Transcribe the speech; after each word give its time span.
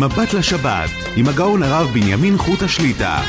מבט 0.00 0.34
לשבת, 0.34 0.90
עם 1.16 1.28
הגאון 1.28 1.62
הרב 1.62 1.90
בנימין 1.92 2.38
חוט 2.38 2.62
השליטה. 2.62 3.20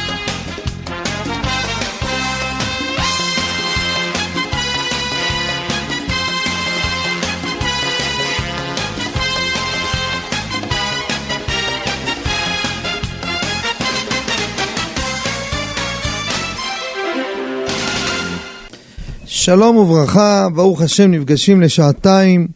שלום 19.25 19.77
וברכה, 19.77 20.47
ברוך 20.55 20.81
השם 20.81 21.11
נפגשים 21.11 21.61
לשעתיים, 21.61 22.47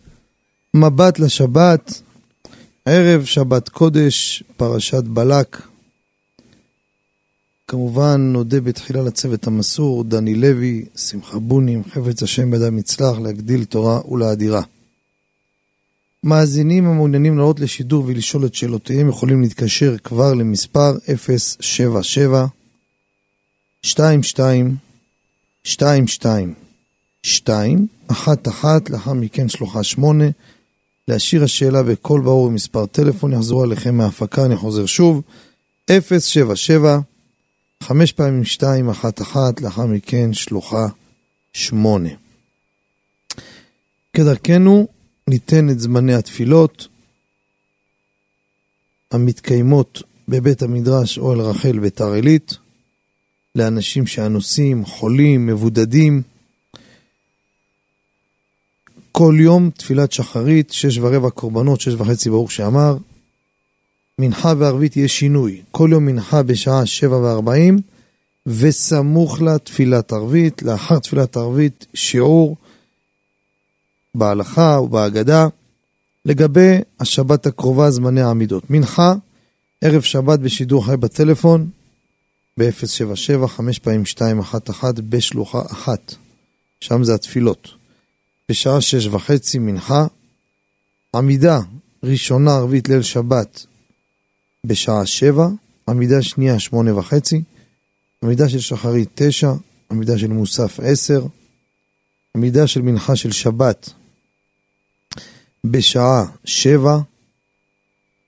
מבט 0.73 1.19
לשבת, 1.19 2.01
ערב 2.89 3.25
שבת 3.25 3.69
קודש, 3.69 4.43
פרשת 4.57 5.03
בלק. 5.03 5.61
כמובן 7.67 8.21
נודה 8.21 8.61
בתחילה 8.61 9.01
לצוות 9.01 9.47
המסור, 9.47 10.03
דני 10.03 10.35
לוי, 10.35 10.85
שמחה 10.95 11.39
בונים, 11.39 11.83
חפץ 11.83 12.23
השם 12.23 12.51
בידם 12.51 12.77
יצלח, 12.77 13.19
להגדיל 13.23 13.65
תורה 13.65 14.07
ולאדירה. 14.11 14.61
מאזינים 16.23 16.85
המעוניינים 16.85 17.37
לעלות 17.37 17.59
לשידור 17.59 18.03
ולשאול 18.07 18.45
את 18.45 18.55
שאלותיהם 18.55 19.09
יכולים 19.09 19.41
להתקשר 19.41 19.97
כבר 19.97 20.33
למספר 20.33 20.91
077 21.61 22.45
22 23.85 24.75
22 25.65 26.53
2, 27.23 27.87
אחת 28.07 28.47
אחת, 28.47 28.89
לאחר 28.89 29.13
מכן 29.13 29.49
שלוחה 29.49 29.83
שמונה. 29.83 30.25
להשאיר 31.07 31.43
השאלה 31.43 31.83
בקול 31.83 32.21
ברור 32.21 32.43
ומספר 32.43 32.85
טלפון, 32.85 33.33
יחזרו 33.33 33.63
עליכם 33.63 33.97
מההפקה, 33.97 34.45
אני 34.45 34.55
חוזר 34.55 34.85
שוב, 34.85 35.21
077, 35.91 36.99
חמש 37.83 38.11
פעמים 38.11 38.43
שתיים, 38.43 38.89
אחת 38.89 39.21
אחת, 39.21 39.61
לאחר 39.61 39.85
מכן 39.85 40.33
שלוחה 40.33 40.87
שמונה. 41.53 42.09
כדרכנו, 44.13 44.87
ניתן 45.27 45.69
את 45.69 45.79
זמני 45.79 46.13
התפילות 46.13 46.87
המתקיימות 49.11 50.03
בבית 50.27 50.61
המדרש 50.61 51.17
אוהל 51.17 51.41
רחל 51.41 51.79
ביתר 51.79 52.11
עילית, 52.11 52.57
לאנשים 53.55 54.07
שאנוסים, 54.07 54.85
חולים, 54.85 55.47
מבודדים, 55.47 56.21
כל 59.17 59.35
יום 59.39 59.69
תפילת 59.69 60.11
שחרית, 60.11 60.71
שש 60.71 60.97
ורבע 60.97 61.29
קורבנות, 61.29 61.81
שש 61.81 61.93
וחצי 61.93 62.29
ברוך 62.29 62.51
שאמר. 62.51 62.97
מנחה 64.19 64.53
וערבית 64.57 64.97
יהיה 64.97 65.07
שינוי. 65.07 65.61
כל 65.71 65.89
יום 65.91 66.05
מנחה 66.05 66.43
בשעה 66.43 66.85
שבע 66.85 67.17
וארבעים, 67.17 67.79
וסמוך 68.47 69.41
לה 69.41 69.59
תפילת 69.59 70.13
ערבית. 70.13 70.61
לאחר 70.61 70.99
תפילת 70.99 71.37
ערבית 71.37 71.85
שיעור 71.93 72.57
בהלכה 74.15 74.79
ובהגדה. 74.83 75.47
לגבי 76.25 76.77
השבת 76.99 77.45
הקרובה, 77.45 77.91
זמני 77.91 78.21
העמידות. 78.21 78.69
מנחה, 78.69 79.13
ערב 79.81 80.01
שבת 80.01 80.39
בשידור 80.39 80.85
חי 80.85 80.97
בטלפון, 80.97 81.69
ב-077, 82.59 83.47
חמש 83.47 83.79
פעמים 83.79 83.99
211 83.99 84.91
בשלוחה 85.09 85.61
אחת. 85.71 86.15
שם 86.81 87.03
זה 87.03 87.15
התפילות. 87.15 87.76
בשעה 88.49 88.81
שש 88.81 89.07
וחצי 89.07 89.59
מנחה, 89.59 90.07
עמידה 91.15 91.59
ראשונה 92.03 92.55
ערבית 92.55 92.89
ליל 92.89 93.01
שבת 93.01 93.65
בשעה 94.63 95.05
שבע, 95.05 95.47
עמידה 95.89 96.21
שנייה 96.21 96.59
שמונה 96.59 96.95
וחצי, 96.95 97.41
עמידה 98.23 98.49
של 98.49 98.59
שחרית 98.59 99.09
תשע, 99.15 99.51
עמידה 99.91 100.17
של 100.17 100.27
מוסף 100.27 100.79
עשר, 100.83 101.25
עמידה 102.35 102.67
של 102.67 102.81
מנחה 102.81 103.15
של 103.15 103.31
שבת 103.31 103.89
בשעה 105.63 106.25
שבע, 106.45 106.97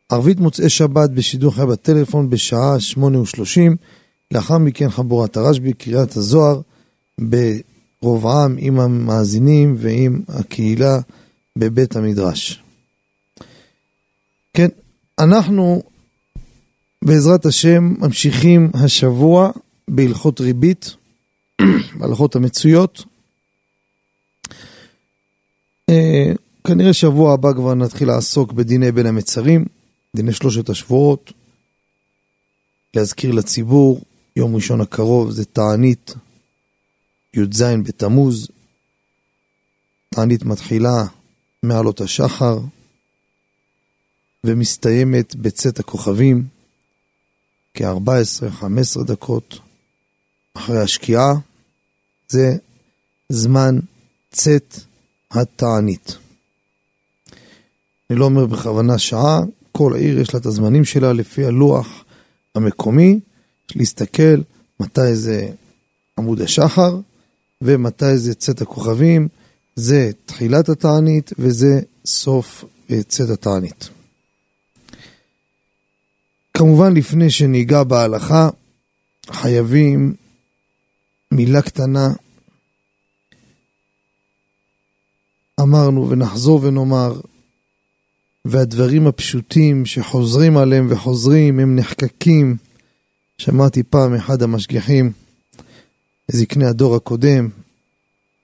ערבית 0.10 0.40
מוצאי 0.40 0.70
שבת 0.70 1.10
בשידור 1.10 1.56
חי 1.56 1.66
בטלפון 1.66 2.30
בשעה 2.30 2.80
שמונה 2.80 3.20
ושלושים, 3.20 3.76
לאחר 4.32 4.58
מכן 4.58 4.90
חבורת 4.90 5.38
הרשב"י, 5.38 5.74
קריאת 5.74 6.18
הזוהר, 6.18 6.62
ב... 7.30 7.36
רוב 8.02 8.28
עם 8.28 8.56
עם 8.60 8.80
המאזינים 8.80 9.76
ועם 9.80 10.22
הקהילה 10.28 11.00
בבית 11.56 11.96
המדרש. 11.96 12.64
כן, 14.54 14.68
אנחנו 15.20 15.84
בעזרת 17.02 17.46
השם 17.46 17.94
ממשיכים 18.00 18.72
השבוע 18.74 19.52
בהלכות 19.88 20.42
ריבית, 20.42 20.96
בהלכות 22.00 22.36
המצויות. 22.36 23.04
אה, 25.90 26.32
כנראה 26.68 26.94
שבוע 26.94 27.34
הבא 27.34 27.54
כבר 27.54 27.74
נתחיל 27.74 28.08
לעסוק 28.08 28.52
בדיני 28.52 28.92
בין 28.92 29.06
המצרים, 29.06 29.66
דיני 30.16 30.34
שלושת 30.34 30.70
השבועות. 30.70 31.34
להזכיר 32.94 33.32
לציבור, 33.32 34.02
יום 34.36 34.56
ראשון 34.56 34.82
הקרוב 34.82 35.32
זה 35.32 35.46
תענית 35.46 36.14
י"ז 37.34 37.64
בתמוז, 37.84 38.48
תענית 40.10 40.44
מתחילה 40.44 41.04
מעלות 41.64 42.02
השחר 42.02 42.60
ומסתיימת 44.44 45.36
בצאת 45.36 45.80
הכוכבים 45.80 46.48
כ-14-15 47.74 49.04
דקות 49.04 49.60
אחרי 50.54 50.82
השקיעה, 50.82 51.34
זה 52.30 52.58
זמן 53.30 53.80
צאת 54.32 54.80
התענית. 55.32 56.18
אני 58.10 58.20
לא 58.20 58.26
אומר 58.26 58.46
בכוונה 58.46 58.98
שעה, 58.98 59.40
כל 59.72 59.96
עיר 59.96 60.20
יש 60.20 60.34
לה 60.34 60.40
את 60.40 60.46
הזמנים 60.46 60.86
שלה 60.86 61.14
לפי 61.14 61.46
הלוח 61.46 62.04
המקומי, 62.56 63.20
להסתכל 63.76 64.42
מתי 64.80 65.16
זה 65.16 65.50
עמוד 66.18 66.42
השחר, 66.42 67.00
ומתי 67.62 68.18
זה 68.18 68.36
צאת 68.36 68.62
הכוכבים, 68.62 69.28
זה 69.76 70.12
תחילת 70.26 70.70
התענית 70.70 71.32
וזה 71.40 71.82
סוף 72.06 72.66
אה, 72.92 73.04
צאת 73.04 73.30
התענית. 73.30 73.90
כמובן 76.54 76.94
לפני 76.94 77.30
שניגע 77.30 77.84
בהלכה, 77.84 78.50
חייבים 79.32 80.14
מילה 81.32 81.62
קטנה. 81.62 82.14
אמרנו 85.60 86.10
ונחזור 86.10 86.64
ונאמר, 86.64 87.20
והדברים 88.46 89.08
הפשוטים 89.08 89.86
שחוזרים 89.86 90.58
עליהם 90.58 90.88
וחוזרים, 90.90 91.60
הם 91.60 91.76
נחקקים. 91.76 92.58
שמעתי 93.38 93.84
פעם 93.84 94.16
אחד 94.16 94.42
המשגיחים, 94.42 95.12
זקני 96.32 96.66
הדור 96.66 96.96
הקודם, 96.96 97.50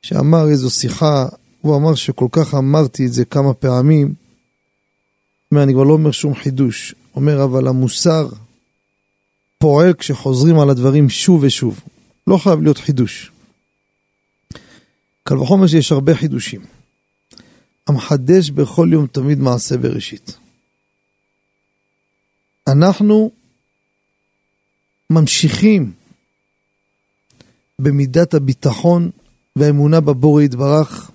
שאמר 0.01 0.49
איזו 0.49 0.69
שיחה, 0.69 1.25
הוא 1.61 1.75
אמר 1.75 1.95
שכל 1.95 2.27
כך 2.31 2.53
אמרתי 2.53 3.05
את 3.05 3.13
זה 3.13 3.25
כמה 3.25 3.53
פעמים, 3.53 4.13
אומר, 5.51 5.63
אני 5.63 5.73
כבר 5.73 5.83
לא 5.83 5.93
אומר 5.93 6.11
שום 6.11 6.35
חידוש, 6.35 6.95
אומר 7.15 7.43
אבל 7.43 7.67
המוסר 7.67 8.29
פועל 9.57 9.93
כשחוזרים 9.93 10.59
על 10.59 10.69
הדברים 10.69 11.09
שוב 11.09 11.43
ושוב, 11.43 11.79
לא 12.27 12.37
חייב 12.37 12.61
להיות 12.61 12.77
חידוש. 12.77 13.31
קל 15.23 15.37
וחומר 15.37 15.67
שיש 15.67 15.91
הרבה 15.91 16.15
חידושים. 16.15 16.61
המחדש 17.87 18.49
בכל 18.49 18.89
יום 18.91 19.07
תמיד 19.07 19.39
מעשה 19.39 19.77
בראשית. 19.77 20.37
אנחנו 22.67 23.31
ממשיכים 25.09 25.91
במידת 27.79 28.33
הביטחון 28.33 29.09
והאמונה 29.55 29.99
בבורא 29.99 30.41
יתברך, 30.41 31.11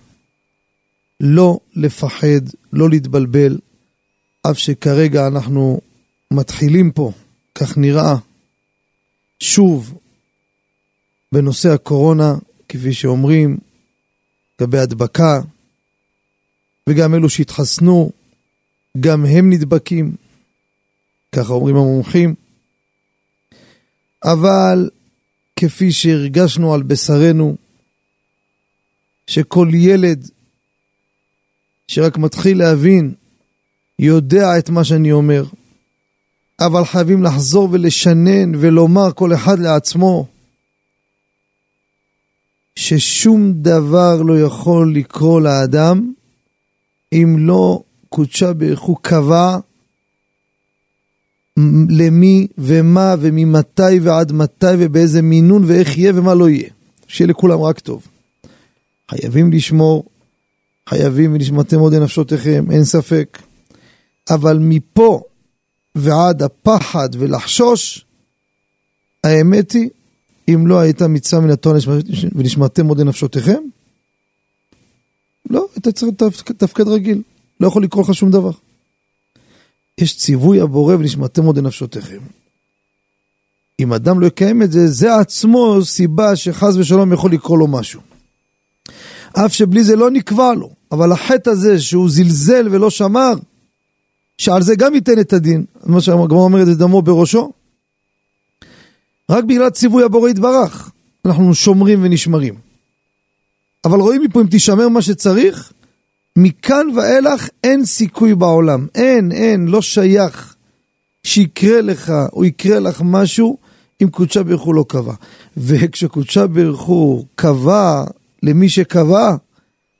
לא 1.21 1.59
לפחד, 1.75 2.41
לא 2.73 2.91
להתבלבל, 2.91 3.59
אף 4.51 4.59
שכרגע 4.59 5.27
אנחנו 5.27 5.81
מתחילים 6.31 6.91
פה, 6.93 7.13
כך 7.55 7.79
נראה, 7.79 8.17
שוב, 9.41 9.99
בנושא 11.33 11.69
הקורונה, 11.69 12.35
כפי 12.69 12.93
שאומרים, 12.93 13.59
לגבי 14.61 14.79
הדבקה, 14.79 15.41
וגם 16.89 17.15
אלו 17.15 17.31
שהתחסנו, 17.31 18.13
גם 19.01 19.27
הם 19.27 19.53
נדבקים, 19.53 20.17
ככה 21.33 21.53
אומרים 21.53 21.77
המומחים. 21.77 22.35
אבל 24.25 24.91
כפי 25.61 25.93
שהרגשנו 25.93 26.75
על 26.75 26.83
בשרנו, 26.83 27.57
שכל 29.27 29.69
ילד 29.75 30.29
שרק 31.89 32.17
מתחיל 32.17 32.59
להבין, 32.59 33.15
יודע 33.99 34.59
את 34.59 34.71
מה 34.71 34.85
שאני 34.85 35.13
אומר, 35.13 35.45
אבל 36.61 36.85
חייבים 36.85 37.23
לחזור 37.23 37.69
ולשנן 37.73 38.55
ולומר 38.55 39.13
כל 39.13 39.35
אחד 39.35 39.59
לעצמו 39.59 40.27
ששום 42.77 43.53
דבר 43.53 44.23
לא 44.23 44.41
יכול 44.41 44.95
לקרוא 44.95 45.41
לאדם 45.41 46.13
אם 47.13 47.37
לא 47.39 47.83
קודשה 48.09 48.53
ברך 48.53 48.81
הוא 48.81 48.97
קבע 49.03 49.59
למי 51.89 52.47
ומה 52.59 53.15
וממתי 53.21 54.01
ועד 54.03 54.33
מתי 54.33 54.67
ובאיזה 54.79 55.23
מינון 55.23 55.65
ואיך 55.67 55.99
יהיה 55.99 56.13
ומה 56.15 56.35
לא 56.35 56.49
יהיה. 56.49 56.69
שיהיה 57.07 57.29
לכולם 57.29 57.61
רק 57.61 57.79
טוב. 57.79 58.07
חייבים 59.11 59.53
לשמור, 59.53 60.05
חייבים 60.89 61.35
ונשמרתם 61.35 61.79
עוד 61.79 61.95
לנפשותיכם, 61.95 62.65
אין 62.71 62.85
ספק. 62.85 63.39
אבל 64.31 64.59
מפה 64.59 65.23
ועד 65.95 66.43
הפחד 66.43 67.09
ולחשוש, 67.13 68.05
האמת 69.25 69.73
היא, 69.73 69.89
אם 70.49 70.67
לא 70.67 70.79
הייתה 70.79 71.09
מצווה 71.09 71.43
מן 71.43 71.51
התורה 71.51 71.79
ונשמרתם 72.35 72.87
עוד 72.87 73.01
לנפשותיכם, 73.01 73.63
לא, 75.51 75.67
אתה 75.79 75.93
צריך 75.93 76.13
לתפקד 76.51 76.89
רגיל, 76.89 77.23
לא 77.61 77.67
יכול 77.67 77.85
לקרוא 77.85 78.05
לך 78.05 78.15
שום 78.15 78.31
דבר. 78.31 78.51
יש 80.01 80.17
ציווי 80.17 80.61
הבורא 80.61 80.95
ונשמרתם 80.95 81.45
עוד 81.45 81.59
לנפשותיכם. 81.59 82.19
אם 83.81 83.93
אדם 83.93 84.21
לא 84.21 84.27
יקיים 84.27 84.63
את 84.63 84.73
זה, 84.73 84.87
זה 84.87 85.17
עצמו 85.17 85.85
סיבה 85.85 86.37
שחס 86.37 86.77
ושלום 86.77 87.13
יכול 87.13 87.33
לקרוא 87.33 87.59
לו 87.59 87.67
משהו. 87.67 88.01
אף 89.33 89.55
שבלי 89.55 89.85
זה 89.85 89.97
לא 89.97 90.11
נקבע 90.11 90.55
לו, 90.55 90.71
אבל 90.93 91.13
החטא 91.13 91.51
הזה 91.51 91.81
שהוא 91.81 92.11
זלזל 92.11 92.69
ולא 92.71 92.91
שמר, 92.91 93.35
שעל 94.39 94.63
זה 94.63 94.75
גם 94.75 94.95
ייתן 94.95 95.21
את 95.21 95.33
הדין, 95.33 95.65
מה 95.85 96.01
שהגמרא 96.01 96.39
אומרת, 96.39 96.67
זה 96.67 96.75
דמו 96.75 97.03
בראשו. 97.03 97.53
רק 99.31 99.45
בגלל 99.45 99.71
ציווי 99.71 100.05
הבורא 100.05 100.29
יתברך, 100.29 100.91
אנחנו 101.25 101.55
שומרים 101.55 101.99
ונשמרים. 102.03 102.55
אבל 103.85 104.01
רואים 104.01 104.23
מפה 104.23 104.41
אם 104.41 104.47
תשמר 104.51 104.89
מה 104.89 105.03
שצריך, 105.03 105.73
מכאן 106.43 106.87
ואילך 106.97 107.49
אין 107.65 107.85
סיכוי 107.85 108.35
בעולם. 108.35 108.87
אין, 108.95 109.33
אין, 109.33 109.69
לא 109.69 109.83
שייך 109.83 110.55
שיקרה 111.23 111.81
לך 111.81 112.13
או 112.33 112.45
יקרה 112.45 112.79
לך 112.79 113.03
משהו 113.05 113.57
אם 114.03 114.09
קודשה 114.09 114.43
ברוך 114.43 114.63
הוא 114.63 114.75
לא 114.75 114.85
קבע. 114.89 115.15
וכשקודשה 115.57 116.47
ברוך 116.47 116.83
הוא 116.83 117.25
קבע 117.35 118.05
למי 118.43 118.69
שקבע, 118.69 119.35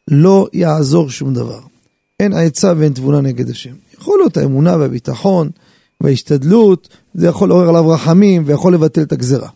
לא 0.09 0.49
יעזור 0.53 1.11
שום 1.11 1.35
דבר. 1.35 1.61
אין 2.21 2.33
עצה 2.33 2.73
ואין 2.77 2.93
תבונה 2.93 3.21
נגד 3.21 3.51
השם. 3.51 3.75
יכול 3.99 4.19
להיות 4.19 4.37
האמונה 4.37 4.77
והביטחון 4.77 5.51
וההשתדלות, 6.01 6.89
זה 7.15 7.27
יכול 7.27 7.49
לעורר 7.49 7.69
עליו 7.69 7.89
רחמים 7.89 8.43
ויכול 8.47 8.75
לבטל 8.75 9.03
את 9.03 9.13
הגזרה. 9.13 9.49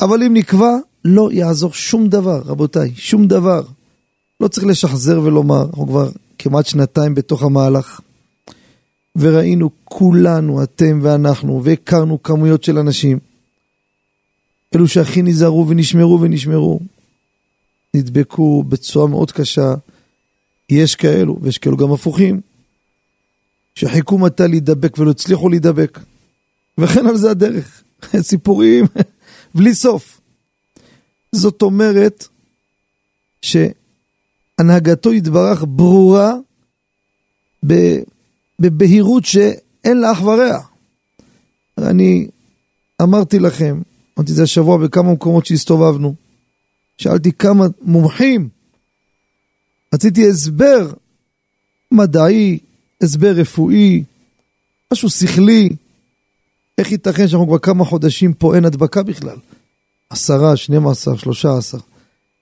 אבל 0.00 0.22
אם 0.22 0.34
נקבע, 0.34 0.76
לא 1.04 1.32
יעזור 1.32 1.72
שום 1.72 2.08
דבר, 2.08 2.42
רבותיי, 2.46 2.92
שום 2.94 3.26
דבר. 3.26 3.62
לא 4.40 4.48
צריך 4.48 4.66
לשחזר 4.66 5.20
ולומר, 5.20 5.62
אנחנו 5.62 5.86
כבר 5.86 6.10
כמעט 6.38 6.66
שנתיים 6.66 7.14
בתוך 7.14 7.42
המהלך, 7.42 8.00
וראינו 9.16 9.70
כולנו, 9.84 10.62
אתם 10.62 11.00
ואנחנו, 11.02 11.64
והכרנו 11.64 12.22
כמויות 12.22 12.64
של 12.64 12.78
אנשים, 12.78 13.18
אלו 14.74 14.88
שהכי 14.88 15.22
נזהרו 15.22 15.68
ונשמרו 15.68 16.20
ונשמרו, 16.20 16.80
נדבקו 17.94 18.62
בצורה 18.62 19.06
מאוד 19.06 19.32
קשה. 19.32 19.74
יש 20.70 20.94
כאלו, 20.94 21.38
ויש 21.42 21.58
כאלו 21.58 21.76
גם 21.76 21.92
הפוכים, 21.92 22.40
שחיכו 23.74 24.18
מתי 24.18 24.48
להידבק 24.48 24.98
ולא 24.98 25.10
הצליחו 25.10 25.48
להידבק. 25.48 25.98
וכן 26.78 27.06
על 27.06 27.16
זה 27.16 27.30
הדרך. 27.30 27.82
סיפורים 28.20 28.84
בלי 29.54 29.74
סוף. 29.74 30.20
זאת 31.32 31.62
אומרת 31.62 32.26
שהנהגתו 34.58 35.12
יתברך 35.12 35.64
ברורה 35.68 36.34
בבהירות 38.60 39.24
שאין 39.24 40.00
לה 40.00 40.12
אח 40.12 40.22
ורע. 40.22 40.60
אני 41.78 42.28
אמרתי 43.02 43.38
לכם, 43.38 43.80
אמרתי 44.18 44.32
זה 44.32 44.42
השבוע 44.42 44.76
בכמה 44.76 45.12
מקומות 45.12 45.46
שהסתובבנו, 45.46 46.14
שאלתי 46.98 47.32
כמה 47.32 47.66
מומחים, 47.82 48.48
רציתי 49.94 50.28
הסבר 50.28 50.92
מדעי, 51.90 52.58
הסבר 53.02 53.30
רפואי, 53.30 54.04
משהו 54.92 55.10
שכלי, 55.10 55.68
איך 56.78 56.92
ייתכן 56.92 57.28
שאנחנו 57.28 57.46
כבר 57.46 57.58
כמה 57.58 57.84
חודשים 57.84 58.32
פה 58.32 58.56
אין 58.56 58.64
הדבקה 58.64 59.02
בכלל? 59.02 59.36
עשרה, 60.10 60.56
שנים 60.56 60.86
עשר, 60.86 61.16
שלושה 61.16 61.56
עשר. 61.58 61.78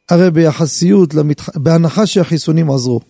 הרי 0.09 0.31
ביחסיות, 0.31 1.15
למתח... 1.15 1.49
בהנחה 1.59 2.07
שהחיסונים 2.07 2.71
עזרו. 2.71 3.01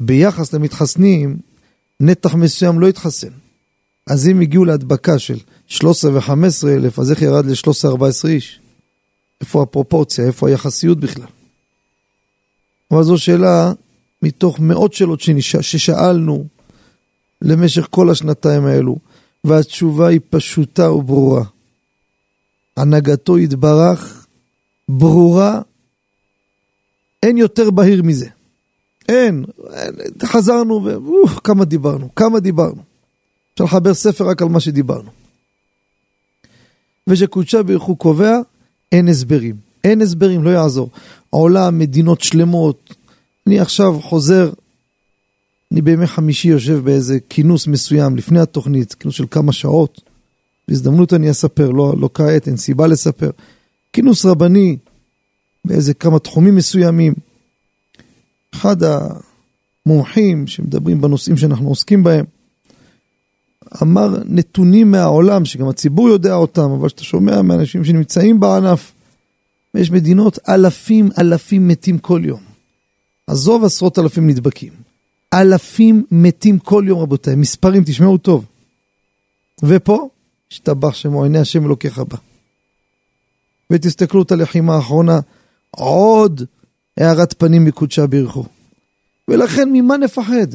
ביחס 0.00 0.52
למתחסנים, 0.52 1.36
נתח 2.00 2.34
מסוים 2.34 2.80
לא 2.80 2.88
התחסן. 2.88 3.28
אז 4.06 4.28
אם 4.28 4.40
הגיעו 4.40 4.64
להדבקה 4.64 5.18
של 5.18 5.38
13 5.66 6.12
ו-15 6.12 6.68
אלף, 6.68 6.98
אז 6.98 7.10
איך 7.10 7.22
ירד 7.22 7.46
ל-13-14 7.46 8.28
איש? 8.28 8.60
איפה 9.40 9.62
הפרופורציה? 9.62 10.26
איפה 10.26 10.48
היחסיות 10.48 11.00
בכלל? 11.00 11.26
אבל 12.90 13.02
זו 13.02 13.18
שאלה 13.18 13.72
מתוך 14.22 14.60
מאות 14.60 14.92
שאלות 14.92 15.20
שנשא, 15.20 15.62
ששאלנו 15.62 16.46
למשך 17.42 17.86
כל 17.90 18.10
השנתיים 18.10 18.66
האלו, 18.66 18.98
והתשובה 19.44 20.08
היא 20.08 20.20
פשוטה 20.30 20.92
וברורה. 20.92 21.44
הנהגתו 22.76 23.38
יתברך, 23.38 24.23
ברורה, 24.88 25.60
אין 27.22 27.38
יותר 27.38 27.70
בהיר 27.70 28.02
מזה. 28.02 28.28
אין, 29.08 29.44
אין 29.72 29.94
חזרנו 30.24 30.88
וכמה 31.24 31.64
דיברנו, 31.64 32.14
כמה 32.14 32.40
דיברנו. 32.40 32.82
אפשר 33.54 33.64
לחבר 33.64 33.94
ספר 33.94 34.28
רק 34.28 34.42
על 34.42 34.48
מה 34.48 34.60
שדיברנו. 34.60 35.10
ושקודשה 37.06 37.62
ברוך 37.62 37.84
הוא 37.84 37.98
קובע, 37.98 38.38
אין 38.92 39.08
הסברים. 39.08 39.56
אין 39.84 40.02
הסברים, 40.02 40.44
לא 40.44 40.50
יעזור. 40.50 40.90
העולם, 41.32 41.78
מדינות 41.78 42.20
שלמות. 42.20 42.94
אני 43.46 43.60
עכשיו 43.60 44.00
חוזר, 44.00 44.50
אני 45.72 45.82
בימי 45.82 46.06
חמישי 46.06 46.48
יושב 46.48 46.84
באיזה 46.84 47.18
כינוס 47.28 47.66
מסוים 47.66 48.16
לפני 48.16 48.40
התוכנית, 48.40 48.94
כינוס 48.94 49.14
של 49.14 49.24
כמה 49.30 49.52
שעות. 49.52 50.00
בהזדמנות 50.68 51.12
אני 51.12 51.30
אספר, 51.30 51.70
לא, 51.70 51.94
לא 52.00 52.08
כעת, 52.14 52.48
אין 52.48 52.56
סיבה 52.56 52.86
לספר. 52.86 53.30
כינוס 53.94 54.24
רבני 54.24 54.76
באיזה 55.64 55.94
כמה 55.94 56.18
תחומים 56.18 56.56
מסוימים. 56.56 57.14
אחד 58.54 58.76
המומחים 59.86 60.46
שמדברים 60.46 61.00
בנושאים 61.00 61.36
שאנחנו 61.36 61.68
עוסקים 61.68 62.02
בהם, 62.02 62.24
אמר 63.82 64.08
נתונים 64.24 64.90
מהעולם, 64.90 65.44
שגם 65.44 65.68
הציבור 65.68 66.08
יודע 66.08 66.34
אותם, 66.34 66.70
אבל 66.70 66.88
שאתה 66.88 67.04
שומע 67.04 67.42
מאנשים 67.42 67.84
שנמצאים 67.84 68.40
בענף, 68.40 68.92
ויש 69.74 69.90
מדינות, 69.90 70.38
אלפים 70.48 71.08
אלפים 71.18 71.68
מתים 71.68 71.98
כל 71.98 72.22
יום. 72.24 72.40
עזוב 73.26 73.64
עשרות 73.64 73.98
אלפים 73.98 74.26
נדבקים. 74.26 74.72
אלפים 75.34 76.04
מתים 76.10 76.58
כל 76.58 76.84
יום, 76.86 77.00
רבותיי. 77.00 77.34
מספרים, 77.34 77.82
תשמעו 77.86 78.18
טוב. 78.18 78.44
ופה, 79.62 80.08
השתבח 80.52 80.94
שמו 80.94 81.24
עיני 81.24 81.38
השם 81.38 81.64
אלוקיך 81.64 81.98
בה. 81.98 82.16
ותסתכלו 83.70 84.22
את 84.22 84.32
הלחימה 84.32 84.74
האחרונה, 84.74 85.20
עוד 85.70 86.42
הארת 86.96 87.34
פנים 87.38 87.64
מקודשה 87.64 88.06
ברכו. 88.06 88.44
ולכן 89.28 89.68
ממה 89.72 89.96
נפחד? 89.96 90.46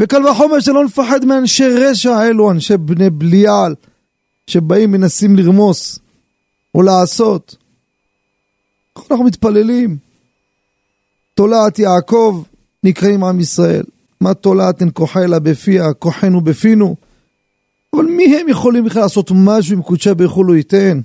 וקל 0.00 0.26
וחומר 0.26 0.60
שלא 0.60 0.84
נפחד 0.84 1.24
מאנשי 1.24 1.68
רשע 1.68 2.14
האלו, 2.14 2.50
אנשי 2.50 2.76
בני 2.76 3.10
בליעל, 3.10 3.74
שבאים 4.46 4.90
מנסים 4.90 5.36
לרמוס 5.36 5.98
או 6.74 6.82
לעשות. 6.82 7.56
אנחנו 9.10 9.24
מתפללים. 9.24 9.96
תולעת 11.34 11.78
יעקב 11.78 12.42
נקראים 12.84 13.24
עם 13.24 13.40
ישראל. 13.40 13.84
מה 14.20 14.34
תולעת 14.34 14.80
אין 14.80 14.90
כוחה 14.94 15.24
אלא 15.24 15.38
בפיה, 15.38 15.92
כוחנו 15.92 16.40
בפינו. 16.40 16.96
אבל 17.94 18.04
מי 18.04 18.36
הם 18.36 18.48
יכולים 18.48 18.84
בכלל 18.84 19.02
לעשות 19.02 19.30
משהו 19.34 19.76
אם 19.76 19.82
ברוך 20.14 20.32
הוא 20.34 20.44
לא 20.44 20.56
ייתן? 20.56 21.00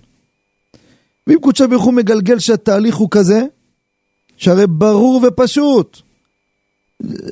ואם 1.31 1.39
קודשי 1.39 1.67
ברוך 1.67 1.83
הוא 1.83 1.93
מגלגל 1.93 2.39
שהתהליך 2.39 2.95
הוא 2.95 3.07
כזה, 3.11 3.41
שהרי 4.37 4.67
ברור 4.67 5.21
ופשוט. 5.27 5.97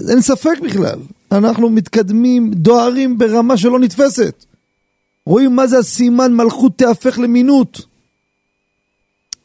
אין 0.10 0.22
ספק 0.22 0.60
בכלל. 0.64 1.00
אנחנו 1.32 1.70
מתקדמים, 1.70 2.54
דוהרים 2.54 3.18
ברמה 3.18 3.58
שלא 3.58 3.80
נתפסת. 3.80 4.46
רואים 5.26 5.56
מה 5.56 5.68
זה 5.68 5.78
הסימן 5.78 6.34
מלכות 6.34 6.78
תהפך 6.78 7.20
למינות. 7.20 7.82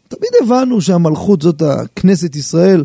תמיד 0.08 0.30
הבנו 0.42 0.80
שהמלכות 0.80 1.42
זאת 1.42 1.62
הכנסת 1.62 2.36
ישראל. 2.36 2.84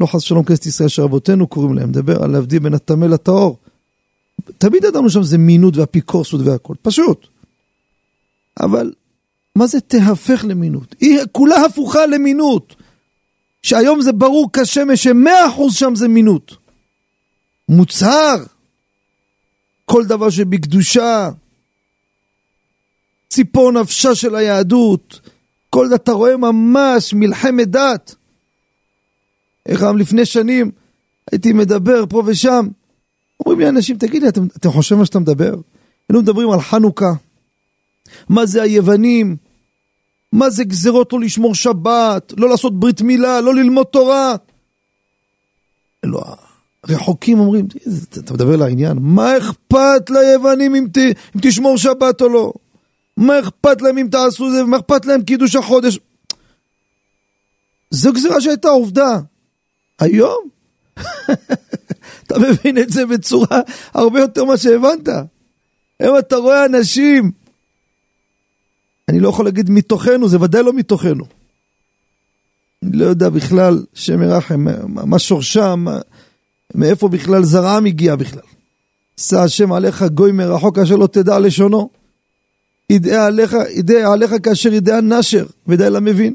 לא 0.00 0.06
חס 0.06 0.14
ושלום 0.14 0.44
כנסת 0.44 0.66
ישראל 0.66 0.88
שרבותינו 0.88 1.46
קוראים 1.46 1.74
להם, 1.74 1.88
מדבר 1.88 2.22
על 2.22 2.30
להבדיל 2.30 2.58
בין 2.58 2.74
הטמא 2.74 3.04
לטהור. 3.06 3.58
תמיד 4.58 4.84
ידענו 4.84 5.10
שם 5.10 5.22
זה 5.22 5.38
מינות 5.38 5.76
ואפיקורסות 5.76 6.40
והכל, 6.44 6.74
פשוט. 6.82 7.26
אבל 8.60 8.92
מה 9.54 9.66
זה 9.66 9.80
תהפך 9.80 10.44
למינות? 10.48 10.94
היא 11.00 11.18
כולה 11.32 11.64
הפוכה 11.64 12.06
למינות. 12.06 12.74
שהיום 13.64 14.00
זה 14.00 14.12
ברור 14.12 14.50
כשמש 14.52 15.02
שמאה 15.02 15.48
אחוז 15.48 15.74
שם 15.74 15.94
זה 15.94 16.08
מינות. 16.08 16.56
מוצהר, 17.68 18.44
כל 19.84 20.06
דבר 20.06 20.30
שבקדושה, 20.30 21.30
ציפור 23.30 23.72
נפשה 23.72 24.14
של 24.14 24.34
היהדות, 24.34 25.20
כל 25.70 25.94
אתה 25.94 26.12
רואה 26.12 26.36
ממש 26.36 27.14
מלחמת 27.14 27.68
דת. 27.68 28.14
איך 29.66 29.80
גם 29.80 29.98
לפני 29.98 30.24
שנים 30.26 30.70
הייתי 31.32 31.52
מדבר 31.52 32.06
פה 32.06 32.22
ושם, 32.26 32.68
אומרים 33.40 33.60
לי 33.60 33.68
אנשים, 33.68 33.98
תגיד 33.98 34.22
לי, 34.22 34.28
אתם, 34.28 34.46
אתם 34.46 34.70
חושבים 34.70 34.98
מה 34.98 35.06
שאתה 35.06 35.18
מדבר? 35.18 35.54
היינו 36.08 36.22
מדברים 36.22 36.50
על 36.50 36.60
חנוכה, 36.60 37.12
מה 38.28 38.46
זה 38.46 38.62
היוונים, 38.62 39.36
מה 40.32 40.50
זה 40.50 40.64
גזרות 40.64 41.12
לא 41.12 41.20
לשמור 41.20 41.54
שבת, 41.54 42.32
לא 42.36 42.48
לעשות 42.48 42.80
ברית 42.80 43.02
מילה, 43.02 43.40
לא 43.40 43.54
ללמוד 43.54 43.86
תורה. 43.86 44.36
לא, 46.04 46.22
רחוקים 46.88 47.38
אומרים, 47.38 47.66
אתה 48.18 48.34
מדבר 48.34 48.56
לעניין, 48.56 48.98
מה 49.00 49.38
אכפת 49.38 50.10
ליוונים 50.10 50.74
אם, 50.74 50.86
ת, 50.92 50.98
אם 50.98 51.40
תשמור 51.42 51.78
שבת 51.78 52.20
או 52.20 52.28
לא? 52.28 52.52
מה 53.16 53.40
אכפת 53.40 53.82
להם 53.82 53.98
אם 53.98 54.08
תעשו 54.10 54.50
זה, 54.50 54.64
מה 54.64 54.76
אכפת 54.76 55.06
להם 55.06 55.22
קידוש 55.22 55.56
החודש? 55.56 55.98
זו 57.90 58.12
גזירה 58.12 58.40
שהייתה 58.40 58.68
עובדה. 58.68 59.18
היום? 59.98 60.48
אתה 62.26 62.38
מבין 62.38 62.78
את 62.78 62.90
זה 62.90 63.06
בצורה 63.06 63.60
הרבה 63.94 64.20
יותר 64.20 64.44
ממה 64.44 64.56
שהבנת. 64.56 65.08
היום 66.00 66.18
אתה 66.18 66.36
רואה 66.36 66.64
אנשים, 66.64 67.30
אני 69.08 69.20
לא 69.20 69.28
יכול 69.28 69.44
להגיד 69.44 69.70
מתוכנו, 69.70 70.28
זה 70.28 70.40
ודאי 70.40 70.62
לא 70.62 70.72
מתוכנו. 70.72 71.24
אני 72.82 72.96
לא 72.96 73.04
יודע 73.04 73.28
בכלל, 73.28 73.84
שם 73.94 74.22
ירחם, 74.22 74.66
מה 74.88 75.18
שורשם, 75.18 75.84
מאיפה 76.74 77.08
בכלל 77.08 77.44
זרעם 77.44 77.86
הגיע 77.86 78.16
בכלל. 78.16 78.42
שא 79.20 79.40
השם 79.40 79.72
עליך 79.72 80.02
גוי 80.02 80.32
מרחוק 80.32 80.78
אשר 80.78 80.96
לא 80.96 81.06
תדע 81.06 81.38
לשונו. 81.38 81.90
ידעה 82.90 83.26
עליך, 83.26 83.56
ידעה 83.70 84.12
עליך 84.12 84.34
כאשר 84.42 84.72
ידעה 84.72 85.00
נשר, 85.00 85.46
ודאי 85.66 85.90
למבין. 85.90 86.34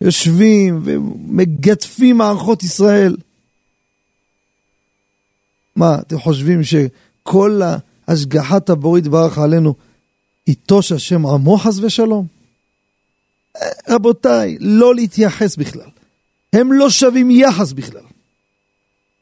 יושבים 0.00 0.80
ומגדפים 0.84 2.18
מערכות 2.18 2.62
ישראל. 2.62 3.16
מה, 5.76 5.98
אתם 6.00 6.18
חושבים 6.18 6.60
שכל 6.64 7.60
השגחת 8.08 8.70
הבורית 8.70 9.08
ברח 9.08 9.38
עלינו 9.38 9.74
יטוש 10.50 10.92
השם 10.92 11.26
עמו 11.26 11.58
חס 11.58 11.78
ושלום? 11.78 12.26
אה, 13.56 13.68
רבותיי, 13.88 14.56
לא 14.60 14.94
להתייחס 14.94 15.56
בכלל. 15.56 15.90
הם 16.52 16.72
לא 16.72 16.90
שווים 16.90 17.30
יחס 17.30 17.72
בכלל. 17.72 18.02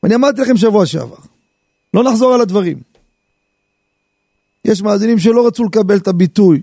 ואני 0.02 0.14
אמרתי 0.14 0.40
לכם 0.40 0.56
שבוע 0.56 0.86
שעבר, 0.86 1.16
לא 1.94 2.04
נחזור 2.04 2.34
על 2.34 2.40
הדברים. 2.40 2.80
יש 4.64 4.82
מאזינים 4.82 5.18
שלא 5.18 5.46
רצו 5.46 5.64
לקבל 5.64 5.96
את 5.96 6.08
הביטוי. 6.08 6.60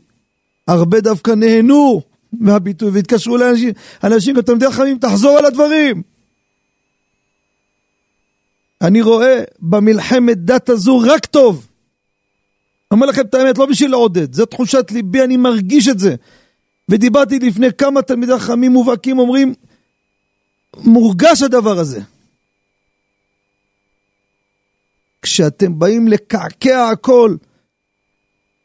הרבה 0.67 1.01
דווקא 1.01 1.31
נהנו 1.31 2.01
מהביטוי 2.33 2.89
והתקשרו 2.89 3.37
לאנשים, 3.37 3.73
אנשים, 4.03 4.35
יודעים 4.35 4.71
חכמים, 4.71 4.97
תחזור 4.97 5.37
על 5.37 5.45
הדברים. 5.45 6.01
אני 8.81 9.01
רואה 9.01 9.43
במלחמת 9.59 10.37
דת 10.37 10.69
הזו 10.69 10.99
רק 10.99 11.25
טוב. 11.25 11.67
אומר 12.91 13.07
לכם 13.07 13.21
את 13.21 13.33
האמת, 13.33 13.57
לא 13.57 13.65
בשביל 13.65 13.91
לעודד, 13.91 14.33
זו 14.33 14.45
תחושת 14.45 14.91
ליבי, 14.91 15.23
אני 15.23 15.37
מרגיש 15.37 15.87
את 15.87 15.99
זה. 15.99 16.15
ודיברתי 16.89 17.39
לפני 17.39 17.67
כמה 17.77 18.01
תלמידי 18.01 18.39
חכמים 18.39 18.71
מובהקים, 18.71 19.19
אומרים, 19.19 19.53
מורגש 20.77 21.41
הדבר 21.41 21.79
הזה. 21.79 22.01
כשאתם 25.21 25.79
באים 25.79 26.07
לקעקע 26.07 26.89
הכל, 26.89 27.35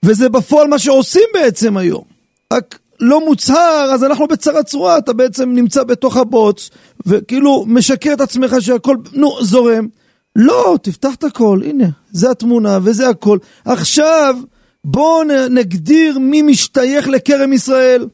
וזה 0.03 0.29
בפועל 0.29 0.69
מה 0.69 0.79
שעושים 0.79 1.29
בעצם 1.35 1.77
היום. 1.77 2.05
רק 2.53 2.79
לא 3.01 3.25
מוצהר, 3.25 3.91
אז 3.95 4.05
אנחנו 4.05 4.27
בצרה 4.27 4.63
צרורה, 4.63 4.99
אתה 4.99 5.13
בעצם 5.13 5.51
נמצא 5.53 5.83
בתוך 5.83 6.17
הבוץ, 6.17 6.71
וכאילו 7.07 7.65
משקר 7.67 8.13
את 8.13 8.21
עצמך 8.21 8.55
שהכל, 8.61 8.97
נו, 9.13 9.45
זורם. 9.45 9.89
לא, 10.37 10.79
תפתח 10.83 11.15
את 11.15 11.25
הכל, 11.25 11.61
הנה, 11.65 11.89
זה 12.11 12.31
התמונה 12.31 12.79
וזה 12.83 13.09
הכל. 13.09 13.39
עכשיו, 13.65 14.37
בואו 14.85 15.23
נגדיר 15.51 16.19
מי 16.19 16.43
משתייך 16.43 17.09
לכרם 17.09 17.53
ישראל. 17.53 18.07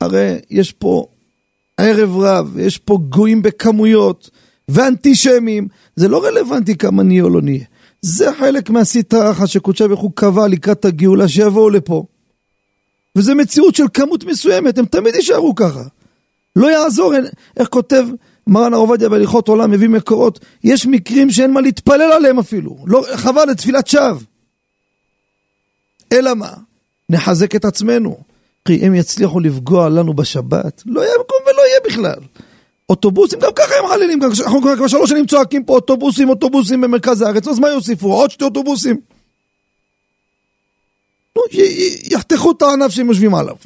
הרי 0.00 0.38
יש 0.50 0.72
פה 0.72 1.06
ערב 1.76 2.16
רב, 2.16 2.58
יש 2.58 2.78
פה 2.78 2.98
גויים 3.08 3.42
בכמויות, 3.42 4.30
ואנטישמים, 4.68 5.68
זה 5.96 6.08
לא 6.08 6.24
רלוונטי 6.24 6.76
כמה 6.76 7.02
נהיה 7.02 7.22
או 7.22 7.30
לא 7.30 7.42
נהיה. 7.42 7.64
זה 8.02 8.32
חלק 8.38 8.70
מהסטרה 8.70 9.30
אחת 9.30 9.48
שקודשה 9.48 9.88
ברוך 9.88 10.00
הוא 10.00 10.12
קבע 10.14 10.48
לקראת 10.48 10.84
הגאולה 10.84 11.28
שיבואו 11.28 11.70
לפה. 11.70 12.04
וזה 13.16 13.34
מציאות 13.34 13.74
של 13.74 13.84
כמות 13.94 14.24
מסוימת, 14.24 14.78
הם 14.78 14.86
תמיד 14.86 15.14
יישארו 15.14 15.54
ככה. 15.54 15.82
לא 16.56 16.70
יעזור, 16.70 17.12
איך 17.56 17.68
כותב 17.68 18.06
מרן 18.46 18.74
הרב 18.74 18.88
עובדיה 18.88 19.08
בהליכות 19.08 19.48
עולם, 19.48 19.70
מביא 19.70 19.88
מקורות, 19.88 20.40
יש 20.64 20.86
מקרים 20.86 21.30
שאין 21.30 21.50
מה 21.52 21.60
להתפלל 21.60 22.12
עליהם 22.12 22.38
אפילו, 22.38 22.76
לא, 22.86 23.04
חבל 23.14 23.50
לתפילת 23.50 23.86
שווא. 23.86 24.20
אלא 26.12 26.34
מה? 26.34 26.52
נחזק 27.08 27.56
את 27.56 27.64
עצמנו. 27.64 28.18
כי 28.64 28.86
הם 28.86 28.94
יצליחו 28.94 29.40
לפגוע 29.40 29.88
לנו 29.88 30.14
בשבת, 30.14 30.82
לא 30.86 31.00
יהיה 31.00 31.14
מקום 31.20 31.38
ולא 31.42 31.62
יהיה 31.66 31.80
בכלל. 31.86 32.26
אוטובוסים, 32.88 33.40
גם 33.40 33.50
ככה 33.54 33.74
הם 33.78 33.88
חלילים, 33.88 34.20
אנחנו 34.22 34.62
כבר 34.62 34.86
שלוש 34.86 35.10
שנים 35.10 35.26
צועקים 35.26 35.64
פה 35.64 35.72
אוטובוסים, 35.72 36.28
אוטובוסים 36.28 36.80
במרכז 36.80 37.22
הארץ, 37.22 37.48
אז 37.48 37.58
מה 37.58 37.68
יוסיפו? 37.68 38.12
עוד 38.12 38.30
שתי 38.30 38.44
אוטובוסים? 38.44 39.00
יחתכו 42.10 42.50
את 42.50 42.62
הענף 42.62 42.92
שהם 42.92 43.08
יושבים 43.08 43.34
עליו. 43.34 43.56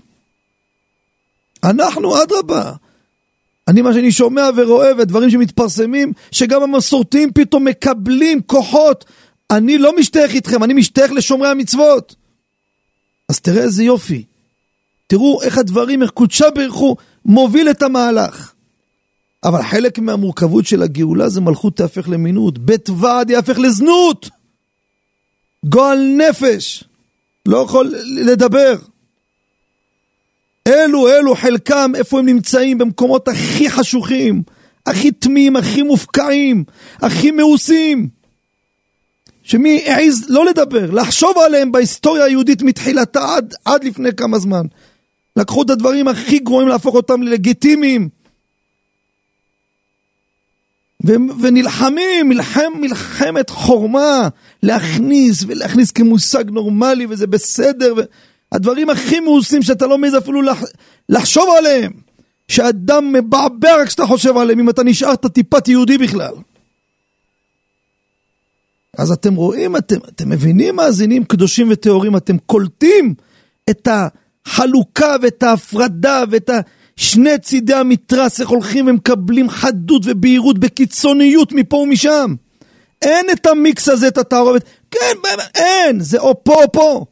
אנחנו, 1.64 2.22
אדרבה. 2.22 2.72
אני, 3.68 3.82
מה 3.82 3.94
שאני 3.94 4.12
שומע 4.12 4.48
ורואה, 4.56 4.90
ודברים 4.98 5.30
שמתפרסמים, 5.30 6.12
שגם 6.30 6.62
המסורתיים 6.62 7.32
פתאום 7.32 7.64
מקבלים 7.64 8.42
כוחות. 8.42 9.04
אני 9.50 9.78
לא 9.78 9.96
משתייך 9.96 10.34
איתכם, 10.34 10.64
אני 10.64 10.74
משתייך 10.74 11.12
לשומרי 11.12 11.48
המצוות. 11.48 12.14
אז 13.28 13.40
תראה 13.40 13.62
איזה 13.62 13.84
יופי. 13.84 14.24
תראו 15.06 15.42
איך 15.42 15.58
הדברים, 15.58 16.02
איך 16.02 16.10
קודשה 16.10 16.50
ברכו, 16.50 16.96
מוביל 17.24 17.70
את 17.70 17.82
המהלך. 17.82 18.52
אבל 19.44 19.62
חלק 19.62 19.98
מהמורכבות 19.98 20.66
של 20.66 20.82
הגאולה 20.82 21.28
זה 21.28 21.40
מלכות 21.40 21.76
תהפך 21.76 22.08
למינות, 22.08 22.58
בית 22.58 22.90
ועד 22.90 23.30
יהפך 23.30 23.58
לזנות. 23.58 24.30
גועל 25.64 25.98
נפש, 25.98 26.84
לא 27.46 27.58
יכול 27.58 27.94
לדבר. 28.04 28.74
אלו, 30.68 31.08
אלו, 31.08 31.34
חלקם, 31.34 31.92
איפה 31.94 32.18
הם 32.18 32.26
נמצאים? 32.26 32.78
במקומות 32.78 33.28
הכי 33.28 33.70
חשוכים, 33.70 34.42
הכי 34.86 35.12
טמאים, 35.12 35.56
הכי 35.56 35.82
מופקעים, 35.82 36.64
הכי 37.00 37.30
מאוסים. 37.30 38.08
שמי 39.42 39.84
העז 39.86 40.24
לא 40.28 40.46
לדבר, 40.46 40.90
לחשוב 40.90 41.38
עליהם 41.38 41.72
בהיסטוריה 41.72 42.24
היהודית 42.24 42.62
מתחילתה 42.62 43.34
עד, 43.34 43.54
עד 43.64 43.84
לפני 43.84 44.12
כמה 44.12 44.38
זמן. 44.38 44.66
לקחו 45.36 45.62
את 45.62 45.70
הדברים 45.70 46.08
הכי 46.08 46.38
גרועים 46.38 46.68
להפוך 46.68 46.94
אותם 46.94 47.22
ללגיטימיים. 47.22 48.08
ונלחמים, 51.40 52.28
מלחם, 52.28 52.72
מלחמת 52.80 53.50
חורמה, 53.50 54.28
להכניס 54.62 55.44
ולהכניס 55.46 55.90
כמושג 55.90 56.50
נורמלי 56.50 57.06
וזה 57.08 57.26
בסדר, 57.26 57.94
הדברים 58.54 58.90
הכי 58.90 59.20
מאוסים 59.20 59.62
שאתה 59.62 59.86
לא 59.86 59.98
מעז 59.98 60.18
אפילו 60.18 60.42
לח, 60.42 60.62
לחשוב 61.08 61.44
עליהם, 61.58 61.92
שאדם 62.48 63.12
מבעבע 63.12 63.76
רק 63.80 63.88
כשאתה 63.88 64.06
חושב 64.06 64.36
עליהם, 64.36 64.60
אם 64.60 64.70
אתה 64.70 64.82
נשארת 64.82 65.26
טיפת 65.26 65.68
יהודי 65.68 65.98
בכלל. 65.98 66.34
אז 68.98 69.12
אתם 69.12 69.34
רואים, 69.34 69.76
אתם, 69.76 69.96
אתם 70.08 70.30
מבינים 70.30 70.76
מאזינים 70.76 71.24
קדושים 71.24 71.66
וטהורים, 71.70 72.16
אתם 72.16 72.38
קולטים 72.38 73.14
את 73.70 73.88
החלוקה 73.90 75.16
ואת 75.22 75.42
ההפרדה 75.42 76.24
ואת 76.30 76.50
ה... 76.50 76.60
שני 76.96 77.38
צידי 77.38 77.74
המתרס, 77.74 78.40
איך 78.40 78.48
הולכים 78.48 78.86
ומקבלים 78.86 79.50
חדות 79.50 80.02
ובהירות 80.04 80.58
בקיצוניות 80.58 81.52
מפה 81.52 81.76
ומשם. 81.76 82.34
אין 83.02 83.26
את 83.32 83.46
המיקס 83.46 83.88
הזה, 83.88 84.08
את 84.08 84.18
התערובת. 84.18 84.64
כן, 84.90 85.16
אין, 85.54 86.00
זה 86.00 86.18
או 86.18 86.44
פה 86.44 86.54
או 86.54 86.72
פה. 86.72 87.04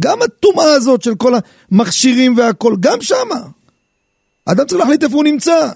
גם 0.00 0.22
הטומאה 0.22 0.72
הזאת 0.72 1.02
של 1.02 1.14
כל 1.14 1.32
המכשירים 1.72 2.36
והכל, 2.36 2.76
גם 2.80 3.00
שמה. 3.00 3.40
אדם 4.44 4.66
צריך 4.66 4.80
להחליט 4.80 5.04
איפה 5.04 5.14
הוא 5.14 5.24
נמצא. 5.24 5.70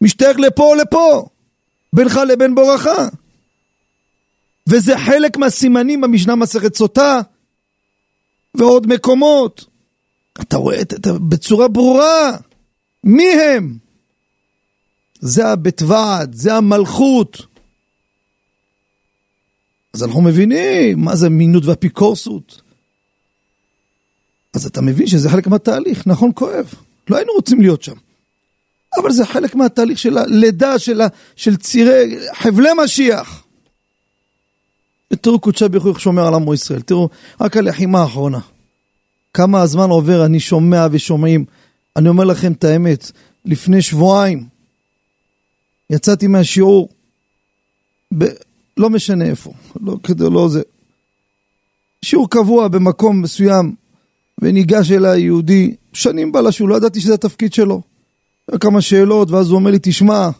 משתייך 0.00 0.38
לפה 0.38 0.62
או 0.62 0.74
לפה. 0.74 1.26
בינך 1.92 2.20
לבין 2.28 2.54
בורך. 2.54 2.86
וזה 4.66 4.98
חלק 4.98 5.36
מהסימנים 5.36 6.00
במשנה 6.00 6.34
מסכת 6.36 6.76
סוטה 6.76 7.20
ועוד 8.54 8.86
מקומות. 8.86 9.64
אתה 10.40 10.56
רואה 10.56 10.80
את, 10.80 10.92
את, 10.92 11.06
בצורה 11.06 11.68
ברורה 11.68 12.36
מי 13.04 13.32
הם. 13.32 13.76
זה 15.20 15.48
הבית 15.48 15.82
ועד, 15.82 16.34
זה 16.34 16.54
המלכות. 16.54 17.46
אז 19.92 20.02
אנחנו 20.04 20.22
מבינים 20.22 21.00
מה 21.00 21.16
זה 21.16 21.28
מינות 21.28 21.64
ואפיקורסות. 21.66 22.61
אז 24.52 24.66
אתה 24.66 24.80
מבין 24.80 25.06
שזה 25.06 25.30
חלק 25.30 25.46
מהתהליך, 25.46 26.06
נכון 26.06 26.30
כואב. 26.34 26.74
לא 27.10 27.16
היינו 27.16 27.32
רוצים 27.32 27.60
להיות 27.60 27.82
שם. 27.82 27.96
אבל 29.00 29.12
זה 29.12 29.26
חלק 29.26 29.54
מהתהליך 29.54 29.98
של 29.98 30.18
הלידה 30.18 30.78
של, 30.78 31.00
ה, 31.00 31.06
של 31.36 31.56
צירי, 31.56 32.18
חבלי 32.34 32.68
משיח. 32.84 33.44
ותראו 35.12 35.38
קודשי 35.38 35.68
ברוך 35.68 35.84
הוא 35.84 35.98
שומר 35.98 36.26
על 36.26 36.34
עמו 36.34 36.54
ישראל. 36.54 36.82
תראו, 36.82 37.08
רק 37.40 37.56
הלחימה 37.56 38.00
האחרונה. 38.00 38.40
כמה 39.34 39.62
הזמן 39.62 39.90
עובר, 39.90 40.24
אני 40.24 40.40
שומע 40.40 40.86
ושומעים. 40.90 41.44
אני 41.96 42.08
אומר 42.08 42.24
לכם 42.24 42.52
את 42.52 42.64
האמת, 42.64 43.10
לפני 43.44 43.82
שבועיים 43.82 44.46
יצאתי 45.90 46.26
מהשיעור, 46.26 46.88
ב... 48.18 48.24
לא 48.76 48.90
משנה 48.90 49.24
איפה, 49.24 49.52
לא 49.80 49.96
כדי, 50.02 50.24
לא 50.30 50.48
זה. 50.48 50.62
שיעור 52.04 52.30
קבוע 52.30 52.68
במקום 52.68 53.22
מסוים, 53.22 53.74
וניגש 54.42 54.90
אליי 54.90 55.20
יהודי, 55.20 55.74
שנים 55.92 56.32
בלשו, 56.32 56.66
לא 56.66 56.76
ידעתי 56.76 57.00
שזה 57.00 57.14
התפקיד 57.14 57.52
שלו. 57.52 57.82
כמה 58.60 58.80
שאלות, 58.80 59.30
ואז 59.30 59.48
הוא 59.48 59.56
אומר 59.56 59.70
לי, 59.70 59.78
תשמע, 59.82 60.30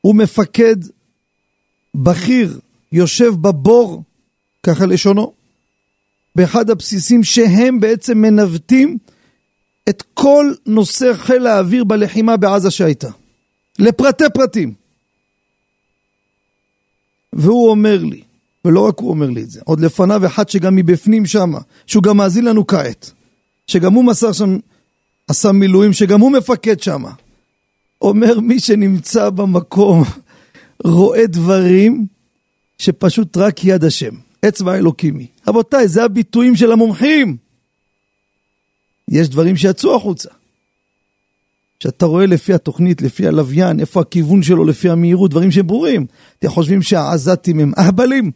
הוא 0.00 0.14
מפקד 0.14 0.76
בכיר, 1.94 2.58
יושב 2.92 3.32
בבור, 3.40 4.02
ככה 4.62 4.86
לשונו, 4.86 5.32
באחד 6.36 6.70
הבסיסים 6.70 7.24
שהם 7.24 7.80
בעצם 7.80 8.18
מנווטים 8.18 8.98
את 9.88 10.02
כל 10.14 10.54
נושא 10.66 11.14
חיל 11.14 11.46
האוויר 11.46 11.84
בלחימה 11.84 12.36
בעזה 12.36 12.70
שהייתה. 12.70 13.08
לפרטי 13.78 14.24
פרטים. 14.34 14.74
והוא 17.32 17.70
אומר 17.70 18.04
לי, 18.04 18.22
ולא 18.64 18.80
רק 18.80 18.98
הוא 18.98 19.10
אומר 19.10 19.30
לי 19.30 19.42
את 19.42 19.50
זה, 19.50 19.60
עוד 19.64 19.80
לפניו 19.80 20.26
אחד 20.26 20.48
שגם 20.48 20.76
מבפנים 20.76 21.26
שמה, 21.26 21.58
שהוא 21.86 22.02
גם 22.02 22.16
מאזין 22.16 22.44
לנו 22.44 22.66
כעת, 22.66 23.10
שגם 23.66 23.92
הוא 23.92 24.04
מסר 24.04 24.32
שם, 24.32 24.58
עשה 25.28 25.52
מילואים, 25.52 25.92
שגם 25.92 26.20
הוא 26.20 26.32
מפקד 26.32 26.80
שמה. 26.80 27.12
אומר 28.02 28.40
מי 28.40 28.60
שנמצא 28.60 29.30
במקום 29.30 30.04
רואה 30.84 31.26
דברים 31.26 32.06
שפשוט 32.78 33.36
רק 33.36 33.64
יד 33.64 33.84
השם, 33.84 34.14
אצבע 34.48 34.74
אלוקימי. 34.74 35.26
רבותיי, 35.48 35.88
זה 35.88 36.04
הביטויים 36.04 36.56
של 36.56 36.72
המומחים. 36.72 37.36
יש 39.08 39.28
דברים 39.28 39.56
שיצאו 39.56 39.96
החוצה. 39.96 40.28
שאתה 41.82 42.06
רואה 42.06 42.26
לפי 42.26 42.54
התוכנית, 42.54 43.02
לפי 43.02 43.26
הלוויין, 43.26 43.80
איפה 43.80 44.00
הכיוון 44.00 44.42
שלו, 44.42 44.64
לפי 44.64 44.90
המהירות, 44.90 45.30
דברים 45.30 45.50
שהם 45.50 45.66
ברורים. 45.66 46.06
אתם 46.38 46.48
חושבים 46.48 46.82
שהעזתים 46.82 47.60
הם 47.60 47.72
אהבלים? 47.78 48.30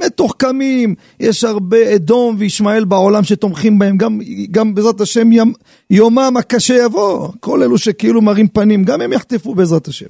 מתוחכמים, 0.00 0.94
יש 1.20 1.44
הרבה 1.44 1.94
אדום 1.94 2.36
וישמעאל 2.38 2.84
בעולם 2.84 3.24
שתומכים 3.24 3.78
בהם, 3.78 3.96
גם, 3.96 4.20
גם 4.50 4.74
בעזרת 4.74 5.00
השם 5.00 5.32
יום, 5.32 5.52
יומם 5.90 6.34
הקשה 6.38 6.74
יבוא, 6.84 7.28
כל 7.40 7.62
אלו 7.62 7.78
שכאילו 7.78 8.22
מראים 8.22 8.48
פנים, 8.48 8.84
גם 8.84 9.00
הם 9.00 9.12
יחטפו 9.12 9.54
בעזרת 9.54 9.88
השם. 9.88 10.06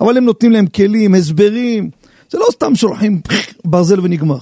אבל 0.00 0.16
הם 0.16 0.24
נותנים 0.24 0.52
להם 0.52 0.66
כלים, 0.66 1.14
הסברים, 1.14 1.90
זה 2.30 2.38
לא 2.38 2.46
סתם 2.50 2.74
שולחים 2.74 3.20
ברזל 3.64 4.00
ונגמר. 4.00 4.38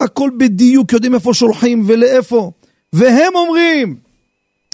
הכל 0.00 0.30
בדיוק, 0.38 0.92
יודעים 0.92 1.14
איפה 1.14 1.34
שולחים 1.34 1.84
ולאיפה. 1.86 2.50
והם 2.92 3.32
אומרים, 3.34 3.96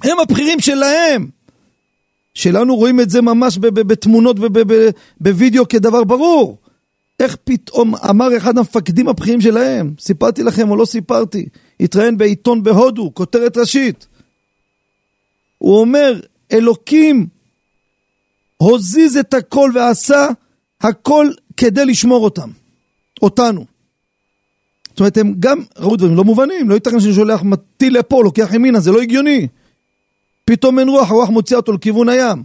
הם 0.05 0.19
הבכירים 0.21 0.61
שלהם. 0.61 1.27
שלנו 2.35 2.77
רואים 2.77 3.01
את 3.01 3.11
זה 3.11 3.23
ממש 3.23 3.59
בתמונות 3.59 4.37
ובווידאו 4.41 5.69
כדבר 5.69 6.05
ברור. 6.05 6.59
איך 7.21 7.37
פתאום 7.45 7.95
אמר 7.97 8.37
אחד 8.37 8.59
המפקדים 8.59 9.09
הבכירים 9.09 9.41
שלהם, 9.41 9.95
סיפרתי 10.01 10.43
לכם 10.43 10.71
או 10.71 10.77
לא 10.77 10.85
סיפרתי, 10.85 11.49
התראיין 11.81 12.19
בעיתון 12.19 12.63
בהודו, 12.63 13.15
כותרת 13.15 13.57
ראשית. 13.57 14.07
הוא 15.59 15.81
אומר, 15.81 16.21
אלוקים 16.53 17.27
הוזיז 18.57 19.17
את 19.17 19.35
הכל 19.35 19.71
ועשה 19.75 20.27
הכל 20.81 21.31
כדי 21.57 21.85
לשמור 21.85 22.25
אותם, 22.25 22.51
אותנו. 23.23 23.65
זאת 24.89 25.01
אומרת, 25.01 25.17
הם 25.17 25.35
גם 25.39 25.63
ראו 25.79 25.97
דברים 25.97 26.17
לא 26.17 26.25
מובנים, 26.25 26.69
לא 26.69 26.75
ייתכן 26.75 27.01
שאני 27.01 27.15
שולח 27.15 27.43
מטיל 27.43 27.99
לפה, 27.99 28.23
לוקח 28.25 28.51
ימינה, 28.55 28.81
זה 28.81 28.93
לא 28.93 29.01
הגיוני. 29.01 29.49
פתאום 30.45 30.79
אין 30.79 30.89
רוח, 30.89 31.11
הרוח 31.11 31.29
מוציאה 31.29 31.61
אותו 31.61 31.73
לכיוון 31.73 32.09
הים. 32.09 32.43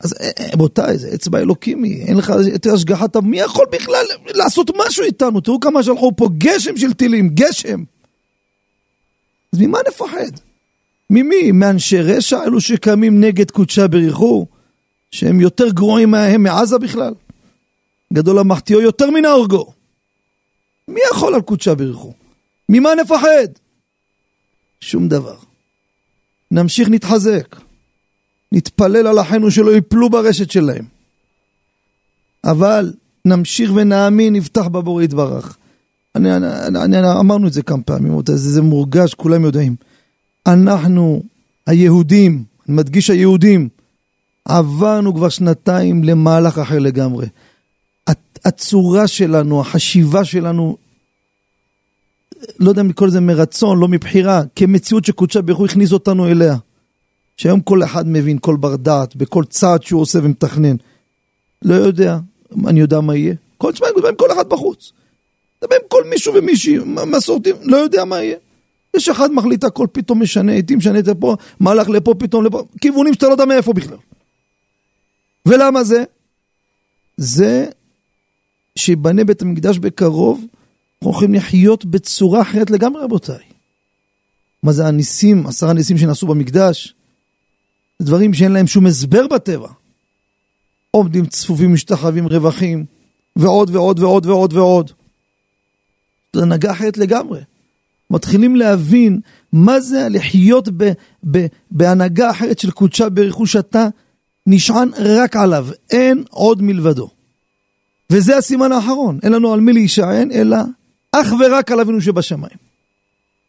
אז 0.00 0.14
אה, 0.20 0.30
אה, 0.40 0.46
רבותיי, 0.52 0.98
זה 0.98 1.10
אצבע 1.14 1.38
אלוקימי, 1.38 2.04
אין 2.06 2.16
לך 2.16 2.32
יותר 2.52 2.74
השגחת... 2.74 3.16
מי 3.16 3.40
יכול 3.40 3.66
בכלל 3.72 4.04
לעשות 4.26 4.70
משהו 4.76 5.04
איתנו? 5.04 5.40
תראו 5.40 5.60
כמה 5.60 5.82
שלחו 5.82 6.12
פה 6.16 6.28
גשם 6.38 6.76
של 6.76 6.92
טילים, 6.92 7.28
גשם. 7.28 7.82
אז 9.52 9.58
ממה 9.60 9.78
נפחד? 9.88 10.30
ממי? 11.10 11.52
מאנשי 11.52 12.00
רשע, 12.00 12.44
אלו 12.44 12.60
שקמים 12.60 13.20
נגד 13.20 13.50
קודשה 13.50 13.88
בריחו, 13.88 14.46
שהם 15.10 15.40
יותר 15.40 15.68
גרועים 15.70 16.10
מהם 16.10 16.42
מעזה 16.42 16.78
בכלל? 16.78 17.14
גדול 18.12 18.38
המחטיאו 18.38 18.80
יותר 18.80 19.10
מן 19.10 19.24
ההורגו. 19.24 19.72
מי 20.88 21.00
יכול 21.10 21.34
על 21.34 21.40
קודשה 21.40 21.74
בריחו? 21.74 22.12
ממה 22.68 22.94
נפחד? 22.94 23.48
שום 24.80 25.08
דבר. 25.08 25.36
נמשיך 26.50 26.88
נתחזק. 26.88 27.69
נתפלל 28.52 29.06
על 29.06 29.20
אחינו 29.20 29.50
שלא 29.50 29.76
יפלו 29.76 30.10
ברשת 30.10 30.50
שלהם. 30.50 30.84
אבל 32.44 32.92
נמשיך 33.24 33.70
ונאמין, 33.74 34.36
נפתח 34.36 34.66
בבורא 34.66 35.02
יתברך. 35.02 35.56
אני, 36.14 36.36
אני, 36.36 36.46
אני, 36.66 36.84
אני, 36.84 37.10
אמרנו 37.20 37.46
את 37.46 37.52
זה 37.52 37.62
כמה 37.62 37.82
פעמים, 37.82 38.20
זה, 38.26 38.36
זה 38.36 38.62
מורגש, 38.62 39.14
כולם 39.14 39.44
יודעים. 39.44 39.76
אנחנו, 40.46 41.22
היהודים, 41.66 42.44
אני 42.68 42.76
מדגיש 42.76 43.10
היהודים, 43.10 43.68
עברנו 44.44 45.14
כבר 45.14 45.28
שנתיים 45.28 46.04
למהלך 46.04 46.58
אחר 46.58 46.78
לגמרי. 46.78 47.26
הצורה 48.44 49.06
שלנו, 49.06 49.60
החשיבה 49.60 50.24
שלנו, 50.24 50.76
לא 52.58 52.68
יודע 52.68 52.82
אם 52.82 52.88
לקרוא 52.88 53.08
לזה 53.08 53.20
מרצון, 53.20 53.78
לא 53.78 53.88
מבחירה, 53.88 54.42
כמציאות 54.56 55.04
שקודשה 55.04 55.42
ברוך 55.42 55.58
הוא 55.58 55.66
הכניס 55.66 55.92
אותנו 55.92 56.28
אליה. 56.28 56.56
שהיום 57.40 57.60
כל 57.60 57.82
אחד 57.82 58.08
מבין, 58.08 58.38
כל 58.38 58.56
בר 58.56 58.76
דעת, 58.76 59.16
בכל 59.16 59.44
צעד 59.44 59.82
שהוא 59.82 60.02
עושה 60.02 60.18
ומתכנן. 60.22 60.76
לא 61.62 61.74
יודע, 61.74 62.18
אני 62.66 62.80
יודע 62.80 63.00
מה 63.00 63.16
יהיה. 63.16 63.34
כל 63.58 63.72
תשמע, 63.72 63.86
מדבר 63.96 64.08
עם 64.08 64.14
כל 64.14 64.32
אחד 64.32 64.48
בחוץ. 64.48 64.92
מדבר 65.62 65.76
עם 65.76 65.82
כל 65.88 66.04
מישהו 66.10 66.34
ומישהי, 66.34 66.78
מסורתי, 67.06 67.50
לא 67.62 67.76
יודע 67.76 68.04
מה 68.04 68.22
יהיה. 68.22 68.36
יש 68.96 69.08
אחד 69.08 69.32
מחליט 69.32 69.64
הכל, 69.64 69.86
פתאום 69.92 70.22
משנה, 70.22 70.52
איתי 70.52 70.76
משנה 70.76 70.98
את 70.98 71.04
זה 71.04 71.14
פה, 71.14 71.36
מהלך 71.60 71.88
לפה, 71.88 72.14
פתאום 72.18 72.44
לפה, 72.44 72.64
כיוונים 72.80 73.14
שאתה 73.14 73.26
לא 73.26 73.32
יודע 73.32 73.44
מאיפה 73.44 73.72
בכלל. 73.72 73.96
ולמה 75.46 75.84
זה? 75.84 76.04
זה 77.16 77.66
שיבנה 78.76 79.24
בית 79.24 79.42
המקדש 79.42 79.78
בקרוב, 79.78 80.38
אנחנו 80.38 81.12
הולכים 81.12 81.34
לחיות 81.34 81.84
בצורה 81.84 82.42
אחרת 82.42 82.70
לגמרי, 82.70 83.02
רבותיי. 83.02 83.44
מה 84.62 84.72
זה 84.72 84.86
הניסים, 84.86 85.46
עשרה 85.46 85.72
ניסים 85.72 85.98
שנעשו 85.98 86.26
במקדש? 86.26 86.94
דברים 88.00 88.34
שאין 88.34 88.52
להם 88.52 88.66
שום 88.66 88.86
הסבר 88.86 89.26
בטבע. 89.26 89.68
עומדים 90.90 91.26
צפופים, 91.26 91.74
משתחווים, 91.74 92.26
רווחים, 92.26 92.84
ועוד 93.36 93.70
ועוד 93.74 93.98
ועוד 93.98 94.26
ועוד 94.26 94.52
ועוד. 94.52 94.90
זו 96.36 96.42
הנהגה 96.42 96.70
אחרת 96.70 96.98
לגמרי. 96.98 97.40
מתחילים 98.10 98.56
להבין 98.56 99.20
מה 99.52 99.80
זה 99.80 100.06
לחיות 100.10 100.68
ב, 100.76 100.92
ב, 101.30 101.46
בהנהגה 101.70 102.30
אחרת 102.30 102.58
של 102.58 102.70
קודשה 102.70 103.08
ברכוש 103.08 103.56
אתה 103.56 103.88
נשען 104.46 104.90
רק 104.98 105.36
עליו, 105.36 105.66
אין 105.90 106.24
עוד 106.30 106.62
מלבדו. 106.62 107.10
וזה 108.10 108.36
הסימן 108.36 108.72
האחרון, 108.72 109.18
אין 109.22 109.32
לנו 109.32 109.52
על 109.52 109.60
מי 109.60 109.72
להישען, 109.72 110.32
אלא 110.32 110.56
אך 111.12 111.32
ורק 111.40 111.70
על 111.70 111.80
אבינו 111.80 112.00
שבשמיים. 112.00 112.56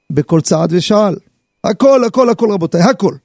בכל 0.10 0.42
צעד 0.42 0.74
ושעל. 0.74 1.16
הכל, 1.64 2.04
הכל, 2.04 2.30
הכל 2.30 2.52
רבותיי, 2.52 2.82
הכל. 2.82 3.16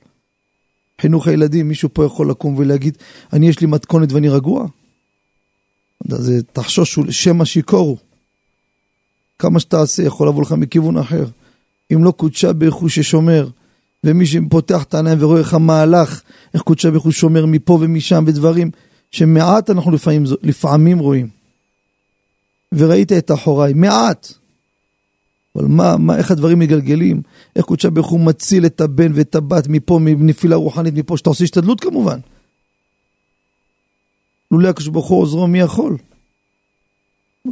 חינוך 1.00 1.28
הילדים, 1.28 1.68
מישהו 1.68 1.88
פה 1.92 2.04
יכול 2.04 2.30
לקום 2.30 2.54
ולהגיד, 2.58 2.98
אני 3.32 3.48
יש 3.48 3.60
לי 3.60 3.66
מתכונת 3.66 4.12
ואני 4.12 4.28
רגוע? 4.28 4.66
זה 6.08 6.42
תחשושו 6.52 7.04
לשם 7.04 7.40
השיכורו. 7.40 7.96
כמה 9.38 9.60
שתעשה 9.60 10.02
יכול 10.02 10.28
לבוא 10.28 10.42
לך 10.42 10.52
מכיוון 10.52 10.96
אחר. 10.96 11.24
אם 11.92 12.04
לא 12.04 12.10
קודשה 12.10 12.52
ברכו 12.52 12.88
ששומר, 12.88 13.48
ומי 14.04 14.26
שפותח 14.26 14.82
את 14.82 14.94
העיניים 14.94 15.18
ורואה 15.20 15.38
איך 15.38 15.54
המהלך, 15.54 16.22
איך 16.54 16.62
קודשה 16.62 16.90
ברכו 16.90 17.12
שומר 17.12 17.46
מפה 17.46 17.72
ומשם 17.72 18.24
ודברים 18.26 18.70
שמעט 19.10 19.70
אנחנו 19.70 19.90
לפעמים, 19.90 20.24
לפעמים 20.42 20.98
רואים. 20.98 21.28
וראית 22.72 23.12
את 23.12 23.30
אחוריי, 23.30 23.72
מעט. 23.72 24.32
אבל 25.56 25.64
מה, 25.64 25.96
מה, 25.96 26.16
איך 26.16 26.30
הדברים 26.30 26.58
מגלגלים? 26.58 27.22
איך 27.56 27.64
קודשא 27.64 27.88
ברוך 27.88 28.08
הוא 28.08 28.20
מציל 28.20 28.66
את 28.66 28.80
הבן 28.80 29.12
ואת 29.14 29.34
הבת 29.34 29.68
מפה, 29.68 29.98
מנפילה 30.02 30.56
רוחנית 30.56 30.94
מפה, 30.94 31.16
שאתה 31.16 31.30
עושה 31.30 31.44
השתדלות 31.44 31.80
כמובן. 31.80 32.18
לולא 34.50 34.68
הקדוש 34.68 34.88
ברוך 34.88 35.06
הוא 35.06 35.22
עוזרו, 35.22 35.46
מי 35.46 35.60
יכול? 35.60 35.96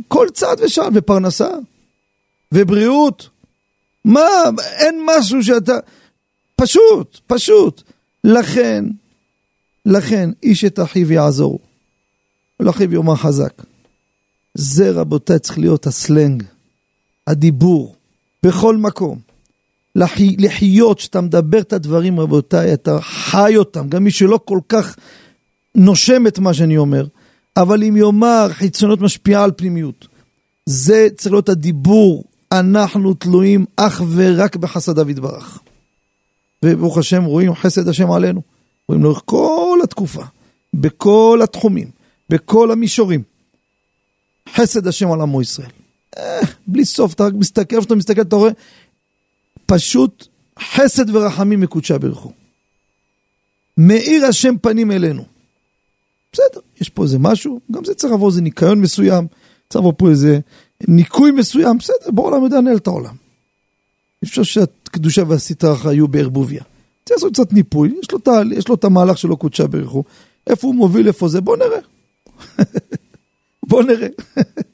כל 0.09 0.27
צעד 0.35 0.61
ושעל, 0.61 0.93
ופרנסה, 0.95 1.51
ובריאות. 2.53 3.29
מה, 4.05 4.21
אין 4.79 5.01
משהו 5.07 5.45
שאתה... 5.45 5.73
פשוט, 6.57 7.21
פשוט. 7.27 7.83
לכן, 8.25 8.85
לכן, 9.87 10.31
איש 10.43 10.65
את 10.65 10.81
אחיו 10.81 11.13
יעזור. 11.13 11.59
ולאחיו 12.61 12.95
יאמר 12.95 13.17
חזק. 13.17 13.63
זה 14.55 14.91
רבותיי 14.91 15.39
צריך 15.39 15.59
להיות 15.59 15.87
הסלנג, 15.87 16.43
הדיבור, 17.27 17.97
בכל 18.43 18.77
מקום. 18.77 19.19
לחי, 19.97 20.37
לחיות, 20.39 20.99
שאתה 20.99 21.21
מדבר 21.21 21.61
את 21.61 21.73
הדברים 21.73 22.21
רבותיי, 22.21 22.75
אתה 22.75 23.01
חי 23.01 23.57
אותם, 23.57 23.89
גם 23.89 24.05
מי 24.05 24.11
שלא 24.11 24.41
כל 24.45 24.59
כך 24.69 24.97
נושם 25.75 26.27
את 26.27 26.39
מה 26.39 26.55
שאני 26.55 26.77
אומר, 26.77 27.07
אבל 27.57 27.85
אם 27.85 27.97
יאמר 27.97 28.49
חיצונות 28.51 29.01
משפיעה 29.01 29.45
על 29.45 29.51
פנימיות. 29.57 30.09
זה 30.67 31.09
צריך 31.17 31.33
להיות 31.33 31.49
הדיבור, 31.49 32.25
אנחנו 32.53 33.15
תלויים 33.15 33.65
אך 33.77 34.03
ורק 34.11 34.57
בחסדיו 34.57 35.11
יתברך. 35.11 35.59
וברוך 36.65 36.99
השם 36.99 37.25
רואים 37.25 37.55
חסד 37.55 37.89
השם 37.89 38.11
עלינו. 38.11 38.43
רואים 38.89 39.05
לאורך 39.05 39.23
כל 39.25 39.79
התקופה, 39.85 40.23
בכל 40.75 41.41
התחומים, 41.45 41.91
בכל 42.31 42.71
המישורים. 42.71 43.23
חסד 44.55 44.87
השם 44.87 45.13
על 45.13 45.21
עמו 45.21 45.43
ישראל. 45.43 45.71
אה, 46.19 46.41
בלי 46.67 46.85
סוף, 46.85 47.15
אתה 47.15 47.25
רק 47.25 47.33
מסתכל, 47.35 47.77
איפה 47.77 47.87
אתה 47.87 47.95
מסתכל, 47.95 48.21
אתה 48.21 48.37
רואה, 48.37 48.51
פשוט 49.67 50.27
חסד 50.59 51.17
ורחמים 51.17 51.61
מקודשה 51.61 51.99
ברכו. 51.99 52.33
מאיר 53.79 54.27
השם 54.27 54.55
פנים 54.59 54.91
אלינו. 54.91 55.25
בסדר, 56.33 56.61
יש 56.81 56.89
פה 56.89 57.03
איזה 57.03 57.19
משהו, 57.19 57.61
גם 57.73 57.85
זה 57.85 57.95
צריך 57.95 58.13
לבוא 58.13 58.29
איזה 58.29 58.43
ניקיון 58.43 58.81
מסוים, 58.81 59.27
צריך 59.69 59.81
לבוא 59.81 59.93
פה 59.97 60.11
איזה 60.11 60.39
ניקוי 60.89 61.31
מסוים, 61.31 61.79
בסדר, 61.79 62.11
בעולם 62.11 62.45
יודע 62.45 62.57
לנהל 62.57 62.77
את 62.77 62.87
העולם. 62.87 63.15
אני 64.23 64.29
חושב 64.29 64.45
שהקדושה 64.45 65.23
והסטרה 65.29 65.91
היו 65.91 66.09
בערבוביה. 66.09 66.63
צריך 67.05 67.17
לעשות 67.17 67.33
קצת 67.33 67.53
ניפוי, 67.53 67.95
יש 68.03 68.13
לו, 68.13 68.19
את, 68.19 68.29
יש 68.53 68.69
לו 68.69 68.75
את 68.75 68.85
המהלך 68.85 69.19
שלו 69.19 69.37
קודשה 69.37 69.67
ברכו, 69.67 70.05
איפה 70.47 70.67
הוא 70.67 70.75
מוביל, 70.75 71.07
איפה 71.07 71.29
זה, 71.29 71.41
בוא 71.41 71.57
נראה. 71.57 71.79
בוא 73.69 73.83
נראה. 73.83 74.09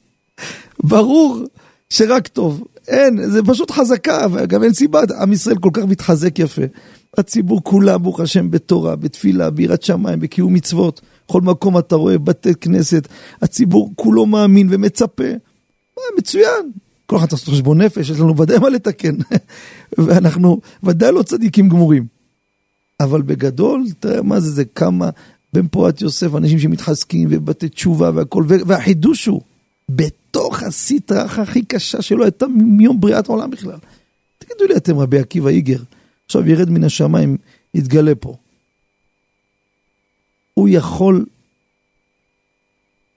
ברור 0.85 1.45
שרק 1.91 2.29
טוב, 2.29 2.65
אין, 2.89 3.31
זה 3.31 3.41
פשוט 3.43 3.71
חזקה, 3.71 4.27
וגם 4.33 4.63
אין 4.63 4.73
סיבה, 4.73 5.01
עם 5.21 5.33
ישראל 5.33 5.59
כל 5.59 5.71
כך 5.73 5.83
מתחזק 5.83 6.39
יפה. 6.39 6.63
הציבור 7.19 7.61
כולה, 7.65 7.99
ברוך 7.99 8.21
השם, 8.21 8.51
בתורה, 8.51 8.97
בתפילה, 8.97 9.51
ביראת 9.51 9.83
שמיים, 9.83 10.21
בקיום 10.21 10.55
מצוות. 10.55 11.01
בכל 11.29 11.41
מקום 11.41 11.79
אתה 11.79 11.97
רואה 11.97 12.19
בתי 12.19 12.55
כנסת, 12.55 13.09
הציבור 13.43 13.93
כולו 13.97 14.27
מאמין 14.27 14.69
ומצפה. 14.71 15.31
מה, 15.97 16.03
מצוין. 16.19 16.71
כל 17.07 17.17
אחד 17.17 17.33
לעשות 17.33 17.49
חשבון 17.49 17.83
נפש, 17.83 18.11
יש 18.11 18.21
לנו 18.21 18.37
ודאי 18.37 18.59
מה 18.59 18.69
לתקן. 18.69 19.17
ואנחנו 19.99 20.61
ודאי 20.83 21.13
לא 21.13 21.23
צדיקים 21.23 21.69
גמורים. 21.69 22.07
אבל 23.01 23.23
בגדול, 23.23 23.85
תראה 24.01 24.23
מה 24.23 24.41
זה, 24.41 24.51
זה 24.51 24.65
כמה, 24.65 25.11
בן 25.53 25.69
פורת 25.69 26.01
יוסף, 26.01 26.35
אנשים 26.35 26.59
שמתחזקים 26.59 27.29
ובתי 27.31 27.69
תשובה 27.69 28.11
והכל, 28.15 28.45
והחידוש 28.47 29.27
הוא, 29.27 29.41
בתוך 29.97 30.63
הסטרה 30.63 31.23
הכי 31.23 31.65
קשה 31.65 32.03
שלו 32.03 32.25
הייתה 32.25 32.47
מיום 32.47 33.01
בריאת 33.01 33.29
העולם 33.29 33.51
בכלל. 33.51 33.79
תגידו 34.39 34.65
לי 34.67 34.77
אתם, 34.77 34.99
רבי 34.99 35.19
עקיבא 35.19 35.49
איגר, 35.49 35.83
עכשיו 36.27 36.49
ירד 36.49 36.71
מן 36.71 36.85
השמיים, 36.85 37.37
יתגלה 37.75 38.15
פה. 38.15 38.37
הוא 40.55 40.69
יכול... 40.73 41.27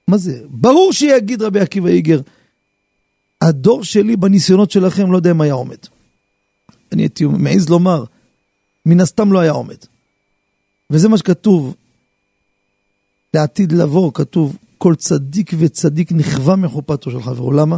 מה 0.08 0.18
זה? 0.18 0.42
ברור 0.50 0.94
שיגיד 0.94 1.42
רבי 1.42 1.60
עקיבא 1.60 1.90
איגר, 1.90 2.22
הדור 3.42 3.84
שלי 3.84 4.16
בניסיונות 4.16 4.72
שלכם 4.72 5.12
לא 5.12 5.18
יודע 5.18 5.32
אם 5.32 5.42
היה 5.42 5.54
עומד. 5.54 5.78
אני 6.92 7.02
הייתי 7.02 7.26
מעז 7.26 7.70
לומר, 7.70 8.04
מן 8.86 9.02
הסתם 9.02 9.32
לא 9.32 9.40
היה 9.40 9.52
עומד. 9.52 9.78
וזה 10.90 11.10
מה 11.10 11.18
שכתוב, 11.18 11.76
לעתיד 13.34 13.72
לבוא, 13.72 14.12
כתוב, 14.14 14.58
כל 14.84 14.96
צדיק 14.96 15.52
וצדיק 15.60 16.12
נכווה 16.12 16.56
מחופתו 16.56 17.12
של 17.12 17.24
חברו. 17.24 17.52
למה? 17.52 17.78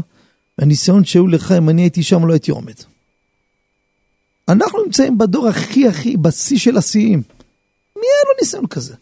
הניסיון 0.58 1.06
שהיו 1.06 1.28
לך, 1.28 1.52
אם 1.52 1.70
אני 1.70 1.82
הייתי 1.82 2.04
שם, 2.04 2.26
לא 2.26 2.34
הייתי 2.34 2.52
עומד. 2.52 2.74
אנחנו 4.50 4.84
נמצאים 4.84 5.18
בדור 5.18 5.48
הכי 5.48 5.88
הכי, 5.88 6.18
בשיא 6.18 6.58
של 6.58 6.78
השיאים. 6.78 7.22
מי 7.96 8.02
היה 8.02 8.24
לו 8.26 8.32
ניסיון 8.42 8.68
כזה? 8.68 8.96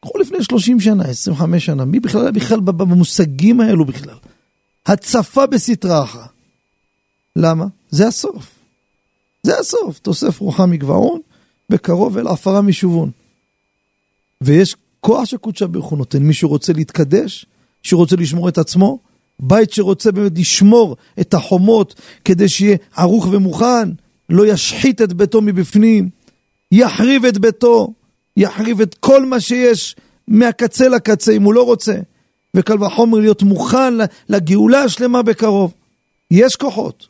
קחו 0.00 0.18
לפני 0.18 0.44
30 0.44 0.80
שנה, 0.80 1.04
25 1.04 1.66
שנה, 1.66 1.84
מי 1.84 2.00
בכלל 2.00 2.20
היה 2.20 2.30
בכלל 2.30 2.60
במושגים 2.60 3.60
האלו 3.60 3.84
בכלל? 3.84 4.16
הצפה 4.86 5.46
בסטרה 5.46 6.04
אחת. 6.04 6.30
למה? 7.36 7.66
זה 7.90 8.06
הסוף. 8.06 8.50
זה 9.42 9.58
הסוף. 9.58 9.98
תוסף 9.98 10.40
רוחה 10.40 10.66
מגבעון, 10.66 11.20
בקרוב 11.70 12.18
אל 12.18 12.28
עפרה 12.28 12.62
משובון. 12.62 13.10
ויש 14.40 14.76
כוח 15.06 15.24
שקודשה 15.24 15.66
ברוך 15.66 15.86
הוא 15.86 15.98
נותן. 15.98 16.22
מי 16.22 16.34
שרוצה 16.34 16.72
להתקדש, 16.72 17.46
שרוצה 17.82 18.16
לשמור 18.16 18.48
את 18.48 18.58
עצמו, 18.58 18.98
בית 19.40 19.72
שרוצה 19.72 20.12
באמת 20.12 20.38
לשמור 20.38 20.96
את 21.20 21.34
החומות 21.34 21.94
כדי 22.24 22.48
שיהיה 22.48 22.76
ערוך 22.96 23.28
ומוכן, 23.30 23.88
לא 24.28 24.46
ישחית 24.46 25.02
את 25.02 25.12
ביתו 25.12 25.40
מבפנים, 25.40 26.08
יחריב 26.72 27.24
את 27.24 27.38
ביתו, 27.38 27.92
יחריב 28.36 28.80
את 28.80 28.94
כל 28.94 29.26
מה 29.26 29.40
שיש 29.40 29.96
מהקצה 30.28 30.88
לקצה 30.88 31.32
אם 31.32 31.42
הוא 31.42 31.54
לא 31.54 31.62
רוצה, 31.62 31.96
וקל 32.56 32.82
וחומר 32.82 33.18
להיות 33.18 33.42
מוכן 33.42 33.94
לגאולה 34.28 34.82
השלמה 34.82 35.22
בקרוב. 35.22 35.74
יש 36.30 36.56
כוחות. 36.56 37.06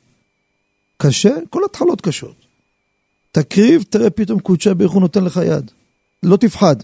קשה? 0.97 1.35
כל 1.51 1.65
התחלות 1.65 2.01
קשות. 2.01 2.37
תקריב, 3.33 3.85
תראה 3.91 4.11
פתאום 4.11 4.41
קודשה 4.41 4.75
ברוך 4.75 4.93
הוא 4.93 5.01
נותן 5.01 5.25
לך 5.25 5.41
יד. 5.47 5.71
לא 6.23 6.37
תפחד. 6.37 6.77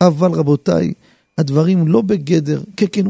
אבל 0.00 0.32
רבותיי, 0.32 0.92
הדברים 1.38 1.88
לא 1.88 2.00
בגדר, 2.00 2.62
כן, 2.76 2.86
כן, 2.92 3.04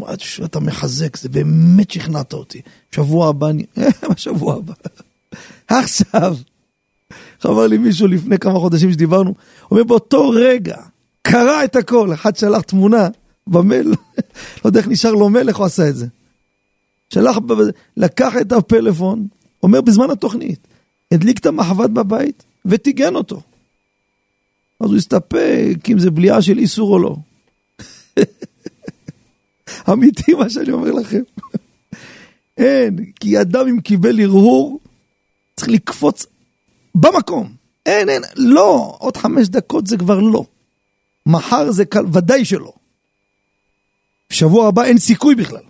אתה 0.44 0.60
מחזק, 0.60 1.16
זה 1.16 1.28
באמת 1.28 1.90
שכנעת 1.90 2.32
אותי. 2.32 2.60
שבוע 2.90 3.28
הבא, 3.28 3.48
אני... 3.48 3.64
מה 3.76 4.16
שבוע 4.26 4.54
הבא? 4.54 4.74
עכשיו, 5.78 6.36
אמר 7.46 7.66
לי 7.66 7.78
מישהו 7.78 8.06
לפני 8.06 8.38
כמה 8.38 8.58
חודשים 8.58 8.92
שדיברנו, 8.92 9.34
אומר 9.70 9.84
באותו 9.84 10.30
רגע, 10.30 10.76
קרא 11.22 11.64
את 11.64 11.76
הכל, 11.76 12.14
אחד 12.14 12.36
שלח 12.36 12.60
תמונה 12.60 13.08
במייל, 13.46 13.88
לא 14.64 14.64
יודע 14.64 14.80
איך 14.80 14.88
נשאר 14.88 15.12
לו 15.12 15.30
איך 15.48 15.56
הוא 15.56 15.66
עשה 15.66 15.88
את 15.88 15.96
זה. 15.96 16.06
שלח, 17.10 17.38
לקח 17.96 18.32
את 18.40 18.52
הפלאפון, 18.52 19.26
אומר 19.62 19.80
בזמן 19.80 20.10
התוכנית, 20.10 20.66
הדליק 21.12 21.38
את 21.38 21.46
המחבת 21.46 21.90
בבית 21.90 22.42
וטיגן 22.64 23.14
אותו. 23.14 23.40
אז 24.80 24.88
הוא 24.88 24.96
הסתפק 24.96 25.76
אם 25.90 25.98
זה 25.98 26.10
בליעה 26.10 26.42
של 26.42 26.58
איסור 26.58 26.92
או 26.92 26.98
לא. 26.98 27.16
אמיתי 29.92 30.34
מה 30.34 30.50
שאני 30.50 30.72
אומר 30.72 30.92
לכם. 30.92 31.22
אין, 32.58 33.12
כי 33.20 33.40
אדם 33.40 33.68
אם 33.68 33.80
קיבל 33.80 34.20
הרהור, 34.20 34.80
צריך 35.56 35.68
לקפוץ 35.68 36.26
במקום. 36.94 37.52
אין, 37.86 38.08
אין, 38.08 38.22
לא, 38.36 38.96
עוד 38.98 39.16
חמש 39.16 39.48
דקות 39.48 39.86
זה 39.86 39.96
כבר 39.96 40.20
לא. 40.20 40.44
מחר 41.26 41.70
זה 41.70 41.84
קל, 41.84 42.04
ודאי 42.12 42.44
שלא. 42.44 42.72
בשבוע 44.30 44.68
הבא 44.68 44.84
אין 44.84 44.98
סיכוי 44.98 45.34
בכלל. 45.34 45.62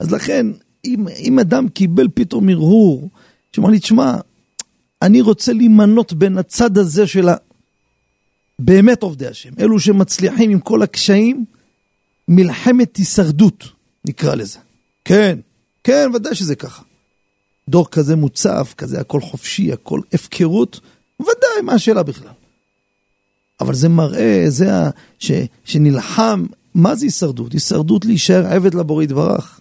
אז 0.00 0.12
לכן, 0.12 0.46
אם, 0.84 1.08
אם 1.18 1.38
אדם 1.38 1.68
קיבל 1.68 2.08
פתאום 2.14 2.48
הרהור, 2.48 3.08
שאומר 3.52 3.70
לי, 3.70 3.78
תשמע, 3.78 4.14
אני 5.02 5.20
רוצה 5.20 5.52
להימנות 5.52 6.12
בין 6.12 6.38
הצד 6.38 6.78
הזה 6.78 7.06
של 7.06 7.28
ה... 7.28 7.34
באמת 8.58 9.02
עובדי 9.02 9.26
השם, 9.26 9.50
אלו 9.58 9.80
שמצליחים 9.80 10.50
עם 10.50 10.60
כל 10.60 10.82
הקשיים, 10.82 11.44
מלחמת 12.28 12.96
הישרדות, 12.96 13.64
נקרא 14.04 14.34
לזה. 14.34 14.58
כן, 15.04 15.38
כן, 15.84 16.10
ודאי 16.14 16.34
שזה 16.34 16.54
ככה. 16.54 16.82
דור 17.68 17.88
כזה 17.90 18.16
מוצף, 18.16 18.74
כזה 18.76 19.00
הכל 19.00 19.20
חופשי, 19.20 19.72
הכל 19.72 20.00
הפקרות, 20.12 20.80
ודאי, 21.20 21.62
מה 21.62 21.72
השאלה 21.72 22.02
בכלל? 22.02 22.32
אבל 23.60 23.74
זה 23.74 23.88
מראה, 23.88 24.44
זה 24.48 24.74
ה... 24.74 24.90
ש... 25.18 25.32
שנלחם, 25.64 26.46
מה 26.74 26.94
זה 26.94 27.06
הישרדות? 27.06 27.52
הישרדות 27.52 28.04
להישאר 28.04 28.46
עבד 28.46 28.74
לבורא 28.74 29.02
יתברך. 29.02 29.60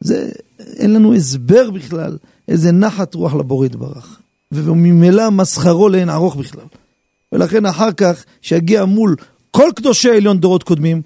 זה, 0.00 0.30
אין 0.58 0.92
לנו 0.92 1.14
הסבר 1.14 1.70
בכלל 1.70 2.18
איזה 2.48 2.72
נחת 2.72 3.14
רוח 3.14 3.34
לבורא 3.34 3.66
יתברך. 3.66 4.20
וממילא 4.52 5.30
מסחרו 5.30 5.88
לאין 5.88 6.10
ארוך 6.10 6.36
בכלל. 6.36 6.64
ולכן 7.32 7.66
אחר 7.66 7.92
כך, 7.92 8.24
שיגיע 8.42 8.84
מול 8.84 9.16
כל 9.50 9.70
קדושי 9.76 10.10
העליון 10.10 10.38
דורות 10.38 10.62
קודמים, 10.62 11.02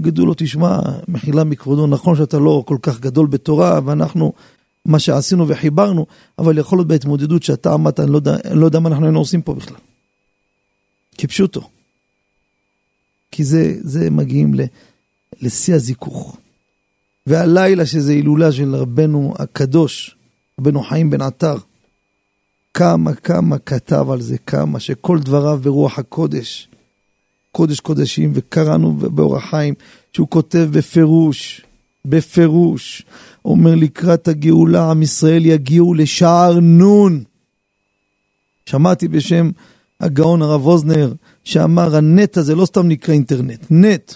יגידו 0.00 0.26
לו, 0.26 0.34
תשמע, 0.36 0.78
מחילה 1.08 1.44
מכבודו, 1.44 1.86
נכון 1.86 2.16
שאתה 2.16 2.38
לא 2.38 2.62
כל 2.66 2.76
כך 2.82 3.00
גדול 3.00 3.26
בתורה, 3.26 3.80
ואנחנו, 3.84 4.32
מה 4.86 4.98
שעשינו 4.98 5.48
וחיברנו, 5.48 6.06
אבל 6.38 6.58
יכול 6.58 6.78
להיות 6.78 6.88
בהתמודדות 6.88 7.42
שאתה 7.42 7.72
עמדת, 7.72 8.00
אני 8.00 8.10
לא 8.10 8.20
אני 8.44 8.60
לא 8.60 8.64
יודע 8.66 8.80
מה 8.80 8.88
אנחנו 8.88 9.04
היינו 9.04 9.18
עושים 9.18 9.42
פה 9.42 9.54
בכלל. 9.54 9.76
כפשוטו. 11.18 11.68
כי 13.30 13.44
זה, 13.44 13.74
זה 13.80 14.10
מגיעים 14.10 14.54
לשיא 15.40 15.74
הזיכוך. 15.74 16.36
והלילה 17.26 17.86
שזה 17.86 18.12
הילולה 18.12 18.52
של 18.52 18.74
רבנו 18.74 19.34
הקדוש, 19.38 20.16
רבנו 20.60 20.82
חיים 20.82 21.10
בן 21.10 21.22
עטר, 21.22 21.56
כמה 22.74 23.14
כמה 23.14 23.58
כתב 23.58 24.10
על 24.10 24.20
זה, 24.20 24.38
כמה 24.38 24.80
שכל 24.80 25.18
דבריו 25.18 25.60
ברוח 25.62 25.98
הקודש, 25.98 26.68
קודש 27.52 27.80
קודשים, 27.80 28.32
וקראנו 28.34 28.92
באורח 28.92 29.50
חיים, 29.50 29.74
שהוא 30.12 30.28
כותב 30.28 30.68
בפירוש, 30.72 31.62
בפירוש, 32.04 33.02
אומר 33.44 33.74
לקראת 33.74 34.28
הגאולה 34.28 34.90
עם 34.90 35.02
ישראל 35.02 35.46
יגיעו 35.46 35.94
לשער 35.94 36.60
נון. 36.60 37.24
שמעתי 38.66 39.08
בשם 39.08 39.50
הגאון 40.00 40.42
הרב 40.42 40.66
אוזנר, 40.66 41.12
שאמר 41.44 41.96
הנט 41.96 42.36
הזה 42.36 42.54
לא 42.54 42.66
סתם 42.66 42.88
נקרא 42.88 43.14
אינטרנט, 43.14 43.66
נט. 43.70 44.14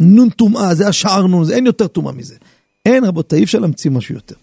נון 0.00 0.30
טומאה, 0.30 0.74
זה 0.74 0.88
השער 0.88 1.26
נון, 1.26 1.44
זה 1.44 1.54
אין 1.54 1.66
יותר 1.66 1.86
טומאה 1.86 2.12
מזה. 2.12 2.36
אין 2.86 3.04
רבותיי, 3.04 3.38
אי 3.38 3.44
אפשר 3.44 3.58
להמציא 3.58 3.90
משהו 3.90 4.14
יותר. 4.14 4.34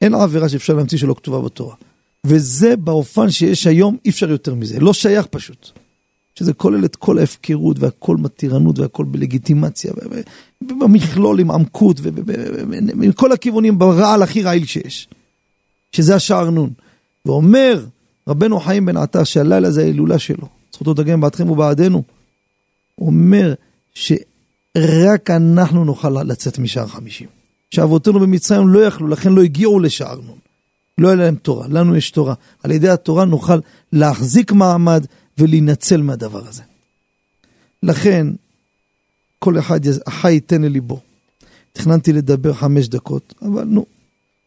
אין 0.00 0.14
עבירה 0.14 0.48
שאפשר 0.48 0.74
להמציא 0.74 0.98
שלא 0.98 1.14
כתובה 1.14 1.40
בתורה. 1.40 1.74
וזה 2.26 2.76
באופן 2.76 3.30
שיש 3.30 3.66
היום, 3.66 3.96
אי 4.04 4.10
אפשר 4.10 4.30
יותר 4.30 4.54
מזה. 4.54 4.80
לא 4.80 4.92
שייך 4.92 5.26
פשוט. 5.26 5.70
שזה 6.34 6.52
כולל 6.52 6.84
את 6.84 6.96
כל 6.96 7.18
ההפקרות 7.18 7.78
והכל 7.78 8.16
מתירנות 8.16 8.78
והכל 8.78 9.04
בלגיטימציה, 9.04 9.92
במכלול 10.60 11.40
עם 11.40 11.50
עמקות 11.50 12.00
ומכל 12.02 13.32
הכיוונים 13.32 13.78
ברעל 13.78 14.22
הכי 14.22 14.42
רעיל 14.42 14.64
שיש. 14.64 15.08
שזה 15.92 16.14
השער 16.14 16.50
נון. 16.50 16.70
ואומר 17.26 17.84
רבנו 18.28 18.60
חיים 18.60 18.86
בן 18.86 18.96
עטר 18.96 19.24
שהלילה 19.24 19.70
זה 19.70 19.82
ההילולה 19.82 20.18
שלו, 20.18 20.48
זכותו 20.72 20.94
תגן 20.94 21.20
בעדכם 21.20 21.50
ובעדנו. 21.50 22.02
אומר 22.98 23.54
שרק 23.94 25.30
אנחנו 25.30 25.84
נוכל 25.84 26.22
לצאת 26.22 26.58
משער 26.58 26.86
חמישים. 26.86 27.28
שאבותינו 27.70 28.20
במצרים 28.20 28.68
לא 28.68 28.78
יכלו, 28.78 29.08
לכן 29.08 29.32
לא 29.32 29.42
הגיעו 29.42 29.80
לשער 29.80 30.20
נון. 30.20 30.38
לא 31.00 31.08
היה 31.08 31.16
להם 31.16 31.34
תורה, 31.34 31.66
לנו 31.68 31.96
יש 31.96 32.10
תורה. 32.10 32.34
על 32.62 32.70
ידי 32.70 32.88
התורה 32.88 33.24
נוכל 33.24 33.60
להחזיק 33.92 34.52
מעמד 34.52 35.06
ולהינצל 35.38 36.02
מהדבר 36.02 36.48
הזה. 36.48 36.62
לכן, 37.82 38.26
כל 39.38 39.58
אחד, 39.58 39.80
החי 40.06 40.32
ייתן 40.32 40.62
לליבו. 40.62 41.00
תכננתי 41.72 42.12
לדבר 42.12 42.52
חמש 42.52 42.88
דקות, 42.88 43.34
אבל 43.42 43.64
נו, 43.64 43.86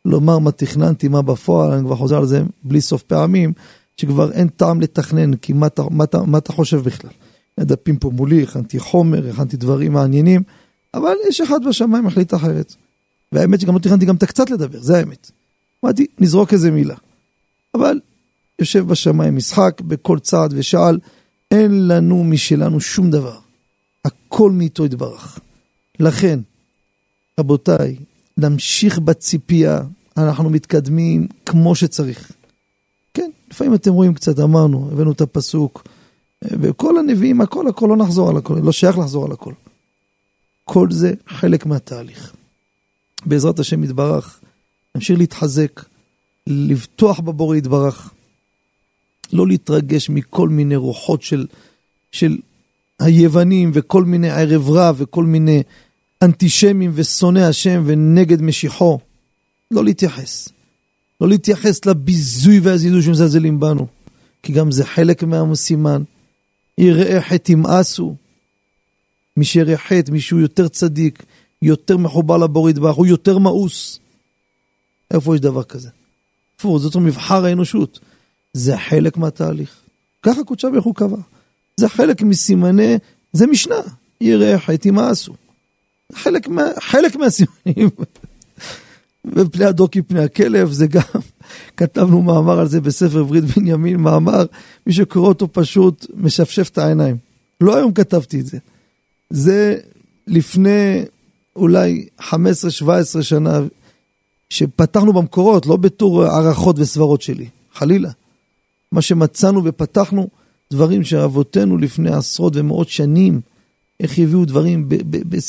לומר 0.06 0.40
מה 0.40 0.52
תכננתי, 0.52 1.08
מה 1.08 1.22
בפועל, 1.22 1.72
אני 1.72 1.86
כבר 1.86 1.96
חוזר 1.96 2.18
על 2.18 2.26
זה 2.26 2.44
בלי 2.64 2.82
סוף 2.82 3.04
פעמים, 3.04 3.54
שכבר 3.98 4.32
אין 4.32 4.48
טעם 4.48 4.82
לתכנן, 4.82 5.36
כי 5.36 5.54
מה, 5.54 5.68
מה, 5.78 6.06
מה, 6.14 6.26
מה 6.26 6.38
אתה 6.38 6.54
חושב 6.54 6.78
בכלל? 6.78 7.12
הדפים 7.58 7.98
פה 7.98 8.10
מולי, 8.10 8.44
הכנתי 8.44 8.80
חומר, 8.80 9.30
הכנתי 9.30 9.58
דברים 9.58 9.94
מעניינים, 9.94 10.44
אבל 10.94 11.14
יש 11.30 11.42
אחד 11.42 11.60
בשמיים 11.70 12.08
החליט 12.08 12.34
אחרת. 12.34 12.76
והאמת 13.32 13.62
שגם 13.62 13.74
לא 13.74 13.80
תכננתי 13.80 14.06
גם 14.06 14.16
את 14.16 14.24
הקצת 14.24 14.50
לדבר, 14.50 14.82
זה 14.82 14.98
האמת. 14.98 15.32
אמרתי, 15.84 16.08
נזרוק 16.20 16.54
איזה 16.54 16.72
מילה. 16.72 16.96
אבל 17.74 18.00
יושב 18.60 18.88
בשמיים 18.88 19.36
משחק 19.36 19.82
בכל 19.82 20.20
צעד 20.20 20.54
ושעל, 20.56 21.00
אין 21.52 21.88
לנו 21.88 22.24
משלנו 22.24 22.82
שום 22.82 23.12
דבר. 23.12 23.40
הכל 24.06 24.52
מאיתו 24.52 24.86
יתברך. 24.86 25.40
לכן, 26.00 26.40
רבותיי, 27.40 27.96
נמשיך 28.38 29.00
בציפייה, 29.00 29.82
אנחנו 30.18 30.50
מתקדמים 30.50 31.28
כמו 31.46 31.76
שצריך. 31.76 32.32
כן, 33.14 33.32
לפעמים 33.52 33.74
אתם 33.74 33.94
רואים 33.94 34.14
קצת, 34.14 34.40
אמרנו, 34.40 34.90
הבאנו 34.92 35.12
את 35.12 35.22
הפסוק, 35.22 35.88
וכל 36.44 36.98
הנביאים, 36.98 37.42
הכל, 37.42 37.68
הכל, 37.68 37.88
לא 37.90 37.98
נחזור 37.98 38.30
על 38.30 38.38
הכל, 38.38 38.60
לא 38.64 38.72
שייך 38.72 38.98
לחזור 38.98 39.26
על 39.26 39.32
הכל. 39.32 39.54
כל 40.64 40.92
זה 40.92 41.14
חלק 41.28 41.66
מהתהליך. 41.66 42.34
בעזרת 43.26 43.60
השם 43.60 43.84
יתברך, 43.84 44.40
נמשיך 44.96 45.20
להתחזק, 45.20 45.82
לבטוח 46.48 47.20
בבורא 47.20 47.56
יתברך, 47.56 48.14
לא 49.34 49.48
להתרגש 49.48 50.10
מכל 50.10 50.50
מיני 50.50 50.76
רוחות 50.76 51.22
של, 51.22 51.46
של 52.12 52.38
היוונים 53.00 53.72
וכל 53.74 54.04
מיני 54.04 54.30
ערב 54.30 54.70
רב 54.70 54.96
וכל 55.00 55.24
מיני 55.24 55.64
אנטישמים 56.22 56.92
ושונאי 56.94 57.44
השם 57.44 57.84
ונגד 57.86 58.42
משיחו. 58.42 59.00
לא 59.72 59.84
להתייחס. 59.84 60.50
לא 61.22 61.28
להתייחס 61.30 61.86
לביזוי 61.86 62.60
והזיזוי 62.60 63.02
שמזלזלים 63.02 63.60
בנו, 63.60 63.88
כי 64.44 64.54
גם 64.54 64.72
זה 64.72 64.86
חלק 64.86 65.24
מהמסימן. 65.24 66.04
יראה 66.78 67.22
חטא 67.22 67.52
ימאסו. 67.52 68.16
מי 69.38 69.46
שיראה 69.46 69.78
חטא, 69.78 70.12
מי 70.12 70.22
שהוא 70.22 70.40
יותר 70.40 70.68
צדיק, 70.68 71.24
יותר 71.62 71.98
מחובר 71.98 72.38
לבורא 72.38 72.70
יתברך, 72.70 72.96
הוא 72.96 73.06
יותר 73.06 73.38
מאוס. 73.38 74.00
איפה 75.14 75.36
יש 75.36 75.42
דבר 75.42 75.64
כזה? 75.64 75.90
איפה? 76.58 76.80
זאת 76.80 76.96
מבחר 76.96 77.46
האנושות. 77.46 78.00
זה 78.54 78.78
חלק 78.78 79.18
מהתהליך. 79.18 79.76
ככה 80.24 80.44
קודשה 80.44 80.70
ברוך 80.70 80.86
הוא 80.86 80.96
קבע. 80.96 81.18
זה 81.78 81.90
חלק 81.90 82.22
מסימני, 82.22 82.98
זה 83.34 83.48
משנה. 83.48 83.82
יראה 84.22 84.60
חטא 84.60 84.88
ימאסו. 84.88 85.34
חלק, 86.14 86.48
מה, 86.48 86.64
חלק 86.80 87.16
מהסימנים. 87.16 87.90
ופני 89.36 89.66
הדוקי 89.66 90.02
פני 90.02 90.24
הכלב, 90.24 90.72
זה 90.72 90.88
גם, 90.88 91.02
כתבנו 91.78 92.22
מאמר 92.22 92.60
על 92.60 92.68
זה 92.68 92.82
בספר 92.82 93.24
ברית 93.24 93.44
בנימין, 93.44 93.98
מאמר, 93.98 94.46
מי 94.88 94.94
שקורא 94.94 95.28
אותו 95.28 95.48
פשוט 95.52 96.06
משפשף 96.16 96.70
את 96.70 96.78
העיניים. 96.78 97.18
לא 97.62 97.78
היום 97.78 97.94
כתבתי 97.94 98.40
את 98.40 98.46
זה. 98.46 98.58
זה 99.30 99.78
לפני 100.28 101.04
אולי 101.56 102.08
15-17 102.22 102.32
שנה, 103.22 103.60
שפתחנו 104.54 105.14
במקורות, 105.14 105.66
לא 105.66 105.76
בתור 105.76 106.24
הערכות 106.24 106.80
וסברות 106.80 107.22
שלי, 107.22 107.48
חלילה. 107.74 108.10
מה 108.92 109.02
שמצאנו 109.02 109.62
ופתחנו, 109.64 110.28
דברים 110.72 111.04
שאבותינו 111.04 111.78
לפני 111.78 112.12
עשרות 112.12 112.56
ומאות 112.56 112.90
שנים, 112.90 113.42
איך 114.00 114.20
הביאו 114.20 114.46
דברים 114.46 114.90
ב- 114.90 114.96
ב- 114.96 115.36
ב- 115.36 115.40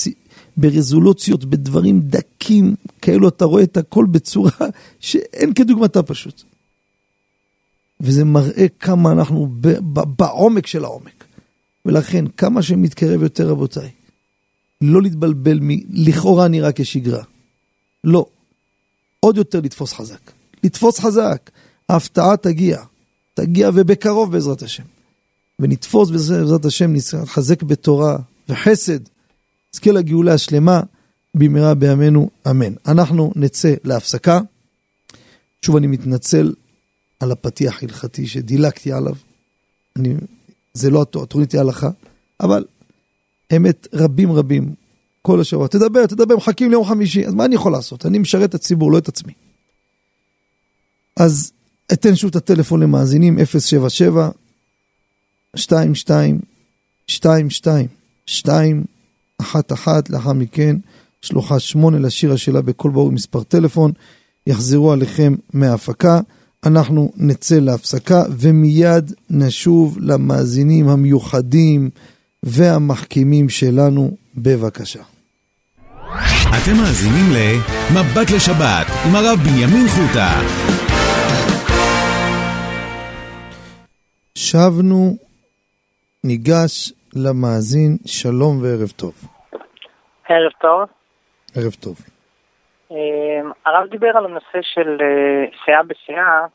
ברזולוציות, 0.57 1.45
בדברים 1.45 2.01
דקים, 2.01 2.75
כאלו 3.03 3.29
אתה 3.29 3.45
רואה 3.45 3.63
את 3.63 3.77
הכל 3.77 4.07
בצורה 4.11 4.51
שאין 5.01 5.55
כדוגמתה 5.55 6.03
פשוט. 6.03 6.43
וזה 8.01 8.25
מראה 8.25 8.67
כמה 8.81 9.13
אנחנו 9.13 9.49
בעומק 10.17 10.67
של 10.67 10.85
העומק. 10.85 11.25
ולכן, 11.85 12.25
כמה 12.37 12.63
שמתקרב 12.63 13.23
יותר, 13.23 13.49
רבותיי, 13.49 13.91
לא 14.81 15.03
להתבלבל 15.03 15.59
מלכאורה 15.63 16.49
נראה 16.49 16.71
כשגרה. 16.73 17.23
לא. 18.05 18.27
עוד 19.25 19.37
יותר 19.37 19.61
לתפוס 19.61 19.93
חזק. 19.93 20.31
לתפוס 20.65 21.01
חזק. 21.01 21.51
ההפתעה 21.89 22.37
תגיע. 22.37 22.83
תגיע 23.35 23.71
ובקרוב 23.75 24.33
בעזרת 24.33 24.63
השם. 24.63 24.83
ונתפוס 25.59 26.11
בעזרת 26.11 26.65
השם, 26.65 26.93
נתחזק 26.93 27.63
בתורה 27.63 28.19
וחסד. 28.49 28.99
נזכה 29.75 29.93
לגאולה 29.93 30.35
השלמה 30.35 30.81
במהרה 31.35 31.75
בימינו, 31.75 32.31
אמן. 32.51 32.73
אנחנו 32.87 33.33
נצא 33.37 33.75
להפסקה. 33.85 34.41
שוב 35.63 35.77
אני 35.77 35.87
מתנצל 35.87 36.55
על 37.21 37.33
הפתיח 37.33 37.83
ההלכתי 37.83 38.27
שדילגתי 38.27 38.93
עליו. 38.93 39.15
אני, 39.97 40.15
זה 40.75 40.91
לא 40.91 41.03
התוכנית 41.03 41.53
היא 41.53 41.61
הלכה, 41.61 41.91
אבל 42.41 42.65
אמת 43.57 43.89
רבים 43.93 44.33
רבים 44.33 44.75
כל 45.27 45.41
השבוע. 45.41 45.69
תדבר, 45.69 46.07
תדבר, 46.07 46.37
מחכים 46.37 46.71
ליום 46.71 46.85
חמישי, 46.85 47.27
אז 47.27 47.35
מה 47.35 47.45
אני 47.45 47.55
יכול 47.55 47.73
לעשות? 47.73 48.07
אני 48.07 48.19
משרת 48.19 48.49
את 48.49 48.55
הציבור, 48.55 48.93
לא 48.93 48.99
את 48.99 49.09
עצמי. 49.09 49.33
אז 51.17 51.53
אתן 51.93 52.17
שוב 52.17 52.31
את 52.31 52.37
הטלפון 52.37 52.83
למאזינים, 52.83 53.45
077 53.45 54.31
22 55.53 56.41
22 57.09 57.89
2 58.27 58.85
אחת 59.39 59.73
אחת, 59.73 60.11
לאחר 60.11 60.33
מכן 60.33 60.77
שלוחה 61.23 61.61
שמונה 61.61 61.99
לשיר 61.99 62.33
השאלה 62.33 62.63
בכל 62.63 62.91
ברור 62.91 63.13
מספר 63.13 63.43
טלפון, 63.43 63.93
יחזרו 64.47 64.93
עליכם 64.93 65.35
מההפקה. 65.53 66.21
אנחנו 66.67 67.13
נצא 67.17 67.59
להפסקה 67.59 68.25
ומיד 68.39 69.13
נשוב 69.31 69.99
למאזינים 70.01 70.89
המיוחדים 70.89 71.91
והמחכימים 72.43 73.49
שלנו, 73.49 74.17
בבקשה. 74.37 75.14
אתם 76.15 76.75
מאזינים 76.81 77.27
ל"מבט 77.35 78.29
לשבת" 78.37 78.87
עם 79.07 79.15
הרב 79.17 79.39
בנימין 79.45 79.87
חוטה. 79.95 80.31
שבנו, 84.39 85.17
ניגש 86.25 86.93
למאזין, 87.17 87.97
שלום 88.07 88.63
וערב 88.63 88.91
טוב. 88.97 89.15
ערב 90.29 90.53
טוב. 90.61 90.89
ערב 91.57 91.73
טוב. 91.81 91.97
אמ, 92.91 93.51
הרב 93.67 93.89
דיבר 93.91 94.11
על 94.17 94.25
הנושא 94.25 94.59
של 94.63 94.99
אה, 95.01 95.45
סאה 95.67 95.83
בסאה. 95.83 96.47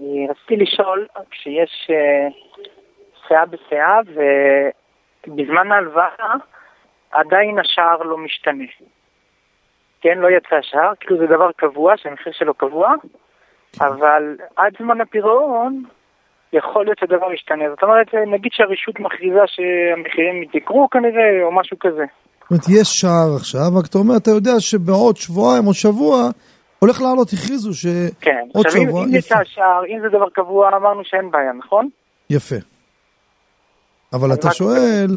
אה, 0.00 0.30
רציתי 0.30 0.56
לשאול, 0.56 1.06
כשיש 1.30 1.90
אה, 1.90 2.28
סאה 3.28 3.46
בסאה 3.46 3.98
ובזמן 5.26 5.72
ההלוואה 5.72 6.34
עדיין 7.14 7.58
השער 7.58 8.02
לא 8.02 8.18
משתנה. 8.18 8.64
כן, 10.00 10.18
לא 10.18 10.28
יצא 10.36 10.56
שער, 10.62 10.92
כאילו 11.00 11.18
זה 11.18 11.26
דבר 11.26 11.50
קבוע, 11.56 11.92
שהמחיר 11.96 12.32
שלו 12.38 12.54
קבוע, 12.54 12.88
אבל 13.80 14.36
עד 14.56 14.72
זמן 14.78 15.00
הפירעון 15.00 15.84
יכול 16.52 16.84
להיות 16.84 16.98
שהדבר 16.98 17.32
ישתנה. 17.32 17.64
זאת 17.70 17.82
אומרת, 17.82 18.14
נגיד 18.14 18.52
שהרשות 18.52 19.00
מכריזה 19.00 19.44
שהמחירים 19.46 20.42
יתייקרו 20.42 20.88
כנראה, 20.90 21.42
או 21.42 21.52
משהו 21.52 21.76
כזה. 21.80 22.04
זאת 22.40 22.50
אומרת, 22.50 22.64
יש 22.68 22.88
שער 23.00 23.36
עכשיו, 23.36 23.78
רק 23.78 23.86
אתה 23.90 23.98
אומר, 23.98 24.16
אתה 24.16 24.30
יודע 24.30 24.52
שבעוד 24.58 25.16
שבועיים 25.16 25.66
או 25.66 25.74
שבוע 25.74 26.16
הולך 26.78 27.02
לעלות, 27.02 27.28
הכריזו 27.32 27.74
שעוד 27.74 27.94
כן, 28.20 28.44
עכשיו 28.54 28.72
שבוע... 28.72 29.02
אם, 29.02 29.08
אם 29.08 29.14
יצא 29.14 29.44
שער, 29.44 29.82
אם 29.88 29.98
זה 30.02 30.08
דבר 30.08 30.28
קבוע, 30.34 30.68
אמרנו 30.76 31.02
שאין 31.04 31.30
בעיה, 31.30 31.52
נכון? 31.52 31.88
יפה. 32.30 32.56
אבל 34.12 34.32
אתה 34.32 34.50
שואל, 34.50 35.10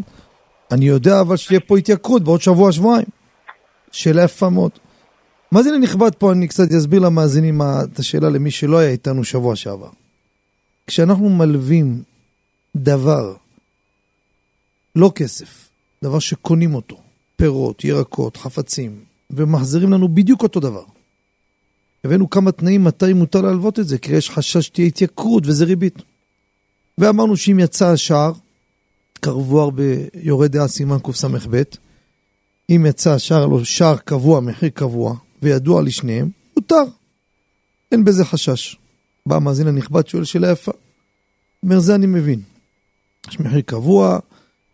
אני 0.72 0.86
יודע 0.86 1.22
אבל 1.22 1.38
שתהיה 1.38 1.60
פה 1.60 1.78
התייקרות 1.78 2.24
בעוד 2.24 2.42
שבוע, 2.42 2.72
שבועיים. 2.72 3.08
שאלה 3.92 4.24
יפה 4.24 4.50
מאוד. 4.50 4.72
מאזין 5.52 5.74
הנכבד 5.74 6.16
פה, 6.16 6.32
אני 6.32 6.48
קצת 6.48 6.72
אסביר 6.72 7.00
למאזינים 7.00 7.62
את 7.62 8.00
השאלה 8.00 8.30
למי 8.30 8.52
שלא 8.52 8.78
היה 8.78 8.90
איתנו 8.90 9.24
שבוע 9.24 9.56
שעבר. 9.56 9.90
כשאנחנו 10.88 11.30
מלווים 11.30 12.04
דבר, 12.76 13.36
לא 14.96 15.12
כסף, 15.16 15.70
דבר 16.04 16.20
שקונים 16.20 16.76
אותו, 16.76 16.98
פירות, 17.36 17.84
ירקות, 17.84 18.38
חפצים, 18.38 19.00
ומחזירים 19.30 19.94
לנו 19.94 20.08
בדיוק 20.08 20.44
אותו 20.44 20.60
דבר. 20.60 20.84
הבאנו 22.04 22.30
כמה 22.30 22.52
תנאים 22.52 22.84
מתי 22.84 23.14
מותר 23.14 23.42
להלוות 23.42 23.80
את 23.80 23.88
זה, 23.88 23.98
כי 23.98 24.16
יש 24.16 24.30
חשש 24.30 24.66
שתהיה 24.66 24.88
התייקרות 24.88 25.44
וזה 25.46 25.66
ריבית. 25.66 26.02
ואמרנו 26.98 27.38
שאם 27.38 27.60
יצא 27.60 27.88
השער, 27.88 28.32
קרבו 29.18 29.62
הרבה 29.62 29.84
יורה 30.14 30.48
דעה 30.48 30.68
סימן 30.68 30.98
קס"ב, 31.04 31.62
אם 32.70 32.86
יצא 32.90 33.14
השער 33.14 33.46
לו 33.46 33.66
שער 33.66 33.98
קבוע, 33.98 34.40
מחיר 34.40 34.70
קבוע, 34.70 35.16
וידוע 35.42 35.82
לשניהם, 35.82 36.30
מותר. 36.56 36.84
אין 37.92 38.06
בזה 38.06 38.26
חשש. 38.26 38.78
בא 39.26 39.36
המאזין 39.36 39.68
הנכבד, 39.68 40.08
שואל 40.08 40.24
שאלה 40.24 40.52
יפה. 40.52 40.72
אומר, 41.64 41.80
זה 41.80 41.96
אני 41.96 42.06
מבין. 42.06 42.42
יש 43.30 43.40
מחיר 43.40 43.62
קבוע, 43.62 44.20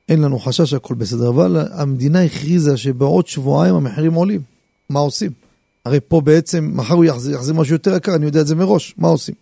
אין 0.10 0.22
לנו 0.22 0.40
חשש, 0.40 0.74
הכל 0.74 0.94
בסדר, 0.94 1.30
אבל 1.30 1.68
המדינה 1.72 2.24
הכריזה 2.24 2.78
שבעוד 2.78 3.28
שבועיים 3.28 3.76
המחירים 3.76 4.14
עולים. 4.14 4.42
מה 4.90 5.00
עושים? 5.00 5.32
הרי 5.86 6.00
פה 6.08 6.22
בעצם, 6.22 6.72
מחר 6.74 6.94
הוא 6.94 7.06
יחזיר, 7.06 7.36
יחזיר 7.36 7.54
משהו 7.54 7.76
יותר 7.76 7.96
יקר, 7.96 8.16
אני 8.16 8.26
יודע 8.26 8.42
את 8.42 8.48
זה 8.48 8.56
מראש, 8.56 8.94
מה 8.98 9.08
עושים? 9.08 9.36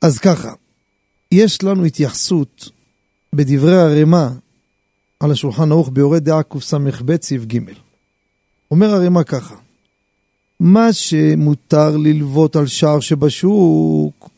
אז 0.00 0.18
ככה, 0.18 0.52
יש 1.32 1.62
לנו 1.62 1.84
התייחסות 1.84 2.68
בדברי 3.34 3.76
הרמ"א 3.76 4.28
על 5.20 5.30
השולחן 5.30 5.72
ערוך 5.72 5.90
ביורה 5.92 6.18
דעה 6.18 6.42
קס"ב 6.42 7.22
סעיף 7.22 7.44
ג'. 7.44 7.58
אומר 8.70 8.94
הרמ"א 8.94 9.22
ככה, 9.22 9.54
מה 10.60 10.92
שמותר 10.92 11.96
ללוות 11.96 12.56
על 12.56 12.66
שער 12.66 13.00
שבשוק, 13.00 14.30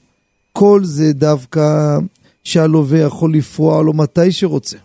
כל 0.53 0.81
זה 0.85 1.13
דווקא 1.13 1.99
שהלווה 2.45 2.99
יכול 2.99 3.35
לפרוע 3.35 3.83
לו 3.83 3.93
מתי 3.93 4.33
שרוצה. 4.33 4.77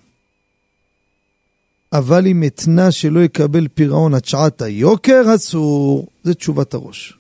אבל 1.94 2.28
אם 2.28 2.44
אתנה 2.44 2.92
שלא 2.92 3.20
יקבל 3.20 3.68
פירעון 3.68 4.14
עד 4.14 4.26
שעת 4.26 4.62
היוקר, 4.62 5.36
אסור. 5.36 6.08
זה 6.24 6.34
תשובת 6.34 6.74
הראש. 6.74 7.18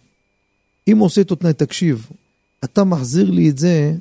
אם 0.91 0.97
עושה 0.99 1.21
איתו 1.21 1.35
תנאי, 1.35 1.53
תקשיב, 1.53 2.07
אתה 2.63 2.83
מחזיר 2.83 3.31
לי 3.31 3.49
את 3.49 3.57
זה, 3.57 3.93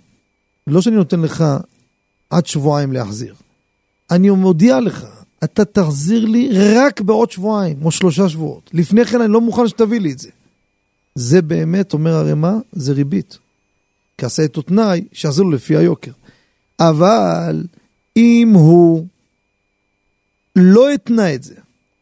לא 0.66 0.82
שאני 0.82 0.96
נותן 0.96 1.20
לך 1.20 1.44
עד 2.30 2.46
שבועיים 2.46 2.92
להחזיר. 2.92 3.34
אני 4.10 4.30
מודיע 4.30 4.80
לך, 4.80 5.06
אתה 5.44 5.64
תחזיר 5.64 6.24
לי 6.24 6.48
רק 6.52 7.00
בעוד 7.00 7.30
שבועיים 7.30 7.84
או 7.84 7.90
שלושה 7.90 8.28
שבועות. 8.28 8.70
לפני 8.72 9.04
כן 9.04 9.20
אני 9.20 9.32
לא 9.32 9.40
מוכן 9.40 9.68
שתביא 9.68 10.00
לי 10.00 10.12
את 10.12 10.18
זה. 10.18 10.28
זה 11.14 11.42
באמת, 11.42 11.92
אומר 11.92 12.14
הרמ"א, 12.14 12.52
זה 12.72 12.92
ריבית. 12.92 13.38
כי 14.18 14.26
עשה 14.26 14.42
איתו 14.42 14.62
תנאי, 14.62 15.04
שיחזיר 15.12 15.44
לו 15.44 15.50
לפי 15.50 15.76
היוקר. 15.76 16.12
אבל 16.80 17.64
אם 18.16 18.52
הוא 18.54 19.06
לא 20.56 20.90
התנה 20.90 21.34
את 21.34 21.42
זה, 21.42 21.54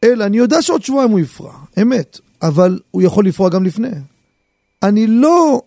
אלא 0.03 0.25
אני 0.25 0.37
יודע 0.37 0.61
שעוד 0.61 0.83
שבועיים 0.83 1.11
הוא 1.11 1.19
יפרע, 1.19 1.53
אמת, 1.81 2.19
אבל 2.41 2.79
הוא 2.91 3.01
יכול 3.01 3.25
לפרוע 3.25 3.49
גם 3.49 3.65
לפני. 3.65 3.89
אני 4.83 5.07
לא 5.07 5.61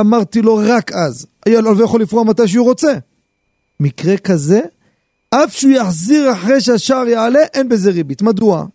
אמרתי 0.00 0.42
לו 0.42 0.60
רק 0.62 0.92
אז, 0.92 1.26
הלווה 1.46 1.84
יכול 1.84 2.02
לפרוע 2.02 2.24
מתי 2.24 2.48
שהוא 2.48 2.64
רוצה. 2.64 2.92
מקרה 3.80 4.16
כזה, 4.16 4.60
אף 5.30 5.56
שהוא 5.56 5.72
יחזיר 5.72 6.32
אחרי 6.32 6.60
שהשער 6.60 7.08
יעלה, 7.08 7.40
אין 7.54 7.68
בזה 7.68 7.90
ריבית. 7.90 8.22
מדוע? 8.22 8.66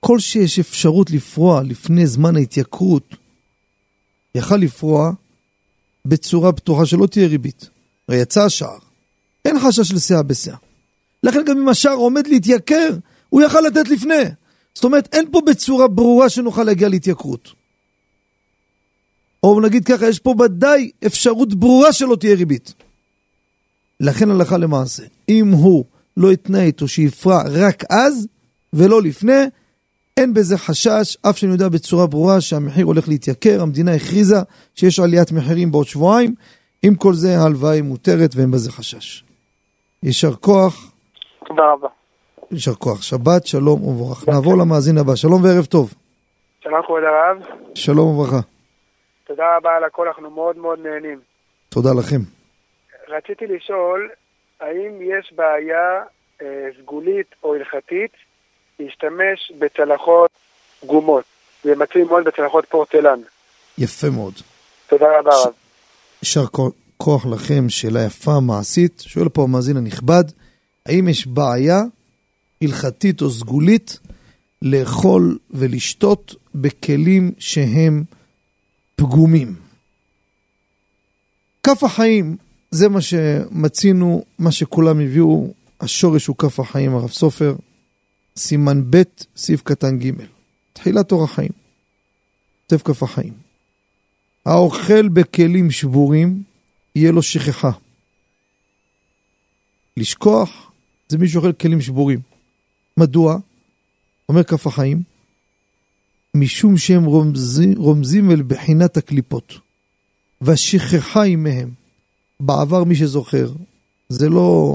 כל 0.00 0.18
שיש 0.18 0.58
אפשרות 0.58 1.10
לפרוע 1.10 1.62
לפני 1.62 2.06
זמן 2.06 2.36
ההתייקרות, 2.36 3.14
יכל 4.34 4.56
לפרוע 4.56 5.12
בצורה 6.04 6.52
בטוחה 6.52 6.86
שלא 6.86 7.06
תהיה 7.06 7.28
ריבית. 7.28 7.68
הרי 8.08 8.18
יצא 8.18 8.44
השער, 8.44 8.78
אין 9.44 9.60
חשש 9.60 9.88
של 9.88 9.98
סאה 9.98 10.22
בסאה. 10.22 10.56
לכן 11.22 11.44
גם 11.46 11.58
אם 11.58 11.68
השער 11.68 11.94
עומד 11.94 12.26
להתייקר, 12.26 12.90
הוא 13.28 13.42
יכל 13.42 13.60
לתת 13.60 13.88
לפני. 13.88 14.24
זאת 14.74 14.84
אומרת, 14.84 15.14
אין 15.14 15.24
פה 15.32 15.40
בצורה 15.46 15.88
ברורה 15.88 16.28
שנוכל 16.28 16.64
להגיע 16.64 16.88
להתייקרות. 16.88 17.48
או 19.42 19.60
נגיד 19.60 19.84
ככה, 19.84 20.08
יש 20.08 20.18
פה 20.18 20.34
ודאי 20.44 20.90
אפשרות 21.06 21.54
ברורה 21.54 21.92
שלא 21.92 22.16
תהיה 22.16 22.34
ריבית. 22.34 22.74
לכן 24.00 24.30
הלכה 24.30 24.56
למעשה, 24.56 25.02
אם 25.28 25.46
הוא 25.52 25.84
לא 26.16 26.32
יתנה 26.32 26.62
איתו 26.62 26.88
שיפרע 26.88 27.42
רק 27.62 27.84
אז 27.90 28.28
ולא 28.72 29.02
לפני, 29.02 29.42
אין 30.16 30.34
בזה 30.34 30.58
חשש, 30.58 31.16
אף 31.30 31.38
שאני 31.38 31.52
יודע 31.52 31.68
בצורה 31.68 32.06
ברורה 32.06 32.40
שהמחיר 32.40 32.86
הולך 32.86 33.08
להתייקר, 33.08 33.62
המדינה 33.62 33.94
הכריזה 33.94 34.36
שיש 34.74 35.00
עליית 35.00 35.32
מחירים 35.32 35.70
בעוד 35.70 35.86
שבועיים, 35.86 36.34
עם 36.82 36.94
כל 36.94 37.14
זה 37.14 37.38
ההלוואה 37.38 37.72
היא 37.72 37.82
מותרת 37.82 38.30
ואין 38.36 38.50
בזה 38.50 38.72
חשש. 38.72 39.24
יישר 40.02 40.34
כוח, 40.34 40.92
תודה 41.46 41.62
רבה. 41.72 41.88
יישר 42.50 42.74
כוח. 42.74 43.02
שבת, 43.02 43.46
שלום 43.46 43.84
ומבורך. 43.84 44.28
נעבור 44.28 44.58
למאזין 44.58 44.98
הבא, 44.98 45.14
שלום 45.14 45.44
וערב 45.44 45.64
טוב. 45.64 45.94
שלום 46.60 46.82
כבוד 46.86 47.02
הרב, 47.02 47.42
שלום 47.74 48.08
וברכה. 48.08 48.40
תודה 49.26 49.56
רבה 49.56 49.70
על 49.76 49.84
הכל, 49.84 50.06
אנחנו 50.08 50.30
מאוד 50.30 50.56
מאוד 50.56 50.78
נהנים. 50.78 51.18
תודה 51.68 51.90
לכם. 51.98 52.35
רציתי 53.08 53.46
לשאול, 53.46 54.10
האם 54.60 55.02
יש 55.02 55.32
בעיה 55.36 56.02
אה, 56.42 56.68
סגולית 56.82 57.26
או 57.42 57.54
הלכתית 57.54 58.10
להשתמש 58.78 59.52
בצלחות 59.58 60.30
פגומות? 60.80 61.24
זה 61.62 61.76
מצוי 61.76 62.04
מאוד 62.04 62.24
בצלחות 62.24 62.66
פורצלן. 62.68 63.20
יפה 63.78 64.10
מאוד. 64.10 64.34
תודה 64.86 65.06
רבה 65.18 65.30
רב. 65.34 65.52
יישר 66.22 66.44
כוח 66.96 67.26
לכם, 67.26 67.68
שאלה 67.68 68.00
יפה, 68.04 68.40
מעשית. 68.40 69.00
שואל 69.06 69.28
פה 69.28 69.42
המאזין 69.42 69.76
הנכבד, 69.76 70.24
האם 70.86 71.08
יש 71.08 71.26
בעיה 71.26 71.80
הלכתית 72.62 73.22
או 73.22 73.30
סגולית 73.30 73.98
לאכול 74.62 75.38
ולשתות 75.50 76.34
בכלים 76.54 77.32
שהם 77.38 78.04
פגומים? 78.96 79.54
כף 81.62 81.84
החיים, 81.84 82.36
זה 82.76 82.88
מה 82.88 83.00
שמצינו, 83.00 84.24
מה 84.38 84.52
שכולם 84.52 85.00
הביאו, 85.00 85.54
השורש 85.80 86.26
הוא 86.26 86.36
כף 86.36 86.60
החיים, 86.60 86.94
הרב 86.94 87.10
סופר, 87.10 87.56
סימן 88.36 88.82
ב', 88.90 89.02
סעיף 89.36 89.62
קטן 89.62 89.98
ג', 89.98 90.10
תחילת 90.72 91.12
אור 91.12 91.24
החיים, 91.24 91.50
כותב 92.62 92.82
כף 92.82 93.02
החיים. 93.02 93.32
האוכל 94.46 95.08
בכלים 95.08 95.70
שבורים, 95.70 96.42
יהיה 96.94 97.12
לו 97.12 97.22
שכחה. 97.22 97.70
לשכוח 99.96 100.72
זה 101.08 101.18
מי 101.18 101.28
שאוכל 101.28 101.52
כלים 101.52 101.80
שבורים. 101.80 102.20
מדוע? 102.96 103.38
אומר 104.28 104.44
כף 104.44 104.66
החיים, 104.66 105.02
משום 106.34 106.76
שהם 106.76 107.04
רומזים, 107.04 107.72
רומזים 107.76 108.30
אל 108.30 108.42
בחינת 108.42 108.96
הקליפות, 108.96 109.58
והשכחה 110.40 111.24
עמהם. 111.24 111.85
בעבר 112.40 112.84
מי 112.84 112.94
שזוכר, 112.94 113.52
זה 114.08 114.28
לא 114.28 114.74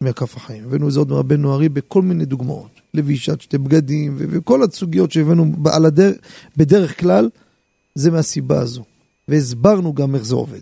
מכף 0.00 0.36
החיים. 0.36 0.64
הבאנו 0.64 0.88
את 0.88 0.92
זה 0.92 0.98
עוד 0.98 1.10
מרבנו 1.10 1.54
ארי 1.54 1.68
בכל 1.68 2.02
מיני 2.02 2.24
דוגמאות. 2.24 2.80
לבישת 2.94 3.40
שתי 3.40 3.58
בגדים 3.58 4.16
ו- 4.18 4.24
וכל 4.30 4.62
הסוגיות 4.62 5.12
שהבאנו 5.12 5.52
על 5.72 5.84
הדרך, 5.86 6.16
בדרך 6.56 7.00
כלל, 7.00 7.30
זה 7.94 8.10
מהסיבה 8.10 8.60
הזו. 8.60 8.84
והסברנו 9.28 9.92
גם 9.92 10.14
איך 10.14 10.24
זה 10.24 10.34
עובד. 10.34 10.60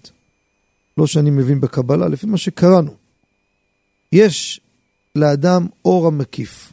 לא 0.98 1.06
שאני 1.06 1.30
מבין 1.30 1.60
בקבלה, 1.60 2.08
לפי 2.08 2.26
מה 2.26 2.36
שקראנו. 2.36 2.94
יש 4.12 4.60
לאדם 5.16 5.66
אור 5.84 6.06
המקיף. 6.06 6.72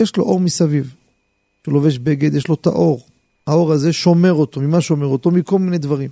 יש 0.00 0.16
לו 0.16 0.24
אור 0.24 0.40
מסביב. 0.40 0.94
כשהוא 1.62 1.74
לובש 1.74 1.98
בגד, 1.98 2.34
יש 2.34 2.48
לו 2.48 2.54
את 2.54 2.66
האור. 2.66 3.06
האור 3.46 3.72
הזה 3.72 3.92
שומר 3.92 4.32
אותו. 4.32 4.60
ממה 4.60 4.80
שומר 4.80 5.06
אותו? 5.06 5.30
מכל 5.30 5.58
מיני 5.58 5.78
דברים. 5.78 6.10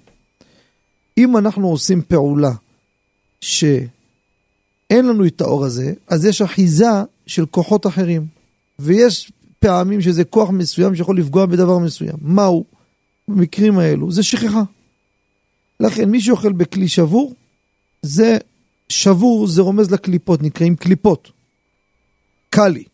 אם 1.18 1.36
אנחנו 1.36 1.68
עושים 1.68 2.02
פעולה 2.02 2.52
שאין 3.42 5.06
לנו 5.06 5.26
את 5.26 5.40
האור 5.40 5.64
הזה, 5.64 5.92
אז 6.08 6.24
יש 6.24 6.42
אחיזה 6.42 6.90
של 7.26 7.46
כוחות 7.46 7.86
אחרים. 7.86 8.26
ויש 8.78 9.32
פעמים 9.58 10.00
שזה 10.00 10.24
כוח 10.24 10.50
מסוים 10.50 10.96
שיכול 10.96 11.18
לפגוע 11.18 11.46
בדבר 11.46 11.78
מסוים. 11.78 12.16
מהו? 12.20 12.64
במקרים 13.28 13.78
האלו 13.78 14.12
זה 14.12 14.22
שכחה. 14.22 14.62
לכן 15.80 16.10
מי 16.10 16.20
שאוכל 16.20 16.52
בכלי 16.52 16.88
שבור, 16.88 17.34
זה 18.02 18.38
שבור, 18.88 19.46
זה 19.46 19.62
רומז 19.62 19.90
לקליפות, 19.90 20.42
נקראים 20.42 20.76
קליפות. 20.76 21.32
קלי, 22.50 22.84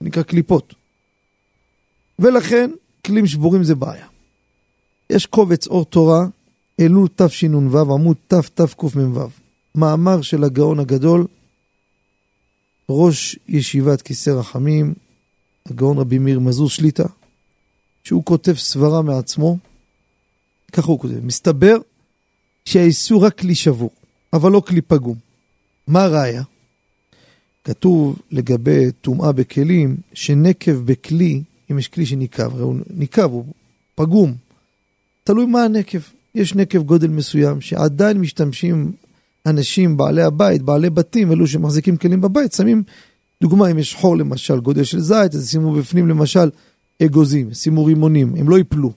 נקרא 0.00 0.22
קליפות. 0.22 0.74
ולכן 2.18 2.70
כלים 3.06 3.26
שבורים 3.26 3.64
זה 3.64 3.74
בעיה. 3.74 4.06
יש 5.10 5.26
קובץ 5.26 5.66
אור 5.66 5.84
תורה, 5.84 6.26
אלול 6.80 7.08
תשנ"ו, 7.16 7.94
עמוד 7.94 8.16
תתקמ"ו, 8.28 9.28
מאמר 9.74 10.22
של 10.22 10.44
הגאון 10.44 10.78
הגדול, 10.80 11.26
ראש 12.88 13.38
ישיבת 13.48 14.02
כיסא 14.02 14.30
רחמים, 14.30 14.94
הגאון 15.66 15.98
רבי 15.98 16.18
מאיר 16.18 16.40
מזוז 16.40 16.70
שליטה, 16.70 17.04
שהוא 18.04 18.24
כותב 18.24 18.54
סברה 18.54 19.02
מעצמו, 19.02 19.58
ככה 20.72 20.86
הוא 20.86 20.98
כותב, 20.98 21.24
מסתבר 21.24 21.76
שהאיסור 22.64 23.26
רק 23.26 23.38
כלי 23.38 23.54
שבור, 23.54 23.90
אבל 24.32 24.52
לא 24.52 24.60
כלי 24.60 24.80
פגום. 24.80 25.16
מה 25.86 26.02
הראיה? 26.02 26.42
כתוב 27.64 28.18
לגבי 28.30 28.92
טומאה 28.92 29.32
בכלים, 29.32 29.96
שנקב 30.14 30.72
בכלי, 30.72 31.42
אם 31.70 31.78
יש 31.78 31.88
כלי 31.88 32.06
שניקב, 32.06 32.54
הרי 32.54 32.62
הוא 32.62 32.76
ניקב, 32.90 33.30
הוא 33.30 33.44
פגום. 33.94 34.34
תלוי 35.24 35.46
מה 35.46 35.64
הנקב. 35.64 35.98
יש 36.34 36.54
נקב 36.54 36.82
גודל 36.82 37.08
מסוים 37.08 37.60
שעדיין 37.60 38.18
משתמשים 38.18 38.92
אנשים, 39.46 39.96
בעלי 39.96 40.22
הבית, 40.22 40.62
בעלי 40.62 40.90
בתים, 40.90 41.32
אלו 41.32 41.46
שמחזיקים 41.46 41.96
כלים 41.96 42.20
בבית, 42.20 42.52
שמים, 42.52 42.82
דוגמה, 43.42 43.70
אם 43.70 43.78
יש 43.78 43.94
חור 43.94 44.16
למשל, 44.16 44.60
גודל 44.60 44.84
של 44.84 45.00
זית, 45.00 45.34
אז 45.34 45.50
שימו 45.50 45.72
בפנים 45.72 46.08
למשל 46.08 46.50
אגוזים, 47.02 47.54
שימו 47.54 47.84
רימונים, 47.84 48.34
הם 48.36 48.48
לא 48.48 48.58
ייפלו. 48.58 48.92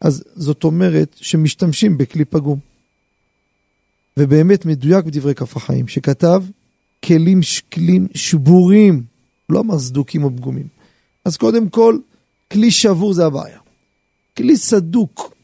אז 0.00 0.24
זאת 0.36 0.64
אומרת 0.64 1.16
שמשתמשים 1.20 1.98
בכלי 1.98 2.24
פגום. 2.24 2.58
ובאמת 4.16 4.66
מדויק 4.66 5.04
בדברי 5.04 5.34
כף 5.34 5.56
החיים, 5.56 5.88
שכתב 5.88 6.42
כלים 7.04 7.42
שקלים 7.42 8.06
שבורים, 8.14 9.02
לא 9.48 9.60
אמר 9.60 9.78
סדוקים 9.78 10.24
או 10.24 10.30
פגומים. 10.36 10.66
אז 11.24 11.36
קודם 11.36 11.68
כל, 11.68 11.98
כלי 12.52 12.70
שבור 12.70 13.12
זה 13.12 13.26
הבעיה. 13.26 13.58
כלי 14.36 14.56
סדוק 14.56 15.34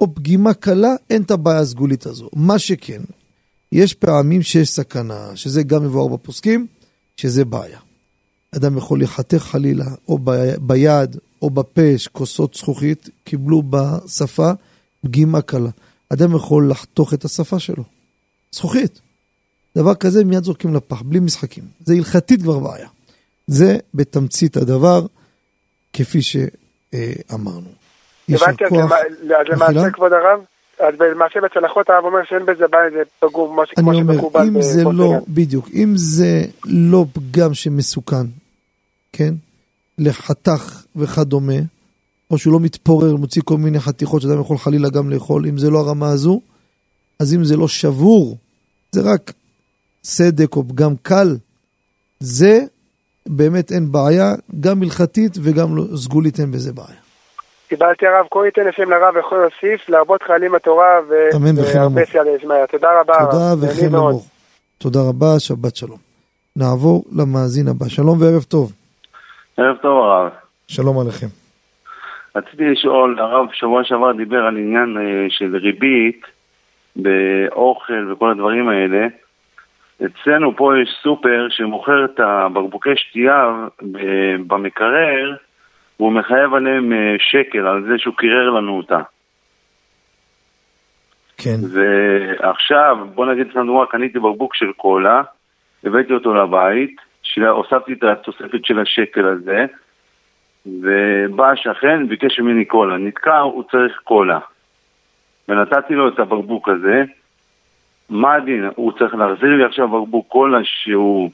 או 0.00 0.14
פגימה 0.14 0.54
קלה, 0.54 0.94
אין 1.10 1.22
את 1.22 1.30
הבעיה 1.30 1.60
הסגולית 1.60 2.06
הזו. 2.06 2.28
מה 2.32 2.58
שכן, 2.58 3.02
יש 3.72 3.94
פעמים 3.94 4.42
שיש 4.42 4.70
סכנה, 4.70 5.36
שזה 5.36 5.62
גם 5.62 5.84
מבואר 5.84 6.08
בפוסקים, 6.08 6.66
שזה 7.16 7.44
בעיה. 7.44 7.78
אדם 8.56 8.76
יכול 8.76 8.98
להיחתך 8.98 9.38
חלילה, 9.38 9.84
או 10.08 10.18
ביד, 10.60 11.16
או 11.42 11.50
בפה, 11.50 11.82
כוסות 12.12 12.54
זכוכית, 12.54 13.08
קיבלו 13.24 13.62
בשפה 13.70 14.50
פגימה 15.02 15.42
קלה. 15.42 15.70
אדם 16.08 16.36
יכול 16.36 16.70
לחתוך 16.70 17.14
את 17.14 17.24
השפה 17.24 17.58
שלו. 17.58 17.84
זכוכית. 18.52 19.00
דבר 19.76 19.94
כזה 19.94 20.24
מיד 20.24 20.44
זורקים 20.44 20.74
לפח, 20.74 21.02
בלי 21.02 21.20
משחקים. 21.20 21.64
זה 21.84 21.94
הלכתית 21.94 22.42
כבר 22.42 22.58
בעיה. 22.58 22.88
זה 23.46 23.78
בתמצית 23.94 24.56
הדבר, 24.56 25.06
כפי 25.92 26.22
שאמרנו. 26.22 27.68
הבנתי, 28.28 28.64
אז 28.64 28.70
למעשה 29.48 29.90
כבוד 29.90 30.12
הרב, 30.12 30.40
אז 30.80 30.94
למעשה 31.14 31.40
בצלחות 31.40 31.90
הרב 31.90 32.04
אומר 32.04 32.18
שאין 32.28 32.46
בזה 32.46 32.64
בעיה, 32.70 32.90
זה 32.90 33.02
פגום, 33.18 33.58
כמו 33.76 33.94
שמקובל. 33.94 34.40
אני 34.40 34.48
אומר, 34.48 34.58
אם 34.58 34.62
זה 34.62 34.84
לא, 34.84 35.14
בדיוק, 35.28 35.68
אם 35.74 35.92
זה 35.96 36.42
לא 36.64 37.06
פגם 37.12 37.54
שמסוכן, 37.54 38.26
כן? 39.12 39.34
לחתך 39.98 40.82
וכדומה, 40.96 41.58
או 42.30 42.38
שהוא 42.38 42.52
לא 42.52 42.60
מתפורר, 42.60 43.16
מוציא 43.16 43.42
כל 43.44 43.56
מיני 43.56 43.80
חתיכות 43.80 44.22
שאדם 44.22 44.40
יכול 44.40 44.58
חלילה 44.58 44.88
גם 44.88 45.10
לאכול, 45.10 45.46
אם 45.46 45.58
זה 45.58 45.70
לא 45.70 45.78
הרמה 45.78 46.08
הזו, 46.08 46.40
אז 47.18 47.34
אם 47.34 47.44
זה 47.44 47.56
לא 47.56 47.68
שבור, 47.68 48.36
זה 48.92 49.00
רק 49.00 49.32
סדק 50.04 50.56
או 50.56 50.68
פגם 50.68 50.96
קל, 51.02 51.36
זה 52.20 52.64
באמת 53.26 53.72
אין 53.72 53.92
בעיה, 53.92 54.34
גם 54.60 54.82
הלכתית 54.82 55.32
וגם 55.42 55.76
לא, 55.76 55.84
סגולית 55.96 56.40
אין 56.40 56.50
בזה 56.50 56.72
בעיה. 56.72 57.09
קיבלתי 57.70 58.06
הרב, 58.06 58.26
כה 58.30 58.38
ייתן 58.44 58.68
השם 58.68 58.90
לרב 58.90 59.16
יכול 59.16 59.38
להוסיף, 59.38 59.88
להרבות 59.88 60.22
חיילים 60.22 60.52
בתורה 60.52 61.00
והרבה 61.08 62.38
שמעיה. 62.40 62.66
תודה 62.66 63.00
רבה 63.00 63.14
הרב. 63.20 63.30
תודה 63.30 63.66
וכן 63.66 63.94
אמור. 63.94 64.22
תודה 64.78 64.98
רבה, 65.08 65.38
שבת 65.38 65.76
שלום. 65.76 65.98
נעבור 66.56 67.04
למאזין 67.16 67.68
הבא. 67.68 67.88
שלום 67.88 68.22
וערב 68.22 68.42
טוב. 68.42 68.72
ערב 69.56 69.76
טוב 69.76 70.04
הרב. 70.04 70.32
שלום 70.68 70.98
עליכם. 71.00 71.26
רציתי 72.36 72.64
לשאול, 72.64 73.18
הרב 73.20 73.46
שבוע 73.52 73.84
שעבר 73.84 74.12
דיבר 74.12 74.44
על 74.46 74.56
עניין 74.56 74.96
אה, 74.98 75.26
של 75.28 75.56
ריבית 75.56 76.26
באוכל 76.96 78.12
וכל 78.12 78.30
הדברים 78.30 78.68
האלה. 78.68 79.06
אצלנו 80.06 80.56
פה 80.56 80.72
יש 80.82 80.88
סופר 81.02 81.46
שמוכר 81.50 82.04
את 82.04 82.20
הבקבוקי 82.20 82.96
שתייה 82.96 83.66
במקרר, 84.46 85.36
והוא 86.00 86.12
מחייב 86.12 86.54
עליהם 86.54 86.92
אה, 86.92 87.16
שקל 87.18 87.66
על 87.66 87.82
זה 87.82 87.98
שהוא 87.98 88.14
קירר 88.16 88.50
לנו 88.50 88.76
אותה. 88.76 89.00
כן. 91.36 91.56
ועכשיו, 91.70 92.96
בוא 93.14 93.26
נגיד 93.26 93.46
לך 93.46 93.56
דוגמה, 93.56 93.86
קניתי 93.86 94.18
בקבוק 94.18 94.54
של 94.54 94.72
קולה, 94.72 95.22
הבאתי 95.84 96.12
אותו 96.12 96.34
לבית, 96.34 96.96
הוספתי 97.48 97.92
את 97.92 98.04
התוספת 98.04 98.64
של 98.64 98.78
השקל 98.78 99.26
הזה, 99.26 99.66
ובא 100.66 101.50
השכן, 101.50 102.08
ביקש 102.08 102.40
ממני 102.40 102.64
קולה. 102.64 102.96
נתקע, 102.96 103.38
הוא 103.38 103.64
צריך 103.70 104.00
קולה. 104.04 104.38
ונתתי 105.48 105.94
לו 105.94 106.08
את 106.08 106.18
הבקבוק 106.18 106.68
הזה, 106.68 107.04
מה 108.10 108.34
הדין? 108.34 108.70
הוא 108.74 108.92
צריך 108.98 109.14
להחזיר 109.14 109.56
לי 109.56 109.64
עכשיו 109.64 109.88
בקבוק 109.88 110.26
קולה 110.28 110.58
שהוא... 110.64 111.30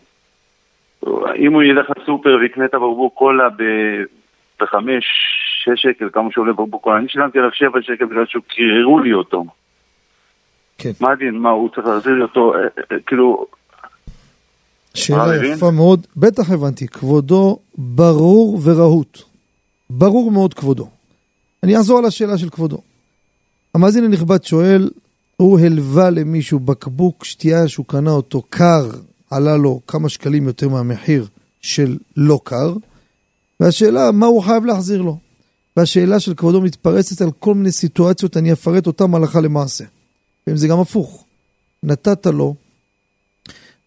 אם 1.37 1.53
הוא 1.53 1.63
ילך 1.63 1.91
לסופר 1.97 2.37
ויקנה 2.41 2.65
את 2.65 2.75
הבקבוק 2.75 3.15
קולה 3.15 3.49
ב... 3.49 3.63
בחמש, 4.61 5.05
שש 5.65 5.83
שקל, 5.83 6.09
כמה 6.13 6.29
שעולה 6.33 6.53
בקבוק 6.53 6.89
אני 6.99 7.09
שילמתי 7.09 7.39
עליו 7.39 7.51
שבע 7.53 7.79
שקל 7.83 8.05
בגלל 8.05 8.27
שהוא 8.27 8.43
קיררו 8.49 8.99
לי 9.01 9.13
אותו. 9.13 9.45
כן. 10.79 10.91
מה 11.01 11.13
הדין? 11.13 11.39
מה, 11.39 11.51
הוא 11.51 11.69
צריך 11.75 11.87
להחזיר 11.87 12.15
לי 12.15 12.23
אותו? 12.23 12.55
אה, 12.55 12.61
אה, 12.61 12.97
כאילו... 13.07 13.47
שאלה 14.95 15.47
יפה 15.47 15.71
מאוד, 15.71 16.07
בטח 16.17 16.51
הבנתי, 16.51 16.89
כבודו 16.89 17.59
ברור 17.79 18.61
ורהוט. 18.65 19.23
ברור 19.91 20.31
מאוד 20.31 20.55
כבודו. 20.55 20.89
אני 21.63 21.77
אחזור 21.77 21.99
על 21.99 22.05
השאלה 22.05 22.39
של 22.39 22.51
כבודו. 22.51 22.79
המאזין 23.75 24.05
הנכבד 24.05 24.45
שואל, 24.45 24.91
הוא 25.37 25.61
הלווה 25.61 26.11
למישהו 26.11 26.59
בקבוק 26.59 27.25
שתייה 27.25 27.69
שהוא 27.69 27.87
קנה 27.87 28.11
אותו 28.11 28.43
קר, 28.43 28.91
עלה 29.31 29.57
לו 29.57 29.81
כמה 29.87 30.09
שקלים 30.09 30.47
יותר 30.47 30.69
מהמחיר 30.69 31.27
של 31.61 31.97
לא 32.17 32.41
קר, 32.45 32.73
והשאלה 33.61 34.13
מה 34.13 34.27
הוא 34.27 34.43
חייב 34.43 34.65
להחזיר 34.65 35.03
לו. 35.03 35.19
והשאלה 35.77 36.21
של 36.21 36.35
כבודו 36.35 36.61
מתפרצת 36.61 37.21
על 37.21 37.31
כל 37.41 37.55
מיני 37.55 37.73
סיטואציות, 37.73 38.37
אני 38.37 38.53
אפרט 38.53 38.87
אותם 38.87 39.15
הלכה 39.15 39.41
למעשה. 39.41 39.85
ואם 40.47 40.57
זה 40.57 40.69
גם 40.69 40.81
הפוך. 40.81 41.25
נתת 41.83 42.27
לו 42.27 42.55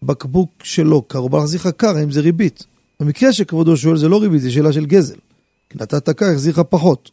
בקבוק 0.02 0.50
שלא 0.62 1.02
קר, 1.06 1.18
הוא 1.18 1.30
בא 1.30 1.38
להחזיר 1.38 1.60
לך 1.60 1.68
קר, 1.76 1.96
האם 1.96 2.10
זה 2.10 2.20
ריבית? 2.20 2.64
במקרה 3.00 3.32
שכבודו 3.32 3.76
שואל 3.76 3.96
זה 3.96 4.08
לא 4.08 4.20
ריבית, 4.20 4.42
זה 4.42 4.50
שאלה 4.50 4.72
של 4.72 4.86
גזל. 4.86 5.16
כי 5.70 5.78
נתת 5.80 6.10
קר, 6.10 6.26
יחזיר 6.32 6.52
לך 6.52 6.60
פחות. 6.68 7.10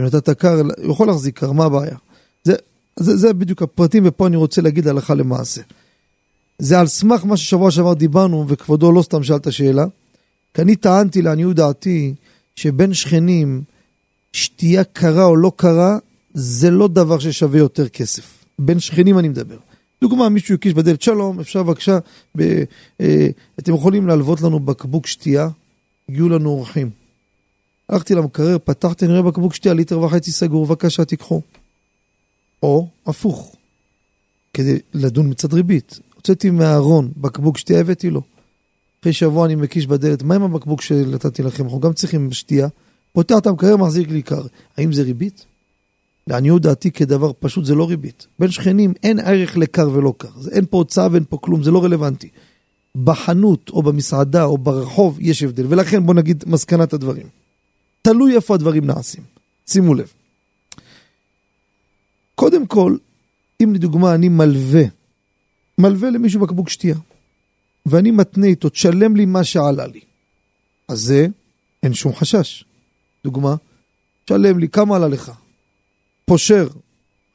אם 0.00 0.04
נתת 0.04 0.30
קר, 0.30 0.60
הוא 0.82 0.92
יכול 0.92 1.06
להחזיק 1.06 1.38
קר, 1.38 1.52
מה 1.52 1.64
הבעיה? 1.64 1.96
זה, 2.44 2.54
זה, 2.96 3.16
זה 3.16 3.32
בדיוק 3.32 3.62
הפרטים, 3.62 4.02
ופה 4.06 4.26
אני 4.26 4.36
רוצה 4.36 4.62
להגיד 4.62 4.88
הלכה 4.88 5.14
למעשה. 5.14 5.62
זה 6.58 6.80
על 6.80 6.86
סמך 6.86 7.24
מה 7.24 7.36
ששבוע 7.36 7.70
שעבר 7.70 7.94
דיברנו, 7.94 8.44
וכבודו 8.48 8.92
לא 8.92 9.02
סתם 9.02 9.22
שאל 9.22 9.36
את 9.36 9.46
השאלה, 9.46 9.86
כי 10.56 10.62
אני 10.62 10.76
טענתי 10.76 11.22
לעניות 11.22 11.56
דעתי, 11.56 12.14
שבין 12.56 12.94
שכנים, 12.94 13.62
שתייה 14.32 14.84
קרה 14.84 15.24
או 15.24 15.36
לא 15.36 15.52
קרה, 15.56 15.98
זה 16.34 16.70
לא 16.70 16.88
דבר 16.88 17.18
ששווה 17.18 17.58
יותר 17.58 17.88
כסף. 17.88 18.44
בין 18.58 18.80
שכנים 18.80 19.18
אני 19.18 19.28
מדבר. 19.28 19.56
דוגמה, 20.00 20.28
מישהו 20.28 20.54
הקיש 20.54 20.74
בדלת, 20.74 21.02
שלום, 21.02 21.40
אפשר 21.40 21.62
בבקשה, 21.62 21.98
ב, 22.36 22.62
אה, 23.00 23.28
אתם 23.58 23.74
יכולים 23.74 24.06
להלוות 24.06 24.40
לנו 24.40 24.60
בקבוק 24.60 25.06
שתייה? 25.06 25.48
הגיעו 26.08 26.28
לנו 26.28 26.50
אורחים. 26.50 26.90
הלכתי 27.88 28.14
למקרר, 28.14 28.56
פתחתי, 28.64 29.04
אני 29.04 29.12
רואה 29.12 29.22
בקבוק 29.22 29.54
שתייה, 29.54 29.74
ליטר 29.74 30.00
וחצי 30.00 30.32
סגור, 30.32 30.66
בבקשה 30.66 31.04
תיקחו. 31.04 31.40
או 32.62 32.88
הפוך, 33.06 33.56
כדי 34.54 34.78
לדון 34.94 35.30
מצד 35.30 35.52
ריבית. 35.52 35.98
הוצאתי 36.14 36.50
מהארון 36.50 37.12
בקבוק 37.16 37.58
שתייה, 37.58 37.80
הבאתי 37.80 38.10
לו. 38.10 38.22
אחרי 39.00 39.12
שבוע 39.12 39.46
אני 39.46 39.54
מקיש 39.54 39.86
בדלת, 39.86 40.22
מה 40.22 40.34
עם 40.34 40.42
הבקבוק 40.42 40.82
שנתתי 40.82 41.42
לכם? 41.42 41.64
אנחנו 41.64 41.80
גם 41.80 41.92
צריכים 41.92 42.32
שתייה. 42.32 42.68
פותח 43.12 43.38
את 43.38 43.46
המקרר, 43.46 43.76
מחזיק 43.76 44.08
לי 44.08 44.22
קר. 44.22 44.46
האם 44.76 44.92
זה 44.92 45.02
ריבית? 45.02 45.44
לעניות 46.26 46.62
דעתי 46.62 46.90
כדבר 46.90 47.32
פשוט 47.40 47.64
זה 47.64 47.74
לא 47.74 47.88
ריבית. 47.88 48.26
בין 48.38 48.50
שכנים 48.50 48.94
אין 49.02 49.18
ערך 49.18 49.56
לקר 49.56 49.90
ולא 49.92 50.14
קר. 50.18 50.28
אין 50.52 50.64
פה 50.70 50.76
הוצאה 50.76 51.08
ואין 51.12 51.24
פה 51.28 51.38
כלום, 51.40 51.62
זה 51.62 51.70
לא 51.70 51.84
רלוונטי. 51.84 52.28
בחנות 53.04 53.70
או 53.70 53.82
במסעדה 53.82 54.44
או 54.44 54.58
ברחוב 54.58 55.18
יש 55.20 55.42
הבדל, 55.42 55.66
ולכן 55.68 56.06
בוא 56.06 56.14
נגיד 56.14 56.44
מסקנת 56.46 56.92
הדברים. 56.92 57.26
תלוי 58.02 58.36
איפה 58.36 58.54
הדברים 58.54 58.86
נעשים. 58.86 59.22
שימו 59.66 59.94
לב. 59.94 60.12
קודם 62.34 62.66
כל, 62.66 62.96
אם 63.62 63.74
לדוגמה 63.74 64.14
אני 64.14 64.28
מלווה, 64.28 64.82
מלווה 65.78 66.10
למישהו 66.10 66.40
בקבוק 66.40 66.68
שתייה, 66.68 66.96
ואני 67.86 68.10
מתנה 68.10 68.46
איתו, 68.46 68.68
תשלם 68.68 69.16
לי 69.16 69.26
מה 69.26 69.44
שעלה 69.44 69.86
לי. 69.86 70.00
אז 70.88 71.00
זה, 71.00 71.26
אין 71.82 71.94
שום 71.94 72.14
חשש. 72.14 72.64
דוגמה, 73.24 73.54
תשלם 74.24 74.58
לי, 74.58 74.68
כמה 74.68 74.96
עלה 74.96 75.08
לך? 75.08 75.32
פושר, 76.24 76.68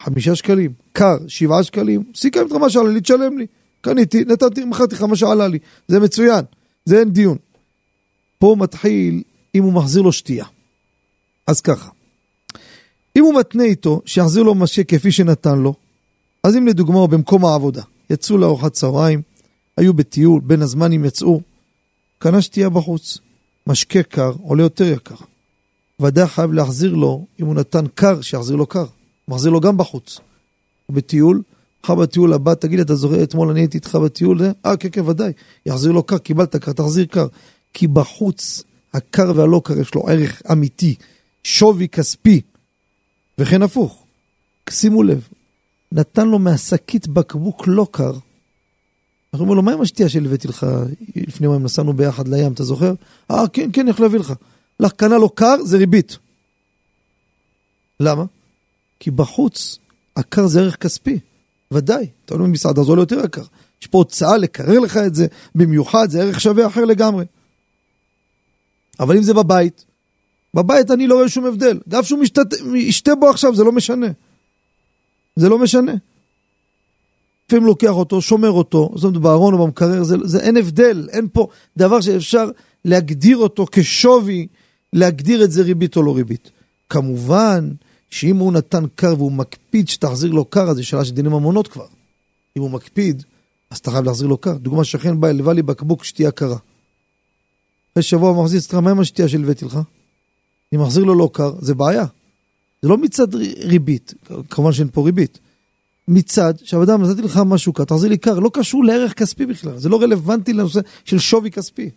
חמישה 0.01 0.35
שקלים, 0.35 0.73
קר, 0.93 1.17
שבעה 1.27 1.63
שקלים, 1.63 2.03
סיכם 2.15 2.39
איתך 2.39 2.55
מה 2.55 2.69
שעלה 2.69 2.89
לי, 2.89 3.01
תשלם 3.01 3.37
לי. 3.37 3.45
קניתי, 3.81 4.25
נתתי, 4.25 4.65
מכרתי 4.65 4.95
לך 4.95 5.01
מה 5.01 5.15
שעלה 5.15 5.47
לי. 5.47 5.59
זה 5.87 5.99
מצוין, 5.99 6.45
זה 6.85 6.99
אין 6.99 7.09
דיון. 7.11 7.37
פה 8.39 8.55
מתחיל 8.59 9.23
אם 9.55 9.63
הוא 9.63 9.73
מחזיר 9.73 10.01
לו 10.01 10.11
שתייה. 10.11 10.45
אז 11.47 11.61
ככה, 11.61 11.89
אם 13.15 13.23
הוא 13.23 13.39
מתנה 13.39 13.63
איתו 13.63 14.01
שיחזיר 14.05 14.43
לו 14.43 14.55
משקה 14.55 14.97
כפי 14.97 15.11
שנתן 15.11 15.59
לו, 15.59 15.73
אז 16.43 16.55
אם 16.55 16.67
לדוגמה 16.67 16.97
הוא 16.99 17.09
במקום 17.09 17.45
העבודה, 17.45 17.81
יצאו 18.09 18.37
לארוחת 18.37 18.73
צהריים, 18.73 19.21
היו 19.81 19.93
בטיול, 19.93 20.41
בין 20.41 20.61
הזמנים 20.61 21.05
יצאו, 21.05 21.41
קנה 22.19 22.41
שתייה 22.41 22.69
בחוץ. 22.69 23.17
משקה 23.67 24.03
קר 24.03 24.31
עולה 24.41 24.63
יותר 24.63 24.83
יקר. 24.83 25.15
ודאי 25.99 26.27
חייב 26.27 26.53
להחזיר 26.53 26.93
לו, 26.93 27.25
אם 27.39 27.45
הוא 27.45 27.55
נתן 27.55 27.85
קר, 27.95 28.21
שיחזיר 28.21 28.55
לו 28.55 28.65
קר. 28.65 28.85
מחזיר 29.27 29.51
לו 29.51 29.59
גם 29.59 29.77
בחוץ. 29.77 30.19
הוא 30.85 30.95
בטיול, 30.95 31.41
מחר 31.83 31.95
בטיול 31.95 32.33
הבא, 32.33 32.53
תגיד 32.53 32.79
לי, 32.79 32.83
אתה 32.83 32.95
זוכר, 32.95 33.23
אתמול 33.23 33.49
אני 33.49 33.59
הייתי 33.59 33.77
איתך 33.77 33.95
בטיול? 33.95 34.41
אה, 34.65 34.77
כן, 34.77 34.89
כן, 34.91 35.07
ודאי. 35.07 35.31
יחזיר 35.65 35.91
לו 35.91 36.03
קר, 36.03 36.17
קיבלת 36.17 36.55
קר, 36.55 36.73
תחזיר 36.73 37.05
קר. 37.05 37.27
כי 37.73 37.87
בחוץ, 37.87 38.63
הקר 38.93 39.31
והלא 39.35 39.61
קר 39.63 39.79
יש 39.79 39.95
לו 39.95 40.07
ערך 40.07 40.41
אמיתי, 40.51 40.95
שווי 41.43 41.87
כספי, 41.87 42.41
וכן 43.37 43.61
הפוך. 43.61 44.03
שימו 44.69 45.03
לב, 45.03 45.27
נתן 45.91 46.27
לו 46.27 46.39
מהשקית 46.39 47.07
בקבוק 47.07 47.63
לא 47.67 47.87
קר. 47.91 48.13
אנחנו 49.33 49.43
אומרים 49.43 49.55
לו, 49.55 49.63
מה 49.63 49.73
עם 49.73 49.81
השתייה 49.81 50.09
שהלוויתי 50.09 50.47
לך 50.47 50.65
לפני 51.15 51.45
יומיים 51.45 51.63
נסענו 51.63 51.93
ביחד 51.93 52.27
לים, 52.27 52.53
אתה 52.53 52.63
זוכר? 52.63 52.93
אה, 53.31 53.47
כן, 53.53 53.69
כן, 53.73 53.87
איך 53.87 53.99
להביא 53.99 54.19
לך. 54.19 54.33
לך 54.79 54.91
קנה 54.91 55.17
לו 55.17 55.29
קר, 55.29 55.55
זה 55.63 55.77
ריבית. 55.77 56.17
למה? 57.99 58.23
כי 58.99 59.11
בחוץ, 59.11 59.79
הקר 60.15 60.47
זה 60.47 60.61
ערך 60.61 60.75
כספי. 60.75 61.19
ודאי, 61.71 62.07
אתה 62.25 62.33
אומר 62.33 62.45
במסעדה 62.45 62.83
זה 62.83 62.89
עולה 62.89 63.01
יותר 63.01 63.25
יקר. 63.25 63.43
יש 63.81 63.87
פה 63.87 63.97
הוצאה 63.97 64.37
לקרר 64.37 64.79
לך 64.79 64.97
את 64.97 65.15
זה, 65.15 65.27
במיוחד 65.55 66.09
זה 66.09 66.21
ערך 66.21 66.41
שווה 66.41 66.67
אחר 66.67 66.85
לגמרי. 66.85 67.25
אבל 68.99 69.17
אם 69.17 69.23
זה 69.23 69.33
בבית, 69.33 69.85
בבית 70.53 70.91
אני 70.91 71.07
לא 71.07 71.15
רואה 71.15 71.29
שום 71.29 71.45
הבדל. 71.45 71.79
גם 71.89 72.03
שהוא 72.03 72.23
ישתה 72.75 73.15
בו 73.15 73.29
עכשיו, 73.29 73.55
זה 73.55 73.63
לא 73.63 73.71
משנה. 73.71 74.07
זה 75.35 75.49
לא 75.49 75.59
משנה. 75.59 75.93
לפעמים 77.51 77.67
לוקח 77.67 77.89
אותו, 77.89 78.21
שומר 78.21 78.51
אותו, 78.51 78.91
זאת 78.95 79.03
אומרת 79.03 79.21
בארון 79.21 79.53
או 79.53 79.65
במקרר, 79.65 80.03
זה, 80.03 80.15
זה 80.23 80.39
אין 80.39 80.57
הבדל, 80.57 81.09
אין 81.11 81.27
פה 81.33 81.47
דבר 81.77 82.01
שאפשר 82.01 82.49
להגדיר 82.85 83.37
אותו 83.37 83.65
כשווי, 83.71 84.47
להגדיר 84.93 85.43
את 85.43 85.51
זה 85.51 85.61
ריבית 85.61 85.97
או 85.97 86.03
לא 86.03 86.15
ריבית. 86.15 86.51
כמובן 86.89 87.71
שאם 88.09 88.37
הוא 88.37 88.53
נתן 88.53 88.83
קר 88.95 89.13
והוא 89.17 89.31
מקפיד 89.31 89.89
שתחזיר 89.89 90.31
לו 90.31 90.45
קר, 90.45 90.69
אז 90.69 90.75
זו 90.75 90.87
שאלה 90.87 91.05
של 91.05 91.13
דיני 91.13 91.29
ממונות 91.29 91.67
כבר. 91.67 91.85
אם 92.57 92.61
הוא 92.61 92.71
מקפיד, 92.71 93.23
אז 93.69 93.77
אתה 93.77 93.91
חייב 93.91 94.05
להחזיר 94.05 94.27
לו 94.27 94.37
קר. 94.37 94.53
דוגמה 94.53 94.83
שכן 94.83 95.21
בא, 95.21 95.27
הלווה 95.27 95.53
לי 95.53 95.61
בקבוק 95.61 96.03
שתייה 96.03 96.31
קרה. 96.31 96.57
אחרי 97.93 98.03
שבוע 98.03 98.41
מחזיר 98.41 98.59
אצלך, 98.59 98.75
מה 98.75 98.91
עם 98.91 98.99
השתייה 98.99 99.27
שהלוויתי 99.27 99.65
לך? 99.65 99.79
אני 100.73 100.81
מחזיר 100.81 101.03
לו 101.03 101.15
לא 101.15 101.29
קר, 101.33 101.53
זה 101.61 101.73
בעיה. 101.73 102.05
זה 102.81 102.89
לא 102.89 102.97
מצד 102.97 103.35
ריבית, 103.63 104.13
כמובן 104.49 104.73
שאין 104.73 104.89
פה 104.93 105.05
ריבית. 105.05 105.39
מצד 106.13 106.53
שהאדם 106.63 107.03
נתתי 107.03 107.21
לך 107.21 107.41
משהו 107.45 107.73
קר, 107.73 107.83
תחזיר 107.83 108.09
לי 108.09 108.17
קר, 108.17 108.39
לא 108.39 108.51
קשור 108.53 108.83
לערך 108.83 109.13
כספי 109.13 109.45
בכלל, 109.45 109.77
זה 109.77 109.89
לא 109.89 110.01
רלוונטי 110.01 110.53
לנושא 110.53 110.79
של 111.05 111.19
שווי 111.19 111.51
כספי. 111.51 111.89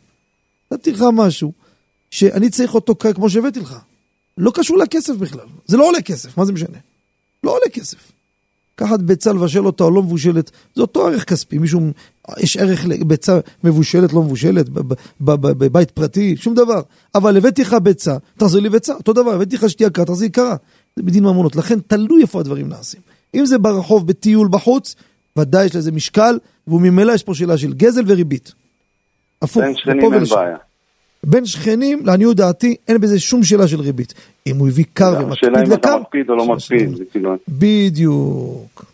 נתתי 0.72 0.92
לך 0.92 1.04
משהו 1.12 1.52
שאני 2.10 2.50
צריך 2.50 2.74
אותו 2.74 2.94
קר 2.94 3.12
כמו 3.12 3.30
שהבאתי 3.30 3.60
לך. 3.60 3.76
לא 4.38 4.50
קשור 4.54 4.78
לכסף 4.78 5.14
בכלל, 5.14 5.46
זה 5.66 5.76
לא 5.76 5.88
עולה 5.88 6.02
כסף, 6.02 6.38
מה 6.38 6.44
זה 6.44 6.52
משנה? 6.52 6.78
לא 7.44 7.50
עולה 7.50 7.68
כסף. 7.72 8.12
לקחת 8.74 9.00
ביצה 9.00 9.32
לבשל 9.32 9.66
אותה 9.66 9.84
או 9.84 9.90
לא 9.90 10.02
מבושלת, 10.02 10.50
זה 10.74 10.82
אותו 10.82 11.06
ערך 11.06 11.24
כספי, 11.24 11.58
מישהו, 11.58 11.80
יש 12.38 12.56
ערך 12.56 12.84
לביצה 12.86 13.38
מבושלת, 13.64 14.12
לא 14.12 14.22
מבושלת, 14.22 14.66
בבית 15.20 15.90
פרטי, 15.90 16.36
שום 16.36 16.54
דבר. 16.54 16.82
אבל 17.14 17.36
הבאתי 17.36 17.62
לך 17.62 17.74
ביצה, 17.82 18.16
תחזיר 18.38 18.60
לי 18.60 18.70
ביצה, 18.70 18.94
אותו 18.94 19.12
דבר, 19.12 19.34
הבאתי 19.34 19.56
לך 19.56 19.70
שתייה 19.70 19.90
קרה, 19.90 20.04
תחזיר 20.04 20.28
קרה. 20.28 20.56
זה 20.96 21.02
בדין 21.02 21.24
ממונות, 21.24 21.56
לכן 21.56 21.80
תלוי 21.80 22.22
איפה 22.22 22.40
הדברים 22.40 22.68
נעשים. 22.68 23.00
אם 23.35 23.47
זה 23.47 23.59
ברחוב, 23.59 24.07
בטיול 24.07 24.49
בחוץ, 24.51 24.95
ודאי 25.37 25.64
יש 25.64 25.76
לזה 25.76 25.93
משקל, 25.93 26.39
וממילא 26.68 27.12
יש 27.12 27.22
פה 27.22 27.35
שאלה 27.35 27.59
של 27.59 27.72
גזל 27.72 28.03
וריבית. 28.07 28.55
הפוך, 29.43 29.62
בין 29.62 29.74
שכנים 29.76 30.14
אין 30.14 30.24
בעיה. 30.24 30.57
בין 31.24 31.47
שכנים, 31.47 32.07
לעניות 32.07 32.37
דעתי, 32.37 32.76
אין 32.89 33.01
בזה 33.01 33.20
שום 33.20 33.43
שאלה 33.43 33.68
של 33.68 33.80
ריבית. 33.80 34.14
אם 34.47 34.57
הוא 34.57 34.68
הביא 34.68 34.85
קר 34.93 35.05
ומקפיד 35.05 35.26
לקר... 35.26 35.32
השאלה 35.32 35.62
אם 35.66 35.72
אתה 35.72 35.97
מקפיד 35.97 36.30
או 36.30 36.37
לא 36.37 36.47
מקפיד. 36.47 36.91
כאילו- 37.11 37.35
בדיוק. 37.49 38.85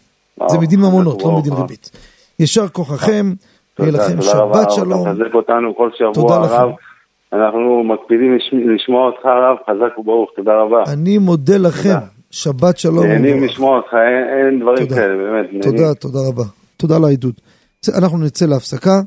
זה 0.51 0.59
מדין 0.59 0.81
ממונות, 0.81 1.23
לא 1.23 1.39
מדין 1.39 1.53
ריבית. 1.53 1.91
יישר 2.39 2.69
כוחכם, 2.69 3.33
יהיה 3.79 3.91
לכם 3.93 4.23
שבת 4.23 4.71
שלום. 4.71 4.99
תודה 4.99 5.13
מחזק 5.13 5.35
אותנו 5.35 5.77
כל 5.77 5.91
שבוע, 5.99 6.35
הרב. 6.35 6.71
אנחנו 7.33 7.85
מקפידים 7.85 8.39
לשמוע 8.75 9.07
אותך, 9.07 9.27
הרב, 9.27 9.57
חזק 9.67 9.99
וברוך, 9.99 10.31
תודה 10.37 10.53
רבה. 10.53 10.93
אני 10.93 11.19
מודה 11.19 11.57
לכם, 11.59 11.95
שבת 12.31 12.79
שלום. 12.79 13.07
נהנים 13.07 13.45
לשמוע 13.45 13.77
אותך, 13.77 13.95
אין 13.95 14.61
דברים 14.61 14.89
כאלה, 14.89 15.17
באמת. 15.17 15.63
תודה, 15.63 15.95
תודה 15.95 16.19
רבה. 16.29 16.45
תודה 16.77 16.97
על 16.97 17.05
העדות. 17.05 17.41
אנחנו 17.99 18.19
נצא 18.19 18.47
להפסקה. 18.47 19.01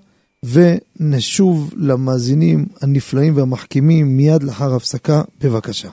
ונשוב 0.44 1.74
למאזינים 1.78 2.66
הנפלאים 2.82 3.38
והמחכימים 3.38 4.18
מיד 4.18 4.44
לאחר 4.44 4.76
הפסקה, 4.76 5.22
בבקשה. 5.44 5.90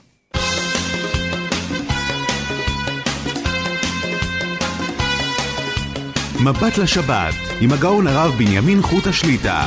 מבט 6.44 6.78
לשבת, 6.82 7.34
עם 7.60 7.72
הגאון 7.72 8.06
הרב 8.06 8.32
בנימין 8.38 8.82
חוט 8.82 9.06
השליטה. 9.06 9.64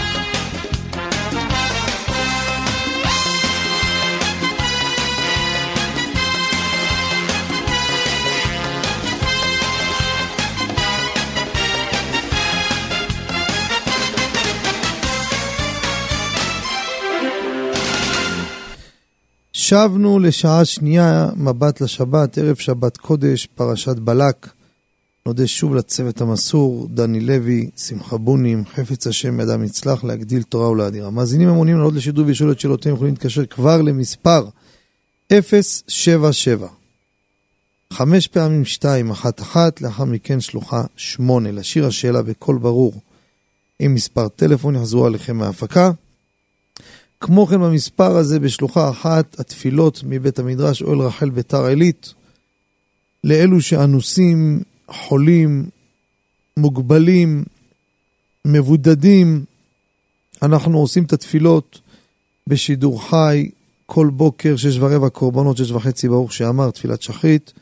שבנו 19.74 20.20
לשעה 20.20 20.66
שנייה, 20.66 21.30
מבט 21.36 21.82
לשבת, 21.82 22.38
ערב 22.38 22.56
שבת 22.56 22.98
קודש, 22.98 23.46
פרשת 23.56 23.96
בלק. 23.96 24.50
נודה 25.26 25.48
שוב 25.48 25.76
לצוות 25.76 26.22
המסור, 26.22 26.88
דני 26.92 27.20
לוי, 27.20 27.70
שמחה 27.78 28.18
בונים, 28.18 28.64
חפץ 28.66 29.08
השם 29.08 29.40
ידם 29.40 29.64
יצלח 29.64 30.04
להגדיל 30.04 30.44
תורה 30.44 30.70
ולהדיר. 30.70 31.06
המאזינים 31.06 31.50
המעוניינים 31.50 31.80
לעלות 31.80 31.94
לשידור 31.94 32.26
ולשאול 32.26 32.52
את 32.52 32.60
שאלותיהם 32.60 32.96
יכולים 32.96 33.14
להתקשר 33.14 33.46
כבר 33.46 33.82
למספר 33.82 34.46
077 35.42 36.68
חמש 37.94 38.28
פעמים 38.28 38.64
211, 38.84 39.70
לאחר 39.82 40.06
מכן 40.06 40.42
שלוחה 40.42 40.84
8. 40.96 41.52
לשיר 41.52 41.88
השאלה 41.88 42.22
בקול 42.22 42.58
ברור 42.58 42.94
עם 43.80 43.94
מספר 43.94 44.28
טלפון 44.28 44.76
יחזרו 44.76 45.06
עליכם 45.06 45.38
מההפקה. 45.38 45.92
כמו 47.26 47.48
כן 47.48 47.62
במספר 47.62 48.18
הזה 48.18 48.40
בשלוחה 48.40 48.90
אחת 48.90 49.40
התפילות 49.40 50.02
מבית 50.06 50.40
המדרש 50.40 50.82
אוהל 50.82 51.00
רחל 51.00 51.30
ביתר 51.30 51.66
עילית 51.66 52.14
לאלו 53.24 53.62
שאנוסים, 53.62 54.62
חולים, 54.88 55.70
מוגבלים, 56.58 57.44
מבודדים. 58.46 59.44
אנחנו 60.42 60.80
עושים 60.80 61.04
את 61.04 61.14
התפילות 61.14 61.80
בשידור 62.48 63.10
חי 63.10 63.50
כל 63.86 64.10
בוקר, 64.14 64.56
שש 64.56 64.78
ורבע 64.80 65.10
קורבנות, 65.10 65.58
שש 65.58 65.72
וחצי 65.72 66.08
ברוך 66.08 66.34
שאמר, 66.34 66.72
תפילת 66.72 67.02
שחרית. 67.02 67.54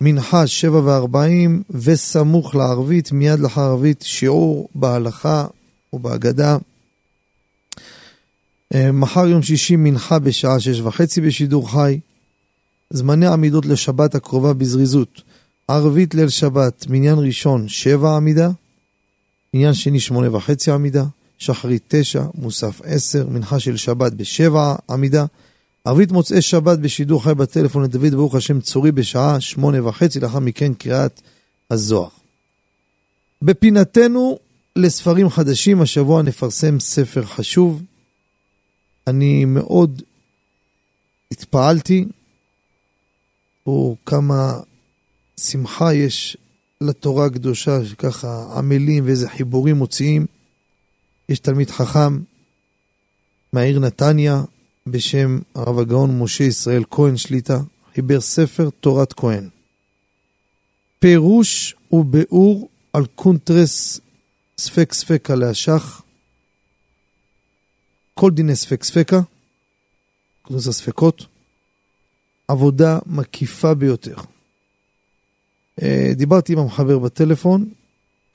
מנחה 0.00 0.46
שבע 0.46 0.80
וארבעים 0.84 1.62
וסמוך 1.70 2.54
לערבית, 2.54 3.12
מיד 3.12 3.40
לאחר 3.40 3.60
ערבית, 3.60 4.02
שיעור 4.02 4.68
בהלכה 4.74 5.46
ובהגדה. 5.92 6.56
אה, 8.74 8.92
מחר 8.92 9.26
יום 9.26 9.42
שישי 9.42 9.76
מנחה 9.76 10.18
בשעה 10.18 10.60
שש 10.60 10.80
וחצי 10.80 11.20
בשידור 11.20 11.70
חי. 11.70 12.00
זמני 12.90 13.26
עמידות 13.26 13.66
לשבת 13.66 14.14
הקרובה 14.14 14.52
בזריזות. 14.52 15.22
ערבית 15.68 16.14
ליל 16.14 16.28
שבת, 16.28 16.86
מניין 16.88 17.18
ראשון 17.18 17.68
שבע 17.68 18.16
עמידה, 18.16 18.50
מניין 19.54 19.74
שני 19.74 20.00
שמונה 20.00 20.36
וחצי 20.36 20.70
עמידה, 20.70 21.04
שחרית 21.38 21.82
תשע, 21.88 22.22
מוסף 22.34 22.80
עשר, 22.84 23.26
מנחה 23.28 23.60
של 23.60 23.76
שבת 23.76 24.12
בשבע 24.12 24.74
עמידה, 24.90 25.24
ערבית 25.84 26.12
מוצאי 26.12 26.42
שבת 26.42 26.78
בשידור 26.78 27.24
חי 27.24 27.34
בטלפון 27.34 27.82
לדוד 27.82 28.14
ברוך 28.14 28.34
השם 28.34 28.60
צורי 28.60 28.92
בשעה 28.92 29.40
שמונה 29.40 29.88
וחצי, 29.88 30.20
לאחר 30.20 30.38
מכן 30.38 30.74
קריאת 30.74 31.20
הזוהר. 31.70 32.08
בפינתנו 33.42 34.38
לספרים 34.76 35.30
חדשים, 35.30 35.82
השבוע 35.82 36.22
נפרסם 36.22 36.80
ספר 36.80 37.24
חשוב. 37.24 37.82
אני 39.06 39.44
מאוד 39.44 40.02
התפעלתי, 41.32 42.04
או 43.66 43.96
כמה 44.06 44.60
שמחה 45.40 45.94
יש 45.94 46.36
לתורה 46.80 47.26
הקדושה, 47.26 47.84
שככה 47.84 48.54
עמלים 48.56 49.06
ואיזה 49.06 49.28
חיבורים 49.28 49.76
מוציאים. 49.76 50.26
יש 51.28 51.38
תלמיד 51.38 51.70
חכם 51.70 52.18
מהעיר 53.52 53.78
נתניה, 53.78 54.42
בשם 54.86 55.38
הרב 55.54 55.78
הגאון 55.78 56.18
משה 56.18 56.44
ישראל 56.44 56.84
כהן 56.90 57.16
שליטה, 57.16 57.60
חיבר 57.94 58.20
ספר 58.20 58.68
תורת 58.80 59.12
כהן. 59.12 59.48
פירוש 60.98 61.74
וביאור 61.92 62.68
על 62.92 63.06
קונטרס 63.14 64.00
ספק 64.58 64.92
ספיקא 64.92 65.34
להש"ך, 65.34 66.01
כל 68.14 68.30
דיני 68.30 68.56
ספק 68.56 68.84
ספיקא, 68.84 69.20
קונטרס 70.42 70.68
הספקות, 70.68 71.26
עבודה 72.48 72.98
מקיפה 73.06 73.74
ביותר. 73.74 74.16
אה, 75.82 76.12
דיברתי 76.16 76.52
עם 76.52 76.58
המחבר 76.58 76.98
בטלפון, 76.98 77.68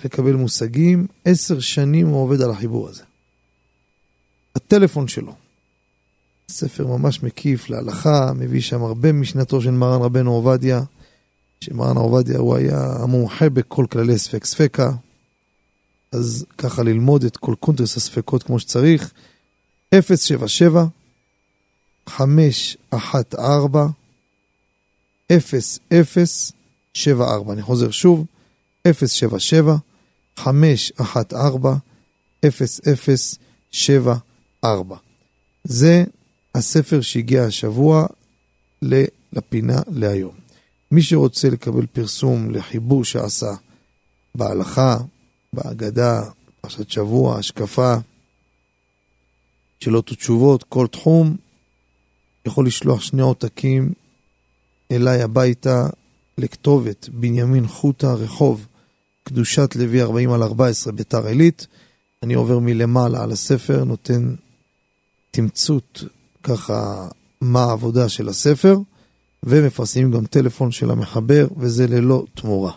לקבל 0.06 0.34
מושגים, 0.34 1.08
עשר 1.26 1.60
שנים 1.60 2.08
הוא 2.08 2.24
עובד 2.24 2.42
על 2.42 2.52
החיבור 2.52 2.90
הזה. 2.90 3.04
הטלפון 4.56 5.08
שלו, 5.08 5.36
ספר 6.52 6.88
ממש 6.88 7.24
מקיף 7.24 7.70
להלכה, 7.70 8.32
מביא 8.36 8.62
שם 8.62 8.84
הרבה 8.84 9.12
משנתו 9.12 9.62
של 9.62 9.72
מרן 9.72 10.02
רבנו 10.02 10.32
עובדיה, 10.34 10.82
שמרן 11.62 11.98
עובדיה 11.98 12.38
הוא 12.38 12.56
היה 12.56 12.94
המומחה 13.00 13.50
בכל 13.50 13.86
כללי 13.92 14.18
ספק 14.18 14.46
ספקה, 14.46 14.92
אז 16.12 16.46
ככה 16.58 16.84
ללמוד 16.84 17.24
את 17.24 17.38
כל 17.38 17.56
קונטרס 17.60 17.98
הספקות 17.98 18.44
כמו 18.44 18.60
שצריך. 18.60 19.14
077 19.96 20.86
514 22.08 23.88
0074 25.32 27.54
אני 27.54 27.62
חוזר 27.62 27.92
שוב, 27.92 28.26
077 28.88 29.76
514 30.38 31.78
0074 32.44 34.98
זה 35.64 36.04
הספר 36.56 37.02
שהגיע 37.02 37.44
השבוע 37.44 38.08
לפינה 39.34 39.82
להיום. 39.88 40.36
מי 40.92 41.02
שרוצה 41.02 41.50
לקבל 41.50 41.86
פרסום 41.86 42.52
לחיבור 42.52 43.06
שעשה 43.06 43.54
בהלכה, 44.36 44.98
בהגדה, 45.54 46.22
פרשת 46.62 46.90
שבוע, 46.90 47.38
השקפה, 47.38 47.96
שאלות 49.80 50.12
ותשובות, 50.12 50.64
כל 50.64 50.88
תחום, 50.88 51.36
יכול 52.46 52.68
לשלוח 52.68 53.02
שני 53.02 53.22
עותקים 53.22 53.94
אליי 54.92 55.22
הביתה 55.22 55.88
לכתובת 56.38 57.10
בנימין 57.10 57.68
חוטה, 57.68 58.14
רחוב, 58.14 58.66
קדושת 59.24 59.76
לוי 59.76 60.02
40 60.02 60.34
על 60.34 60.44
14, 60.44 60.94
ביתר 60.94 61.26
עילית. 61.26 61.68
אני 62.24 62.34
עובר 62.34 62.60
מלמעלה 62.60 63.24
על 63.24 63.32
הספר, 63.32 63.84
נותן 63.84 64.36
תמצות 65.32 66.04
ככה 66.44 67.08
מה 67.42 67.64
העבודה 67.64 68.10
של 68.10 68.30
הספר, 68.30 68.78
ומפרסמים 69.44 70.12
גם 70.12 70.26
טלפון 70.26 70.72
של 70.72 70.92
המחבר, 70.92 71.48
וזה 71.58 71.88
ללא 71.88 72.26
תמורה. 72.36 72.72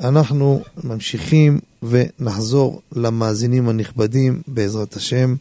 אנחנו 0.00 0.62
ממשיכים 0.84 1.60
ונחזור 1.82 2.82
למאזינים 2.92 3.68
הנכבדים, 3.68 4.42
בעזרת 4.46 4.96
השם, 4.96 5.34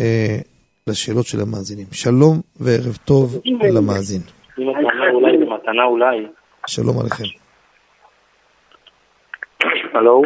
אה, 0.00 0.36
לשאלות 0.86 1.26
של 1.26 1.38
המאזינים. 1.40 1.86
שלום 1.92 2.40
וערב 2.60 2.96
טוב 3.04 3.42
למאזין. 3.76 4.20
שלום 6.66 7.00
עליכם. 7.00 7.24
הלו? 9.94 10.22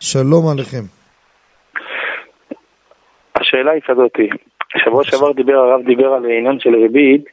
שלום 0.00 0.48
עליכם. 0.52 0.84
השאלה 3.34 3.70
היא 3.70 3.82
כזאתי, 3.86 4.28
שבוע 4.84 5.04
שעבר 5.04 5.32
דיבר, 5.32 5.56
הרב 5.56 5.86
דיבר 5.86 6.12
על 6.12 6.24
עניין 6.24 6.58
של 6.60 6.74
ריבית, 6.74 7.24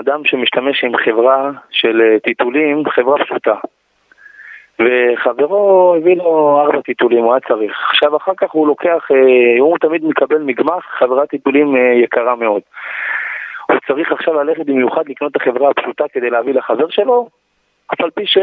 אדם 0.00 0.20
שמשתמש 0.24 0.84
עם 0.84 0.92
חברה 0.96 1.50
של 1.70 2.00
אה, 2.00 2.20
טיטולים, 2.20 2.82
חברה 2.90 3.24
פשוטה. 3.24 3.54
וחברו 4.80 5.94
הביא 5.98 6.16
לו 6.16 6.60
ארבע 6.60 6.80
טיטולים, 6.80 7.24
הוא 7.24 7.32
היה 7.32 7.40
צריך. 7.48 7.72
עכשיו 7.90 8.16
אחר 8.16 8.32
כך 8.36 8.50
הוא 8.50 8.66
לוקח, 8.66 9.08
אה, 9.10 9.60
הוא 9.60 9.78
תמיד 9.78 10.04
מקבל 10.04 10.38
מגמח 10.38 10.84
חברת 10.98 11.28
טיטולים 11.28 11.76
אה, 11.76 11.80
יקרה 12.04 12.36
מאוד. 12.36 12.62
הוא 13.68 13.76
צריך 13.86 14.12
עכשיו 14.12 14.34
ללכת 14.34 14.66
במיוחד 14.66 15.02
לקנות 15.08 15.30
את 15.36 15.36
החברה 15.36 15.70
הפשוטה 15.70 16.04
כדי 16.12 16.30
להביא 16.30 16.54
לחבר 16.54 16.88
שלו, 16.88 17.28
אף 17.94 18.00
על 18.00 18.10
פי 18.10 18.26
ש... 18.26 18.38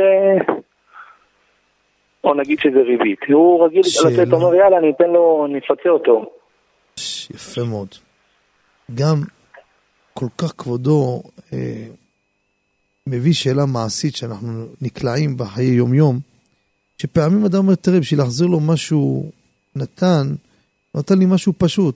או 2.23 2.33
נגיד 2.33 2.59
שזה 2.59 2.79
ריבית. 2.81 3.19
הוא 3.29 3.65
רגיל 3.65 3.81
לתת, 4.05 4.33
אומר 4.33 4.55
יאללה, 4.55 4.77
אני 4.77 4.91
אתן 4.91 5.09
לו, 5.09 5.45
אני 5.49 5.59
אפצה 5.59 5.89
אותו. 5.89 6.31
יפה 7.35 7.61
מאוד. 7.69 7.87
גם 8.95 9.15
כל 10.13 10.25
כך 10.37 10.53
כבודו 10.57 11.21
אה, 11.53 11.87
מביא 13.09 13.33
שאלה 13.33 13.65
מעשית 13.65 14.15
שאנחנו 14.15 14.67
נקלעים 14.81 15.37
בחיי 15.37 15.67
יום-יום, 15.67 16.19
שפעמים 16.97 17.45
אדם 17.45 17.57
אומר, 17.57 17.75
תראה, 17.75 17.99
בשביל 17.99 18.19
להחזיר 18.19 18.47
לו 18.47 18.59
משהו 18.59 19.31
נתן, 19.75 20.35
נתן 20.95 21.19
לי 21.19 21.25
משהו 21.25 21.53
פשוט. 21.57 21.95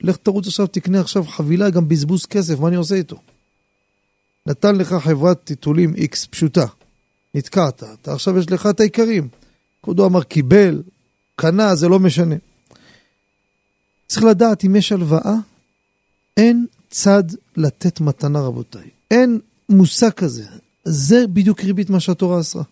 לך 0.00 0.16
תרוץ 0.16 0.46
עכשיו, 0.46 0.66
תקנה 0.66 1.00
עכשיו 1.00 1.24
חבילה, 1.24 1.70
גם 1.70 1.88
בזבוז 1.88 2.26
כסף, 2.26 2.58
מה 2.58 2.68
אני 2.68 2.76
עושה 2.76 2.94
איתו? 2.94 3.20
נתן 4.46 4.76
לך 4.76 4.94
חברת 4.94 5.44
טיטולים 5.44 5.94
X 5.94 6.26
פשוטה, 6.30 6.66
נתקעת, 7.34 7.82
אתה 7.82 8.12
עכשיו 8.12 8.38
יש 8.38 8.50
לך 8.50 8.66
את 8.66 8.80
העיקרים. 8.80 9.28
כבודו 9.82 10.06
אמר, 10.06 10.22
קיבל, 10.22 10.82
קנה, 11.36 11.74
זה 11.74 11.88
לא 11.88 11.98
משנה. 11.98 12.34
צריך 14.06 14.24
לדעת 14.24 14.64
אם 14.64 14.76
יש 14.76 14.92
הלוואה, 14.92 15.34
אין 16.36 16.66
צד 16.90 17.24
לתת 17.56 18.00
מתנה 18.00 18.40
רבותיי. 18.40 18.90
אין 19.10 19.40
מושג 19.68 20.10
כזה. 20.10 20.44
זה 20.84 21.26
בדיוק 21.26 21.60
ריבית 21.60 21.90
מה 21.90 22.00
שהתורה 22.00 22.38
עשרה. 22.38 22.62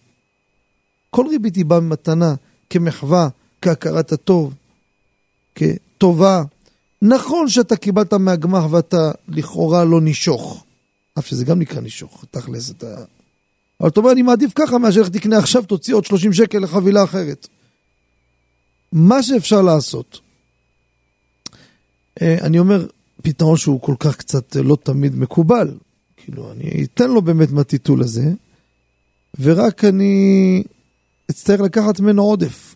כל 1.10 1.26
ריבית 1.30 1.56
היא 1.56 1.64
באה 1.64 1.80
ממתנה, 1.80 2.34
כמחווה, 2.70 3.28
כהכרת 3.62 4.12
הטוב, 4.12 4.54
כטובה. 5.54 6.42
נכון 7.02 7.48
שאתה 7.48 7.76
קיבלת 7.76 8.12
מהגמח 8.12 8.64
ואתה 8.70 9.10
לכאורה 9.28 9.84
לא 9.84 10.00
נישוך, 10.00 10.64
אף 11.18 11.26
שזה 11.26 11.44
גם 11.44 11.58
נקרא 11.58 11.80
נישוך, 11.80 12.24
תכלס 12.30 12.70
אתה... 12.70 13.04
אבל 13.80 13.88
אתה 13.88 14.00
אומר, 14.00 14.12
אני 14.12 14.22
מעדיף 14.22 14.52
ככה 14.54 14.78
מאשר 14.78 15.00
איך 15.00 15.08
תקנה 15.08 15.38
עכשיו, 15.38 15.62
תוציא 15.62 15.94
עוד 15.94 16.04
30 16.04 16.32
שקל 16.32 16.58
לחבילה 16.58 17.04
אחרת. 17.04 17.48
מה 18.92 19.22
שאפשר 19.22 19.62
לעשות, 19.62 20.20
אה, 22.22 22.36
אני 22.40 22.58
אומר, 22.58 22.86
פתרון 23.22 23.56
שהוא 23.56 23.80
כל 23.80 23.94
כך 23.98 24.16
קצת 24.16 24.56
לא 24.56 24.76
תמיד 24.82 25.16
מקובל. 25.16 25.74
כאילו, 26.26 26.52
אני 26.52 26.84
אתן 26.84 27.10
לו 27.10 27.22
באמת 27.22 27.50
מהטיטול 27.50 28.02
הזה, 28.02 28.32
ורק 29.40 29.84
אני 29.84 30.62
אצטרך 31.30 31.60
לקחת 31.60 32.00
ממנו 32.00 32.22
עודף. 32.22 32.74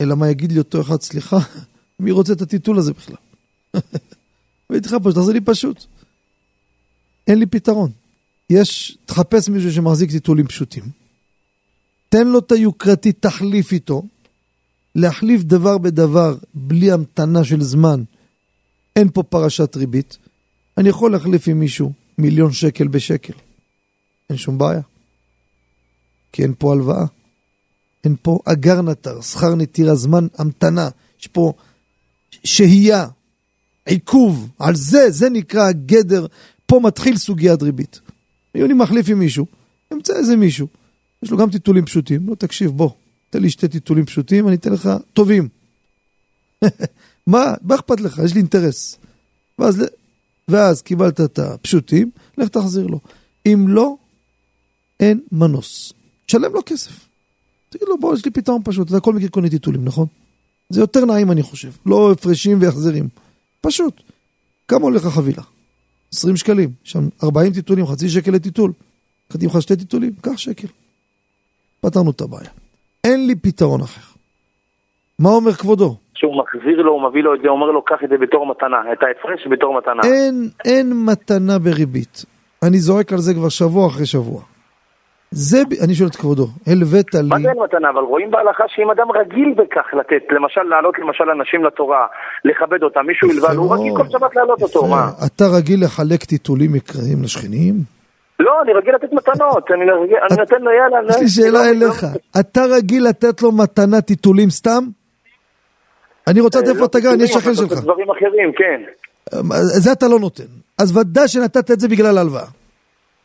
אלא 0.00 0.14
מה 0.14 0.30
יגיד 0.30 0.52
לי 0.52 0.58
אותו 0.58 0.80
אחד, 0.80 1.00
סליחה, 1.00 1.38
מי 2.00 2.10
רוצה 2.10 2.32
את 2.32 2.42
הטיטול 2.42 2.78
הזה 2.78 2.92
בכלל? 2.92 3.16
ואיתך 4.70 4.94
פה, 5.02 5.10
שתעשה 5.10 5.32
לי 5.32 5.40
פשוט. 5.40 5.84
אין 7.26 7.38
לי 7.38 7.46
פתרון. 7.46 7.90
יש, 8.50 8.98
תחפש 9.06 9.48
מישהו 9.48 9.72
שמחזיק 9.72 10.10
טיטולים 10.10 10.46
פשוטים. 10.46 10.84
תן 12.08 12.26
לו 12.26 12.38
את 12.38 12.52
היוקרתי, 12.52 13.12
תחליף 13.12 13.72
איתו. 13.72 14.02
להחליף 14.94 15.42
דבר 15.42 15.78
בדבר 15.78 16.36
בלי 16.54 16.92
המתנה 16.92 17.44
של 17.44 17.62
זמן 17.62 18.02
אין 18.96 19.10
פה 19.10 19.22
פרשת 19.22 19.76
ריבית. 19.76 20.18
אני 20.78 20.88
יכול 20.88 21.12
להחליף 21.12 21.48
עם 21.48 21.60
מישהו 21.60 21.92
מיליון 22.18 22.52
שקל 22.52 22.88
בשקל. 22.88 23.32
אין 24.30 24.38
שום 24.38 24.58
בעיה. 24.58 24.80
כי 26.32 26.42
אין 26.42 26.54
פה 26.58 26.72
הלוואה. 26.72 27.04
אין 28.04 28.16
פה 28.22 28.38
אגר 28.44 28.82
נטר, 28.82 29.20
שכר 29.20 29.54
נטירה, 29.54 29.94
זמן 29.94 30.26
המתנה. 30.38 30.88
יש 31.20 31.26
פה 31.26 31.52
שהייה, 32.44 33.06
עיכוב. 33.86 34.50
על 34.58 34.74
זה, 34.74 35.10
זה 35.10 35.30
נקרא 35.30 35.72
גדר. 35.72 36.26
פה 36.66 36.80
מתחיל 36.82 37.16
סוגיית 37.16 37.62
ריבית. 37.62 38.00
יוני 38.54 38.74
מחליף 38.74 39.08
עם 39.08 39.18
מישהו, 39.18 39.46
ימצא 39.92 40.16
איזה 40.16 40.36
מישהו. 40.36 40.66
יש 41.22 41.30
לו 41.30 41.36
גם 41.36 41.50
טיטולים 41.50 41.84
פשוטים. 41.84 42.28
לא, 42.28 42.34
תקשיב, 42.34 42.70
בוא, 42.70 42.90
תן 43.30 43.42
לי 43.42 43.50
שתי 43.50 43.68
טיטולים 43.68 44.04
פשוטים, 44.04 44.48
אני 44.48 44.56
אתן 44.56 44.72
לך 44.72 44.90
טובים. 45.12 45.48
מה, 47.26 47.54
מה 47.62 47.74
אכפת 47.74 48.00
לך? 48.00 48.20
יש 48.24 48.32
לי 48.32 48.40
אינטרס. 48.40 48.98
ואז, 49.58 49.84
ואז 50.48 50.82
קיבלת 50.82 51.20
את 51.20 51.38
הפשוטים, 51.38 52.10
לך 52.38 52.48
תחזיר 52.48 52.86
לו. 52.86 53.00
אם 53.46 53.64
לא, 53.68 53.94
אין 55.00 55.20
מנוס. 55.32 55.92
תשלם 56.26 56.52
לו 56.52 56.60
כסף. 56.66 57.08
תגיד 57.68 57.88
לו, 57.88 57.98
בוא, 57.98 58.14
יש 58.14 58.24
לי 58.24 58.30
פתרון 58.30 58.62
פשוט, 58.64 58.88
אתה 58.88 59.00
כל 59.00 59.14
מקרה 59.14 59.28
קונה 59.28 59.50
טיטולים, 59.50 59.84
נכון? 59.84 60.06
זה 60.68 60.80
יותר 60.80 61.04
נעים, 61.04 61.30
אני 61.30 61.42
חושב. 61.42 61.70
לא 61.86 62.12
הפרשים 62.12 62.62
והחזרים. 62.62 63.08
פשוט. 63.60 64.02
כמה 64.68 64.84
הולך 64.84 65.06
החבילה? 65.06 65.42
20 66.12 66.36
שקלים. 66.36 66.72
שם 66.84 67.08
40 67.22 67.52
טיטולים, 67.52 67.86
חצי 67.86 68.08
שקל 68.10 68.30
לטיטול. 68.30 68.72
קחתי 69.28 69.46
לך 69.46 69.62
שתי 69.62 69.76
טיטולים, 69.76 70.12
קח 70.20 70.36
שקל. 70.36 70.68
פתרנו 71.80 72.10
את 72.10 72.20
הבעיה. 72.20 72.50
אין 73.04 73.26
לי 73.26 73.34
פתרון 73.34 73.80
אחר. 73.80 74.00
מה 75.18 75.28
אומר 75.28 75.54
כבודו? 75.54 75.96
שהוא 76.18 76.34
מחזיר 76.42 76.82
לו, 76.82 76.92
הוא 76.92 77.02
מביא 77.08 77.22
לו 77.22 77.34
את 77.34 77.40
זה, 77.42 77.48
אומר 77.48 77.66
לו, 77.66 77.82
קח 77.82 78.00
את 78.04 78.08
זה 78.08 78.16
בתור 78.20 78.46
מתנה, 78.46 78.80
את 78.92 79.02
ההפרש 79.02 79.46
בתור 79.50 79.78
מתנה. 79.78 80.02
אין, 80.04 80.34
אין 80.64 80.86
מתנה 81.08 81.58
בריבית. 81.58 82.24
אני 82.62 82.78
זורק 82.78 83.12
על 83.12 83.18
זה 83.18 83.34
כבר 83.34 83.48
שבוע 83.48 83.86
אחרי 83.86 84.06
שבוע. 84.06 84.40
זה, 85.30 85.58
אני 85.84 85.94
שואל 85.94 86.08
את 86.08 86.16
כבודו, 86.16 86.46
הלווית 86.66 87.14
לי... 87.14 87.28
מה 87.28 87.38
זה 87.38 87.48
אין 87.48 87.62
מתנה? 87.64 87.90
אבל 87.90 88.02
רואים 88.02 88.30
בהלכה 88.30 88.64
שאם 88.68 88.90
אדם 88.90 89.08
רגיל 89.20 89.54
בכך 89.56 89.86
לתת, 89.98 90.22
למשל 90.30 90.62
לעלות 90.62 90.98
למשל 90.98 91.24
אנשים 91.36 91.64
לתורה, 91.64 92.06
לכבד 92.44 92.82
אותם, 92.82 93.00
מישהו 93.06 93.30
הלווה, 93.30 93.52
הוא 93.52 93.74
רגיל 93.74 93.92
כל 93.96 94.08
שבת 94.12 94.36
להעלות 94.36 94.62
אותו, 94.62 94.86
מה? 94.86 95.04
אתה 95.26 95.44
רגיל 95.58 95.84
לחלק 95.84 96.24
טיטולים 96.24 96.72
מקראיים 96.72 97.22
לשכנים? 97.22 97.74
לא, 98.40 98.52
אני 98.62 98.72
רגיל 98.72 98.94
לתת 98.94 99.12
מתנות, 99.12 99.70
אני 99.70 99.84
נותן 100.38 100.62
לו 100.62 100.70
יאללה. 100.70 101.10
יש 101.10 101.20
לי 101.20 101.28
שאלה 101.28 101.70
אליך, 101.70 102.04
אתה 102.40 102.60
רגיל 102.76 103.08
לתת 103.08 103.42
לו 103.42 103.52
מתנה 103.52 104.00
טיטולים 104.00 104.50
סתם? 104.50 104.97
אני 106.28 106.40
רוצה 106.40 106.60
לדעת 106.60 106.74
איפה 106.74 106.84
אתה 106.84 107.00
גר, 107.00 107.12
אני 107.12 107.24
אהיה 107.24 107.40
שכן 107.40 107.54
שלך. 107.54 107.72
דברים 107.72 108.06
אחרים, 108.10 108.52
כן. 108.58 108.82
זה 109.62 109.92
אתה 109.92 110.08
לא 110.08 110.18
נותן. 110.18 110.44
אז 110.78 110.96
ודאי 110.96 111.28
שנתת 111.28 111.70
את 111.70 111.80
זה 111.80 111.88
בגלל 111.88 112.18
ההלוואה. 112.18 112.46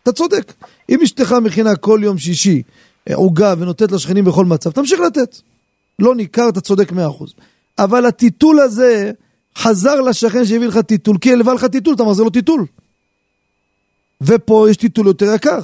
אתה 0.03 0.11
צודק. 0.11 0.53
אם 0.89 1.01
אשתך 1.01 1.35
מכינה 1.43 1.75
כל 1.75 1.99
יום 2.03 2.17
שישי 2.17 2.63
אה, 3.09 3.15
עוגה 3.15 3.53
ונותנת 3.59 3.91
לשכנים 3.91 4.25
בכל 4.25 4.45
מצב, 4.45 4.71
תמשיך 4.71 4.99
לתת. 4.99 5.37
לא 5.99 6.15
ניכר, 6.15 6.49
אתה 6.49 6.61
צודק 6.61 6.91
מאה 6.91 7.07
אחוז. 7.07 7.33
אבל 7.79 8.05
הטיטול 8.05 8.59
הזה 8.59 9.11
חזר 9.57 10.01
לשכן 10.01 10.45
שהביא 10.45 10.67
לך 10.67 10.77
טיטול, 10.77 11.17
כי 11.17 11.33
הלווה 11.33 11.53
לך 11.53 11.65
טיטול, 11.65 11.95
אתה 11.95 12.03
מחזיר 12.03 12.23
לו 12.23 12.29
טיטול. 12.29 12.65
ופה 14.21 14.67
יש 14.69 14.77
טיטול 14.77 15.07
יותר 15.07 15.25
יקר. 15.35 15.59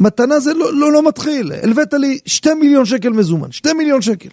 מתנה 0.00 0.40
זה 0.40 0.54
לא, 0.54 0.74
לא, 0.74 0.92
לא 0.92 1.08
מתחיל, 1.08 1.52
הלווית 1.62 1.92
לי 1.92 2.18
שתי 2.26 2.54
מיליון 2.54 2.84
שקל 2.84 3.08
מזומן, 3.08 3.52
שתי 3.52 3.72
מיליון 3.72 4.02
שקל. 4.02 4.28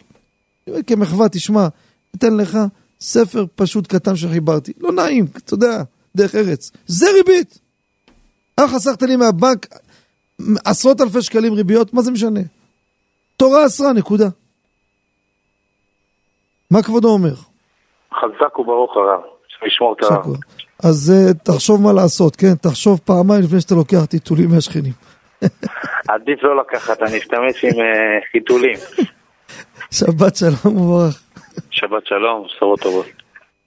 כמחווה, 0.88 1.30
תשמע, 1.30 1.68
אתן 2.16 2.38
לך 2.38 2.58
ספר 3.02 3.46
פשוט 3.56 3.88
קטן 3.88 4.16
שחיברתי, 4.16 4.74
לא 4.80 4.92
נעים, 4.92 5.26
אתה 5.38 5.54
יודע, 5.54 5.84
דרך 6.16 6.36
ארץ. 6.36 6.72
זה 6.86 7.06
ריבית. 7.12 7.60
אה, 8.60 8.68
חסכת 8.68 9.04
לי 9.04 9.16
מהבנק 9.16 9.68
עשרות 10.66 11.02
אלפי 11.02 11.22
שקלים 11.22 11.54
ריביות, 11.54 11.94
מה 11.94 12.02
זה 12.02 12.12
משנה? 12.12 12.40
תורה 13.38 13.66
אסרה, 13.66 13.94
נקודה. 13.94 14.28
מה 16.72 16.84
כבודו 16.84 17.10
אומר? 17.10 17.34
חזק 18.14 18.60
וברוך 18.60 18.92
הרב, 18.98 19.22
שישמור 19.48 19.96
את 20.00 20.04
ה... 20.04 20.88
אז 20.88 21.14
uh, 21.14 21.34
תחשוב 21.44 21.82
מה 21.82 21.94
לעשות, 21.94 22.36
כן? 22.36 22.56
תחשוב 22.56 23.00
פעמיים 23.06 23.44
לפני 23.44 23.62
שאתה 23.62 23.76
לוקח 23.76 24.06
טיטולים 24.06 24.50
מהשכנים. 24.50 24.94
עדיף 26.14 26.44
לא 26.44 26.58
לקחת, 26.58 27.02
אני 27.02 27.18
אשתמש 27.18 27.66
עם 27.66 27.82
אה, 27.82 28.20
חיתולים. 28.32 28.78
שבת 29.92 30.36
שלום 30.36 30.78
ומברך. 30.78 31.22
שבת 31.70 32.06
שלום, 32.06 32.46
בשורות 32.46 32.80
טובות. 32.80 33.06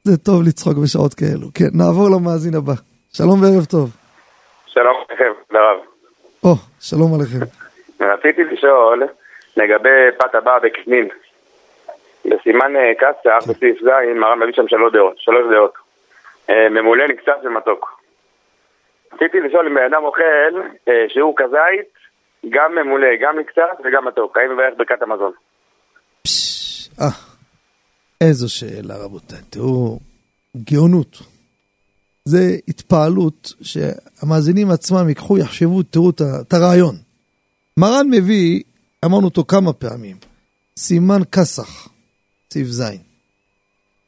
זה 0.05 0.16
טוב 0.16 0.43
לצחוק 0.47 0.79
בשעות 0.85 1.14
כאלו. 1.14 1.47
כן, 1.55 1.71
נעבור 1.75 2.09
למאזין 2.16 2.55
הבא. 2.55 2.73
שלום 3.12 3.43
וערב 3.43 3.64
טוב. 3.64 3.91
שלום 4.66 4.97
לכם, 5.12 5.33
לרב. 5.51 5.79
או, 6.45 6.55
שלום 6.81 7.14
עליכם. 7.14 7.45
רציתי 8.01 8.45
לשאול 8.45 9.03
לגבי 9.57 10.16
פת 10.18 10.35
הבאה 10.35 10.61
בקסנין. 10.61 11.09
בסימן 12.25 12.77
אה, 12.77 12.93
קסח, 12.99 13.51
בסעיף 13.51 13.79
ז', 13.83 14.18
מרן 14.21 14.39
מביא 14.39 14.53
שם 14.53 14.68
שלוש 14.68 14.93
דעות, 14.93 15.14
שלוש 15.18 15.55
דעות. 15.55 15.75
אה, 16.51 16.68
ממולא 16.68 17.09
נקצר 17.09 17.33
של 17.43 17.49
מתוק. 17.49 17.99
רציתי 19.13 19.41
לשאול 19.41 19.67
אם 19.67 19.75
בן 19.75 19.95
אדם 19.95 20.05
אוכל 20.05 20.55
אה, 20.89 20.93
שהוא 21.09 21.35
כזית, 21.37 21.89
גם 22.51 22.75
ממולא, 22.75 23.09
גם 23.23 23.39
נקצר 23.39 23.67
וגם 23.85 24.07
מתוק, 24.09 24.37
האם 24.37 24.53
מברך 24.53 24.75
ברכת 24.77 25.03
המזון? 25.03 25.33
אה, 27.01 27.07
איזו 28.21 28.55
שאלה 28.55 28.95
רבותיי. 29.05 29.39
תראו, 29.51 29.99
גאונות. 30.57 31.17
זה 32.25 32.39
התפעלות 32.69 33.53
שהמאזינים 33.63 34.71
עצמם 34.71 35.09
ייקחו, 35.09 35.39
יחשבו, 35.39 35.83
תראו 35.83 36.11
את 36.11 36.53
הרעיון. 36.53 36.95
מרן 37.77 38.07
מביא, 38.11 38.63
אמרנו 39.05 39.27
אותו 39.27 39.45
כמה 39.45 39.73
פעמים, 39.73 40.17
סימן 40.77 41.21
כסח, 41.33 41.89
סעיף 42.51 42.67
ז'. 42.67 42.83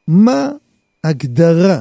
מה 0.07 0.49
הגדרה 1.03 1.79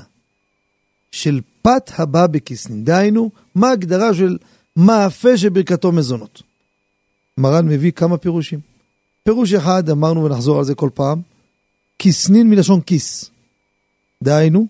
של 1.13 1.41
פת 1.63 1.91
הבא 1.97 2.27
בכיסנין? 2.27 2.85
דהיינו, 2.85 3.31
מה 3.55 3.69
ההגדרה 3.69 4.15
של 4.15 4.39
מאפה 4.77 5.37
שברכתו 5.37 5.93
מזונות? 5.93 6.43
מרן 7.39 7.69
מביא 7.69 7.93
כמה 7.93 8.19
פירושים. 8.19 8.61
פירוש 9.23 9.53
אחד, 9.55 9.91
אמרנו 9.91 10.25
ונחזור 10.25 10.59
על 10.59 10.65
זה 10.65 10.75
כל 10.75 10.91
פעם, 10.95 11.21
כיסנין 11.99 12.51
מלשון 12.51 12.81
כיס. 12.81 13.31
דהיינו, 14.23 14.67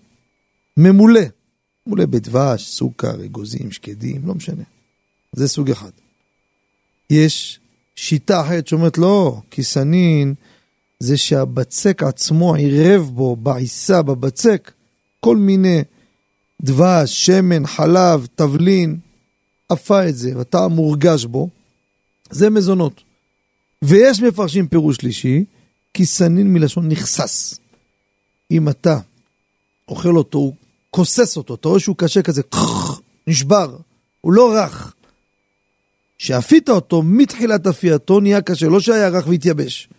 ממולא. 0.77 1.21
ממולא 1.87 2.05
בדבש, 2.05 2.69
סוכר, 2.69 3.25
אגוזים, 3.25 3.71
שקדים, 3.71 4.21
לא 4.27 4.35
משנה. 4.35 4.63
זה 5.33 5.47
סוג 5.47 5.71
אחד. 5.71 5.91
יש 7.09 7.59
שיטה 7.95 8.41
אחרת 8.41 8.67
שאומרת 8.67 8.97
לא, 8.97 9.41
כיסנין 9.51 10.33
זה 10.99 11.17
שהבצק 11.17 12.03
עצמו 12.03 12.55
עירב 12.55 13.11
בו, 13.13 13.35
בעיסה, 13.35 14.01
בבצק, 14.01 14.71
כל 15.19 15.37
מיני 15.37 15.81
דבש, 16.63 17.25
שמן, 17.25 17.67
חלב, 17.67 18.27
תבלין, 18.35 18.97
עפה 19.69 20.09
את 20.09 20.17
זה, 20.17 20.37
ואתה 20.37 20.67
מורגש 20.67 21.25
בו, 21.25 21.49
זה 22.29 22.49
מזונות. 22.49 23.03
ויש 23.81 24.21
מפרשים 24.21 24.67
פירוש 24.67 24.95
שלישי, 24.95 25.43
כיסנין 25.93 26.53
מלשון 26.53 26.87
נכסס. 26.87 27.59
אם 28.51 28.69
אתה 28.69 28.99
אוכל 29.87 30.17
אותו, 30.17 30.37
הוא 30.37 30.53
כוסס 30.89 31.37
אותו, 31.37 31.55
אתה 31.55 31.67
רואה 31.67 31.79
שהוא 31.79 31.95
קשה 31.97 32.21
כזה, 32.21 32.41
נשבר, 33.27 33.77
הוא 34.21 34.33
לא 34.33 34.53
רך. 34.55 34.93
שאפית 36.17 36.69
אותו, 36.69 37.01
מתחילת 37.01 37.67
אפייתו 37.67 38.19
נהיה 38.19 38.41
קשה, 38.41 38.67
לא 38.67 38.79
שהיה 38.79 39.09
רך 39.09 39.27
והתייבש. 39.27 39.89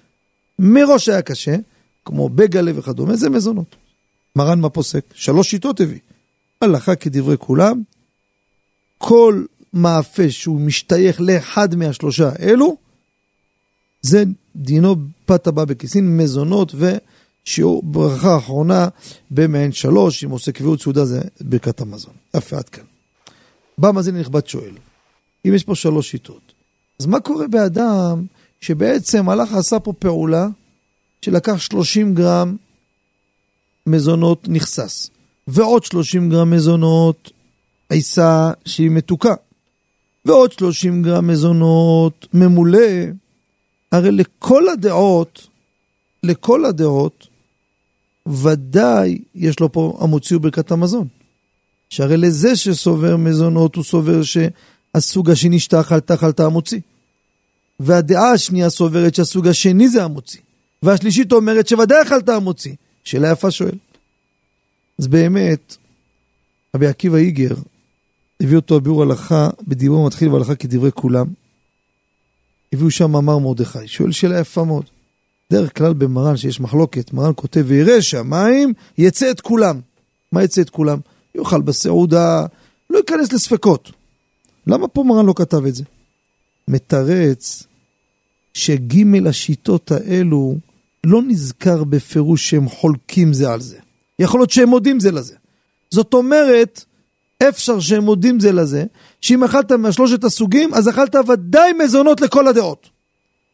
מראש 0.59 1.09
היה 1.09 1.23
קשה, 1.23 1.57
כמו 2.05 2.29
בגלה 2.29 2.73
וכדומה, 2.79 3.17
זה 3.17 3.31
מזונות. 3.31 3.77
מרן 4.37 4.61
מה 4.61 4.69
פוסק? 4.69 5.05
שלוש 5.15 5.51
שיטות 5.51 5.81
הביא. 5.81 5.99
הלכה 6.65 6.95
כדברי 6.95 7.37
כולם, 7.39 7.83
כל 8.99 9.45
מאפה 9.73 10.31
שהוא 10.31 10.61
משתייך 10.61 11.21
לאחד 11.21 11.75
מהשלושה 11.75 12.31
אלו, 12.41 12.77
זה 14.03 14.25
דינו 14.57 14.97
פת 15.27 15.47
הבא 15.47 15.65
בכיסין, 15.65 16.17
מזונות 16.17 16.75
ושיעור 16.75 17.83
ברכה 17.83 18.39
אחרונה 18.39 18.89
במעין 19.31 19.73
שלוש, 19.73 20.25
אם 20.25 20.31
עושה 20.31 20.53
קביעות 20.53 20.81
סעודה 20.81 21.05
זה 21.05 21.21
ברכת 21.41 21.81
המזון. 21.81 22.15
יפה, 22.37 22.57
עד 22.57 22.69
כאן. 22.69 22.85
בא 23.79 23.91
מאזין 23.91 24.17
הנכבד 24.17 24.47
שואל, 24.47 24.75
אם 25.47 25.55
יש 25.55 25.65
פה 25.65 25.75
שלוש 25.75 26.11
שיטות, 26.11 26.53
אז 27.01 27.07
מה 27.07 27.21
קורה 27.21 27.49
באדם 27.49 28.27
שבעצם 28.61 29.29
הלך 29.29 29.53
עשה 29.53 29.81
פה 29.81 29.93
פעולה 29.93 30.49
שלקח 31.23 31.59
30 31.59 32.15
גרם 32.15 32.57
מזונות 33.87 34.49
נכסס, 34.49 35.11
ועוד 35.47 35.85
30 35.85 36.31
גרם 36.31 36.51
מזונות 36.51 37.31
עיסה 37.89 38.51
שהיא 38.65 38.91
מתוקה, 38.91 39.35
ועוד 40.25 40.53
30 40.53 41.03
גרם 41.03 41.27
מזונות 41.27 42.27
ממולא, 42.35 42.89
הרי 43.93 44.11
לכל 44.13 44.69
הדעות, 44.69 45.47
לכל 46.23 46.65
הדעות, 46.65 47.27
ודאי 48.29 49.19
יש 49.35 49.61
לו 49.61 49.73
פה 49.73 49.99
המוציא 50.01 50.39
ברכת 50.39 50.71
המזון. 50.71 51.09
שהרי 51.91 52.17
לזה 52.17 52.57
שסובר 52.57 53.17
מזונות 53.17 53.75
הוא 53.75 53.85
סובר 53.85 54.21
שהסוג 54.23 55.31
השני 55.31 55.59
שאתה 55.59 55.81
אכלת 55.81 56.11
אכלת 56.11 56.41
המוציא. 56.41 56.81
והדעה 57.81 58.33
השנייה 58.33 58.71
סוברת 58.71 59.15
שהסוג 59.15 59.49
השני 59.49 59.89
זה 59.89 60.05
המוציא. 60.05 60.41
והשלישית 60.83 61.33
אומרת 61.33 61.69
שוודאי 61.69 62.03
אכלת 62.03 62.29
המוציא. 62.29 62.75
שאלה 63.05 63.31
יפה 63.31 63.51
שואל. 63.51 63.75
אז 64.99 65.07
באמת, 65.07 65.77
רבי 66.75 66.87
עקיבא 66.87 67.17
איגר, 67.17 67.55
הביא 68.43 68.57
אותו 68.57 68.77
הביאור 68.77 69.03
הלכה, 69.03 69.51
בדיבור 69.69 70.07
מתחיל 70.07 70.29
בהלכה 70.29 70.55
כדברי 70.55 70.93
כולם. 70.93 71.27
הביאו 72.73 72.91
שם 72.91 73.11
מאמר 73.11 73.39
מרדכי, 73.39 73.89
שואל 73.89 74.13
שאלה 74.13 74.41
יפה 74.41 74.65
מאוד. 74.65 74.85
דרך 75.53 75.79
כלל 75.79 75.93
במרן 75.93 76.37
שיש 76.37 76.61
מחלוקת, 76.61 77.13
מרן 77.13 77.33
כותב 77.37 77.65
ויראה 77.67 78.03
שהמים 78.03 78.73
יצא 78.99 79.31
את 79.31 79.41
כולם. 79.41 79.81
מה 80.33 80.43
יצא 80.43 80.61
את 80.61 80.71
כולם? 80.71 80.99
יאכל 81.35 81.61
בסעודה, 81.61 82.47
לא 82.91 82.99
ייכנס 82.99 83.33
לספקות. 83.33 83.93
למה 84.67 84.89
פה 84.89 85.03
מרן 85.03 85.27
לא 85.27 85.35
כתב 85.37 85.67
את 85.67 85.75
זה? 85.75 85.85
מתרץ 86.69 87.67
שגימל 88.55 89.27
השיטות 89.27 89.93
האלו 89.93 90.57
לא 91.07 91.23
נזכר 91.23 91.85
בפירוש 91.85 92.51
שהם 92.51 92.69
חולקים 92.69 93.33
זה 93.33 93.53
על 93.53 93.61
זה. 93.61 93.79
יכול 94.19 94.41
להיות 94.41 94.51
שהם 94.51 94.69
מודים 94.69 95.01
זה 95.01 95.13
לזה. 95.13 95.35
זאת 95.91 96.15
אומרת, 96.15 96.85
אפשר 97.49 97.81
שהם 97.81 98.05
מודים 98.05 98.41
זה 98.41 98.53
לזה, 98.53 98.85
שאם 99.21 99.45
אכלת 99.45 99.73
מהשלושת 99.73 100.25
הסוגים, 100.25 100.75
אז 100.75 100.89
אכלת 100.89 101.15
ודאי 101.29 101.73
מזונות 101.73 102.21
לכל 102.21 102.49
הדעות. 102.49 102.89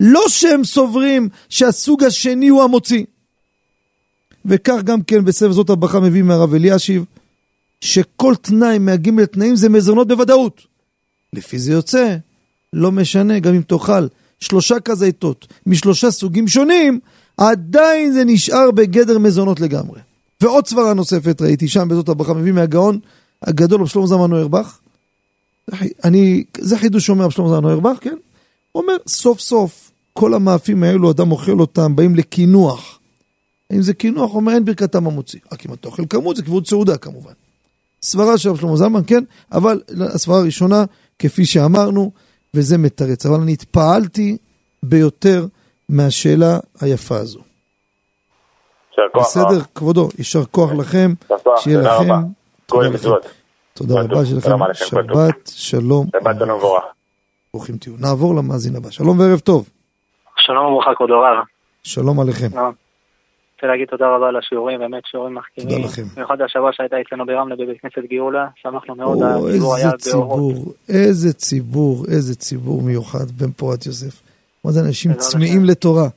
לא 0.00 0.24
שהם 0.28 0.64
סוברים 0.64 1.28
שהסוג 1.48 2.04
השני 2.04 2.48
הוא 2.48 2.62
המוציא. 2.62 3.04
וכך 4.44 4.80
גם 4.84 5.02
כן 5.02 5.24
בספר 5.24 5.52
זאת 5.52 5.70
הברכה 5.70 6.00
מביא 6.00 6.22
מהרב 6.22 6.54
אלישיב, 6.54 7.04
שכל 7.80 8.34
תנאי 8.36 8.78
מהגימל 8.78 9.26
תנאים 9.26 9.56
זה 9.56 9.68
מזונות 9.68 10.08
בוודאות. 10.08 10.60
לפי 11.32 11.58
זה 11.58 11.72
יוצא, 11.72 12.16
לא 12.72 12.92
משנה, 12.92 13.38
גם 13.38 13.54
אם 13.54 13.62
תאכל 13.62 14.06
שלושה 14.40 14.80
כזיתות 14.80 15.46
משלושה 15.66 16.10
סוגים 16.10 16.48
שונים, 16.48 17.00
עדיין 17.36 18.12
זה 18.12 18.24
נשאר 18.24 18.70
בגדר 18.70 19.18
מזונות 19.18 19.60
לגמרי. 19.60 20.00
ועוד 20.40 20.66
סברה 20.66 20.94
נוספת 20.94 21.42
ראיתי 21.42 21.68
שם 21.68 21.88
בזאת 21.88 22.08
הברכה 22.08 22.34
מביא 22.34 22.52
מהגאון 22.52 22.98
הגדול 23.42 23.80
רב 23.80 23.86
שלמה 23.86 24.06
זלמן 24.06 24.30
נוירבך. 24.30 24.78
אני, 26.04 26.44
זה 26.58 26.78
חידוש 26.78 27.06
שאומר 27.06 27.24
רב 27.24 27.30
שלמה 27.30 27.48
זלמן 27.48 27.62
נוירבך, 27.62 27.98
כן? 28.00 28.16
הוא 28.72 28.82
אומר 28.82 28.96
סוף 29.08 29.40
סוף 29.40 29.90
כל 30.12 30.34
המאפים 30.34 30.82
האלו 30.82 31.10
אדם 31.10 31.32
אוכל 31.32 31.60
אותם 31.60 31.96
באים 31.96 32.14
לקינוח. 32.14 32.98
אם 33.72 33.82
זה 33.82 33.94
קינוח, 33.94 34.30
הוא 34.30 34.36
אומר 34.36 34.52
אין 34.52 34.64
ברכתם 34.64 35.06
המוציא. 35.06 35.40
רק 35.52 35.66
אם 35.66 35.72
אתה 35.72 35.88
אוכל 35.88 36.02
כמות 36.10 36.36
זה 36.36 36.42
כבוד 36.42 36.66
סעודה 36.66 36.96
כמובן. 36.96 37.32
סברה 38.02 38.38
של 38.38 38.48
רב 38.48 38.60
שלמה 38.60 38.76
זלמן, 38.76 39.00
כן? 39.06 39.24
אבל 39.52 39.82
הסברה 40.00 40.38
הראשונה, 40.38 40.84
כפי 41.18 41.46
שאמרנו, 41.46 42.12
וזה 42.54 42.78
מתרץ. 42.78 43.26
אבל 43.26 43.40
אני 43.40 43.52
התפעלתי 43.52 44.36
ביותר 44.82 45.46
מהשאלה 45.88 46.58
היפה 46.80 47.16
הזו. 47.16 47.49
בסדר, 49.16 49.60
כבודו, 49.74 50.08
יישר 50.18 50.44
כוח 50.44 50.70
לכם, 50.72 51.10
שיהיה 51.56 51.80
לכם. 51.80 52.14
תודה 52.66 52.88
לכם. 52.88 53.08
תודה 53.74 53.94
רבה 54.00 54.26
שלכם. 54.26 54.50
שבת 54.74 55.46
שלום. 55.46 56.06
שבת 56.12 56.36
שלום. 56.38 56.60
ברוכים 57.54 57.76
תהיו. 57.76 57.94
נעבור 57.98 58.34
למאזין 58.34 58.76
הבא. 58.76 58.90
שלום 58.90 59.20
וערב 59.20 59.38
טוב. 59.38 59.68
שלום 60.36 60.72
וברכה, 60.72 60.90
כבוד 60.96 61.10
הרב. 61.10 61.44
שלום 61.82 62.20
עליכם. 62.20 62.46
רוצה 62.46 63.66
להגיד 63.66 63.88
תודה 63.88 64.06
רבה 64.08 64.28
על 64.28 64.36
השיעורים, 64.36 64.78
באמת 64.78 65.02
שיעורים 65.06 65.34
מחכימים. 65.34 65.70
תודה 65.70 65.88
לכם. 65.88 66.02
במיוחד 66.14 66.40
השבוע 66.40 66.70
שהייתה 66.72 66.96
אצלנו 67.00 67.26
ברמלה 67.26 67.56
בבית 67.56 67.80
כנסת 67.80 68.10
גאולה, 68.10 68.46
שמחנו 68.56 68.94
מאוד, 68.94 69.22
או, 69.22 69.48
הציבור 69.48 69.74
היה 69.76 69.86
איזה 69.86 69.96
ציבור, 69.98 70.74
איזה 70.88 71.32
ציבור, 71.32 72.04
איזה 72.08 72.34
ציבור 72.36 72.82
מיוחד 72.82 73.30
בן 73.30 73.50
פורת 73.50 73.86
יוסף. 73.86 74.22
מה 74.64 74.70
זה 74.70 74.80
אנשים 74.80 75.14
צמאים 75.14 75.64
לתורה. 75.64 76.08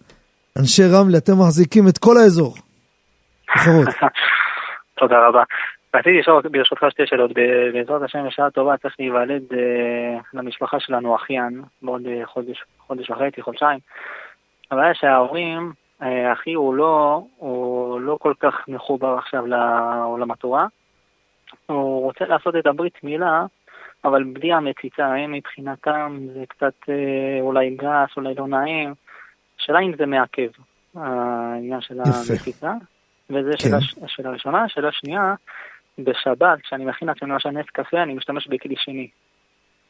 אנשי 0.60 0.84
רמלה, 0.84 1.18
אתם 1.18 1.34
מחזיקים 1.40 1.84
את 1.90 1.98
כל 1.98 2.18
האזור. 2.18 2.54
תודה 5.00 5.28
רבה. 5.28 5.44
רציתי 5.96 6.20
לשאול 6.20 6.42
ברשותך 6.52 6.86
שתי 6.90 7.04
שאלות. 7.06 7.32
בעזרת 7.74 8.02
השם 8.02 8.28
בשעה 8.28 8.52
טובה 8.52 8.78
צריך 8.78 8.96
להיוולד 9.00 9.44
אה, 9.54 10.20
למשפחה 10.34 10.80
שלנו 10.80 11.16
אחיין 11.16 11.62
בעוד 11.82 12.08
אה, 12.08 12.26
חודש, 12.26 12.64
חודש 12.88 13.10
וחצי, 13.10 13.42
חודשיים. 13.42 13.80
הבעיה 14.72 14.94
שההורים, 14.94 15.74
אה, 16.02 16.34
אחי 16.34 16.54
הוא 16.54 16.76
לא, 16.76 17.24
הוא 17.38 18.02
לא 18.02 18.18
כל 18.22 18.34
כך 18.40 18.56
מחובר 18.68 19.18
עכשיו 19.18 19.46
לעולם 19.48 20.32
התורה. 20.32 20.66
הוא 21.66 22.02
רוצה 22.04 22.26
לעשות 22.26 22.56
את 22.56 22.66
הברית 22.68 23.04
מילה, 23.04 23.46
אבל 24.06 24.24
בלי 24.24 24.54
המציצה, 24.54 25.06
הם 25.06 25.32
מבחינתם 25.32 26.20
זה 26.34 26.44
קצת 26.48 26.90
אולי 27.42 27.70
גס, 27.70 28.18
אולי 28.18 28.34
לא 28.36 28.48
נעים. 28.48 28.94
השאלה 29.64 29.80
אם 29.80 29.96
זה 29.98 30.06
מעכב, 30.06 30.50
העניין 30.96 31.82
של 31.82 31.94
יפה. 31.94 32.34
המציצה. 32.34 32.72
וזה 33.30 33.52
כן. 33.52 33.58
שאלה, 33.58 34.08
שאלה 34.08 34.30
ראשונה. 34.30 34.70
שאלה 34.70 34.92
שנייה, 34.92 35.36
בשבת, 35.98 36.62
כשאני 36.62 36.86
מכין 36.86 37.08
לעצמי 37.08 37.30
למשל 37.30 37.50
נס 37.50 37.66
קפה, 37.66 38.04
אני 38.04 38.14
משתמש 38.14 38.48
בכלי 38.48 38.76
שני. 38.78 39.08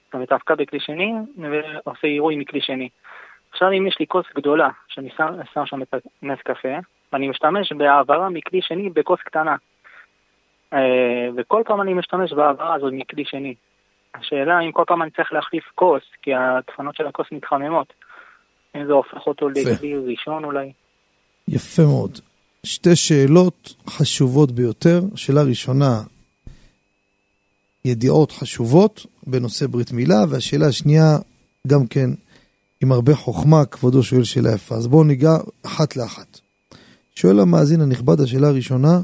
זאת 0.06 0.14
אומרת, 0.14 0.32
אבקה 0.32 0.56
בכלי 0.56 0.80
שני, 0.80 1.14
ועושה 1.38 2.08
עירוי 2.08 2.36
מכלי 2.36 2.62
שני. 2.62 2.90
עכשיו 3.52 3.72
אם 3.72 3.88
יש 3.88 4.00
לי 4.00 4.08
כוס 4.08 4.26
גדולה, 4.36 4.70
שאני 4.88 5.10
שם, 5.18 5.28
שם 5.54 5.66
שם 5.66 5.82
את 5.82 5.94
הנס 6.22 6.40
קפה, 6.40 6.78
ואני 7.14 7.28
משתמש 7.28 7.74
בהעברה 7.74 8.30
מכלי 8.30 8.62
שני 8.62 8.90
בכוס 8.90 9.20
קטנה. 9.22 9.56
אה, 10.74 11.28
וכל 11.38 11.62
פעם 11.66 11.82
אני 11.82 11.94
משתמש 11.94 12.34
בהעברה 12.34 12.76
הזאת 12.76 12.94
מכלי 12.96 13.26
שני. 13.26 13.56
השאלה 14.16 14.60
אם 14.60 14.72
כל 14.72 14.84
פעם 14.88 15.02
אני 15.02 15.12
צריך 15.12 15.34
להחליף 15.34 15.72
כוס, 15.76 16.04
כי 16.22 16.34
הדפנות 16.36 16.96
של 16.96 17.08
הכוס 17.08 17.28
מתחממות. 17.32 17.94
אם 18.76 18.86
זה 18.88 18.94
הופך 18.94 19.28
אותו. 19.28 19.50
לכלי 19.50 19.94
ראשון 19.96 20.44
אולי. 20.44 20.72
יפה 21.48 21.84
מאוד. 21.84 22.20
שתי 22.64 22.96
שאלות 22.96 23.74
חשובות 23.88 24.52
ביותר. 24.52 25.02
שאלה 25.16 25.44
ראשונה, 25.44 26.02
ידיעות 27.86 28.32
חשובות 28.32 29.06
בנושא 29.28 29.68
ברית 29.68 29.92
מילה, 29.92 30.24
והשאלה 30.30 30.68
השנייה, 30.68 31.18
גם 31.68 31.88
כן, 31.88 32.10
עם 32.82 32.92
הרבה 32.92 33.16
חוכמה, 33.16 33.66
כבודו 33.66 34.04
שואל 34.04 34.24
שאלה 34.24 34.54
יפה. 34.54 34.76
אז 34.76 34.88
בואו 34.88 35.04
ניגע 35.04 35.38
אחת 35.64 35.96
לאחת. 35.96 36.40
שואל 37.16 37.40
המאזין 37.40 37.82
הנכבד, 37.82 38.22
השאלה 38.22 38.48
הראשונה, 38.48 39.02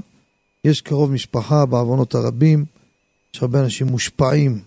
יש 0.66 0.82
קרוב 0.82 1.12
משפחה 1.12 1.66
בעוונות 1.66 2.16
הרבים, 2.16 2.66
יש 3.36 3.42
הרבה 3.42 3.60
אנשים 3.64 3.88
מושפעים 3.88 4.62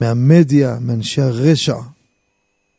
מהמדיה, 0.00 0.76
מאנשי 0.80 1.20
הרשע. 1.20 1.76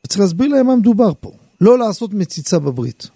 וצריך 0.07 0.21
להסביר 0.21 0.47
להם 0.47 0.67
מה 0.67 0.75
מדובר 0.75 1.11
פה. 1.19 1.31
לא 1.61 1.79
לעשות 1.79 2.13
מציצה 2.13 2.59
בברית. 2.59 3.09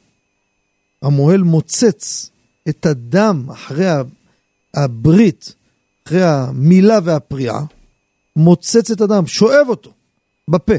המוהל 1.01 1.41
מוצץ 1.41 2.29
את 2.69 2.85
הדם 2.85 3.45
אחרי 3.51 3.87
הברית, 4.73 5.53
אחרי 6.07 6.23
המילה 6.23 6.99
והפריעה, 7.03 7.63
מוצץ 8.35 8.91
את 8.91 9.01
הדם, 9.01 9.27
שואב 9.27 9.65
אותו 9.69 9.93
בפה. 10.47 10.73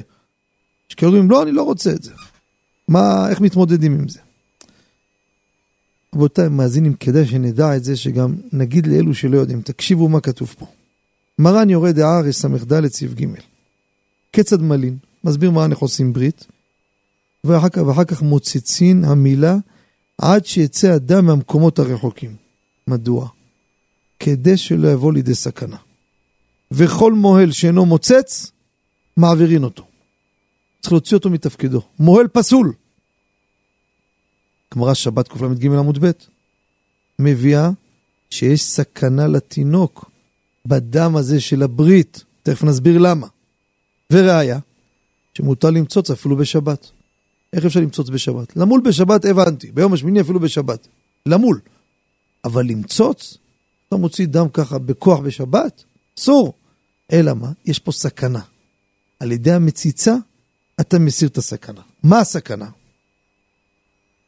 יש 0.91 0.95
כאלה 0.95 1.11
אומרים, 1.13 1.31
לא, 1.31 1.43
אני 1.43 1.53
לא 1.53 1.63
רוצה 1.63 1.91
את 1.91 2.03
זה. 2.03 2.13
מה, 2.89 3.31
איך 3.31 3.41
מתמודדים 3.41 3.93
עם 3.93 4.09
זה? 4.09 4.19
רבותיי, 6.15 6.49
מאזינים, 6.49 6.95
כדאי 6.95 7.27
שנדע 7.27 7.77
את 7.77 7.85
זה, 7.85 7.97
שגם 7.97 8.35
נגיד 8.53 8.87
לאלו 8.87 9.15
שלא 9.15 9.37
יודעים, 9.37 9.63
תקשיבו 9.63 10.09
מה 10.09 10.21
כתוב 10.21 10.55
פה. 10.59 10.67
מרן 11.39 11.71
יורה 11.71 11.93
דעה 11.93 12.21
רס"ד 12.21 12.89
סעיף 12.89 13.15
ג' 13.15 13.27
כיצד 14.33 14.61
מלין, 14.61 14.97
מסביר 15.25 15.51
מרן 15.51 15.70
איך 15.70 15.79
עושים 15.79 16.12
ברית, 16.12 16.47
ואחר 17.45 17.68
כך, 17.68 17.83
ואחר 17.87 18.05
כך 18.05 18.23
מוצצין 18.23 19.05
המילה 19.05 19.57
עד 20.18 20.47
שיצא 20.47 20.89
הדם 20.89 21.27
מהמקומות 21.27 21.79
הרחוקים. 21.79 22.37
מדוע? 22.87 23.29
כדי 24.18 24.57
שלא 24.57 24.89
יבוא 24.89 25.12
לידי 25.12 25.35
סכנה. 25.35 25.77
וכל 26.70 27.12
מוהל 27.12 27.53
שאינו 27.53 27.87
מוצץ, 27.87 28.51
מעבירין 29.16 29.64
אותו. 29.64 29.85
צריך 30.81 30.93
להוציא 30.93 31.16
אותו 31.16 31.31
מתפקידו. 31.31 31.83
מוהל 31.99 32.29
פסול. 32.29 32.73
גמרא 34.75 34.95
שבת 34.95 35.29
קל"ג 35.29 35.66
עמוד 35.66 36.05
ב' 36.05 36.11
מביאה 37.18 37.70
שיש 38.31 38.62
סכנה 38.62 39.27
לתינוק 39.27 40.11
בדם 40.66 41.16
הזה 41.16 41.41
של 41.41 41.62
הברית. 41.62 42.25
תכף 42.43 42.64
נסביר 42.64 42.99
למה. 42.99 43.27
וראיה, 44.12 44.59
שמותר 45.35 45.70
למצוץ 45.70 46.11
אפילו 46.11 46.37
בשבת. 46.37 46.91
איך 47.53 47.64
אפשר 47.64 47.80
למצוץ 47.80 48.09
בשבת? 48.09 48.57
למול 48.57 48.80
בשבת 48.80 49.24
הבנתי, 49.24 49.72
ביום 49.72 49.93
השמיני 49.93 50.20
אפילו 50.20 50.41
בשבת. 50.41 50.89
למול. 51.26 51.61
אבל 52.45 52.66
למצוץ? 52.66 53.39
אתה 53.89 53.97
מוציא 53.97 54.26
דם 54.26 54.49
ככה 54.53 54.78
בכוח 54.78 55.20
בשבת? 55.20 55.85
אסור. 56.18 56.53
אלא 57.12 57.35
מה? 57.35 57.53
יש 57.64 57.78
פה 57.78 57.93
סכנה. 57.93 58.41
על 59.20 59.33
ידי 59.33 59.53
המציצה 59.53 60.14
אתה 60.80 60.99
מסיר 60.99 61.28
את 61.28 61.39
הסכנה. 61.39 61.80
מה 62.03 62.18
הסכנה? 62.18 62.68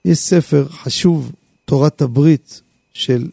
יש 0.05 0.19
ספר 0.19 0.69
חשוב, 0.69 1.33
תורת 1.65 2.03
הברית, 2.03 2.61
של 2.93 3.29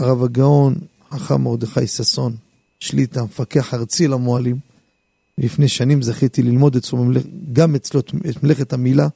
הרב 0.00 0.22
הגאון 0.22 0.74
חכם 1.10 1.40
מרדכי 1.42 1.86
ששון, 1.86 2.36
שליטה, 2.80 3.24
מפקח 3.24 3.74
ארצי 3.74 4.08
למוהלים. 4.08 4.58
לפני 5.38 5.68
שנים 5.68 6.02
זכיתי 6.02 6.42
ללמוד 6.42 6.76
אצלו, 6.76 7.04
גם 7.52 7.74
אצלו 7.74 8.00
את 8.00 8.42
מלאכת 8.42 8.72
המילה. 8.72 9.08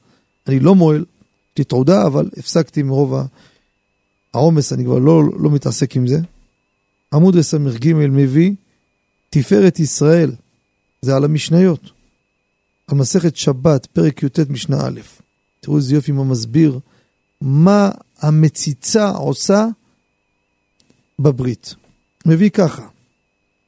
אני 0.47 0.59
לא 0.59 0.75
מוהל, 0.75 1.05
יש 1.57 1.65
תעודה, 1.65 2.05
אבל 2.05 2.29
הפסקתי 2.37 2.83
מרוב 2.83 3.13
העומס, 4.33 4.73
אני 4.73 4.83
כבר 4.83 4.99
לא, 4.99 5.23
לא 5.39 5.51
מתעסק 5.51 5.95
עם 5.95 6.07
זה. 6.07 6.19
עמוד 7.13 7.41
ס"ג 7.41 7.93
מביא 7.93 8.53
תפארת 9.29 9.79
ישראל, 9.79 10.31
זה 11.01 11.15
על 11.15 11.23
המשניות. 11.23 11.91
על 12.87 12.97
מסכת 12.97 13.35
שבת, 13.35 13.85
פרק 13.85 14.23
י"ט 14.23 14.39
משנה 14.39 14.87
א'. 14.87 14.99
תראו 15.59 15.77
איזה 15.77 15.95
יופי 15.95 16.11
מה 16.11 16.23
מסביר 16.23 16.79
מה 17.41 17.91
המציצה 18.19 19.09
עושה 19.09 19.65
בברית. 21.19 21.75
מביא 22.25 22.49
ככה, 22.49 22.87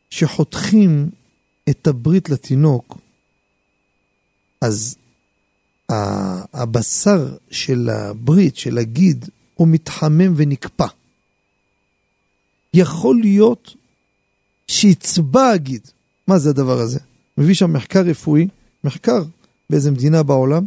שחותכים 0.10 1.10
את 1.70 1.88
הברית 1.88 2.30
לתינוק, 2.30 2.98
אז 4.62 4.96
הבשר 6.54 7.38
של 7.52 7.90
הברית, 7.90 8.58
של 8.58 8.78
הגיד, 8.78 9.30
הוא 9.56 9.68
מתחמם 9.68 10.34
ונקפא. 10.36 10.88
יכול 12.74 13.20
להיות 13.22 13.76
שיצבע 14.68 15.50
הגיד. 15.50 15.82
מה 16.28 16.40
זה 16.40 16.50
הדבר 16.50 16.80
הזה? 16.80 17.00
מביא 17.38 17.54
שם 17.54 17.74
מחקר 17.74 18.02
רפואי, 18.02 18.48
מחקר 18.84 19.24
באיזה 19.70 19.92
מדינה 19.92 20.24
בעולם, 20.24 20.66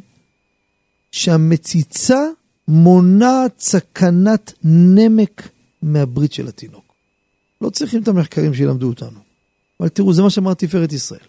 שהמציצה 1.12 2.20
מונעת 2.68 3.60
סכנת 3.60 4.52
נמק 4.64 5.48
מהברית 5.82 6.32
של 6.32 6.48
התינוק. 6.48 6.94
לא 7.60 7.70
צריכים 7.70 8.02
את 8.02 8.08
המחקרים 8.08 8.54
שילמדו 8.54 8.88
אותנו. 8.88 9.25
אבל 9.80 9.88
תראו, 9.88 10.12
זה 10.12 10.22
מה 10.22 10.30
שאמר 10.30 10.54
תפארת 10.54 10.92
ישראל. 10.92 11.20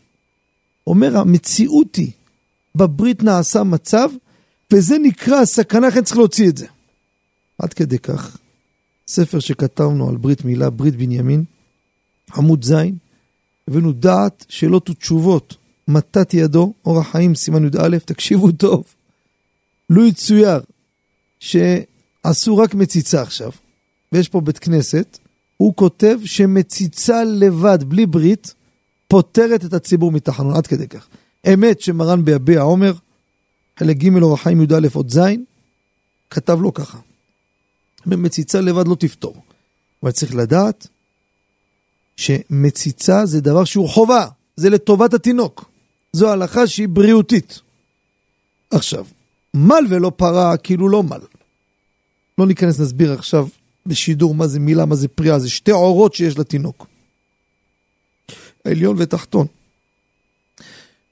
אומר, 0.87 1.17
המציאות 1.17 1.95
היא, 1.95 2.11
בברית 2.75 3.23
נעשה 3.23 3.63
מצב, 3.63 4.09
וזה 4.73 4.97
נקרא 4.97 5.35
הסכנה, 5.35 5.87
לכן 5.87 6.03
צריך 6.03 6.17
להוציא 6.17 6.49
את 6.49 6.57
זה. 6.57 6.67
עד 7.59 7.73
כדי 7.73 7.99
כך, 7.99 8.37
ספר 9.07 9.39
שכתבנו 9.39 10.09
על 10.09 10.17
ברית 10.17 10.45
מילה, 10.45 10.69
ברית 10.69 10.95
בנימין, 10.95 11.43
עמוד 12.35 12.65
ז', 12.65 12.73
הבאנו 13.67 13.91
דעת, 13.93 14.45
שאלות 14.49 14.89
ותשובות, 14.89 15.55
מתת 15.87 16.33
ידו, 16.33 16.73
אורח 16.85 17.11
חיים, 17.11 17.35
סימן 17.35 17.65
י"א, 17.65 17.97
תקשיבו 18.05 18.51
טוב. 18.51 18.83
לו 19.89 20.05
יצויר 20.05 20.59
שעשו 21.39 22.57
רק 22.57 22.73
מציצה 22.73 23.21
עכשיו, 23.21 23.51
ויש 24.11 24.29
פה 24.29 24.41
בית 24.41 24.59
כנסת, 24.59 25.19
הוא 25.57 25.75
כותב 25.75 26.19
שמציצה 26.25 27.23
לבד, 27.23 27.83
בלי 27.83 28.05
ברית, 28.05 28.53
פוטרת 29.07 29.65
את 29.65 29.73
הציבור 29.73 30.11
מתחנון, 30.11 30.55
עד 30.55 30.67
כדי 30.67 30.87
כך. 30.87 31.07
אמת 31.53 31.81
שמרן 31.81 32.25
ביביע 32.25 32.61
עומר, 32.61 32.93
חלק 33.79 33.97
ג' 33.97 34.21
אורח 34.21 34.43
חיים 34.43 34.61
י"א 34.61 34.87
עוד 34.93 35.11
ז', 35.11 35.19
כתב 36.29 36.61
לו 36.61 36.73
ככה. 36.73 36.97
מציצה 38.05 38.61
לבד 38.61 38.87
לא 38.87 38.95
תפתור. 38.95 39.35
אבל 40.03 40.11
צריך 40.11 40.35
לדעת 40.35 40.87
שמציצה 42.15 43.25
זה 43.25 43.41
דבר 43.41 43.63
שהוא 43.63 43.89
חובה, 43.89 44.27
זה 44.55 44.69
לטובת 44.69 45.13
התינוק. 45.13 45.65
זו 46.13 46.31
הלכה 46.31 46.67
שהיא 46.67 46.87
בריאותית. 46.87 47.59
עכשיו, 48.71 49.05
מל 49.53 49.85
ולא 49.89 50.11
פרה, 50.15 50.57
כאילו 50.57 50.89
לא 50.89 51.03
מל. 51.03 51.21
לא 52.37 52.47
ניכנס, 52.47 52.79
נסביר 52.79 53.13
עכשיו 53.13 53.47
בשידור 53.87 54.35
מה 54.35 54.47
זה 54.47 54.59
מילה, 54.59 54.85
מה 54.85 54.95
זה 54.95 55.07
פריאה, 55.07 55.39
זה 55.39 55.49
שתי 55.49 55.71
עורות 55.71 56.13
שיש 56.13 56.37
לתינוק. 56.37 56.87
העליון 58.65 58.95
ותחתון. 58.99 59.47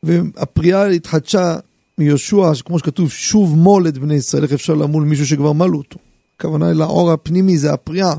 והפריאה 0.03 0.87
התחדשה 0.87 1.57
מיהושע, 1.97 2.51
כמו 2.65 2.79
שכתוב, 2.79 3.11
שוב 3.11 3.55
מול 3.55 3.87
את 3.87 3.97
בני 3.97 4.15
ישראל, 4.15 4.43
איך 4.43 4.53
אפשר 4.53 4.73
למול 4.73 5.03
מישהו 5.03 5.27
שכבר 5.27 5.53
מלו 5.53 5.77
אותו. 5.77 5.99
הכוונה 6.37 6.67
היא 6.67 6.75
לעור 6.75 7.11
הפנימי, 7.11 7.57
זה 7.57 7.73
הפריאה. 7.73 8.13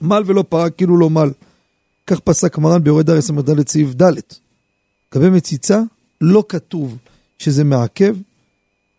מל 0.00 0.22
ולא 0.26 0.44
פרה, 0.48 0.70
כאילו 0.70 0.98
לא 0.98 1.10
מל. 1.10 1.30
כך 2.06 2.20
פסק 2.20 2.58
מרן 2.58 2.84
ביורד 2.84 3.10
ד' 3.10 3.20
ס"ד 3.20 3.68
סעיף 3.68 3.94
ד'. 4.02 4.12
לגבי 5.12 5.30
מציצה, 5.30 5.80
לא 6.20 6.44
כתוב 6.48 6.98
שזה 7.38 7.64
מעכב. 7.64 8.16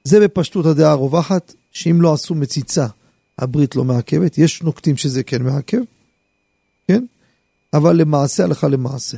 זה 0.03 0.19
בפשטות 0.19 0.65
הדעה 0.65 0.91
הרווחת, 0.91 1.53
שאם 1.71 2.01
לא 2.01 2.13
עשו 2.13 2.35
מציצה, 2.35 2.87
הברית 3.39 3.75
לא 3.75 3.83
מעכבת. 3.83 4.37
יש 4.37 4.63
נוקטים 4.63 4.97
שזה 4.97 5.23
כן 5.23 5.43
מעכב, 5.43 5.81
כן? 6.87 7.05
אבל 7.73 7.95
למעשה, 7.95 8.43
הלכה 8.43 8.67
למעשה. 8.67 9.17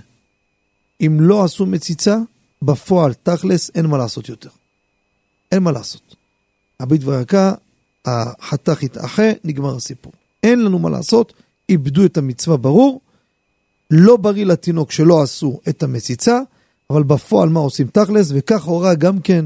אם 1.02 1.18
לא 1.20 1.44
עשו 1.44 1.66
מציצה, 1.66 2.18
בפועל, 2.62 3.14
תכלס, 3.14 3.72
אין 3.76 3.86
מה 3.86 3.98
לעשות 3.98 4.30
יותר. 4.30 4.50
אין 5.52 5.64
מה 5.64 5.72
לעשות. 5.72 6.16
הברית 6.80 7.04
והערכה, 7.04 7.54
החתך 8.06 8.84
יתאחה, 8.84 9.32
נגמר 9.44 9.76
הסיפור. 9.76 10.14
אין 10.44 10.64
לנו 10.64 10.80
מה 10.80 10.90
לעשות, 10.90 11.34
איבדו 11.70 12.06
את 12.06 12.18
המצווה 12.18 12.58
ברור. 12.58 13.02
לא 13.92 14.18
בריא 14.18 14.46
לתינוק 14.46 14.92
שלא 14.92 15.22
עשו 15.22 15.60
את 15.70 15.84
המציצה, 15.84 16.40
אבל 16.90 17.04
בפועל 17.04 17.50
מה 17.50 17.60
עושים 17.60 17.88
תכלס, 17.88 18.32
וכך 18.34 18.64
הורה 18.64 18.96
גם 18.96 19.20
כן 19.20 19.46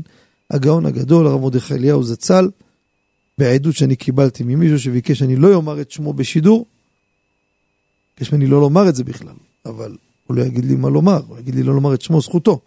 הגאון 0.52 0.86
הגדול, 0.86 1.28
הרב 1.28 1.42
מרדכי 1.42 1.74
אליהו 1.74 2.04
זצ"ל, 2.04 2.50
בעדות 3.38 3.76
שאני 3.76 3.96
קיבלתי 3.96 4.44
ממישהו 4.44 4.80
שביקש 4.80 5.20
שאני 5.20 5.36
לא 5.36 5.54
יאמר 5.54 5.82
את 5.82 5.92
שמו 5.92 6.14
בשידור, 6.14 6.66
ביקש 8.18 8.32
ממני 8.32 8.48
לא 8.48 8.62
לומר 8.62 8.90
את 8.90 8.96
זה 8.96 9.04
בכלל, 9.04 9.36
אבל 9.66 9.98
הוא 10.28 10.38
לא 10.38 10.44
יגיד 10.44 10.66
לי 10.66 10.76
מה 10.76 10.90
לומר, 10.90 11.22
הוא 11.28 11.40
יגיד 11.40 11.56
לי 11.56 11.64
לא 11.64 11.74
לומר 11.74 11.94
את 11.94 12.02
שמו, 12.02 12.22
זכותו. 12.22 12.60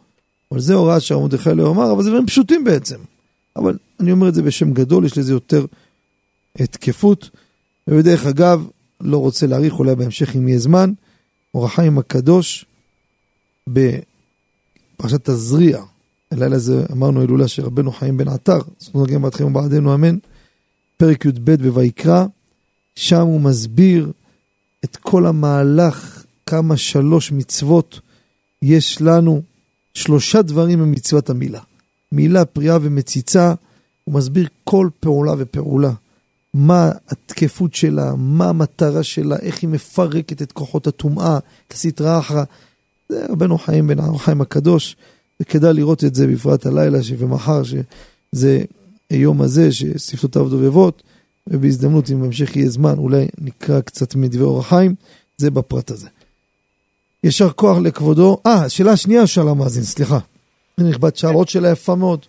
אבל 0.53 0.61
זה 0.61 0.75
הוראה 0.75 1.01
שהרב 1.01 1.23
מרדכי 1.23 1.51
אליהו 1.51 1.73
אמר, 1.73 1.93
אבל 1.93 2.03
זה 2.03 2.09
דברים 2.11 2.27
פשוטים 2.27 2.65
בעצם. 2.65 2.97
אבל 3.57 3.79
אני 4.01 4.13
אומר 4.13 4.29
את 4.29 4.35
זה 4.35 4.43
בשם 4.43 4.73
גדול, 4.73 5.05
יש 5.05 5.19
לזה 5.19 5.33
יותר 5.33 5.67
תקפות. 6.53 7.31
ובדרך 7.89 8.27
אגב, 8.27 8.67
לא 9.01 9.19
רוצה 9.19 9.47
להאריך, 9.47 9.79
אולי 9.79 9.95
בהמשך 9.95 10.37
אם 10.37 10.49
יהיה 10.49 10.59
זמן, 10.59 10.93
אור 11.55 11.65
החיים 11.65 11.99
הקדוש, 11.99 12.67
בפרשת 13.67 15.31
תזריע, 15.31 15.83
הלילה 16.31 16.57
הזה 16.57 16.87
אמרנו 16.93 17.21
הילולה 17.21 17.49
של 17.49 17.65
רבנו 17.65 17.93
חיים 17.93 18.17
בן 18.17 18.29
עטר, 18.29 18.59
זכות 18.79 19.09
נגן 19.09 19.23
בעדכם 19.23 19.45
ובעדנו 19.45 19.95
אמן, 19.95 20.19
פרק 20.99 21.25
י"ב 21.25 21.69
בויקרא, 21.69 22.25
שם 22.97 23.21
הוא 23.21 23.41
מסביר 23.41 24.13
את 24.85 24.97
כל 24.97 25.27
המהלך, 25.27 26.25
כמה 26.47 26.77
שלוש 26.77 27.33
מצוות 27.33 28.01
יש 28.63 29.03
לנו, 29.03 29.43
שלושה 29.95 30.43
דברים 30.43 30.79
במצוות 30.79 31.31
המילה. 31.31 31.61
מילה, 32.13 32.45
פריאה 32.45 32.79
ומציצה, 32.83 33.55
הוא 34.05 34.15
מסביר 34.15 34.49
כל 34.65 34.89
פעולה 35.01 35.33
ופעולה. 35.39 35.93
מה 36.55 36.91
התקפות 37.09 37.75
שלה, 37.75 38.15
מה 38.15 38.49
המטרה 38.49 39.03
שלה, 39.03 39.37
איך 39.37 39.63
היא 39.63 39.71
מפרקת 39.71 40.43
את 40.43 40.53
כוחות 40.53 40.87
הטומאה, 40.87 41.39
את 41.39 41.73
הסטרא 41.73 42.19
אחרא. 42.19 42.45
זה 43.09 43.27
רבנו 43.29 43.59
חיים 43.59 43.87
בן 43.87 44.19
חיים 44.19 44.41
הקדוש, 44.41 44.97
וכדאי 45.41 45.75
לראות 45.75 46.05
את 46.05 46.15
זה 46.15 46.27
בפרט 46.27 46.67
הלילה 46.67 46.99
ומחר, 47.19 47.63
שזה 47.63 48.65
היום 49.11 49.43
הזה, 49.43 49.73
ששפתותיו 49.73 50.49
דובבות, 50.49 51.03
ובהזדמנות, 51.47 52.11
אם 52.11 52.21
בהמשך 52.21 52.57
יהיה 52.57 52.71
זמן, 52.71 52.99
אולי 52.99 53.29
נקרא 53.39 53.81
קצת 53.81 54.15
מדברי 54.15 54.45
אור 54.45 54.61
החיים, 54.61 54.95
זה 55.37 55.51
בפרט 55.51 55.91
הזה. 55.91 56.09
יישר 57.25 57.53
כוח 57.53 57.79
לכבודו. 57.79 58.39
אה, 58.47 58.69
שאלה 58.69 58.97
שנייה 58.97 59.27
שאלה 59.27 59.51
המאזין, 59.51 59.83
סליחה. 59.83 60.19
נכבד 60.79 61.17
שאל 61.17 61.35
עוד 61.35 61.49
שאלה 61.49 61.71
יפה 61.71 61.95
מאוד. 61.95 62.27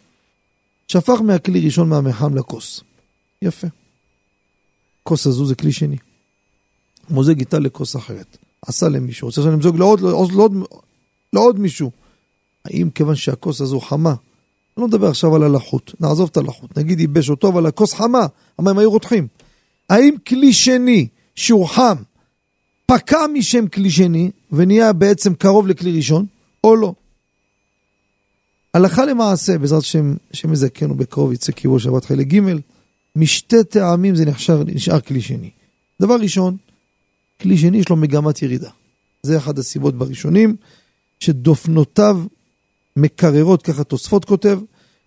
שפך 0.88 1.22
מהכלי 1.22 1.66
ראשון 1.66 1.90
מהמחם 1.90 2.36
לכוס. 2.36 2.82
יפה. 3.42 3.68
כוס 5.04 5.28
הזו 5.28 5.46
זה 5.46 5.56
כלי 5.56 5.72
שני. 5.72 5.98
מוזג 7.10 7.40
איתה 7.40 7.60
לכוס 7.60 7.96
אחרת. 7.96 8.38
עשה 8.62 8.90
למישהו, 8.90 9.28
רוצה 9.28 9.42
עכשיו 9.42 9.54
למזוג 9.54 9.78
לעוד, 9.78 10.02
לעוד, 10.02 10.32
לעוד, 10.32 10.54
לעוד 11.34 11.60
מישהו. 11.60 11.92
האם 12.66 12.90
כיוון 12.90 13.16
שהכוס 13.16 13.62
הזו 13.62 13.80
חמה, 13.80 14.16
אני 14.80 14.82
לא 14.82 14.88
מדבר 14.88 15.08
עכשיו 15.08 15.36
על 15.36 15.44
הלחות, 15.44 15.96
נעזוב 16.00 16.30
את 16.32 16.38
הלחות, 16.38 16.78
נגיד 16.78 17.00
ייבש 17.00 17.30
אותו, 17.30 17.48
אבל 17.48 17.66
הכוס 17.66 17.94
חמה, 17.94 18.28
המים 18.60 18.78
היו 18.78 18.92
רותחים. 18.92 19.28
האם 19.90 20.16
כלי 20.28 20.54
שני 20.54 21.08
שהוא 21.36 21.68
חם, 21.68 21.96
פקע 22.86 23.28
משם 23.34 23.68
כלי 23.68 23.90
שני, 23.90 24.32
ונהיה 24.52 24.94
בעצם 24.94 25.34
קרוב 25.34 25.68
לכלי 25.68 25.98
ראשון, 25.98 26.26
או 26.64 26.76
לא? 26.76 26.94
הלכה 28.74 29.06
למעשה, 29.06 29.58
בעזרת 29.58 29.82
השם, 29.82 30.16
השם 30.34 30.54
יזכנו 30.54 30.96
בקרוב, 30.96 31.34
יצא 31.34 31.52
קיבול 31.52 31.80
שבת 31.80 32.06
חלק 32.06 32.28
ג', 32.28 32.40
משתי 33.16 33.64
טעמים 33.64 34.16
זה 34.16 34.26
נחשב, 34.26 34.60
נשאר 34.66 35.00
כלי 35.00 35.22
שני. 35.22 35.50
דבר 36.02 36.16
ראשון, 36.16 36.58
כלי 37.42 37.58
שני 37.58 37.78
יש 37.78 37.90
לו 37.90 37.96
מגמת 37.96 38.42
ירידה. 38.42 38.70
זה 39.24 39.38
אחת 39.38 39.58
הסיבות 39.58 39.96
בראשונים, 39.96 40.56
שדופנותיו 41.20 42.20
מקררות, 43.02 43.62
ככה 43.62 43.84
תוספות 43.84 44.26
כותב, 44.26 44.60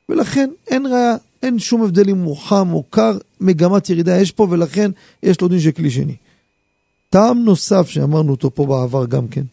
ולכן 0.08 0.50
אין 0.66 0.86
ראיה, 0.86 1.16
אין 1.42 1.58
שום 1.58 1.82
הבדל 1.82 2.10
אם 2.10 2.18
הוא 2.18 2.36
חם 2.36 2.72
או 2.72 2.82
קר, 2.90 3.18
מגמת 3.40 3.90
ירידה 3.90 4.20
יש 4.20 4.30
פה, 4.30 4.46
ולכן 4.50 4.90
יש 5.22 5.40
לו 5.40 5.48
דין 5.48 5.60
של 5.60 5.70
כלי 5.70 5.90
שני. 5.90 6.16
טעם 7.10 7.38
נוסף 7.44 7.88
שאמרנו 7.88 8.30
אותו 8.30 8.54
פה 8.54 8.66
בעבר 8.66 9.06
גם 9.06 9.28
כן, 9.28 9.44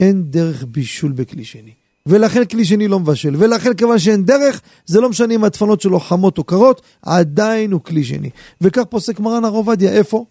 אין 0.00 0.22
דרך 0.30 0.64
בישול 0.68 1.12
בכלי 1.12 1.44
שני. 1.44 1.72
ולכן 2.06 2.44
כלי 2.44 2.64
שני 2.64 2.88
לא 2.88 3.00
מבשל. 3.00 3.36
ולכן 3.38 3.74
כיוון 3.74 3.98
שאין 3.98 4.24
דרך, 4.24 4.60
זה 4.86 5.00
לא 5.00 5.08
משנה 5.08 5.34
אם 5.34 5.44
הדפנות 5.44 5.80
שלו 5.80 6.00
חמות 6.00 6.38
או 6.38 6.44
קרות, 6.44 6.82
עדיין 7.02 7.72
הוא 7.72 7.80
כלי 7.80 8.04
שני. 8.04 8.30
וכך 8.60 8.82
פוסק 8.88 9.20
מרן 9.20 9.44
הר 9.44 9.50
עובדיה, 9.50 9.92
איפה? 9.92 10.24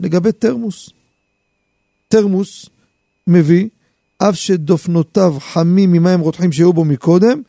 לגבי 0.00 0.32
תרמוס. 0.32 0.90
תרמוס 2.08 2.66
מביא, 3.26 3.68
אף 4.28 4.34
שדופנותיו 4.34 5.36
חמים 5.40 5.92
ממים 5.92 6.20
רותחים 6.20 6.52
שהיו 6.52 6.72
בו 6.72 6.84
מקודם, 6.84 7.42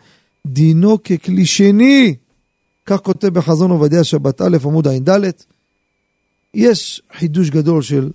דינו 0.47 1.03
ככלי 1.03 1.45
שני. 1.45 2.15
כך 2.85 2.99
כותב 2.99 3.27
בחזון 3.27 3.71
עובדיה 3.71 4.03
שבת 4.03 4.41
א' 4.41 4.57
עמוד 4.63 4.87
ע"ד. 4.87 5.31
יש 6.53 7.01
חידוש 7.17 7.49
גדול 7.49 7.81
של 7.81 8.11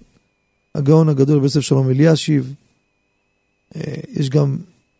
הגאון 0.74 1.08
הגדול 1.08 1.40
ביוסף 1.40 1.60
שלום 1.60 1.90
אלישיב. 1.90 2.54
אה, 3.76 3.94
יש 4.12 4.30
גם 4.30 4.56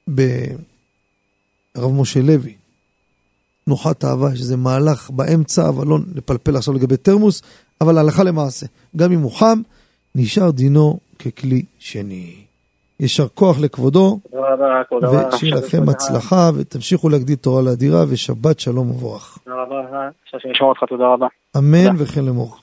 ברב 0.08 1.92
משה 1.92 2.22
לוי, 2.22 2.54
נוחת 3.66 4.04
אהבה, 4.04 4.36
שזה 4.36 4.56
מהלך 4.56 5.10
באמצע, 5.10 5.68
אבל 5.68 5.86
לא 5.86 5.98
נפלפל 6.14 6.56
עכשיו 6.56 6.74
לגבי 6.74 6.96
תרמוס, 6.96 7.42
אבל 7.80 7.98
הלכה 7.98 8.24
למעשה, 8.24 8.66
גם 8.96 9.12
אם 9.12 9.20
הוא 9.20 9.32
חם, 9.32 9.60
נשאר 10.14 10.50
דינו 10.50 10.98
ככלי 11.18 11.64
שני. 11.78 12.47
יישר 13.00 13.28
כוח 13.28 13.56
לכבודו, 13.62 14.18
ושיהיה 15.32 15.54
לכם 15.54 15.88
הצלחה, 15.88 16.50
ותמשיכו 16.58 17.08
להגדיל 17.08 17.36
תורה 17.36 17.62
לאדירה, 17.62 18.04
ושבת 18.12 18.60
שלום 18.60 18.90
ומבורך. 18.90 19.38
תודה 19.44 19.56
רבה, 19.62 20.08
אשמור 20.54 20.70
אותך, 20.70 20.84
תודה 20.88 21.06
רבה. 21.06 21.26
אמן 21.58 21.96
וכן 21.98 22.24
לאמור. 22.24 22.56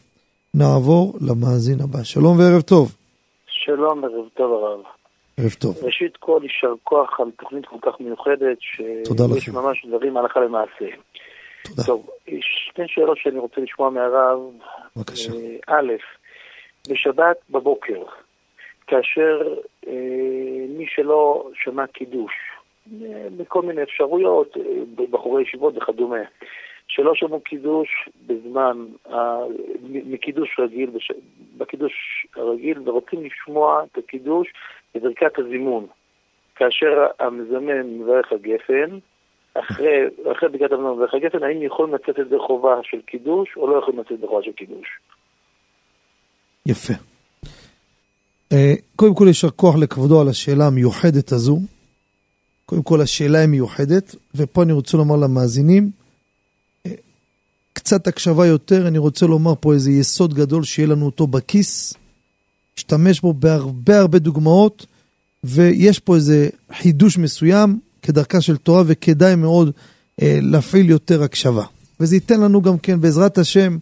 נעבור 0.54 1.14
למאזין 1.22 1.78
הבא. 1.84 2.04
שלום 2.04 2.40
וערב 2.40 2.62
טוב. 2.62 2.96
שלום, 3.48 4.04
ערב 4.06 4.30
טוב 4.34 4.64
הרב. 4.64 4.80
ערב 5.38 5.52
טוב. 5.60 5.76
ראשית 5.84 6.18
כל, 6.18 6.40
יישר 6.44 6.74
כוח 6.84 7.20
על 7.20 7.32
תוכנית 7.40 7.66
כל 7.66 7.78
כך 7.82 8.00
מיוחדת, 8.00 8.58
שיש 8.60 9.50
ממש 9.50 9.86
דברים 9.86 10.18
הלכה 10.18 10.40
למעשה. 10.40 10.86
תודה. 11.64 11.84
טוב, 11.84 12.10
יש 12.28 12.70
שתי 12.72 12.82
שאלות 12.88 13.18
שאני 13.18 13.40
רוצה 13.40 13.62
לשמוע 13.62 13.90
מהרב. 13.90 14.40
בבקשה. 14.96 15.32
אה, 15.34 15.80
א', 15.80 15.94
בשבת 16.90 17.38
בבוקר, 17.50 18.04
כאשר 18.88 19.54
אה, 19.88 20.66
מי 20.70 20.86
שלא 20.88 21.50
שמע 21.54 21.88
קידוש, 21.88 22.34
אה, 23.02 23.28
בכל 23.38 23.62
מיני 23.62 23.84
אפשרויות, 23.84 24.58
אה, 24.58 24.62
בחורי 25.12 25.44
ישיבות 25.44 25.78
וכדומה, 25.78 26.22
שלא 26.88 27.16
שמעו 27.16 27.40
קידוש 27.40 28.10
בזמן, 28.28 28.86
מקידוש 29.84 30.60
רגיל. 30.60 30.90
בקידוש 31.58 31.94
הרגיל, 32.36 32.90
ורוצים 32.90 33.24
לשמוע 33.24 33.84
את 33.84 33.98
הקידוש 33.98 34.48
בברכת 34.96 35.40
הזימון. 35.40 35.88
כאשר 36.56 37.08
המזמן 37.20 37.82
מברך 37.82 38.32
הגפן, 38.32 38.98
אחרי, 39.54 40.08
אחרי 40.32 40.50
ברכת 40.50 40.72
המזמן 40.72 40.92
מברך 40.92 41.14
הגפן, 41.14 41.44
האם 41.44 41.62
יכולים 41.62 41.96
לצאת 41.96 42.18
ידי 42.18 42.40
חובה 42.40 42.76
של 42.84 43.02
קידוש, 43.02 43.58
או 43.58 43.68
לא 43.68 43.78
יכולים 43.78 44.00
לצאת 44.00 44.12
ידי 44.12 44.28
חובה 44.28 44.44
של 44.44 44.52
קידוש? 44.52 45.00
יפה. 46.66 47.15
אה, 48.52 48.74
קודם 48.96 49.16
כל 49.16 49.26
יישר 49.28 49.50
כוח 49.50 49.76
לכבודו 49.76 50.22
על 50.22 50.30
השאלה 50.30 50.68
המיוחדת 50.68 51.32
הזו. 51.32 51.62
קודם 52.66 52.84
כל 52.84 53.02
השאלה 53.02 53.40
היא 53.40 53.48
מיוחדת, 53.48 54.16
ופה 54.36 54.64
אני 54.64 54.74
רוצה 54.74 54.98
לומר 54.98 55.16
למאזינים, 55.16 55.92
אה, 56.86 56.92
קצת 57.74 58.08
הקשבה 58.08 58.46
יותר, 58.46 58.88
אני 58.88 58.98
רוצה 58.98 59.26
לומר 59.26 59.54
פה 59.60 59.74
איזה 59.74 59.92
יסוד 59.92 60.34
גדול 60.34 60.64
שיהיה 60.64 60.88
לנו 60.88 61.06
אותו 61.06 61.28
בכיס. 61.28 61.94
השתמש 62.78 63.22
בו 63.22 63.34
בהרבה 63.34 64.00
הרבה 64.00 64.20
דוגמאות, 64.20 64.86
ויש 65.44 66.00
פה 66.00 66.16
איזה 66.16 66.50
חידוש 66.78 67.18
מסוים 67.18 67.80
כדרכה 68.02 68.42
של 68.42 68.58
תורה, 68.58 68.84
וכדאי 68.86 69.36
מאוד 69.36 69.72
אה, 70.22 70.40
להפעיל 70.42 70.90
יותר 70.90 71.24
הקשבה. 71.24 71.64
וזה 72.00 72.16
ייתן 72.16 72.40
לנו 72.40 72.62
גם 72.62 72.78
כן, 72.78 73.02
בעזרת 73.02 73.38
השם, 73.38 73.78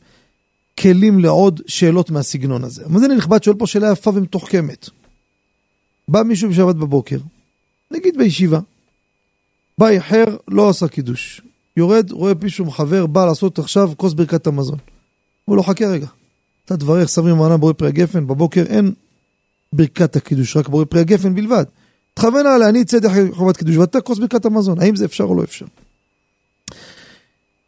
כלים 0.79 1.19
לעוד 1.19 1.61
שאלות 1.67 2.09
מהסגנון 2.09 2.63
הזה. 2.63 2.85
המאזין 2.85 3.11
הנכבד 3.11 3.43
שואל 3.43 3.55
פה 3.55 3.67
שאלה 3.67 3.91
יפה 3.91 4.11
ומתוחכמת. 4.15 4.89
בא 6.07 6.23
מישהו 6.23 6.49
בשבת 6.49 6.75
בבוקר, 6.75 7.17
נגיד 7.91 8.17
בישיבה, 8.17 8.59
בא 9.77 9.87
איחר, 9.87 10.25
לא 10.47 10.69
עשה 10.69 10.87
קידוש. 10.87 11.41
יורד, 11.77 12.11
רואה 12.11 12.33
מישהו 12.41 12.71
חבר, 12.71 13.05
בא 13.05 13.25
לעשות 13.25 13.59
עכשיו 13.59 13.91
כוס 13.97 14.13
ברכת 14.13 14.47
המזון. 14.47 14.77
הוא 15.45 15.57
לא 15.57 15.61
חכה 15.61 15.85
רגע. 15.85 16.07
אתה 16.65 16.77
תברך 16.77 17.09
סברי 17.09 17.33
מענה 17.33 17.57
בורא 17.57 17.73
פרי 17.73 17.87
הגפן, 17.87 18.27
בבוקר 18.27 18.63
אין 18.69 18.93
ברכת 19.73 20.15
הקידוש, 20.15 20.57
רק 20.57 20.67
בורא 20.67 20.85
פרי 20.85 20.99
הגפן 21.01 21.35
בלבד. 21.35 21.63
תכוון 22.13 22.45
עליה, 22.45 22.69
אני 22.69 22.81
אצא 22.81 22.95
ידי 22.95 23.07
חובת 23.31 23.57
קידוש, 23.57 23.75
ואתה 23.77 24.01
כוס 24.01 24.19
ברכת 24.19 24.45
המזון, 24.45 24.81
האם 24.81 24.95
זה 24.95 25.05
אפשר 25.05 25.23
או 25.23 25.35
לא 25.35 25.43
אפשר? 25.43 25.65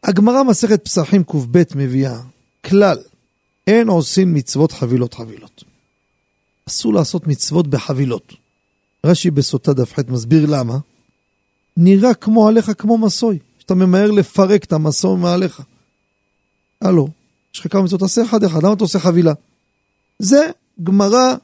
הגמרא 0.02 0.42
מסכת 0.42 0.84
פסחים 0.84 1.24
קב 1.24 1.38
מביאה 1.74 2.20
כלל, 2.66 2.98
אין 3.66 3.88
עושים 3.88 4.34
מצוות 4.34 4.72
חבילות 4.72 5.14
חבילות. 5.14 5.64
אסור 6.68 6.94
לעשות 6.94 7.26
מצוות 7.26 7.66
בחבילות. 7.66 8.32
רש"י 9.06 9.30
בסוטה 9.30 9.72
דף 9.72 9.92
ח' 9.94 9.98
מסביר 10.08 10.46
למה. 10.46 10.78
נראה 11.76 12.14
כמו 12.14 12.48
עליך 12.48 12.70
כמו 12.78 12.98
מסוי, 12.98 13.38
שאתה 13.58 13.74
ממהר 13.74 14.10
לפרק 14.10 14.64
את 14.64 14.72
המסוי 14.72 15.16
מעליך. 15.16 15.62
הלו, 16.80 17.08
יש 17.54 17.60
לך 17.60 17.72
כמה 17.72 17.82
מצוות, 17.82 18.00
תעשה 18.00 18.24
אחד 18.24 18.44
אחד, 18.44 18.62
למה 18.62 18.72
אתה 18.72 18.84
עושה 18.84 18.98
חבילה? 18.98 19.32
זה 20.18 20.50
גמרא 20.82 21.34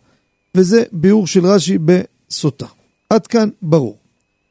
וזה 0.55 0.83
ביאור 0.93 1.27
של 1.27 1.47
רש"י 1.47 1.79
בסוטה. 1.79 2.66
עד 3.11 3.27
כאן 3.27 3.49
ברור. 3.62 3.97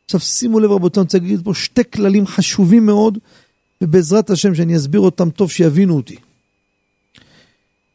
עכשיו 0.05 0.19
שימו 0.19 0.59
לב 0.59 0.72
רבותיי, 0.72 1.01
אני 1.01 1.05
רוצה 1.05 1.17
להגיד 1.17 1.41
פה 1.43 1.53
שתי 1.53 1.82
כללים 1.93 2.28
חשובים 2.28 2.86
מאוד, 2.86 3.17
ובעזרת 3.82 4.30
השם 4.30 4.55
שאני 4.55 4.78
אסביר 4.78 5.01
אותם 5.01 5.30
טוב 5.30 5.51
שיבינו 5.51 5.95
אותי. 5.95 6.15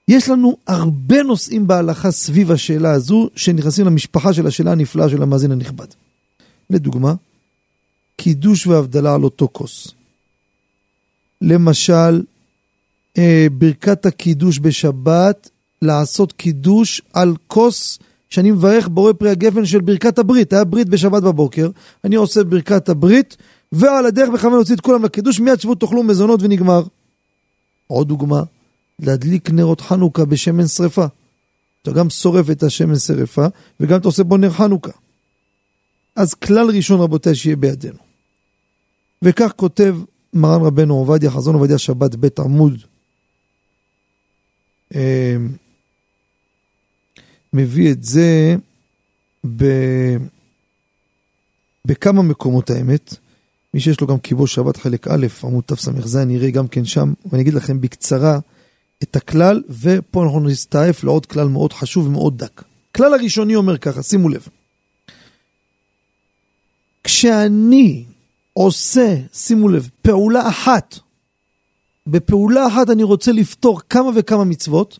יש 0.08 0.28
לנו 0.28 0.56
הרבה 0.66 1.22
נושאים 1.22 1.66
בהלכה 1.66 2.10
סביב 2.10 2.52
השאלה 2.52 2.90
הזו, 2.90 3.28
שנכנסים 3.36 3.86
למשפחה 3.86 4.32
של 4.32 4.46
השאלה 4.46 4.72
הנפלאה 4.72 5.08
של 5.08 5.22
המאזין 5.22 5.52
הנכבד. 5.52 5.86
לדוגמה, 6.70 7.14
קידוש 8.16 8.66
והבדלה 8.66 9.14
על 9.14 9.24
אותו 9.24 9.48
כוס. 9.52 9.88
למשל, 11.40 12.22
אה, 13.18 13.46
ברכת 13.52 14.06
הקידוש 14.06 14.58
בשבת, 14.58 15.50
לעשות 15.82 16.32
קידוש 16.32 17.02
על 17.12 17.34
כוס 17.46 17.98
שאני 18.30 18.50
מברך 18.50 18.88
בורא 18.88 19.12
פרי 19.12 19.30
הגפן 19.30 19.66
של 19.66 19.80
ברכת 19.80 20.18
הברית. 20.18 20.52
היה 20.52 20.64
ברית 20.64 20.88
בשבת 20.88 21.22
בבוקר, 21.22 21.70
אני 22.04 22.16
עושה 22.16 22.44
ברכת 22.44 22.88
הברית, 22.88 23.36
ועל 23.72 24.06
הדרך 24.06 24.28
בכוון 24.28 24.52
להוציא 24.52 24.74
את 24.74 24.80
כולם 24.80 25.04
לקידוש, 25.04 25.40
מיד 25.40 25.60
שבו 25.60 25.74
תאכלו 25.74 26.02
מזונות 26.02 26.42
ונגמר. 26.42 26.82
עוד 27.86 28.08
דוגמה, 28.08 28.42
להדליק 28.98 29.50
נרות 29.50 29.80
חנוכה 29.80 30.24
בשמן 30.24 30.66
שרפה. 30.66 31.06
אתה 31.82 31.92
גם 31.92 32.10
שורף 32.10 32.50
את 32.50 32.62
השמן 32.62 32.98
שרפה, 32.98 33.46
וגם 33.80 34.00
אתה 34.00 34.08
עושה 34.08 34.24
בו 34.24 34.36
נר 34.36 34.50
חנוכה. 34.50 34.90
אז 36.16 36.34
כלל 36.34 36.70
ראשון 36.70 37.00
רבותיי 37.00 37.34
שיהיה 37.34 37.56
בידינו. 37.56 37.98
וכך 39.22 39.52
כותב 39.56 39.96
מרן 40.32 40.62
רבנו 40.62 40.94
עובדיה, 40.94 41.30
חזון 41.30 41.54
עובדיה 41.54 41.78
שבת 41.78 42.14
בית 42.14 42.38
עמוד. 42.38 42.82
אה, 44.94 45.36
מביא 47.52 47.92
את 47.92 48.04
זה 48.04 48.56
ב... 49.56 49.64
בכמה 51.84 52.22
מקומות 52.22 52.70
האמת. 52.70 53.14
מי 53.74 53.80
שיש 53.80 54.00
לו 54.00 54.06
גם 54.06 54.18
כיבוש 54.18 54.54
שבת 54.54 54.76
חלק 54.76 55.08
א', 55.08 55.26
עמוד 55.44 55.64
תס"ז, 55.66 56.16
נראה 56.16 56.50
גם 56.50 56.68
כן 56.68 56.84
שם, 56.84 57.12
ואני 57.26 57.42
אגיד 57.42 57.54
לכם 57.54 57.80
בקצרה 57.80 58.38
את 59.02 59.16
הכלל, 59.16 59.62
ופה 59.68 60.24
אנחנו 60.24 60.40
נסתעף 60.40 61.04
לעוד 61.04 61.26
כלל 61.26 61.48
מאוד 61.48 61.72
חשוב 61.72 62.06
ומאוד 62.06 62.38
דק. 62.38 62.62
כלל 62.96 63.14
הראשוני 63.14 63.56
אומר 63.56 63.78
ככה, 63.78 64.02
שימו 64.02 64.28
לב. 64.28 64.48
כשאני 67.04 68.04
עושה, 68.52 69.16
שימו 69.32 69.68
לב, 69.68 69.88
פעולה 70.02 70.48
אחת, 70.48 70.98
בפעולה 72.06 72.66
אחת 72.66 72.90
אני 72.90 73.02
רוצה 73.02 73.32
לפתור 73.32 73.80
כמה 73.90 74.10
וכמה 74.14 74.44
מצוות, 74.44 74.98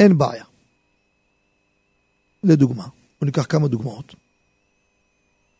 אין 0.00 0.18
בעיה. 0.18 0.44
לדוגמה, 2.44 2.82
בוא 3.20 3.26
ניקח 3.26 3.46
כמה 3.48 3.68
דוגמאות. 3.68 4.14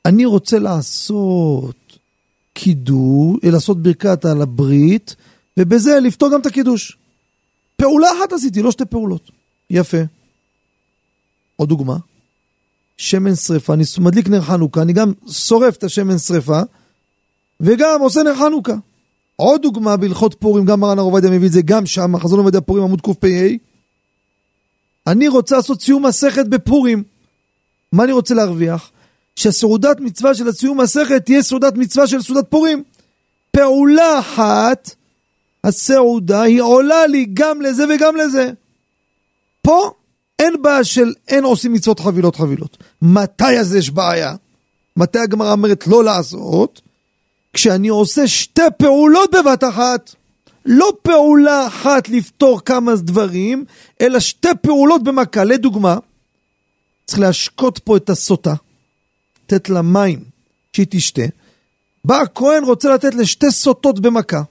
אני 0.04 0.24
רוצה 0.24 0.58
לעשות 0.58 1.98
קידוש, 2.52 3.36
לעשות 3.42 3.82
ברכת 3.82 4.24
על 4.24 4.42
הברית, 4.42 5.16
ובזה 5.56 6.00
לפתור 6.00 6.32
גם 6.32 6.40
את 6.40 6.46
הקידוש. 6.46 6.98
פעולה 7.76 8.08
אחת 8.18 8.32
עשיתי, 8.32 8.62
לא 8.62 8.70
שתי 8.70 8.84
פעולות. 8.84 9.30
יפה. 9.70 9.98
עוד 11.56 11.68
דוגמה, 11.68 11.96
שמן 12.96 13.34
שרפה, 13.34 13.74
אני 13.74 13.84
מדליק 13.98 14.28
נר 14.28 14.42
חנוכה, 14.42 14.82
אני 14.82 14.92
גם 14.92 15.12
שורף 15.30 15.76
את 15.76 15.84
השמן 15.84 16.18
שרפה, 16.18 16.60
וגם 17.60 18.00
עושה 18.00 18.22
נר 18.22 18.34
חנוכה. 18.34 18.74
עוד 19.36 19.62
דוגמה 19.62 19.96
בהלכות 19.96 20.34
פורים, 20.38 20.64
גם 20.64 20.80
מרן 20.80 20.98
הרב 20.98 21.06
עובדיה 21.06 21.30
מביא 21.30 21.46
את 21.46 21.52
זה, 21.52 21.62
גם 21.62 21.86
שם, 21.86 22.18
חזון 22.18 22.38
עובדיה 22.38 22.60
פורים 22.60 22.84
עמוד 22.84 23.00
קפ"א, 23.00 23.48
אני 25.06 25.28
רוצה 25.28 25.56
לעשות 25.56 25.82
סיום 25.82 26.06
מסכת 26.06 26.46
בפורים. 26.46 27.02
מה 27.92 28.04
אני 28.04 28.12
רוצה 28.12 28.34
להרוויח? 28.34 28.90
שהסעודת 29.36 30.00
מצווה 30.00 30.34
של 30.34 30.48
הסיום 30.48 30.80
מסכת 30.80 31.24
תהיה 31.24 31.42
סעודת 31.42 31.76
מצווה 31.76 32.06
של 32.06 32.22
סעודת 32.22 32.44
פורים. 32.48 32.82
פעולה 33.50 34.18
אחת, 34.18 34.94
הסעודה, 35.64 36.42
היא 36.42 36.62
עולה 36.62 37.06
לי 37.06 37.26
גם 37.34 37.62
לזה 37.62 37.84
וגם 37.94 38.16
לזה. 38.16 38.50
פה 39.62 39.90
אין 40.38 40.62
בעיה 40.62 40.84
של 40.84 41.14
אין 41.28 41.44
עושים 41.44 41.72
מצוות 41.72 42.00
חבילות 42.00 42.36
חבילות. 42.36 42.76
מתי 43.02 43.58
אז 43.60 43.74
יש 43.74 43.90
בעיה? 43.90 44.34
מתי 44.96 45.18
הגמרא 45.18 45.52
אומרת 45.52 45.86
לא 45.86 46.04
לעשות? 46.04 46.80
כשאני 47.52 47.88
עושה 47.88 48.28
שתי 48.28 48.62
פעולות 48.78 49.30
בבת 49.34 49.64
אחת. 49.64 50.14
לא 50.66 50.92
פעולה 51.02 51.66
אחת 51.66 52.08
לפתור 52.08 52.60
כמה 52.60 52.96
דברים, 52.96 53.64
אלא 54.00 54.20
שתי 54.20 54.48
פעולות 54.62 55.02
במכה. 55.02 55.44
לדוגמה, 55.44 55.98
צריך 57.06 57.18
להשקות 57.18 57.78
פה 57.78 57.96
את 57.96 58.10
הסוטה, 58.10 58.54
לתת 59.44 59.68
לה 59.68 59.82
מים, 59.82 60.24
שהיא 60.72 60.86
תשתה. 60.90 61.22
בא 62.04 62.20
הכהן 62.20 62.64
רוצה 62.64 62.94
לתת 62.94 63.14
לשתי 63.14 63.50
סוטות 63.50 64.00
במכה. 64.00 64.42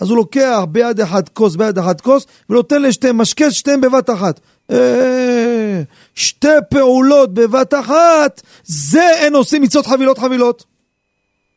אז 0.00 0.10
הוא 0.10 0.16
לוקח 0.16 0.60
ביד 0.68 1.00
אחת 1.00 1.28
כוס, 1.28 1.56
ביד 1.56 1.78
אחת 1.78 2.00
כוס, 2.00 2.26
ונותן 2.50 2.82
לשתיהם, 2.82 3.18
משקה 3.18 3.50
שתיהם 3.50 3.80
בבת 3.80 4.10
אחת. 4.10 4.40
אה, 4.70 5.82
שתי 6.14 6.48
פעולות 6.70 7.34
בבת 7.34 7.74
אחת, 7.74 8.42
זה 8.64 9.10
אין 9.14 9.34
עושים 9.34 9.62
מצוות 9.62 9.86
חבילות 9.86 10.18
חבילות. 10.18 10.64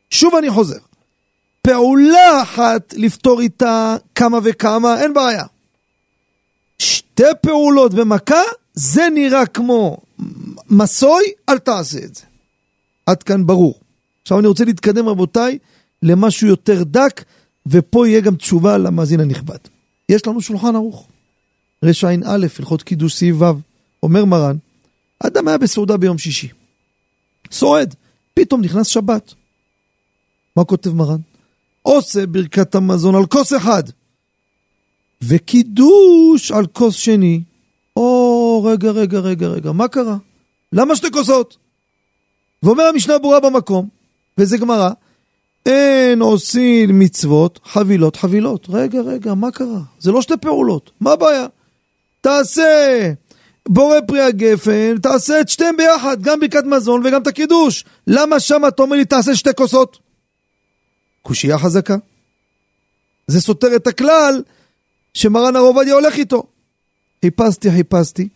שוב 0.10 0.36
אני 0.36 0.50
חוזר. 0.50 0.78
פעולה 1.62 2.42
אחת 2.42 2.94
לפתור 2.98 3.42
איתה 3.42 3.96
כמה 4.16 4.40
וכמה, 4.44 5.02
אין 5.02 5.14
בעיה. 5.14 5.44
שתי 6.80 7.24
פעולות 7.42 7.94
במכה, 7.94 8.42
זה 8.74 9.10
נראה 9.10 9.46
כמו 9.46 9.98
מסוי, 10.70 11.24
אל 11.50 11.58
תעשה 11.58 12.00
את 12.00 12.16
זה. 12.16 12.24
עד 13.06 13.24
כאן 13.24 13.46
ברור. 13.46 13.80
עכשיו 14.22 14.40
אני 14.40 14.48
רוצה 14.48 14.66
להתקדם 14.66 15.10
רבותיי 15.10 15.58
למשהו 16.04 16.48
יותר 16.48 16.84
דק, 16.84 17.24
ופה 17.68 18.08
יהיה 18.08 18.22
גם 18.22 18.36
תשובה 18.36 18.78
למאזין 18.78 19.20
הנכבד. 19.20 19.58
יש 20.10 20.28
לנו 20.28 20.42
שולחן 20.42 20.76
ערוך. 20.76 21.08
רע"א, 21.84 22.46
הלכות 22.60 22.84
קידוש 22.84 23.16
סעיף 23.16 23.36
ו', 23.42 23.46
אומר 24.04 24.26
מרן, 24.26 24.58
אדם 25.20 25.48
היה 25.48 25.58
בסעודה 25.58 25.98
ביום 25.98 26.18
שישי. 26.18 26.50
סועד, 27.52 27.96
פתאום 28.34 28.62
נכנס 28.62 28.88
שבת. 28.88 29.34
מה 30.56 30.66
כותב 30.66 30.94
מרן? 30.94 31.20
עושה 31.82 32.26
ברכת 32.26 32.76
המזון 32.76 33.16
על 33.16 33.26
כוס 33.26 33.54
אחד, 33.54 33.84
וקידוש 35.22 36.52
על 36.52 36.68
כוס 36.68 36.96
שני. 36.96 37.42
או, 37.96 38.64
רגע, 38.64 38.92
רגע, 38.92 39.20
רגע, 39.20 39.48
רגע, 39.48 39.72
מה 39.72 39.88
קרה? 39.88 40.18
למה 40.74 40.96
שתי 40.96 41.12
כוסות? 41.12 41.58
ואומר 42.64 42.84
המשנה 42.84 43.18
ברורה 43.18 43.40
במקום, 43.40 43.90
וזה 44.38 44.58
גמרא, 44.58 44.90
אין 45.66 46.22
עושים 46.22 47.00
מצוות 47.00 47.60
חבילות 47.66 48.16
חבילות. 48.16 48.68
רגע, 48.70 49.02
רגע, 49.02 49.34
מה 49.34 49.52
קרה? 49.52 49.82
זה 50.00 50.12
לא 50.12 50.22
שתי 50.22 50.38
פעולות, 50.42 50.92
מה 51.02 51.12
הבעיה? 51.12 51.46
תעשה 52.22 53.12
בורא 53.68 53.98
פרי 54.08 54.22
הגפן, 54.22 54.98
תעשה 54.98 55.42
את 55.42 55.50
שתיהם 55.50 55.78
ביחד, 55.78 56.22
גם 56.22 56.40
ברכת 56.40 56.64
מזון 56.66 57.02
וגם 57.06 57.22
את 57.22 57.28
הקידוש. 57.28 57.86
למה 58.08 58.40
שם 58.40 58.62
אתה 58.68 58.82
אומר 58.82 58.98
לי 58.98 59.06
תעשה 59.06 59.36
שתי 59.36 59.50
כוסות? 59.56 60.00
קושייה 61.22 61.58
חזקה. 61.58 61.96
זה 63.28 63.42
סותר 63.42 63.76
את 63.76 63.88
הכלל 63.88 64.44
שמרן 65.14 65.56
הרב 65.56 65.66
עובדיה 65.66 65.94
הולך 65.94 66.16
איתו. 66.18 66.44
חיפשתי, 67.26 67.72
חיפשתי, 67.72 68.28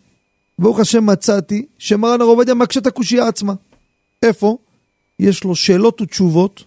ברוך 0.58 0.80
השם 0.80 1.06
מצאתי 1.06 1.66
שמרן 1.78 2.20
הרב 2.20 2.30
עובדיה 2.30 2.54
מקשה 2.54 2.80
את 2.80 2.86
הקושייה 2.86 3.28
עצמה. 3.28 3.54
איפה? 4.22 4.56
יש 5.18 5.44
לו 5.44 5.56
שאלות 5.56 6.00
ותשובות, 6.00 6.64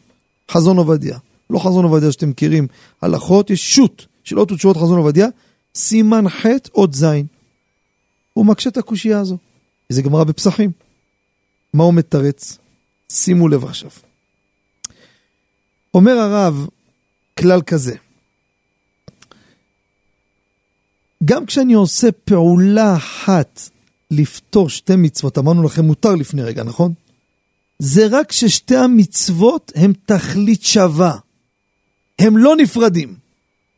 חזון 0.54 0.78
עובדיה. 0.78 1.18
לא 1.50 1.60
חזון 1.60 1.86
עובדיה 1.86 2.12
שאתם 2.12 2.30
מכירים, 2.30 2.68
הלכות, 3.02 3.50
יש 3.50 3.76
שו"ת, 3.76 4.06
שאלות 4.24 4.52
ותשובות 4.52 4.78
חזון 4.78 4.98
עובדיה, 4.98 5.28
סימן 5.76 6.30
ח' 6.30 6.46
עוד 6.72 6.96
ז'. 6.96 7.06
הוא 8.34 8.46
מקשה 8.46 8.70
את 8.70 8.78
הקושייה 8.78 9.20
הזו. 9.20 9.38
זה 9.90 10.02
גמרא 10.02 10.24
בפסחים. 10.24 10.72
מה 11.74 11.84
הוא 11.84 11.94
מתרץ? 11.94 12.58
שימו 13.10 13.48
לב 13.48 13.66
עכשיו. 13.66 13.90
אומר 15.94 16.12
הרב 16.12 16.68
כלל 17.40 17.62
כזה, 17.62 17.96
גם 21.26 21.46
כשאני 21.46 21.74
עושה 21.74 22.12
פעולה 22.12 22.96
אחת 22.96 23.70
לפתור 24.12 24.70
שתי 24.70 24.96
מצוות, 24.96 25.38
אמרנו 25.38 25.64
לכם 25.64 25.86
מותר 25.86 26.16
לפני 26.16 26.44
רגע, 26.44 26.64
נכון? 26.64 26.94
זה 27.85 28.07
רק 28.11 28.31
ששתי 28.31 28.76
המצוות 28.76 29.72
הם 29.76 29.93
תכלית 30.05 30.64
שווה. 30.64 31.18
הם 32.19 32.38
לא 32.38 32.55
נפרדים. 32.55 33.15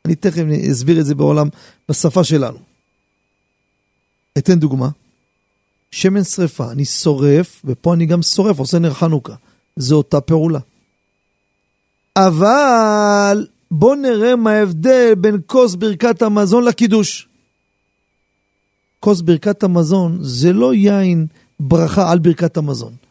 אני 0.06 0.15
תכף 0.15 0.44
אסביר 0.72 0.99
את 0.99 1.06
זה 1.06 1.15
בעולם, 1.15 1.49
בשפה 1.90 2.23
שלנו. 2.23 2.57
אתן 4.38 4.60
דוגמה. 4.60 4.90
שמן 5.91 6.23
שרפה, 6.23 6.72
אני 6.72 6.86
שורף, 6.86 7.61
ופה 7.65 7.94
אני 7.94 8.06
גם 8.06 8.22
שורף, 8.22 8.60
עושה 8.60 8.80
נר 8.80 8.94
חנוכה. 8.94 9.34
זו 9.76 9.95
אותה 9.95 10.22
פעולה. 10.22 10.60
אבל 12.15 13.48
בואו 13.72 13.95
נראה 13.95 14.36
מה 14.36 14.52
ההבדל 14.52 15.14
בין 15.18 15.38
כוס 15.45 15.76
ברכת 15.76 16.22
המזון 16.22 16.64
לקידוש. 16.64 17.27
כוס 18.99 19.22
ברכת 19.22 19.64
המזון 19.64 20.18
זה 20.22 20.53
לא 20.53 20.73
יין 20.73 21.27
ברכה 21.60 22.11
על 22.11 22.19
ברכת 22.19 22.57
המזון. 22.57 23.05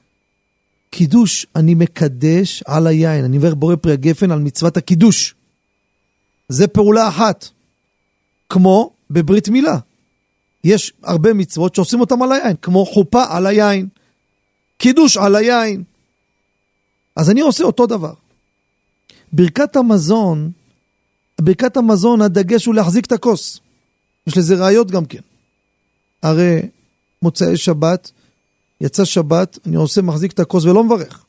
קידוש, 0.96 1.46
אני 1.56 1.74
מקדש 1.74 2.62
על 2.66 2.86
היין, 2.86 3.24
אני 3.24 3.38
מברך 3.38 3.54
בורא 3.54 3.76
פרי 3.76 3.92
הגפן 3.92 4.30
על 4.30 4.38
מצוות 4.38 4.76
הקידוש. 4.76 5.34
זה 6.48 6.66
פעולה 6.66 7.08
אחת. 7.08 7.48
כמו 8.48 8.92
בברית 9.10 9.48
מילה. 9.48 9.78
יש 10.64 10.92
הרבה 11.02 11.34
מצוות 11.34 11.74
שעושים 11.74 12.00
אותם 12.00 12.22
על 12.22 12.32
היין, 12.32 12.56
כמו 12.62 12.86
חופה 12.86 13.24
על 13.28 13.46
היין, 13.46 13.88
קידוש 14.78 15.16
על 15.16 15.36
היין. 15.36 15.82
אז 17.16 17.30
אני 17.30 17.40
עושה 17.40 17.64
אותו 17.64 17.86
דבר. 17.86 18.14
ברכת 19.32 19.76
המזון, 19.76 20.50
ברכת 21.40 21.76
המזון 21.76 22.20
הדגש 22.20 22.66
הוא 22.66 22.74
להחזיק 22.74 23.06
את 23.06 23.12
הכוס. 23.12 23.60
יש 24.26 24.38
לזה 24.38 24.54
ראיות 24.54 24.90
גם 24.90 25.04
כן. 25.04 25.22
הרי 26.22 26.60
מוצאי 27.22 27.56
שבת, 27.56 28.10
יצא 28.80 29.04
שבת, 29.04 29.58
אני 29.66 29.76
עושה 29.76 30.02
מחזיק 30.02 30.32
את 30.32 30.40
הכוס 30.40 30.64
ולא 30.64 30.84
מברך. 30.84 31.24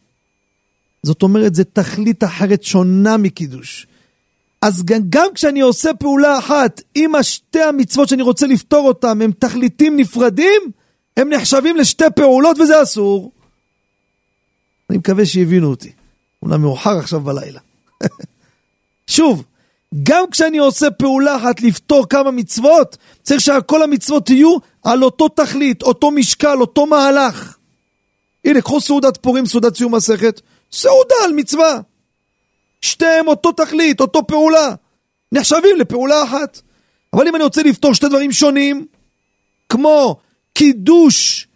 זאת 1.04 1.24
אומרת, 1.24 1.56
זה 1.56 1.64
תכלית 1.64 2.24
אחרת 2.24 2.64
שונה 2.64 3.18
מקידוש. 3.18 3.88
אז 4.62 4.84
גם, 4.86 5.00
גם 5.10 5.28
כשאני 5.36 5.62
עושה 5.62 5.94
פעולה 6.00 6.40
אחת, 6.40 6.82
אם 6.96 7.16
השתי 7.16 7.62
המצוות 7.62 8.10
שאני 8.10 8.22
רוצה 8.22 8.48
לפתור 8.48 8.88
אותם 8.88 9.22
הם 9.22 9.32
תכליתים 9.40 9.98
נפרדים, 9.98 10.62
הם 11.18 11.30
נחשבים 11.30 11.78
לשתי 11.78 12.06
פעולות 12.16 12.60
וזה 12.60 12.84
אסור. 12.84 13.32
אני 14.90 14.98
מקווה 14.98 15.26
שהבינו 15.26 15.68
אותי. 15.68 15.92
אולי 16.42 16.58
מאוחר 16.58 16.98
עכשיו 16.98 17.20
בלילה. 17.22 17.60
שוב, 19.08 19.44
גם 20.04 20.26
כשאני 20.32 20.58
עושה 20.58 20.92
פעולה 20.92 21.36
אחת 21.36 21.62
לפתור 21.62 22.06
כמה 22.10 22.32
מצוות, 22.32 22.98
צריך 23.24 23.42
שכל 23.42 23.84
המצוות 23.84 24.30
יהיו 24.30 24.58
על 24.84 25.04
אותו 25.04 25.28
תכלית, 25.28 25.84
אותו 25.84 26.12
משקל, 26.12 26.58
אותו 26.62 26.86
מהלך. 26.86 27.58
הנה, 28.46 28.62
קחו 28.62 28.82
סעודת 28.82 29.18
פורים, 29.18 29.46
סעודת 29.46 29.76
סיום 29.76 29.96
מסכת, 29.96 30.42
סעודה 30.72 31.16
על 31.26 31.34
מצווה. 31.34 31.80
שתיהם 32.82 33.28
אותו 33.28 33.52
תכלית, 33.52 34.02
אותו 34.02 34.28
פעולה. 34.28 34.76
נחשבים 35.32 35.78
לפעולה 35.80 36.24
אחת. 36.24 36.62
אבל 37.14 37.28
אם 37.28 37.36
אני 37.36 37.44
רוצה 37.44 37.64
לפתור 37.64 37.94
שתי 37.94 38.08
דברים 38.08 38.32
שונים, 38.32 38.86
כמו 39.70 40.16
קידוש 40.54 41.48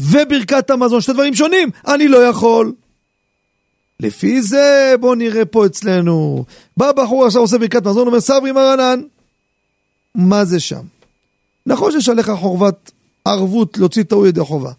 וברכת 0.00 0.70
המזון, 0.70 1.00
שתי 1.00 1.12
דברים 1.12 1.34
שונים, 1.34 1.70
אני 1.86 2.08
לא 2.08 2.18
יכול. 2.26 2.72
לפי 4.00 4.42
זה, 4.42 4.94
בואו 5.00 5.14
נראה 5.14 5.44
פה 5.44 5.66
אצלנו. 5.66 6.44
בא 6.76 6.92
בחור 6.92 7.26
עכשיו 7.26 7.42
עושה 7.42 7.58
ברכת 7.58 7.86
מזון, 7.86 8.06
אומר 8.06 8.20
סברי 8.20 8.52
מרנן. 8.52 9.00
מה 10.14 10.44
זה 10.44 10.60
שם? 10.60 10.82
נכון 11.66 11.92
שיש 11.92 12.08
עליך 12.08 12.30
חובת 12.30 12.90
ערבות 13.24 13.78
להוציא 13.78 14.02
טעוי 14.02 14.28
ידי 14.28 14.40
חובה. 14.40 14.72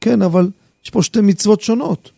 כן, 0.00 0.22
אבל 0.22 0.50
יש 0.84 0.90
פה 0.90 1.02
שתי 1.02 1.20
מצוות 1.20 1.60
שונות. 1.60 2.10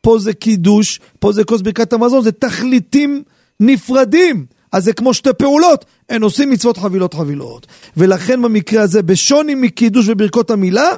פה 0.00 0.18
זה 0.18 0.32
קידוש, 0.32 1.00
פה 1.18 1.32
זה 1.32 1.44
כוס 1.44 1.60
ברכת 1.60 1.92
המזון, 1.92 2.22
זה 2.22 2.32
תכליתים 2.32 3.22
נפרדים. 3.60 4.46
אז 4.72 4.84
זה 4.84 4.92
כמו 4.92 5.14
שתי 5.14 5.32
פעולות, 5.38 5.84
הם 6.08 6.22
עושים 6.22 6.50
מצוות 6.50 6.76
חבילות 6.76 7.14
חבילות. 7.14 7.66
ולכן 7.96 8.42
במקרה 8.42 8.82
הזה, 8.82 9.02
בשוני 9.02 9.54
מקידוש 9.54 10.08
וברכות 10.08 10.50
המילה, 10.50 10.90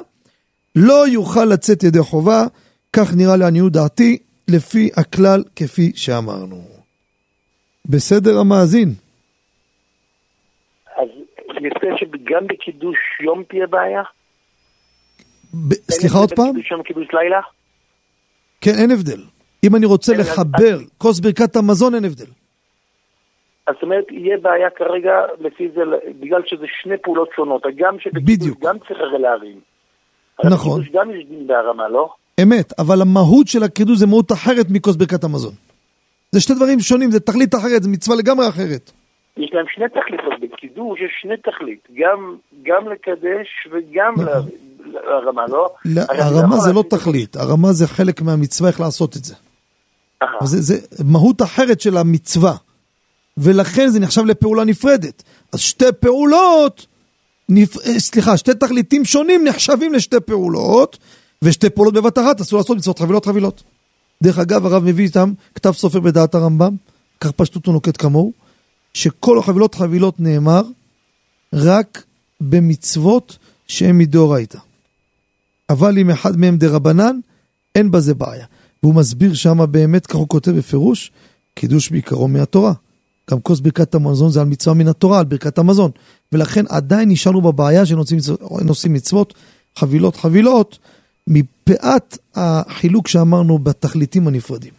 לא 0.75 1.07
יוכל 1.07 1.45
לצאת 1.45 1.83
ידי 1.83 2.01
חובה, 2.01 2.45
כך 2.93 3.13
נראה 3.13 3.37
לעניות 3.37 3.71
דעתי, 3.71 4.17
לפי 4.55 4.89
הכלל 4.97 5.43
כפי 5.55 5.91
שאמרנו. 5.95 6.61
בסדר 7.85 8.39
המאזין. 8.39 8.89
אז 10.97 11.07
יוצא 11.61 11.97
שגם 11.97 12.47
בקידוש 12.47 12.97
יום 13.21 13.43
תהיה 13.43 13.67
בעיה? 13.67 14.01
ב- 15.53 15.73
סליחה 15.91 16.17
עוד 16.17 16.33
פעם? 16.33 16.53
קידוש 16.53 16.71
יום 16.71 16.83
קידוש 16.83 17.07
לילה? 17.13 17.41
כן, 18.61 18.71
אין 18.81 18.91
הבדל. 18.91 19.21
אם 19.63 19.75
אני 19.75 19.85
רוצה 19.85 20.13
כן, 20.13 20.19
לחבר 20.19 20.77
כוס 20.97 21.19
ברכת 21.19 21.55
המזון, 21.55 21.95
אין 21.95 22.05
הבדל. 22.05 22.31
אז 23.67 23.73
זאת 23.73 23.83
אומרת, 23.83 24.05
יהיה 24.11 24.37
בעיה 24.37 24.69
כרגע 24.69 25.11
לפי 25.39 25.69
זה, 25.75 25.81
בגלל 26.19 26.41
שזה 26.45 26.65
שני 26.81 26.97
פעולות 26.97 27.29
שונות. 27.35 27.63
גם 27.75 27.99
שבקידוש. 27.99 28.49
גם 28.61 28.79
צריך 28.79 28.99
הרי 28.99 29.19
להרים. 29.21 29.59
הרי 30.39 30.53
נכון. 30.53 30.81
בקידוש 30.81 30.95
גם 30.95 31.11
יש 31.11 31.25
דין 31.25 31.47
בהרמה, 31.47 31.87
לא? 31.89 32.13
אמת, 32.43 32.73
אבל 32.79 33.01
המהות 33.01 33.47
של 33.47 33.63
הקידוש 33.63 33.97
זה 33.97 34.07
מהות 34.07 34.31
אחרת 34.31 34.65
מכוס 34.69 34.95
ברכת 34.95 35.23
המזון. 35.23 35.53
זה 36.31 36.41
שתי 36.41 36.53
דברים 36.53 36.79
שונים, 36.79 37.11
זה 37.11 37.19
תכלית 37.19 37.55
אחרת, 37.55 37.83
זה 37.83 37.89
מצווה 37.89 38.17
לגמרי 38.17 38.49
אחרת. 38.49 38.91
יש 39.37 39.49
להם 39.53 39.65
שני 39.73 39.85
תכליתות, 39.89 40.33
בקידוש 40.41 40.99
יש 40.99 41.11
שני 41.21 41.37
תכלית, 41.37 41.87
גם, 41.97 42.35
גם 42.63 42.91
לקדש 42.91 43.47
וגם 43.71 44.13
ל- 44.17 44.91
להרמה, 44.93 45.45
לא? 45.47 45.69
לא, 45.85 46.01
אני 46.09 46.21
הרמה 46.21 46.57
זה 46.57 46.73
לא 46.73 46.83
תכלית, 46.89 47.35
הרמה 47.35 47.71
זה 47.71 47.87
חלק 47.87 48.21
מהמצווה 48.21 48.69
איך 48.69 48.79
לעשות 48.79 49.17
את 49.17 49.23
זה. 49.23 49.35
זה, 50.43 50.61
זה 50.61 51.03
מהות 51.03 51.41
אחרת 51.41 51.81
של 51.81 51.97
המצווה, 51.97 52.53
ולכן 53.37 53.87
זה 53.87 53.99
נחשב 53.99 54.25
לפעולה 54.25 54.63
נפרדת. 54.63 55.23
אז 55.53 55.59
שתי 55.59 55.85
פעולות, 55.99 56.85
נפ... 57.49 57.77
אה, 57.77 57.99
סליחה, 57.99 58.37
שתי 58.37 58.53
תכליתים 58.53 59.05
שונים 59.05 59.43
נחשבים 59.43 59.93
לשתי 59.93 60.19
פעולות, 60.25 60.97
ושתי 61.43 61.69
פעולות 61.69 61.93
בבת 61.93 62.17
אחת, 62.17 62.41
אסור 62.41 62.59
לעשות 62.59 62.77
מצוות 62.77 62.99
חבילות 62.99 63.25
חבילות. 63.25 63.63
דרך 64.23 64.39
אגב, 64.39 64.65
הרב 64.65 64.83
מביא 64.83 65.05
איתם 65.05 65.33
כתב 65.55 65.71
סופר 65.71 65.99
בדעת 65.99 66.35
הרמב"ם, 66.35 66.75
כך 67.19 67.31
פשטות 67.31 67.65
הוא 67.65 67.73
נוקט 67.73 68.01
כמוהו, 68.01 68.31
שכל 68.93 69.39
החבילות 69.39 69.75
חבילות 69.75 70.19
נאמר 70.19 70.61
רק 71.53 72.03
במצוות 72.41 73.37
שהן 73.67 73.97
מדאורייתא. 73.97 74.57
אבל 75.69 75.99
אם 75.99 76.09
אחד 76.09 76.37
מהם 76.37 76.57
דרבנן, 76.57 77.19
אין 77.75 77.91
בזה 77.91 78.13
בעיה. 78.13 78.45
והוא 78.83 78.95
מסביר 78.95 79.33
שמה 79.33 79.65
באמת, 79.65 80.07
כך 80.07 80.15
הוא 80.15 80.27
כותב 80.27 80.51
בפירוש, 80.51 81.11
קידוש 81.53 81.89
בעיקרו 81.89 82.27
מהתורה. 82.27 82.73
גם 83.31 83.41
כוס 83.41 83.59
ברכת 83.59 83.95
המזון 83.95 84.31
זה 84.31 84.41
על 84.41 84.47
מצווה 84.47 84.75
מן 84.75 84.87
התורה, 84.87 85.19
על 85.19 85.25
ברכת 85.25 85.57
המזון. 85.57 85.91
ולכן 86.31 86.65
עדיין 86.69 87.09
נשארנו 87.09 87.41
בבעיה 87.41 87.85
שנושאים 87.85 88.93
מצוות, 88.93 89.33
חבילות 89.77 90.15
חבילות, 90.15 90.79
מפאת 91.27 92.17
החילוק 92.35 93.07
שאמרנו 93.07 93.57
בתכליתים 93.57 94.27
הנפרדים. 94.27 94.73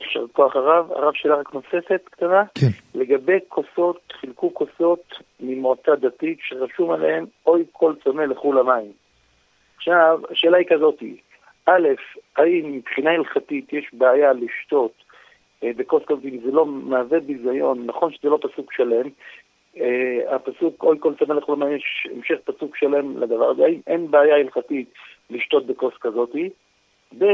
יישר 0.00 0.26
כוח 0.32 0.56
הרב, 0.56 0.92
הרב 0.92 1.12
שאלה 1.14 1.34
רק 1.34 1.54
נוספת 1.54 2.00
קטנה. 2.10 2.42
כן. 2.54 2.66
לגבי 2.94 3.38
כוסות, 3.48 4.12
חילקו 4.20 4.54
כוסות 4.54 5.14
ממועצה 5.40 5.96
דתית 6.00 6.38
שרשום 6.42 6.90
עליהן 6.90 7.24
אוי 7.46 7.64
כל 7.72 7.94
צמא 8.04 8.22
לכו 8.22 8.52
למים. 8.52 8.92
עכשיו, 9.76 10.20
השאלה 10.30 10.58
היא 10.58 10.66
כזאת, 10.70 11.02
א', 11.66 11.88
האם 12.36 12.72
מבחינה 12.72 13.10
הלכתית 13.10 13.72
יש 13.72 13.90
בעיה 13.92 14.32
לשתות 14.32 14.92
אה, 15.64 15.70
בכוס 15.76 16.02
כזאת, 16.06 16.24
אם 16.24 16.38
זה 16.44 16.52
לא 16.52 16.66
מהווה 16.66 17.20
ביזיון, 17.20 17.86
נכון 17.86 18.12
שזה 18.12 18.28
לא 18.28 18.38
פסוק 18.42 18.72
שלם, 18.72 19.08
אה, 19.76 20.34
הפסוק 20.36 20.82
אוי 20.82 20.96
כל 21.00 21.12
צמא 21.18 21.34
לכו 21.34 21.56
למים, 21.56 21.76
יש 21.76 22.06
המשך 22.16 22.34
פסוק 22.44 22.76
שלם 22.76 23.18
לדבר 23.18 23.50
הזה, 23.50 23.64
האם 23.64 23.80
אין 23.86 24.10
בעיה 24.10 24.36
הלכתית 24.36 24.88
לשתות 25.30 25.66
בכוס 25.66 25.94
כזאתי? 26.00 26.48
ב', 27.18 27.24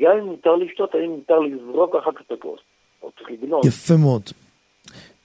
גם 0.00 0.12
אם 0.20 0.24
מותר 0.26 0.54
לשתות, 0.56 0.94
האם 0.94 1.10
מותר 1.10 1.38
לזרוק 1.38 1.94
אחר 1.94 2.12
כך 2.12 2.20
את 2.26 2.32
הכוס? 2.32 2.60
או 3.02 3.10
צריך 3.18 3.30
לגנוב? 3.30 3.66
יפה 3.66 3.96
מאוד. 3.96 4.22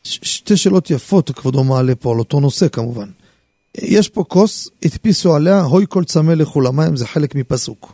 שתי 0.03 0.57
שאלות 0.57 0.90
יפות 0.90 1.32
כבודו 1.32 1.64
מעלה 1.64 1.95
פה 1.95 2.11
על 2.14 2.19
אותו 2.19 2.40
נושא 2.40 2.68
כמובן. 2.69 3.07
יש 3.78 4.10
פה 4.10 4.23
כוס, 4.23 4.69
הדפיסו 4.86 5.36
עליה, 5.36 5.61
הוי 5.61 5.86
כל 5.90 6.03
צמא 6.03 6.32
לכו 6.32 6.61
למים, 6.61 6.95
זה 6.95 7.07
חלק 7.07 7.36
מפסוק. 7.36 7.94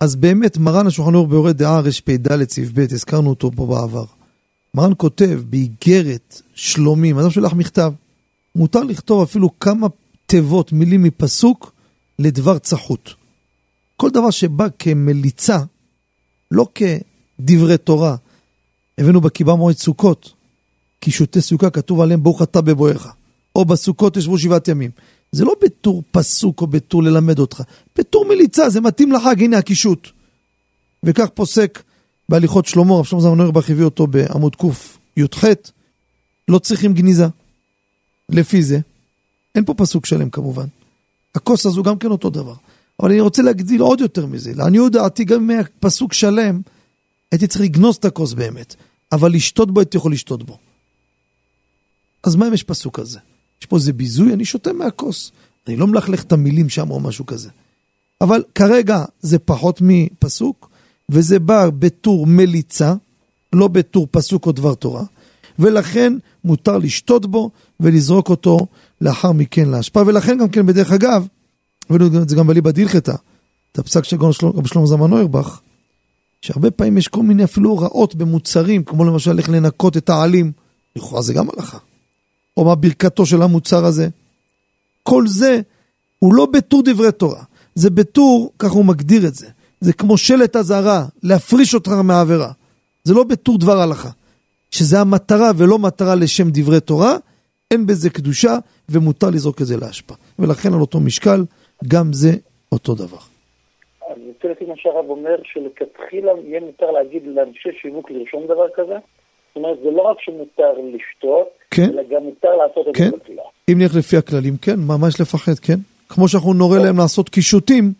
אז 0.00 0.16
באמת, 0.16 0.58
מרן 0.58 0.86
השולחן 0.86 1.14
ערוך 1.14 1.28
ביורד 1.28 1.56
דעה 1.56 1.80
רפ"ד 1.80 2.48
סעיף 2.48 2.68
ב', 2.74 2.80
הזכרנו 2.80 3.30
אותו 3.30 3.50
פה 3.56 3.66
בעבר. 3.66 4.04
מרן 4.74 4.92
כותב 4.96 5.40
באיגרת 5.50 6.42
שלומים, 6.54 7.18
אדם 7.18 7.30
שולח 7.30 7.52
מכתב, 7.52 7.92
מותר 8.56 8.84
לכתוב 8.84 9.22
אפילו 9.22 9.58
כמה 9.60 9.86
תיבות, 10.26 10.72
מילים 10.72 11.02
מפסוק, 11.02 11.72
לדבר 12.20 12.58
צחות. 12.58 13.14
כל 13.96 14.10
דבר 14.10 14.30
שבא 14.30 14.66
כמליצה, 14.78 15.58
לא 16.50 16.66
כדברי 16.74 17.78
תורה, 17.78 18.16
הבאנו 18.98 19.20
בקיבה 19.20 19.54
מועד 19.54 19.76
סוכות, 19.76 20.32
כי 21.00 21.10
שותי 21.10 21.40
סוכה 21.40 21.70
כתוב 21.70 22.00
עליהם 22.00 22.22
ברוך 22.22 22.42
אתה 22.42 22.60
בבואך, 22.60 23.06
או 23.56 23.64
בסוכות 23.64 24.16
ישבו 24.16 24.38
שבעת 24.38 24.68
ימים. 24.68 24.90
זה 25.32 25.44
לא 25.44 25.54
בתור 25.62 26.02
פסוק 26.10 26.60
או 26.60 26.66
בתור 26.66 27.02
ללמד 27.02 27.38
אותך, 27.38 27.62
בתור 27.98 28.24
מליצה, 28.24 28.70
זה 28.70 28.80
מתאים 28.80 29.12
לחג, 29.12 29.42
הנה 29.42 29.58
הקישוט. 29.58 30.08
וכך 31.02 31.28
פוסק 31.34 31.82
בהליכות 32.28 32.66
שלמה, 32.66 32.94
רב 32.94 33.04
שלמה 33.04 33.22
זמן 33.22 33.40
אוירבך 33.40 33.70
הביא 33.70 33.84
אותו 33.84 34.06
בעמוד 34.06 34.56
קי"ח, 34.56 35.44
לא 36.48 36.58
צריכים 36.58 36.94
גניזה. 36.94 37.26
לפי 38.28 38.62
זה, 38.62 38.78
אין 39.54 39.64
פה 39.64 39.74
פסוק 39.74 40.06
שלם 40.06 40.30
כמובן. 40.30 40.66
הכוס 41.34 41.66
הזו 41.66 41.82
גם 41.82 41.98
כן 41.98 42.08
אותו 42.10 42.30
דבר. 42.30 42.54
אבל 43.00 43.10
אני 43.10 43.20
רוצה 43.20 43.42
להגדיל 43.42 43.80
עוד 43.80 44.00
יותר 44.00 44.26
מזה. 44.26 44.54
לעניות 44.54 44.92
דעתי, 44.92 45.24
גם 45.24 45.46
מהפסוק 45.46 46.12
שלם, 46.12 46.60
הייתי 47.32 47.46
צריך 47.46 47.60
לגנוז 47.60 47.96
את 47.96 48.04
הכוס 48.04 48.32
באמת. 48.32 48.74
אבל 49.12 49.32
לשתות 49.32 49.70
בו 49.70 49.80
הייתי 49.80 49.96
יכול 49.96 50.12
לשתות 50.12 50.42
בו. 50.42 50.58
אז 52.22 52.36
מה 52.36 52.48
אם 52.48 52.54
יש 52.54 52.62
פסוק 52.62 53.00
כזה? 53.00 53.18
יש 53.60 53.66
פה 53.66 53.76
איזה 53.76 53.92
ביזוי, 53.92 54.32
אני 54.32 54.44
שותה 54.44 54.72
מהכוס. 54.72 55.32
אני 55.66 55.76
לא 55.76 55.86
מלכלך 55.86 56.22
את 56.22 56.32
המילים 56.32 56.68
שם 56.68 56.90
או 56.90 57.00
משהו 57.00 57.26
כזה. 57.26 57.48
אבל 58.20 58.42
כרגע 58.54 59.04
זה 59.20 59.38
פחות 59.38 59.78
מפסוק, 59.82 60.70
וזה 61.08 61.38
בא 61.38 61.70
בטור 61.78 62.26
מליצה, 62.26 62.94
לא 63.52 63.68
בטור 63.68 64.08
פסוק 64.10 64.46
או 64.46 64.52
דבר 64.52 64.74
תורה, 64.74 65.04
ולכן 65.58 66.12
מותר 66.44 66.78
לשתות 66.78 67.26
בו 67.26 67.50
ולזרוק 67.80 68.28
אותו 68.28 68.66
לאחר 69.00 69.32
מכן 69.32 69.68
להשפעה, 69.68 70.02
ולכן 70.06 70.38
גם 70.38 70.48
כן 70.48 70.66
בדרך 70.66 70.92
אגב, 70.92 71.26
הבאנו 71.90 72.22
את 72.22 72.28
זה 72.28 72.36
גם 72.36 72.46
בליבא 72.46 72.70
דילכתא, 72.70 73.14
את 73.72 73.78
הפסק 73.78 74.04
של 74.04 74.16
גאון 74.16 74.32
רבי 74.42 74.68
שלמה 74.68 74.86
זלמן 74.86 75.12
אוירבך, 75.12 75.60
שהרבה 76.42 76.70
פעמים 76.70 76.98
יש 76.98 77.08
כל 77.08 77.22
מיני 77.22 77.44
אפילו 77.44 77.70
הוראות 77.70 78.14
במוצרים, 78.14 78.84
כמו 78.84 79.04
למשל 79.04 79.38
איך 79.38 79.48
לנקות 79.48 79.96
את 79.96 80.08
העלים, 80.08 80.52
לכאורה 80.96 81.22
זה 81.22 81.32
גם 81.32 81.46
הלכה. 81.50 81.78
או 82.56 82.64
מה 82.64 82.74
ברכתו 82.74 83.26
של 83.26 83.42
המוצר 83.42 83.84
הזה. 83.84 84.08
כל 85.02 85.28
זה 85.28 85.60
הוא 86.18 86.34
לא 86.34 86.46
בטור 86.46 86.82
דברי 86.84 87.12
תורה, 87.12 87.42
זה 87.74 87.90
בטור, 87.90 88.52
ככה 88.58 88.74
הוא 88.74 88.84
מגדיר 88.84 89.26
את 89.26 89.34
זה. 89.34 89.46
זה 89.80 89.92
כמו 89.92 90.18
שלט 90.18 90.56
אזהרה, 90.56 91.06
להפריש 91.22 91.74
אותך 91.74 91.90
מהעבירה. 91.90 92.52
זה 93.04 93.14
לא 93.14 93.24
בטור 93.24 93.58
דבר 93.58 93.80
הלכה. 93.80 94.10
שזה 94.70 95.00
המטרה 95.00 95.50
ולא 95.56 95.78
מטרה 95.78 96.14
לשם 96.14 96.50
דברי 96.50 96.80
תורה, 96.80 97.16
אין 97.70 97.86
בזה 97.86 98.10
קדושה 98.10 98.58
ומותר 98.90 99.30
לזרוק 99.30 99.60
את 99.60 99.66
זה 99.66 99.76
להשפעה. 99.76 100.16
ולכן 100.38 100.74
על 100.74 100.80
אותו 100.80 101.00
משקל, 101.00 101.40
גם 101.88 102.12
זה 102.12 102.30
אותו 102.72 102.94
דבר. 102.94 103.22
אני 104.10 104.24
רוצה 104.26 104.48
לפי 104.48 104.64
מה 104.64 104.74
שהרב 104.76 105.04
אומר, 105.08 105.36
שלכתחילה 105.44 106.32
יהיה 106.44 106.60
מותר 106.60 106.90
להגיד 106.90 107.22
לאנשי 107.26 107.68
שיווק 107.82 108.10
לרשום 108.10 108.44
דבר 108.44 108.66
כזה. 108.74 108.94
זאת 108.94 109.56
אומרת, 109.56 109.78
זה 109.82 109.90
לא 109.90 110.02
רק 110.02 110.16
שמותר 110.20 110.72
לשתות, 110.94 111.48
כן. 111.70 111.90
אלא 111.92 112.02
גם 112.10 112.22
מותר 112.22 112.56
לעשות 112.56 112.88
את 112.88 112.96
כן. 112.96 113.10
זה 113.10 113.16
בתפילה. 113.16 113.42
אם 113.72 113.78
נלך 113.78 113.96
לפי 113.96 114.16
הכללים, 114.16 114.56
כן, 114.56 114.76
יש 115.08 115.20
לפחד, 115.20 115.58
כן? 115.62 115.78
כמו 116.08 116.28
שאנחנו 116.28 116.52
נורה 116.54 116.78
להם 116.78 116.98
לעשות 116.98 117.28
קישוטים, 117.28 117.92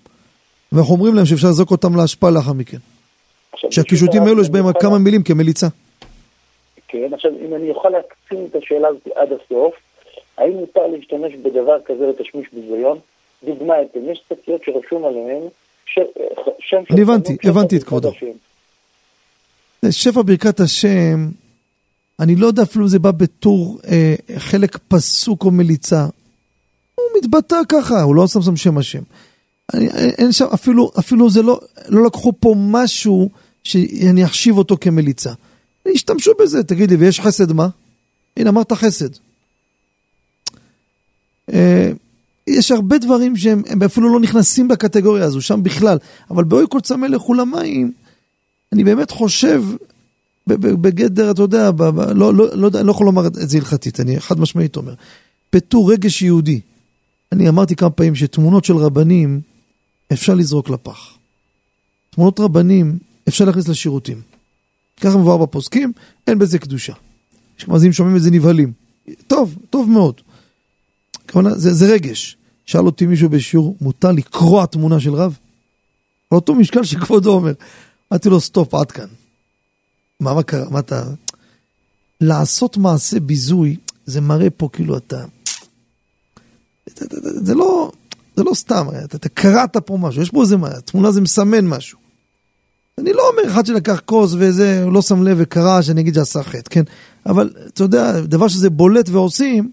ואנחנו 0.72 0.94
אומרים 0.94 1.14
להם 1.14 1.26
שאפשר 1.26 1.48
לזרוק 1.48 1.70
אותם 1.70 1.96
להשפעה 1.96 2.30
לאחר 2.30 2.52
מכן. 2.52 2.76
שהקישוטים 3.70 4.22
האלו 4.22 4.42
יש 4.42 4.50
בהם 4.50 4.66
רק 4.66 4.80
כמה 4.80 4.98
מילים 4.98 5.22
כמליצה. 5.22 5.66
כן, 6.88 7.14
עכשיו, 7.14 7.30
אם 7.46 7.54
אני 7.54 7.70
אוכל 7.70 7.88
להקצין 7.88 8.46
את 8.50 8.56
השאלה 8.56 8.88
הזאת 8.88 9.08
עד 9.14 9.28
הסוף, 9.32 9.74
האם 10.40 10.52
מותר 10.52 10.86
להשתמש 10.86 11.34
בדבר 11.34 11.80
כזה 11.84 12.06
לתשמיש 12.06 12.46
ביזיון? 12.52 12.98
דוגמא, 13.44 13.74
אתם 13.90 14.00
יש 14.12 14.22
שקיות 14.28 14.60
שרשום 14.64 15.04
עליהן 15.04 15.42
ש- 15.86 15.98
שם 16.58 16.82
של 16.88 16.94
אני 16.94 17.02
הבנתי, 17.02 17.36
הבנתי 17.44 17.76
את 17.76 17.84
כבודו. 17.84 18.12
זה 19.82 19.92
שפע 19.92 20.22
ברכת 20.22 20.60
השם, 20.60 21.28
אני 22.20 22.36
לא 22.36 22.46
יודע 22.46 22.62
אפילו 22.62 22.84
אם 22.84 22.88
זה 22.88 22.98
בא 22.98 23.10
בתור 23.10 23.78
אה, 23.88 24.14
חלק 24.36 24.78
פסוק 24.88 25.44
או 25.44 25.50
מליצה. 25.50 26.06
הוא 26.94 27.04
מתבטא 27.18 27.56
ככה, 27.68 28.02
הוא 28.02 28.14
לא 28.14 28.26
שם 28.26 28.42
שם 28.42 28.56
שם 28.56 28.78
השם. 28.78 29.02
אני, 29.74 29.88
אין 29.88 30.10
אין 30.18 30.32
שם, 30.32 30.44
אפילו, 30.54 30.90
אפילו 30.98 31.30
זה 31.30 31.42
לא, 31.42 31.60
לא 31.88 32.06
לקחו 32.06 32.32
פה 32.40 32.54
משהו 32.56 33.28
שאני 33.64 34.24
אחשיב 34.24 34.58
אותו 34.58 34.76
כמליצה. 34.80 35.30
השתמשו 35.94 36.32
בזה, 36.40 36.64
תגיד 36.64 36.90
לי, 36.90 36.96
ויש 36.96 37.20
חסד 37.20 37.52
מה? 37.52 37.68
הנה, 38.36 38.50
אמרת 38.50 38.72
חסד. 38.72 39.29
אה, 41.52 41.90
יש 42.46 42.70
הרבה 42.70 42.98
דברים 42.98 43.36
שהם 43.36 43.62
הם 43.66 43.82
אפילו 43.82 44.12
לא 44.12 44.20
נכנסים 44.20 44.68
בקטגוריה 44.68 45.24
הזו, 45.24 45.40
שם 45.40 45.62
בכלל. 45.62 45.98
אבל 46.30 46.44
באוי 46.44 46.64
כל 46.70 46.80
צמא 46.80 47.06
לכו 47.06 47.34
למים, 47.34 47.92
אני 48.72 48.84
באמת 48.84 49.10
חושב 49.10 49.64
בגדר, 50.46 51.30
אתה 51.30 51.42
יודע, 51.42 51.70
ב- 51.70 51.82
ב- 51.82 52.00
לא, 52.00 52.34
לא, 52.34 52.46
לא, 52.54 52.70
לא 52.82 52.90
יכול 52.90 53.06
לומר 53.06 53.26
את 53.26 53.34
זה 53.34 53.58
הלכתית, 53.58 54.00
אני 54.00 54.20
חד 54.20 54.40
משמעית 54.40 54.76
אומר. 54.76 54.94
בתור 55.52 55.92
רגש 55.92 56.22
יהודי. 56.22 56.60
אני 57.32 57.48
אמרתי 57.48 57.76
כמה 57.76 57.90
פעמים 57.90 58.14
שתמונות 58.14 58.64
של 58.64 58.76
רבנים 58.76 59.40
אפשר 60.12 60.34
לזרוק 60.34 60.70
לפח. 60.70 61.14
תמונות 62.10 62.40
רבנים 62.40 62.98
אפשר 63.28 63.44
להכניס 63.44 63.68
לשירותים. 63.68 64.20
ככה 65.00 65.16
מבואר 65.16 65.36
בפוסקים, 65.36 65.92
אין 66.26 66.38
בזה 66.38 66.58
קדושה. 66.58 66.92
יש 67.58 67.68
מאזינים 67.68 67.92
שומעים 67.92 68.16
את 68.16 68.22
זה 68.22 68.30
נבהלים. 68.30 68.72
טוב, 69.26 69.56
טוב 69.70 69.90
מאוד. 69.90 70.20
כוונה, 71.30 71.54
זה, 71.54 71.74
זה 71.74 71.92
רגש. 71.92 72.36
שאל 72.66 72.86
אותי 72.86 73.06
מישהו 73.06 73.28
בשיעור, 73.28 73.76
מותר 73.80 74.12
לקרוע 74.12 74.66
תמונה 74.66 75.00
של 75.00 75.14
רב? 75.14 75.38
על 76.30 76.36
אותו 76.36 76.54
משקל 76.54 76.84
שכבודו 76.84 77.32
אומר. 77.32 77.52
אמרתי 78.12 78.28
לו, 78.28 78.40
סטופ, 78.40 78.74
עד 78.74 78.92
כאן. 78.92 79.06
מה, 80.20 80.34
מה 80.34 80.42
קרה? 80.42 80.70
מה 80.70 80.78
אתה... 80.78 81.02
לעשות 82.20 82.76
מעשה 82.76 83.20
ביזוי, 83.20 83.76
זה 84.06 84.20
מראה 84.20 84.50
פה 84.50 84.68
כאילו 84.72 84.96
אתה... 84.96 85.24
זה 87.22 87.54
לא, 87.54 87.92
זה 88.36 88.44
לא 88.44 88.54
סתם, 88.54 88.86
אתה, 89.04 89.16
אתה 89.16 89.28
קראת 89.28 89.76
פה 89.76 89.98
משהו, 90.00 90.22
יש 90.22 90.30
פה 90.30 90.42
איזה, 90.42 90.56
תמונה 90.84 91.10
זה 91.10 91.20
מסמן 91.20 91.66
משהו. 91.66 91.98
אני 92.98 93.12
לא 93.12 93.22
אומר 93.30 93.52
אחד 93.52 93.66
שלקח 93.66 94.00
כוס 94.04 94.34
וזה, 94.38 94.84
לא 94.92 95.02
שם 95.02 95.22
לב 95.22 95.36
וקרא, 95.40 95.82
שאני 95.82 96.00
אגיד 96.00 96.14
שעשה 96.14 96.42
חטא, 96.42 96.70
כן? 96.70 96.82
אבל 97.26 97.50
אתה 97.66 97.82
יודע, 97.82 98.20
דבר 98.20 98.48
שזה 98.48 98.70
בולט 98.70 99.08
ועושים, 99.08 99.70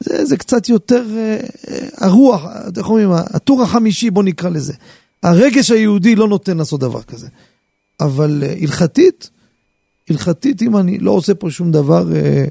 זה, 0.00 0.24
זה 0.24 0.36
קצת 0.36 0.68
יותר 0.68 1.04
אה, 1.16 1.40
אה, 1.68 1.88
הרוח, 2.06 2.46
איך 2.76 2.88
אומרים, 2.88 3.10
הטור 3.34 3.62
החמישי, 3.62 4.10
בוא 4.10 4.22
נקרא 4.22 4.50
לזה. 4.50 4.72
הרגש 5.22 5.70
היהודי 5.70 6.14
לא 6.14 6.28
נותן 6.28 6.56
לעשות 6.56 6.80
דבר 6.80 7.02
כזה. 7.02 7.28
אבל 8.00 8.42
אה, 8.42 8.54
הלכתית, 8.62 9.30
הלכתית, 10.10 10.62
אם 10.62 10.76
אני 10.76 10.98
לא 10.98 11.10
עושה 11.10 11.34
פה 11.34 11.50
שום 11.50 11.72
דבר, 11.72 12.04
אה, 12.14 12.44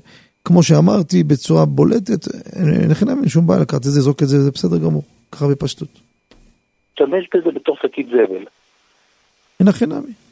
כמו 0.46 0.64
שאמרתי, 0.64 1.24
בצורה 1.24 1.66
בולטת, 1.66 2.28
אין 2.56 2.92
אין 3.08 3.30
שום 3.30 3.48
בעיה 3.48 3.62
לקחת 3.62 3.86
את 3.86 3.92
זה, 3.92 4.02
זרוק 4.02 4.24
את 4.24 4.28
זה, 4.28 4.44
זה 4.44 4.52
בסדר 4.52 4.78
גמור, 4.78 5.04
ככה 5.32 5.48
בפשטות. 5.48 5.90
תשתמש 6.94 7.28
בזה 7.34 7.52
בתור 7.56 7.78
שקית 7.82 8.08
זבל. 8.08 8.46
אין 9.60 9.68
הכי 9.68 9.86
נמי. 9.86 10.27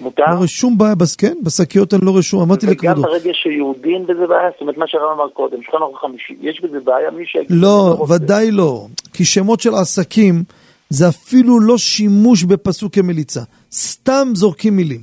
מותר? 0.00 0.22
לא 0.30 0.42
רשום 0.42 0.78
בעיה, 0.78 0.94
בס, 0.94 1.16
כן, 1.16 1.34
בשקיות 1.42 1.94
אני 1.94 2.06
לא 2.06 2.16
רשום, 2.16 2.42
אמרתי 2.42 2.66
לכבודו. 2.66 3.00
וגם 3.00 3.02
ברגע 3.02 3.30
שיהודים 3.34 4.06
בזה 4.06 4.26
בעיה, 4.26 4.50
זאת 4.52 4.60
אומרת 4.60 4.76
מה 4.76 4.84
שהרב 4.88 5.10
אמר 5.14 5.28
קודם, 5.28 5.62
שולחן 5.62 5.78
ערוך 5.82 6.00
חמישי, 6.00 6.34
יש 6.40 6.60
בזה 6.60 6.80
בעיה, 6.84 7.10
מי 7.10 7.26
שיגיד... 7.26 7.46
לא, 7.50 8.06
ודאי 8.08 8.50
לא, 8.50 8.86
כי 9.12 9.24
שמות 9.24 9.60
של 9.60 9.74
עסקים 9.74 10.42
זה 10.90 11.08
אפילו 11.08 11.60
לא 11.60 11.78
שימוש 11.78 12.44
בפסוק 12.44 12.94
כמליצה, 12.94 13.40
סתם 13.72 14.28
זורקים 14.34 14.76
מילים. 14.76 15.00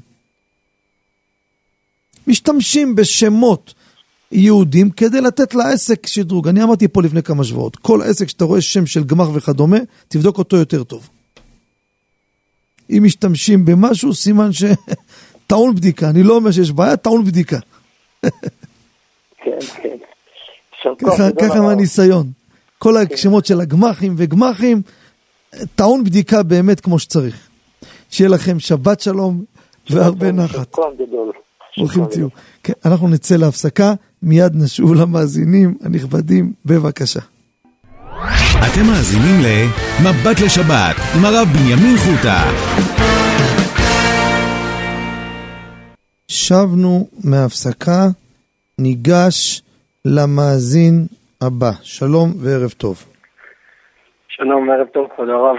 משתמשים 2.27 2.95
בשמות 2.95 3.73
יהודים 4.31 4.89
כדי 4.89 5.21
לתת 5.21 5.55
לעסק 5.55 6.07
שדרוג. 6.07 6.47
אני 6.47 6.63
אמרתי 6.63 6.87
פה 6.87 7.01
לפני 7.01 7.23
כמה 7.23 7.43
שבועות, 7.43 7.75
כל 7.75 8.01
עסק 8.01 8.29
שאתה 8.29 8.45
רואה 8.45 8.61
שם 8.61 8.85
של 8.85 9.03
גמר 9.03 9.29
וכדומה, 9.33 9.77
תבדוק 10.07 10.37
אותו 10.37 10.57
יותר 10.57 10.83
טוב. 10.83 11.09
אם 12.89 13.03
משתמשים 13.03 13.65
במשהו, 13.65 14.13
סימן 14.13 14.53
ש... 14.53 14.63
טעון 15.47 15.75
בדיקה. 15.75 16.09
אני 16.09 16.23
לא 16.23 16.35
אומר 16.35 16.51
שיש 16.51 16.71
בעיה, 16.71 16.97
טעון 16.97 17.25
בדיקה. 17.25 17.57
כן, 18.21 19.57
כן. 19.83 19.97
ככה 21.39 21.61
מהניסיון. 21.61 22.31
כל 22.77 22.97
השמות 22.97 23.45
של 23.45 23.61
הגמחים 23.61 24.15
וגמחים, 24.17 24.81
טעון 25.75 26.03
בדיקה 26.03 26.43
באמת 26.43 26.79
כמו 26.79 26.99
שצריך. 26.99 27.49
שיהיה 28.11 28.29
לכם 28.29 28.59
שבת 28.59 28.99
שלום 28.99 29.43
והרבה 29.89 30.31
נחת. 30.31 30.75
ברוכים 31.77 32.05
תהיו. 32.05 32.27
כן, 32.63 32.73
אנחנו 32.85 33.07
נצא 33.07 33.35
להפסקה, 33.35 33.93
מיד 34.23 34.55
נשוב 34.55 34.93
למאזינים 34.93 35.77
הנכבדים, 35.81 36.53
בבקשה. 36.65 37.19
אתם 38.19 38.83
מאזינים 38.89 39.37
ל"מבט 39.43 40.37
לשבת" 40.45 40.95
עם 41.15 41.25
הרב 41.25 41.47
בנימין 41.53 41.95
חוטה. 42.03 42.41
שבנו 46.27 47.07
מהפסקה, 47.31 48.01
ניגש 48.79 49.61
למאזין 50.05 50.95
הבא. 51.41 51.71
שלום 51.83 52.27
וערב 52.43 52.71
טוב. 52.77 52.95
שלום, 54.27 54.71
ערב 54.71 54.87
טוב, 54.87 55.07
כבוד 55.15 55.29
הרב. 55.29 55.57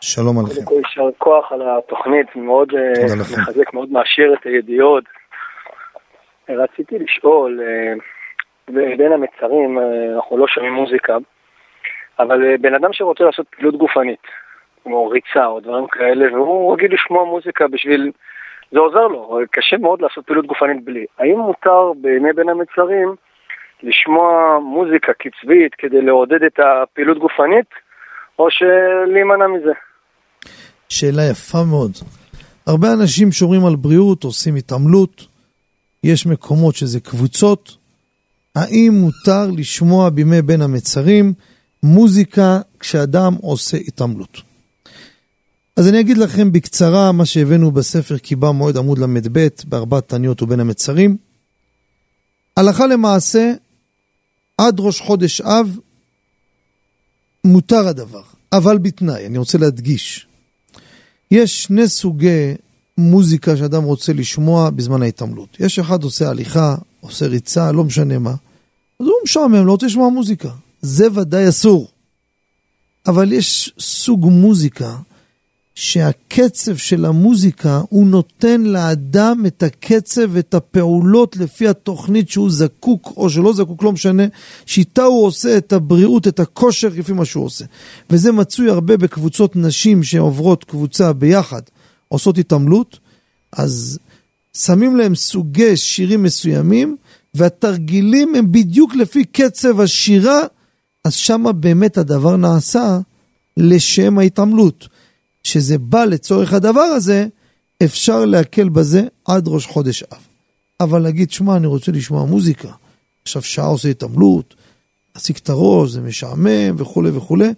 שלום 0.00 0.38
עליכם. 0.38 0.64
קודם 0.64 0.66
כל 0.66 0.88
יישר 0.88 1.18
כוח 1.18 1.52
על 1.52 1.62
התוכנית, 1.78 2.36
מאוד 2.36 2.68
אה, 2.74 3.16
מחזק, 3.20 3.74
מאוד 3.74 3.92
מעשיר 3.92 4.34
את 4.34 4.46
הידיעות. 4.46 5.04
רציתי 6.48 6.98
לשאול, 6.98 7.60
אה, 7.62 7.92
בין 8.96 9.12
המצרים 9.12 9.78
אה, 9.78 10.16
אנחנו 10.16 10.38
לא 10.38 10.46
שומעים 10.48 10.72
מוזיקה, 10.72 11.16
אבל 12.22 12.56
בן 12.56 12.74
אדם 12.74 12.92
שרוצה 12.92 13.24
לעשות 13.24 13.46
פעילות 13.56 13.76
גופנית, 13.76 14.26
כמו 14.82 15.08
ריצה 15.08 15.46
או 15.46 15.60
דברים 15.60 15.86
כאלה, 15.86 16.32
והוא 16.32 16.74
רגיל 16.74 16.94
לשמוע 16.94 17.24
מוזיקה 17.24 17.68
בשביל... 17.68 18.10
זה 18.72 18.78
עוזר 18.78 19.06
לו, 19.06 19.38
קשה 19.50 19.76
מאוד 19.76 20.02
לעשות 20.02 20.26
פעילות 20.26 20.46
גופנית 20.46 20.84
בלי. 20.84 21.04
האם 21.18 21.38
מותר 21.38 21.92
בימי 22.00 22.32
בין 22.32 22.48
המצרים 22.48 23.14
לשמוע 23.82 24.58
מוזיקה 24.62 25.12
קצבית 25.12 25.74
כדי 25.78 26.02
לעודד 26.02 26.42
את 26.42 26.58
הפעילות 26.58 27.18
גופנית, 27.18 27.66
או 28.38 28.46
שלהימנע 28.50 29.46
מזה? 29.46 29.72
שאלה 30.88 31.22
יפה 31.30 31.58
מאוד. 31.70 31.90
הרבה 32.66 32.88
אנשים 33.00 33.32
שומרים 33.32 33.66
על 33.66 33.76
בריאות, 33.76 34.24
עושים 34.24 34.54
התעמלות, 34.56 35.26
יש 36.04 36.26
מקומות 36.26 36.74
שזה 36.74 37.00
קבוצות. 37.00 37.76
האם 38.56 38.92
מותר 38.92 39.58
לשמוע 39.58 40.10
בימי 40.10 40.42
בין 40.42 40.62
המצרים 40.62 41.32
מוזיקה 41.82 42.60
כשאדם 42.80 43.34
עושה 43.40 43.76
התעמלות? 43.76 44.42
אז 45.76 45.88
אני 45.88 46.00
אגיד 46.00 46.18
לכם 46.18 46.52
בקצרה 46.52 47.12
מה 47.12 47.26
שהבאנו 47.26 47.70
בספר 47.70 48.18
קיבה 48.18 48.52
מועד 48.52 48.76
עמוד 48.76 48.98
ל"ב 48.98 49.48
בארבעת 49.64 50.08
תניות 50.08 50.42
ובין 50.42 50.60
המצרים. 50.60 51.16
הלכה 52.56 52.86
למעשה, 52.86 53.52
עד 54.58 54.80
ראש 54.80 55.00
חודש 55.00 55.40
אב 55.40 55.78
מותר 57.44 57.88
הדבר, 57.88 58.22
אבל 58.52 58.78
בתנאי, 58.78 59.26
אני 59.26 59.38
רוצה 59.38 59.58
להדגיש. 59.58 60.26
יש 61.30 61.62
שני 61.62 61.88
סוגי 61.88 62.54
מוזיקה 62.98 63.56
שאדם 63.56 63.82
רוצה 63.82 64.12
לשמוע 64.12 64.70
בזמן 64.70 65.02
ההתעמלות. 65.02 65.56
יש 65.60 65.78
אחד 65.78 66.02
עושה 66.02 66.28
הליכה, 66.28 66.76
עושה 67.00 67.26
ריצה, 67.26 67.72
לא 67.72 67.84
משנה 67.84 68.18
מה. 68.18 68.34
אז 69.00 69.06
הוא 69.06 69.14
משעמם, 69.24 69.66
לא 69.66 69.72
רוצה 69.72 69.86
לשמוע 69.86 70.08
מוזיקה. 70.08 70.50
זה 70.82 71.06
ודאי 71.14 71.48
אסור. 71.48 71.88
אבל 73.06 73.32
יש 73.32 73.72
סוג 73.78 74.26
מוזיקה 74.26 74.96
שהקצב 75.74 76.76
של 76.76 77.04
המוזיקה 77.04 77.80
הוא 77.88 78.06
נותן 78.06 78.60
לאדם 78.60 79.42
את 79.46 79.62
הקצב 79.62 80.22
ואת 80.30 80.54
הפעולות 80.54 81.36
לפי 81.36 81.68
התוכנית 81.68 82.30
שהוא 82.30 82.50
זקוק 82.50 83.12
או 83.16 83.30
שלא 83.30 83.52
זקוק, 83.52 83.82
לא 83.82 83.92
משנה, 83.92 84.22
שאיתה 84.66 85.02
הוא 85.02 85.26
עושה 85.26 85.56
את 85.56 85.72
הבריאות, 85.72 86.28
את 86.28 86.40
הכושר 86.40 86.88
לפי 86.96 87.12
מה 87.12 87.24
שהוא 87.24 87.44
עושה. 87.44 87.64
וזה 88.10 88.32
מצוי 88.32 88.70
הרבה 88.70 88.96
בקבוצות 88.96 89.56
נשים 89.56 90.02
שעוברות 90.02 90.64
קבוצה 90.64 91.12
ביחד, 91.12 91.62
עושות 92.08 92.38
התעמלות, 92.38 92.98
אז 93.52 93.98
שמים 94.56 94.96
להם 94.96 95.14
סוגי 95.14 95.76
שירים 95.76 96.22
מסוימים, 96.22 96.96
והתרגילים 97.34 98.34
הם 98.34 98.52
בדיוק 98.52 98.94
לפי 98.94 99.24
קצב 99.24 99.80
השירה, 99.80 100.40
אז 101.04 101.14
שמה 101.14 101.52
באמת 101.52 101.98
הדבר 101.98 102.36
נעשה 102.36 102.98
לשם 103.56 104.18
ההתעמלות. 104.18 104.88
שזה 105.42 105.78
בא 105.78 106.04
לצורך 106.04 106.52
הדבר 106.52 106.80
הזה, 106.80 107.26
אפשר 107.84 108.24
להקל 108.24 108.68
בזה 108.68 109.04
עד 109.24 109.48
ראש 109.48 109.66
חודש 109.66 110.02
אב. 110.02 110.18
אבל 110.80 111.02
להגיד, 111.02 111.30
שמע, 111.30 111.56
אני 111.56 111.66
רוצה 111.66 111.92
לשמוע 111.92 112.24
מוזיקה, 112.24 112.68
עכשיו 113.22 113.42
שעה 113.42 113.66
עושה 113.66 113.88
התעמלות, 113.88 114.54
להסיק 115.14 115.38
את 115.38 115.48
הראש, 115.48 115.90
זה 115.90 116.00
משעמם 116.00 116.74
וכולי 116.76 117.10
וכולי, 117.10 117.48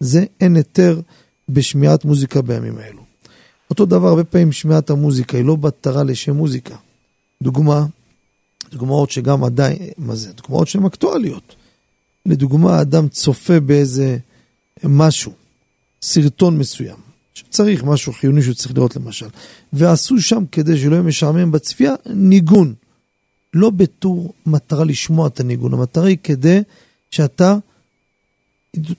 זה 0.00 0.24
אין 0.40 0.56
היתר 0.56 1.00
בשמיעת 1.48 2.04
מוזיקה 2.04 2.42
בימים 2.42 2.78
האלו. 2.78 3.02
אותו 3.70 3.86
דבר, 3.86 4.08
הרבה 4.08 4.24
פעמים 4.24 4.52
שמיעת 4.52 4.90
המוזיקה 4.90 5.36
היא 5.36 5.44
לא 5.44 5.56
בתרה 5.56 6.04
לשם 6.04 6.36
מוזיקה. 6.36 6.76
דוגמה, 7.42 7.86
דוגמאות 8.70 9.10
שגם 9.10 9.44
עדיין, 9.44 9.78
מה 9.98 10.16
זה? 10.16 10.32
דוגמאות 10.32 10.68
שהן 10.68 10.84
אקטואליות. 10.84 11.54
לדוגמה, 12.26 12.80
אדם 12.80 13.08
צופה 13.08 13.60
באיזה 13.60 14.18
משהו, 14.84 15.32
סרטון 16.02 16.58
מסוים. 16.58 17.08
שצריך 17.34 17.84
משהו 17.84 18.12
חיוני 18.12 18.42
שהוא 18.42 18.54
צריך 18.54 18.76
לראות 18.76 18.96
למשל. 18.96 19.26
ועשו 19.72 20.20
שם 20.20 20.44
כדי 20.52 20.78
שלא 20.78 20.92
יהיה 20.92 21.02
משעמם 21.02 21.52
בצפייה, 21.52 21.94
ניגון. 22.06 22.74
לא 23.54 23.70
בתור 23.70 24.34
מטרה 24.46 24.84
לשמוע 24.84 25.26
את 25.26 25.40
הניגון, 25.40 25.74
המטרה 25.74 26.06
היא 26.06 26.18
כדי 26.22 26.60
שאתה 27.10 27.56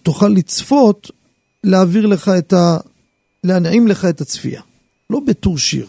תוכל 0.04 0.28
לצפות, 0.28 1.12
להעביר 1.64 2.06
לך 2.06 2.32
את 2.38 2.54
ה... 2.54 2.78
להנעים 3.44 3.88
לך 3.88 4.06
את 4.06 4.22
הצפייה. 4.22 4.62
לא 5.10 5.20
בתור 5.28 5.58
שיר. 5.58 5.88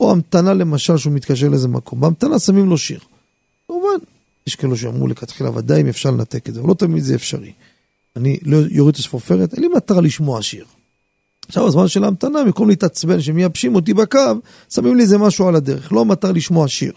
או 0.00 0.10
המתנה 0.10 0.54
למשל 0.54 0.96
שהוא 0.96 1.12
מתקשר 1.12 1.48
לאיזה 1.48 1.68
מקום. 1.68 2.00
בהמתנה 2.00 2.38
שמים 2.38 2.68
לו 2.68 2.78
שיר. 2.78 3.00
יש 4.46 4.54
כאלו 4.56 4.76
שאמרו 4.76 5.06
לכתחילה 5.06 5.50
ודאי 5.50 5.80
אם 5.80 5.88
אפשר 5.88 6.10
לנתק 6.10 6.48
את 6.48 6.54
זה, 6.54 6.60
אבל 6.60 6.68
לא 6.68 6.74
תמיד 6.74 7.02
זה 7.02 7.14
אפשרי. 7.14 7.52
אני 8.16 8.38
לא 8.42 8.56
יוריד 8.70 8.94
את 8.94 9.00
השפופרת, 9.00 9.54
אין 9.54 9.62
לי 9.62 9.68
מטרה 9.68 10.00
לשמוע 10.00 10.42
שיר. 10.42 10.64
עכשיו 11.48 11.66
הזמן 11.66 11.88
של 11.88 12.04
ההמתנה, 12.04 12.44
במקום 12.44 12.68
להתעצבן 12.68 13.20
שמייבשים 13.20 13.74
אותי 13.74 13.94
בקו, 13.94 14.18
שמים 14.74 14.96
לי 14.96 15.02
איזה 15.02 15.18
משהו 15.18 15.48
על 15.48 15.56
הדרך, 15.56 15.92
לא 15.92 16.04
מטרה 16.04 16.32
לשמוע 16.32 16.68
שיר. 16.68 16.92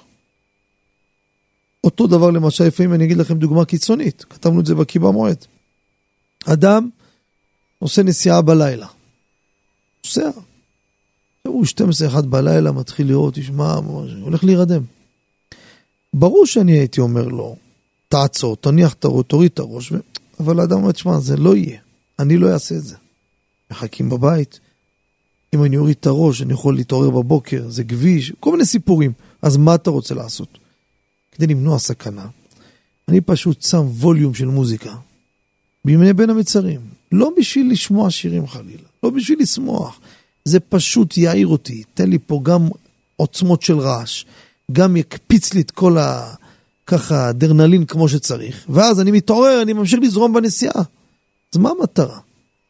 אותו 1.83 2.07
דבר 2.07 2.31
למשל, 2.31 2.63
לפעמים 2.63 2.93
אני 2.93 3.05
אגיד 3.05 3.17
לכם 3.17 3.37
דוגמה 3.37 3.65
קיצונית, 3.65 4.25
כתבנו 4.29 4.59
את 4.59 4.65
זה 4.65 4.75
בקיבה 4.75 5.11
מועד. 5.11 5.45
אדם 6.45 6.89
עושה 7.79 8.03
נסיעה 8.03 8.41
בלילה, 8.41 8.87
נוסע. 10.05 10.29
הוא 11.47 11.65
12-1 12.15 12.21
בלילה 12.21 12.71
מתחיל 12.71 13.07
לראות, 13.07 13.33
תשמע, 13.33 13.73
הולך 14.21 14.43
להירדם. 14.43 14.81
ברור 16.13 16.45
שאני 16.45 16.71
הייתי 16.71 17.01
אומר 17.01 17.27
לו, 17.27 17.55
תעצור, 18.07 18.55
תניח 18.55 18.93
את 18.93 19.05
הראש, 19.05 19.23
תוריד 19.27 19.51
את 19.53 19.59
הראש, 19.59 19.91
ו... 19.91 19.97
אבל 20.39 20.59
האדם 20.59 20.77
אומר, 20.77 20.91
תשמע, 20.91 21.19
זה 21.19 21.37
לא 21.37 21.55
יהיה, 21.55 21.79
אני 22.19 22.37
לא 22.37 22.53
אעשה 22.53 22.75
את 22.75 22.83
זה. 22.83 22.95
מחכים 23.71 24.09
בבית, 24.09 24.59
אם 25.53 25.63
אני 25.63 25.77
אוריד 25.77 25.95
את 25.99 26.07
הראש, 26.07 26.41
אני 26.41 26.53
יכול 26.53 26.75
להתעורר 26.75 27.09
בבוקר, 27.09 27.69
זה 27.69 27.83
כביש, 27.83 28.33
כל 28.39 28.51
מיני 28.51 28.65
סיפורים. 28.65 29.11
אז 29.41 29.57
מה 29.57 29.75
אתה 29.75 29.89
רוצה 29.89 30.15
לעשות? 30.15 30.57
כדי 31.31 31.47
למנוע 31.47 31.79
סכנה, 31.79 32.27
אני 33.07 33.21
פשוט 33.21 33.61
שם 33.61 33.79
ווליום 33.79 34.33
של 34.33 34.45
מוזיקה 34.45 34.95
בימי 35.85 36.13
בין 36.13 36.29
המצרים. 36.29 36.79
לא 37.11 37.31
בשביל 37.37 37.71
לשמוע 37.71 38.11
שירים 38.11 38.47
חלילה, 38.47 38.87
לא 39.03 39.09
בשביל 39.09 39.39
לשמוח. 39.39 39.99
זה 40.45 40.59
פשוט 40.59 41.17
יעיר 41.17 41.47
אותי, 41.47 41.83
תן 41.93 42.09
לי 42.09 42.17
פה 42.27 42.39
גם 42.43 42.67
עוצמות 43.15 43.61
של 43.61 43.79
רעש, 43.79 44.25
גם 44.71 44.97
יקפיץ 44.97 45.53
לי 45.53 45.61
את 45.61 45.71
כל 45.71 45.97
ה... 45.97 46.33
ככה 46.89 47.29
אדרנלין 47.29 47.85
כמו 47.85 48.09
שצריך, 48.09 48.65
ואז 48.69 49.01
אני 49.01 49.11
מתעורר, 49.11 49.61
אני 49.61 49.73
ממשיך 49.73 49.99
לזרום 50.03 50.33
בנסיעה. 50.33 50.83
אז 51.53 51.57
מה 51.59 51.69
המטרה? 51.79 52.19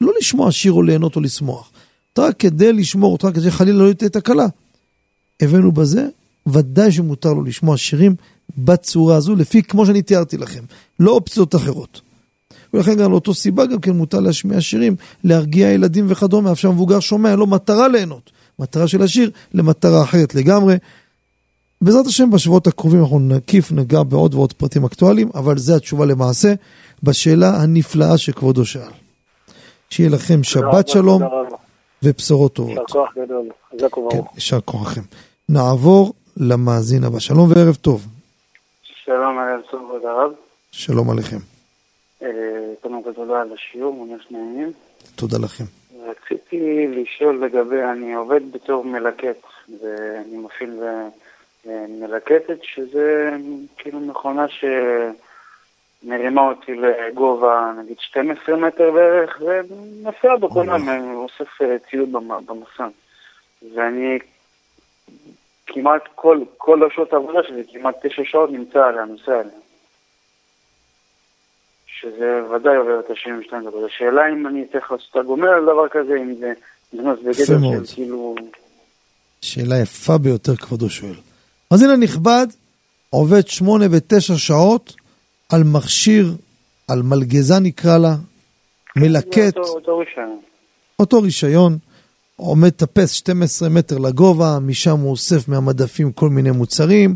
לא 0.01 0.11
לשמוע 0.19 0.51
שיר 0.51 0.71
או 0.71 0.81
ליהנות 0.81 1.15
או 1.15 1.21
לשמוח. 1.21 1.71
רק 2.19 2.37
כדי 2.39 2.73
לשמור, 2.73 3.17
רק 3.23 3.35
כדי 3.35 3.51
חלילה 3.51 3.83
לא 3.83 3.93
תהיה 3.93 4.09
תקלה. 4.09 4.47
הבאנו 5.41 5.71
בזה, 5.71 6.07
ודאי 6.47 6.91
שמותר 6.91 7.33
לו 7.33 7.43
לשמוע 7.43 7.77
שירים 7.77 8.15
בצורה 8.57 9.15
הזו, 9.15 9.35
לפי 9.35 9.63
כמו 9.63 9.85
שאני 9.85 10.01
תיארתי 10.01 10.37
לכם, 10.37 10.63
לא 10.99 11.11
אופציות 11.11 11.55
אחרות. 11.55 12.01
ולכן 12.73 12.95
גם 12.95 13.11
לאותו 13.11 13.33
סיבה 13.33 13.65
גם 13.65 13.79
כן 13.79 13.91
מותר 13.91 14.19
להשמיע 14.19 14.61
שירים, 14.61 14.95
להרגיע 15.23 15.71
ילדים 15.71 16.05
וכדומה, 16.09 16.51
אף 16.51 16.59
שהמבוגר 16.59 16.99
שומע, 16.99 17.31
אין 17.31 17.39
לו 17.39 17.47
מטרה 17.47 17.87
ליהנות. 17.87 18.31
מטרה 18.59 18.87
של 18.87 19.01
השיר 19.01 19.31
למטרה 19.53 20.03
אחרת 20.03 20.35
לגמרי. 20.35 20.75
בעזרת 21.81 22.05
השם 22.05 22.31
בשבועות 22.31 22.67
הקרובים 22.67 22.99
אנחנו 22.99 23.19
נקיף, 23.19 23.71
נגע 23.71 24.03
בעוד 24.03 24.33
ועוד 24.33 24.53
פרטים 24.53 24.85
אקטואליים, 24.85 25.29
אבל 25.35 25.57
זו 25.57 25.75
התשובה 25.75 26.05
למעשה 26.05 26.53
בשאלה 27.03 27.47
הנפלאה 27.47 28.17
שכבודו 28.17 28.65
שאל. 28.65 28.91
שיהיה 29.89 30.09
לכם 30.09 30.43
שבת 30.43 30.87
שלום 30.87 31.21
ובשורות 32.03 32.53
טובות. 32.53 32.77
יישר 32.77 32.85
כוח 32.91 33.13
גדול, 33.17 33.49
חזק 33.73 33.97
וברוך. 33.97 34.13
כן, 34.13 34.19
יישר 34.35 34.61
כוחכם. 34.61 35.01
נעבור 35.49 36.13
למאזין 36.37 37.03
הבא. 37.03 37.19
שלום 37.19 37.51
וערב 37.51 37.75
טוב. 37.75 38.07
שלום, 39.05 39.39
ערב 39.39 39.61
טוב, 39.71 39.81
כבוד 39.87 40.05
הרב. 40.05 40.31
שלום 40.71 41.09
עליכם. 41.09 41.37
אה, 42.23 42.29
קודם 42.81 43.03
כל 43.03 43.13
תודה 43.13 43.41
על 43.41 43.49
השיעור, 43.53 44.05
ממש 44.05 44.21
נעימים. 44.31 44.71
תודה 45.15 45.37
לכם. 45.37 45.63
רציתי 46.07 46.87
לשאול 46.87 47.45
לגבי, 47.45 47.83
אני 47.83 48.13
עובד 48.13 48.51
בתור 48.51 48.83
מלקט, 48.85 49.37
ואני 49.81 50.37
מפעיל 50.37 50.79
מלקטת, 51.65 52.57
שזה 52.61 53.29
כאילו 53.77 53.99
מכונה 53.99 54.45
שמרימה 56.03 56.41
אותי 56.41 56.75
לגובה 56.75 57.71
נגיד 57.77 57.99
12 57.99 58.55
מטר 58.55 58.91
בערך, 58.91 59.41
ונוסע 59.41 60.35
בכל 60.35 60.65
יום, 60.65 61.15
אוסף 61.15 61.59
ציוד 61.89 62.09
במסן. 62.45 62.89
ואני 63.75 64.19
כמעט 65.67 66.01
כל, 66.15 66.41
כל 66.57 66.87
השעות 66.87 67.13
העבודה 67.13 67.39
שלי, 67.47 67.63
כמעט 67.73 68.05
תשע 68.05 68.21
שעות 68.25 68.51
נמצא 68.51 68.85
עליה, 68.85 69.05
נוסע 69.05 69.31
עליה. 69.31 69.59
שזה 71.85 72.41
ודאי 72.55 72.75
עובר 72.75 72.99
את 72.99 73.09
ה-72 73.09 73.67
דקות. 73.67 73.83
השאלה 73.85 74.29
אם 74.33 74.47
אני 74.47 74.67
צריך 74.71 74.91
לעשות 74.91 75.07
את 75.11 75.15
הגומר 75.15 75.49
על 75.49 75.63
דבר 75.63 75.87
כזה, 75.87 76.15
אם 76.15 76.35
זה 76.35 76.53
נכנס 76.93 77.19
בגדר 77.19 77.83
של 77.85 77.95
כאילו... 77.95 78.35
שאלה 79.41 79.75
יפה 79.77 80.17
ביותר, 80.17 80.55
כבודו 80.55 80.89
שואל. 80.89 81.28
אז 81.69 81.81
הנה 81.81 81.95
נכבד, 81.95 82.47
עובד 83.09 83.47
שמונה 83.47 83.85
ותשע 83.91 84.37
שעות 84.37 84.95
על 85.49 85.63
מכשיר, 85.63 86.35
על 86.87 87.01
מלגזה 87.01 87.59
נקרא 87.59 87.97
לה, 87.97 88.15
מלקט. 88.95 89.57
אותו, 89.57 89.69
אותו 89.69 89.97
רישיון. 89.97 90.39
אותו 90.99 91.21
רישיון. 91.21 91.77
עומד 92.35 92.69
טפס 92.69 93.11
12 93.11 93.69
מטר 93.69 93.97
לגובה, 93.97 94.59
משם 94.59 94.99
הוא 94.99 95.11
אוסף 95.11 95.47
מהמדפים 95.47 96.11
כל 96.11 96.29
מיני 96.29 96.51
מוצרים, 96.51 97.15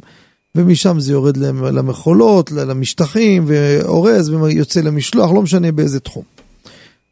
ומשם 0.56 1.00
זה 1.00 1.12
יורד 1.12 1.38
למכולות, 1.38 2.52
למשטחים, 2.52 3.44
ואורז 3.48 4.30
ויוצא 4.30 4.82
למשלוח, 4.82 5.32
לא 5.32 5.42
משנה 5.42 5.72
באיזה 5.72 6.00
תחום. 6.00 6.24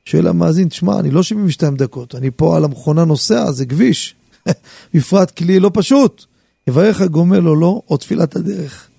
שואל 0.06 0.28
המאזין, 0.28 0.68
תשמע, 0.68 1.00
אני 1.00 1.12
לא 1.12 1.24
72 1.24 1.76
דקות, 1.76 2.16
אני 2.16 2.32
פה 2.36 2.58
על 2.58 2.64
המכונה 2.64 3.06
נוסע, 3.06 3.52
זה 3.52 3.66
כביש. 3.66 4.16
בפרט 4.94 5.32
כלי 5.38 5.60
לא 5.60 5.72
פשוט. 5.74 6.26
יברך 6.68 7.02
הגומל 7.02 7.48
או 7.48 7.56
לא, 7.56 7.82
או 7.90 7.98
תפילת 7.98 8.36
הדרך. 8.36 8.90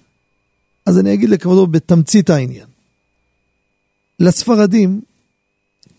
אז 0.87 0.99
אני 0.99 1.15
אגיד 1.15 1.31
לכבודו 1.31 1.67
בתמצית 1.67 2.31
העניין. 2.31 2.67
לספרדים, 4.21 5.01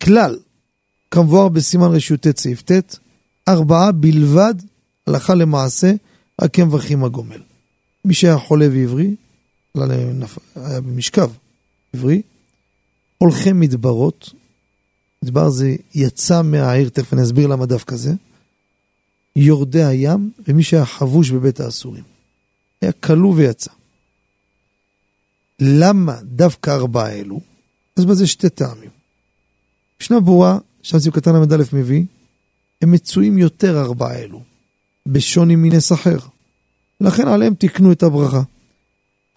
כלל, 0.02 0.38
כמבואר 1.12 1.48
בסימן 1.48 1.88
רשות 1.88 2.20
ט' 2.20 2.40
סעיף 2.40 2.72
ט', 2.72 2.98
ארבעה 3.48 3.92
בלבד, 3.92 4.54
הלכה 5.08 5.34
למעשה, 5.34 5.94
רק 6.42 6.60
הם 6.60 6.68
מברכים 6.68 7.04
הגומל. 7.04 7.42
מי 8.06 8.14
שהיה 8.14 8.38
חולה 8.38 8.68
ועברי, 8.72 9.16
היה 10.56 10.82
במשכב 10.82 11.32
עברי, 11.94 12.22
הולכי 13.18 13.54
מדברות, 13.54 14.30
מדבר 15.24 15.50
זה 15.50 15.76
יצא 15.96 16.42
מהעיר, 16.42 16.90
תכף 16.90 17.14
אני 17.14 17.24
אסביר 17.24 17.48
למה 17.48 17.66
דווקא 17.66 17.96
זה, 17.96 18.14
יורדי 19.36 19.84
הים, 19.84 20.32
ומי 20.48 20.64
שהיה 20.64 20.86
חבוש 20.86 21.30
בבית 21.30 21.60
האסורים. 21.60 22.04
היה 22.82 22.92
כלוא 22.92 23.34
ויצא. 23.36 23.72
למה 25.60 26.16
דווקא 26.24 26.72
ארבעה 26.72 27.12
אלו? 27.12 27.40
אז 27.96 28.06
בזה 28.06 28.28
שתי 28.28 28.50
טעמים. 28.50 28.90
משנה 30.02 30.20
ברורה, 30.20 30.58
שם 30.84 31.00
סיום 31.00 31.16
קטן 31.16 31.36
ל"א 31.36 31.64
מביא, 31.74 32.04
הם 32.82 32.92
מצויים 32.92 33.38
יותר 33.38 33.82
ארבעה 33.82 34.16
אלו, 34.16 34.42
בשוני 35.08 35.56
מנס 35.56 35.92
אחר. 35.92 36.18
לכן 37.02 37.28
עליהם 37.28 37.54
תיקנו 37.54 37.92
את 37.92 38.04
הברכה. 38.04 38.42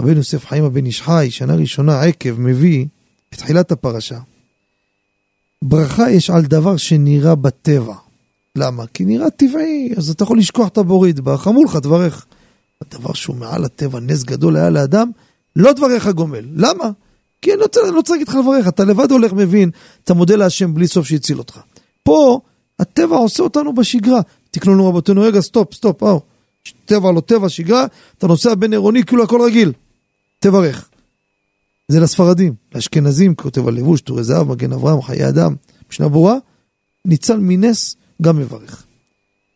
רבי 0.00 0.12
יוסף 0.12 0.46
חיים 0.46 0.64
הבן 0.64 0.86
איש 0.86 1.02
חי, 1.02 1.28
שנה 1.30 1.54
ראשונה 1.54 2.02
עקב, 2.02 2.40
מביא 2.40 2.86
את 3.28 3.38
תחילת 3.38 3.72
הפרשה. 3.72 4.18
ברכה 5.62 6.10
יש 6.10 6.30
על 6.30 6.42
דבר 6.42 6.76
שנראה 6.76 7.34
בטבע. 7.34 7.94
למה? 8.56 8.86
כי 8.86 9.04
נראה 9.04 9.30
טבעי, 9.30 9.92
אז 9.96 10.10
אתה 10.10 10.24
יכול 10.24 10.38
לשכוח 10.38 10.68
את 10.68 10.78
הבורית, 10.78 11.20
ברחמו 11.20 11.64
לך 11.64 11.76
דברך. 11.76 12.26
הדבר 12.82 13.12
שהוא 13.12 13.36
מעל 13.36 13.64
הטבע, 13.64 14.00
נס 14.00 14.22
גדול 14.22 14.56
היה 14.56 14.70
לאדם, 14.70 15.10
לא 15.56 15.72
דבריך 15.72 16.08
גומל. 16.08 16.44
למה? 16.54 16.90
כי 17.42 17.52
אני 17.52 17.60
לא 17.60 17.66
צריך, 17.66 17.92
לא 17.94 18.02
צריך 18.02 18.10
להגיד 18.10 18.28
לך 18.28 18.34
לברך, 18.34 18.68
אתה 18.68 18.84
לבד 18.84 19.10
הולך 19.10 19.32
מבין, 19.32 19.70
אתה 20.04 20.14
מודה 20.14 20.36
להשם 20.36 20.74
בלי 20.74 20.86
סוף 20.86 21.06
שהציל 21.06 21.38
אותך. 21.38 21.60
פה, 22.02 22.40
הטבע 22.78 23.16
עושה 23.16 23.42
אותנו 23.42 23.74
בשגרה. 23.74 24.20
תקנו 24.50 24.74
לנו 24.74 24.88
רבותינו, 24.88 25.20
רגע, 25.20 25.40
סטופ, 25.40 25.74
סטופ, 25.74 26.02
או. 26.02 26.20
טבע 26.84 27.12
לא 27.12 27.20
טבע, 27.20 27.48
שגרה, 27.48 27.86
אתה 28.18 28.26
נוסע 28.26 28.54
בין 28.54 28.72
עירוני, 28.72 29.04
כאילו 29.04 29.22
הכל 29.22 29.40
רגיל. 29.42 29.72
תברך. 30.38 30.88
זה 31.88 32.00
לספרדים. 32.00 32.54
לאשכנזים, 32.74 33.34
כותב 33.34 33.68
הלבוש, 33.68 34.00
טורי 34.00 34.24
זהב, 34.24 34.48
מגן 34.48 34.72
אברהם, 34.72 35.02
חיי 35.02 35.28
אדם, 35.28 35.54
משנה 35.90 36.08
ברורה, 36.08 36.36
ניצל 37.04 37.38
מנס, 37.40 37.96
גם 38.22 38.38
מברך. 38.38 38.84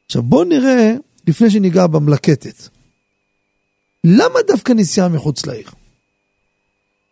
עכשיו 0.07 0.23
בואו 0.23 0.45
נראה, 0.45 0.95
לפני 1.27 1.51
שניגע 1.51 1.87
במלקטת, 1.87 2.69
למה 4.05 4.35
דווקא 4.49 4.73
נסיעה 4.73 5.09
מחוץ 5.09 5.47
לעיר? 5.47 5.71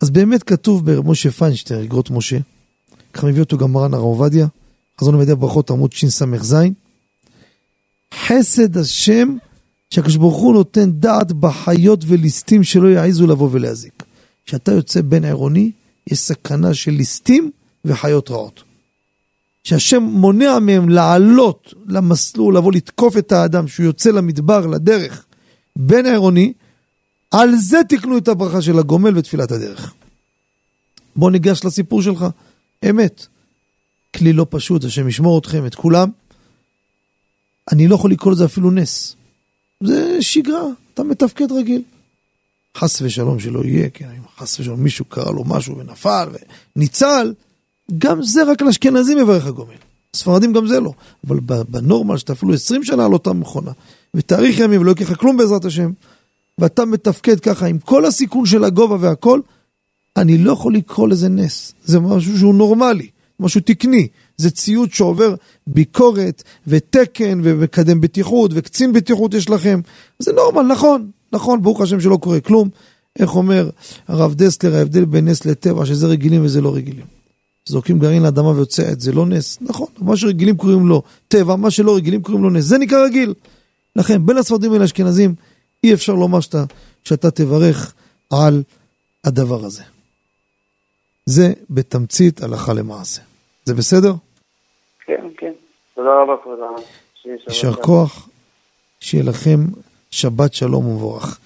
אז 0.01 0.11
באמת 0.11 0.43
כתוב 0.43 0.91
במשה 0.91 1.31
פיינשטיין, 1.31 1.81
אגרות 1.81 2.11
משה, 2.11 2.39
ככה 3.13 3.27
מביא 3.27 3.41
אותו 3.41 3.59
גם 3.59 3.73
מרן 3.73 3.95
הרב 3.95 4.05
עובדיה, 4.05 4.47
חזון 5.01 5.15
למדי 5.15 5.35
ברכות 5.35 5.71
עמוד 5.71 5.93
שס"ז, 5.93 6.57
חסד 8.15 8.77
השם 8.77 9.37
שהקדוש 9.91 10.17
ברוך 10.17 10.37
הוא 10.37 10.55
נותן 10.55 10.91
דעת 10.91 11.33
בחיות 11.33 12.05
וליסטים 12.07 12.65
שלא 12.65 12.89
יעזו 12.89 13.27
לבוא 13.27 13.49
ולהזיק. 13.53 14.03
כשאתה 14.47 14.73
יוצא 14.73 15.01
בין 15.01 15.25
עירוני, 15.25 15.71
יש 16.07 16.19
סכנה 16.19 16.75
של 16.75 16.91
ליסטים 16.91 17.51
וחיות 17.85 18.31
רעות. 18.31 18.63
שהשם 19.69 20.03
מונע 20.03 20.59
מהם 20.59 20.89
לעלות 20.89 21.75
למסלול, 21.87 22.57
לבוא 22.57 22.73
לתקוף 22.73 23.17
את 23.17 23.33
האדם 23.33 23.69
שהוא 23.69 23.87
יוצא 23.87 24.11
למדבר, 24.11 24.67
לדרך, 24.67 25.25
בין 25.77 26.07
העירוני, 26.07 26.53
על 27.31 27.57
זה 27.57 27.79
תקנו 27.89 28.19
את 28.19 28.29
הברכה 28.29 28.63
של 28.63 28.79
הגומל 28.79 29.19
ותפילת 29.19 29.53
הדרך. 29.53 29.95
בוא 31.17 31.31
ניגש 31.31 31.65
לסיפור 31.65 32.03
שלך. 32.03 32.27
אמת. 32.91 33.27
כלי 34.17 34.33
לא 34.33 34.47
פשוט, 34.51 34.85
השם 34.85 35.09
ישמור 35.09 35.39
אתכם, 35.39 35.67
את 35.67 35.75
כולם. 35.75 36.11
אני 37.73 37.89
לא 37.89 37.95
יכול 37.95 38.11
לקרוא 38.11 38.33
לזה 38.33 38.45
אפילו 38.45 38.71
נס. 38.71 39.17
זה 39.83 40.23
שגרה, 40.23 40.63
אתה 40.95 41.03
מתפקד 41.03 41.53
רגיל. 41.53 41.83
חס 42.77 43.03
ושלום 43.03 43.41
שלא 43.41 43.65
יהיה, 43.65 43.91
כן, 43.91 44.09
אם 44.11 44.23
חס 44.39 44.61
ושלום 44.61 44.83
מישהו 44.83 45.05
קרא 45.05 45.33
לו 45.33 45.45
משהו 45.45 45.79
ונפל 45.79 46.29
וניצל, 46.77 47.35
גם 47.99 48.23
זה 48.23 48.43
רק 48.45 48.63
לאשכנזים 48.63 49.19
יברך 49.19 49.47
הגומל. 49.47 49.75
ספרדים 50.17 50.53
גם 50.53 50.67
זה 50.67 50.81
לא. 50.81 50.93
אבל 51.27 51.41
בנורמל 51.69 52.17
שאתה 52.17 52.33
אפילו 52.33 52.55
20 52.55 52.85
שנה 52.85 53.05
על 53.05 53.13
אותה 53.13 53.33
מכונה, 53.33 53.71
ותאריך 54.15 54.59
ימים 54.59 54.81
ולא 54.81 54.91
יקרה 54.91 55.15
כלום 55.17 55.37
בעזרת 55.37 55.65
השם, 55.65 55.91
ואתה 56.59 56.85
מתפקד 56.85 57.41
ככה 57.41 57.67
עם 57.67 57.79
כל 57.79 58.05
הסיכון 58.05 58.47
של 58.47 58.65
הגובה 58.65 58.97
והכל, 59.01 59.41
אני 60.17 60.39
לא 60.39 60.53
יכול 60.53 60.75
לקרוא 60.75 61.09
לזה 61.09 61.29
נס. 61.29 61.73
זה 61.85 62.01
משהו 62.01 62.39
שהוא 62.39 62.55
נורמלי, 62.55 63.09
משהו 63.41 63.61
תקני. 63.65 64.09
זה 64.37 64.51
ציוד 64.51 64.93
שעובר 64.93 65.35
ביקורת 65.67 66.43
ותקן 66.67 67.41
ומקדם 67.43 68.01
בטיחות 68.01 68.51
וקצין 68.55 68.93
בטיחות 68.93 69.35
יש 69.35 69.51
לכם. 69.51 69.81
זה 70.19 70.33
נורמל, 70.33 70.63
נכון, 70.63 71.11
נכון, 71.33 71.63
ברוך 71.63 71.81
השם 71.81 72.01
שלא 72.01 72.17
קורה 72.17 72.41
כלום. 72.41 72.69
איך 73.19 73.37
אומר 73.37 73.71
הרב 74.09 74.35
דסלר, 74.35 74.77
ההבדל 74.77 75.05
בין 75.05 75.29
נס 75.29 75.45
לטבע, 75.45 75.87
שזה 75.87 76.07
רגילים 76.07 76.45
וזה 76.45 76.61
לא 76.61 76.75
רגילים. 76.75 77.18
זורקים 77.69 77.99
גרעין 77.99 78.23
לאדמה 78.23 78.49
ויוצא 78.49 78.83
עט, 78.83 79.01
זה 79.01 79.13
לא 79.13 79.27
נס. 79.27 79.59
נכון, 79.61 79.87
מה 79.99 80.17
שרגילים 80.17 80.57
קוראים 80.57 80.87
לו 80.87 81.03
טבע, 81.29 81.57
מה 81.57 81.71
שלא 81.71 81.97
רגילים 81.97 82.23
קוראים 82.23 82.43
לו 82.43 82.51
נס. 82.51 82.65
זה 82.65 82.79
נקרא 82.79 83.05
רגיל. 83.05 83.35
לכן, 83.97 84.27
בין 84.27 84.37
הספרדים 84.37 84.73
ולאשכנזים, 84.73 85.35
אי 85.85 85.95
אפשר 85.95 86.13
לומר 86.13 86.41
שאתה, 86.41 86.65
שאתה 87.05 87.31
תברך 87.31 87.95
על 88.31 88.63
הדבר 89.25 89.65
הזה. 89.65 89.83
זה 91.27 91.53
בתמצית 91.71 92.43
הלכה 92.43 92.73
למעשה. 92.73 93.23
זה 93.65 93.75
בסדר? 93.75 94.13
כן, 95.07 95.27
כן. 95.37 95.53
תודה 95.95 96.11
רבה, 96.23 96.33
כבוד 96.43 96.59
הרב. 96.59 96.85
יישר 97.49 97.75
כוח, 97.75 98.29
שיהיה 99.01 99.25
לכם 99.25 99.61
שבת 100.11 100.55
שלום 100.55 100.87
ומבורך. 100.87 101.39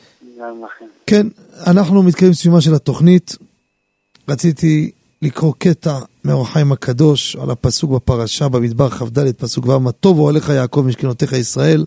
כן, 1.06 1.26
אנחנו 1.66 2.02
מתקרבים 2.02 2.34
סיומה 2.34 2.60
של 2.60 2.74
התוכנית. 2.74 3.36
רציתי 4.28 4.90
לקרוא 5.22 5.54
קטע 5.58 5.98
מאור 6.24 6.42
החיים 6.42 6.72
הקדוש 6.72 7.36
על 7.36 7.50
הפסוק 7.50 7.90
בפרשה 7.90 8.48
במדבר 8.48 8.90
כ"ד, 8.90 9.32
פסוק 9.32 9.66
ו', 9.66 9.78
מה 9.78 9.92
טוב 9.92 10.18
אוהליך 10.18 10.48
יעקב 10.48 10.84
משכנותיך 10.86 11.32
ישראל, 11.32 11.84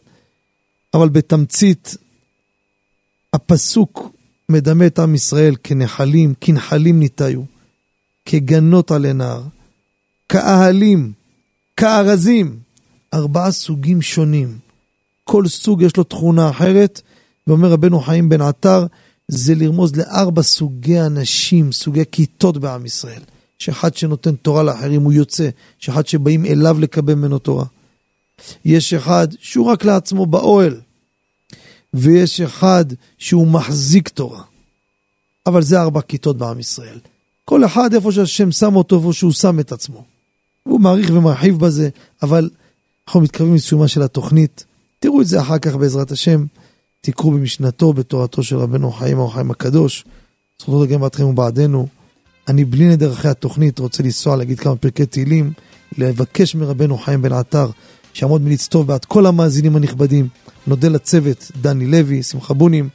אבל 0.94 1.10
בתמצית 1.10 1.98
הפסוק 3.34 4.10
מדמה 4.50 4.88
את 4.88 5.00
עם 5.00 5.16
ישראל 5.16 5.56
כנחלים, 5.64 6.34
כנחלים 6.42 7.00
ניטיו, 7.00 7.42
כגנות 8.26 8.92
עלי 8.92 9.14
נהר, 9.14 9.42
כאהלים, 10.30 11.12
כארזים, 11.78 12.60
ארבעה 13.14 13.52
סוגים 13.52 14.02
שונים. 14.02 14.58
כל 15.24 15.48
סוג 15.48 15.82
יש 15.82 15.98
לו 15.98 16.04
תכונה 16.04 16.50
אחרת, 16.50 17.02
ואומר 17.48 17.72
רבנו 17.72 18.00
חיים 18.00 18.30
בן 18.30 18.42
עטר, 18.42 18.86
זה 19.28 19.56
לרמוז 19.56 19.96
לארבע 19.96 20.42
סוגי 20.42 21.02
אנשים, 21.02 21.72
סוגי 21.72 22.04
כיתות 22.12 22.58
בעם 22.58 22.86
ישראל. 22.86 23.22
שאחד 23.60 23.98
שנותן 23.98 24.36
תורה 24.36 24.64
לאחרים 24.64 25.02
הוא 25.02 25.14
יוצא, 25.14 25.50
שאחד 25.80 26.08
שבאים 26.08 26.46
אליו 26.46 26.80
לקבל 26.80 27.16
ממנו 27.16 27.40
תורה. 27.40 27.66
יש 28.66 28.94
אחד 28.94 29.28
שהוא 29.40 29.66
רק 29.66 29.86
לעצמו 29.86 30.26
באוהל, 30.26 30.80
ויש 31.94 32.42
אחד 32.42 32.86
שהוא 33.18 33.48
מחזיק 33.48 34.10
תורה. 34.10 34.42
אבל 35.46 35.62
זה 35.62 35.82
ארבע 35.82 36.02
כיתות 36.02 36.38
בעם 36.38 36.60
ישראל. 36.60 37.00
כל 37.46 37.66
אחד 37.66 37.94
איפה 37.94 38.12
שהשם 38.12 38.52
שם 38.52 38.76
אותו, 38.76 38.98
איפה 38.98 39.14
שהוא 39.14 39.32
שם 39.32 39.60
את 39.60 39.72
עצמו. 39.72 40.04
הוא 40.64 40.80
מעריך 40.80 41.10
ומרחיב 41.14 41.60
בזה, 41.60 41.90
אבל 42.24 42.50
אנחנו 43.08 43.22
מתקרבים 43.22 43.56
לסיומה 43.56 43.88
של 43.88 44.02
התוכנית. 44.02 44.66
תראו 45.00 45.22
את 45.22 45.28
זה 45.28 45.42
אחר 45.42 45.60
כך 45.60 45.76
בעזרת 45.76 46.12
השם. 46.12 46.46
תקראו 47.02 47.32
במשנתו, 47.32 47.94
בתורתו 47.94 48.44
של 48.44 48.58
רבנו 48.58 48.92
חיים 48.92 49.20
או 49.20 49.28
חיים 49.28 49.52
הקדוש. 49.52 50.06
זכותו 50.60 50.84
לגן 50.84 51.02
בעדכם 51.02 51.24
ובעדנו. 51.24 51.88
אני 52.48 52.66
בלי 52.66 52.86
נדר 52.86 53.14
אחרי 53.14 53.32
התוכנית 53.32 53.80
רוצה 53.80 54.04
לנסוע 54.04 54.36
להגיד 54.36 54.60
כמה 54.60 54.76
פרקי 54.76 55.06
תהילים, 55.06 55.52
לבקש 55.98 56.56
מרבנו 56.56 56.98
חיים 56.98 57.22
בן 57.22 57.34
עטר 57.34 57.70
שיעמוד 58.14 58.42
מלצטוב 58.42 58.88
בעד 58.88 59.06
כל 59.06 59.26
המאזינים 59.26 59.76
הנכבדים. 59.76 60.28
נודה 60.68 60.90
לצוות, 60.90 61.52
דני 61.62 61.86
לוי, 61.88 62.24
שמחה 62.24 62.54
בונים. 62.54 62.90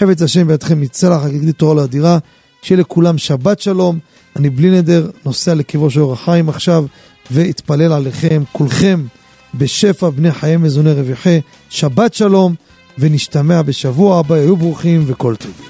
חפץ 0.00 0.22
השם 0.22 0.46
בידכם 0.46 0.80
מצלח, 0.80 1.24
הגדיל 1.24 1.52
תורה 1.52 1.74
לאדירה. 1.74 2.18
שיהיה 2.62 2.80
לכולם 2.80 3.18
שבת 3.18 3.60
שלום. 3.60 3.98
אני 4.36 4.50
בלי 4.50 4.70
נדר 4.70 5.10
נוסע 5.24 5.54
לקברו 5.54 5.90
של 5.90 6.00
אור 6.00 6.12
החיים 6.12 6.48
עכשיו, 6.48 6.84
ואתפלל 7.30 7.92
עליכם, 7.92 8.42
כולכם, 8.52 9.06
בשפע 9.54 10.10
בני 10.10 10.32
חיי 10.32 10.56
מזוני 10.56 10.92
רוויחי. 10.92 11.40
שבת 11.68 12.14
שלום, 12.14 12.54
ונשתמע 12.98 13.62
בשבוע 13.62 14.18
הבא, 14.18 14.34
היו 14.34 14.56
ברוכים 14.56 15.04
וכל 15.06 15.36
טוב. 15.36 15.69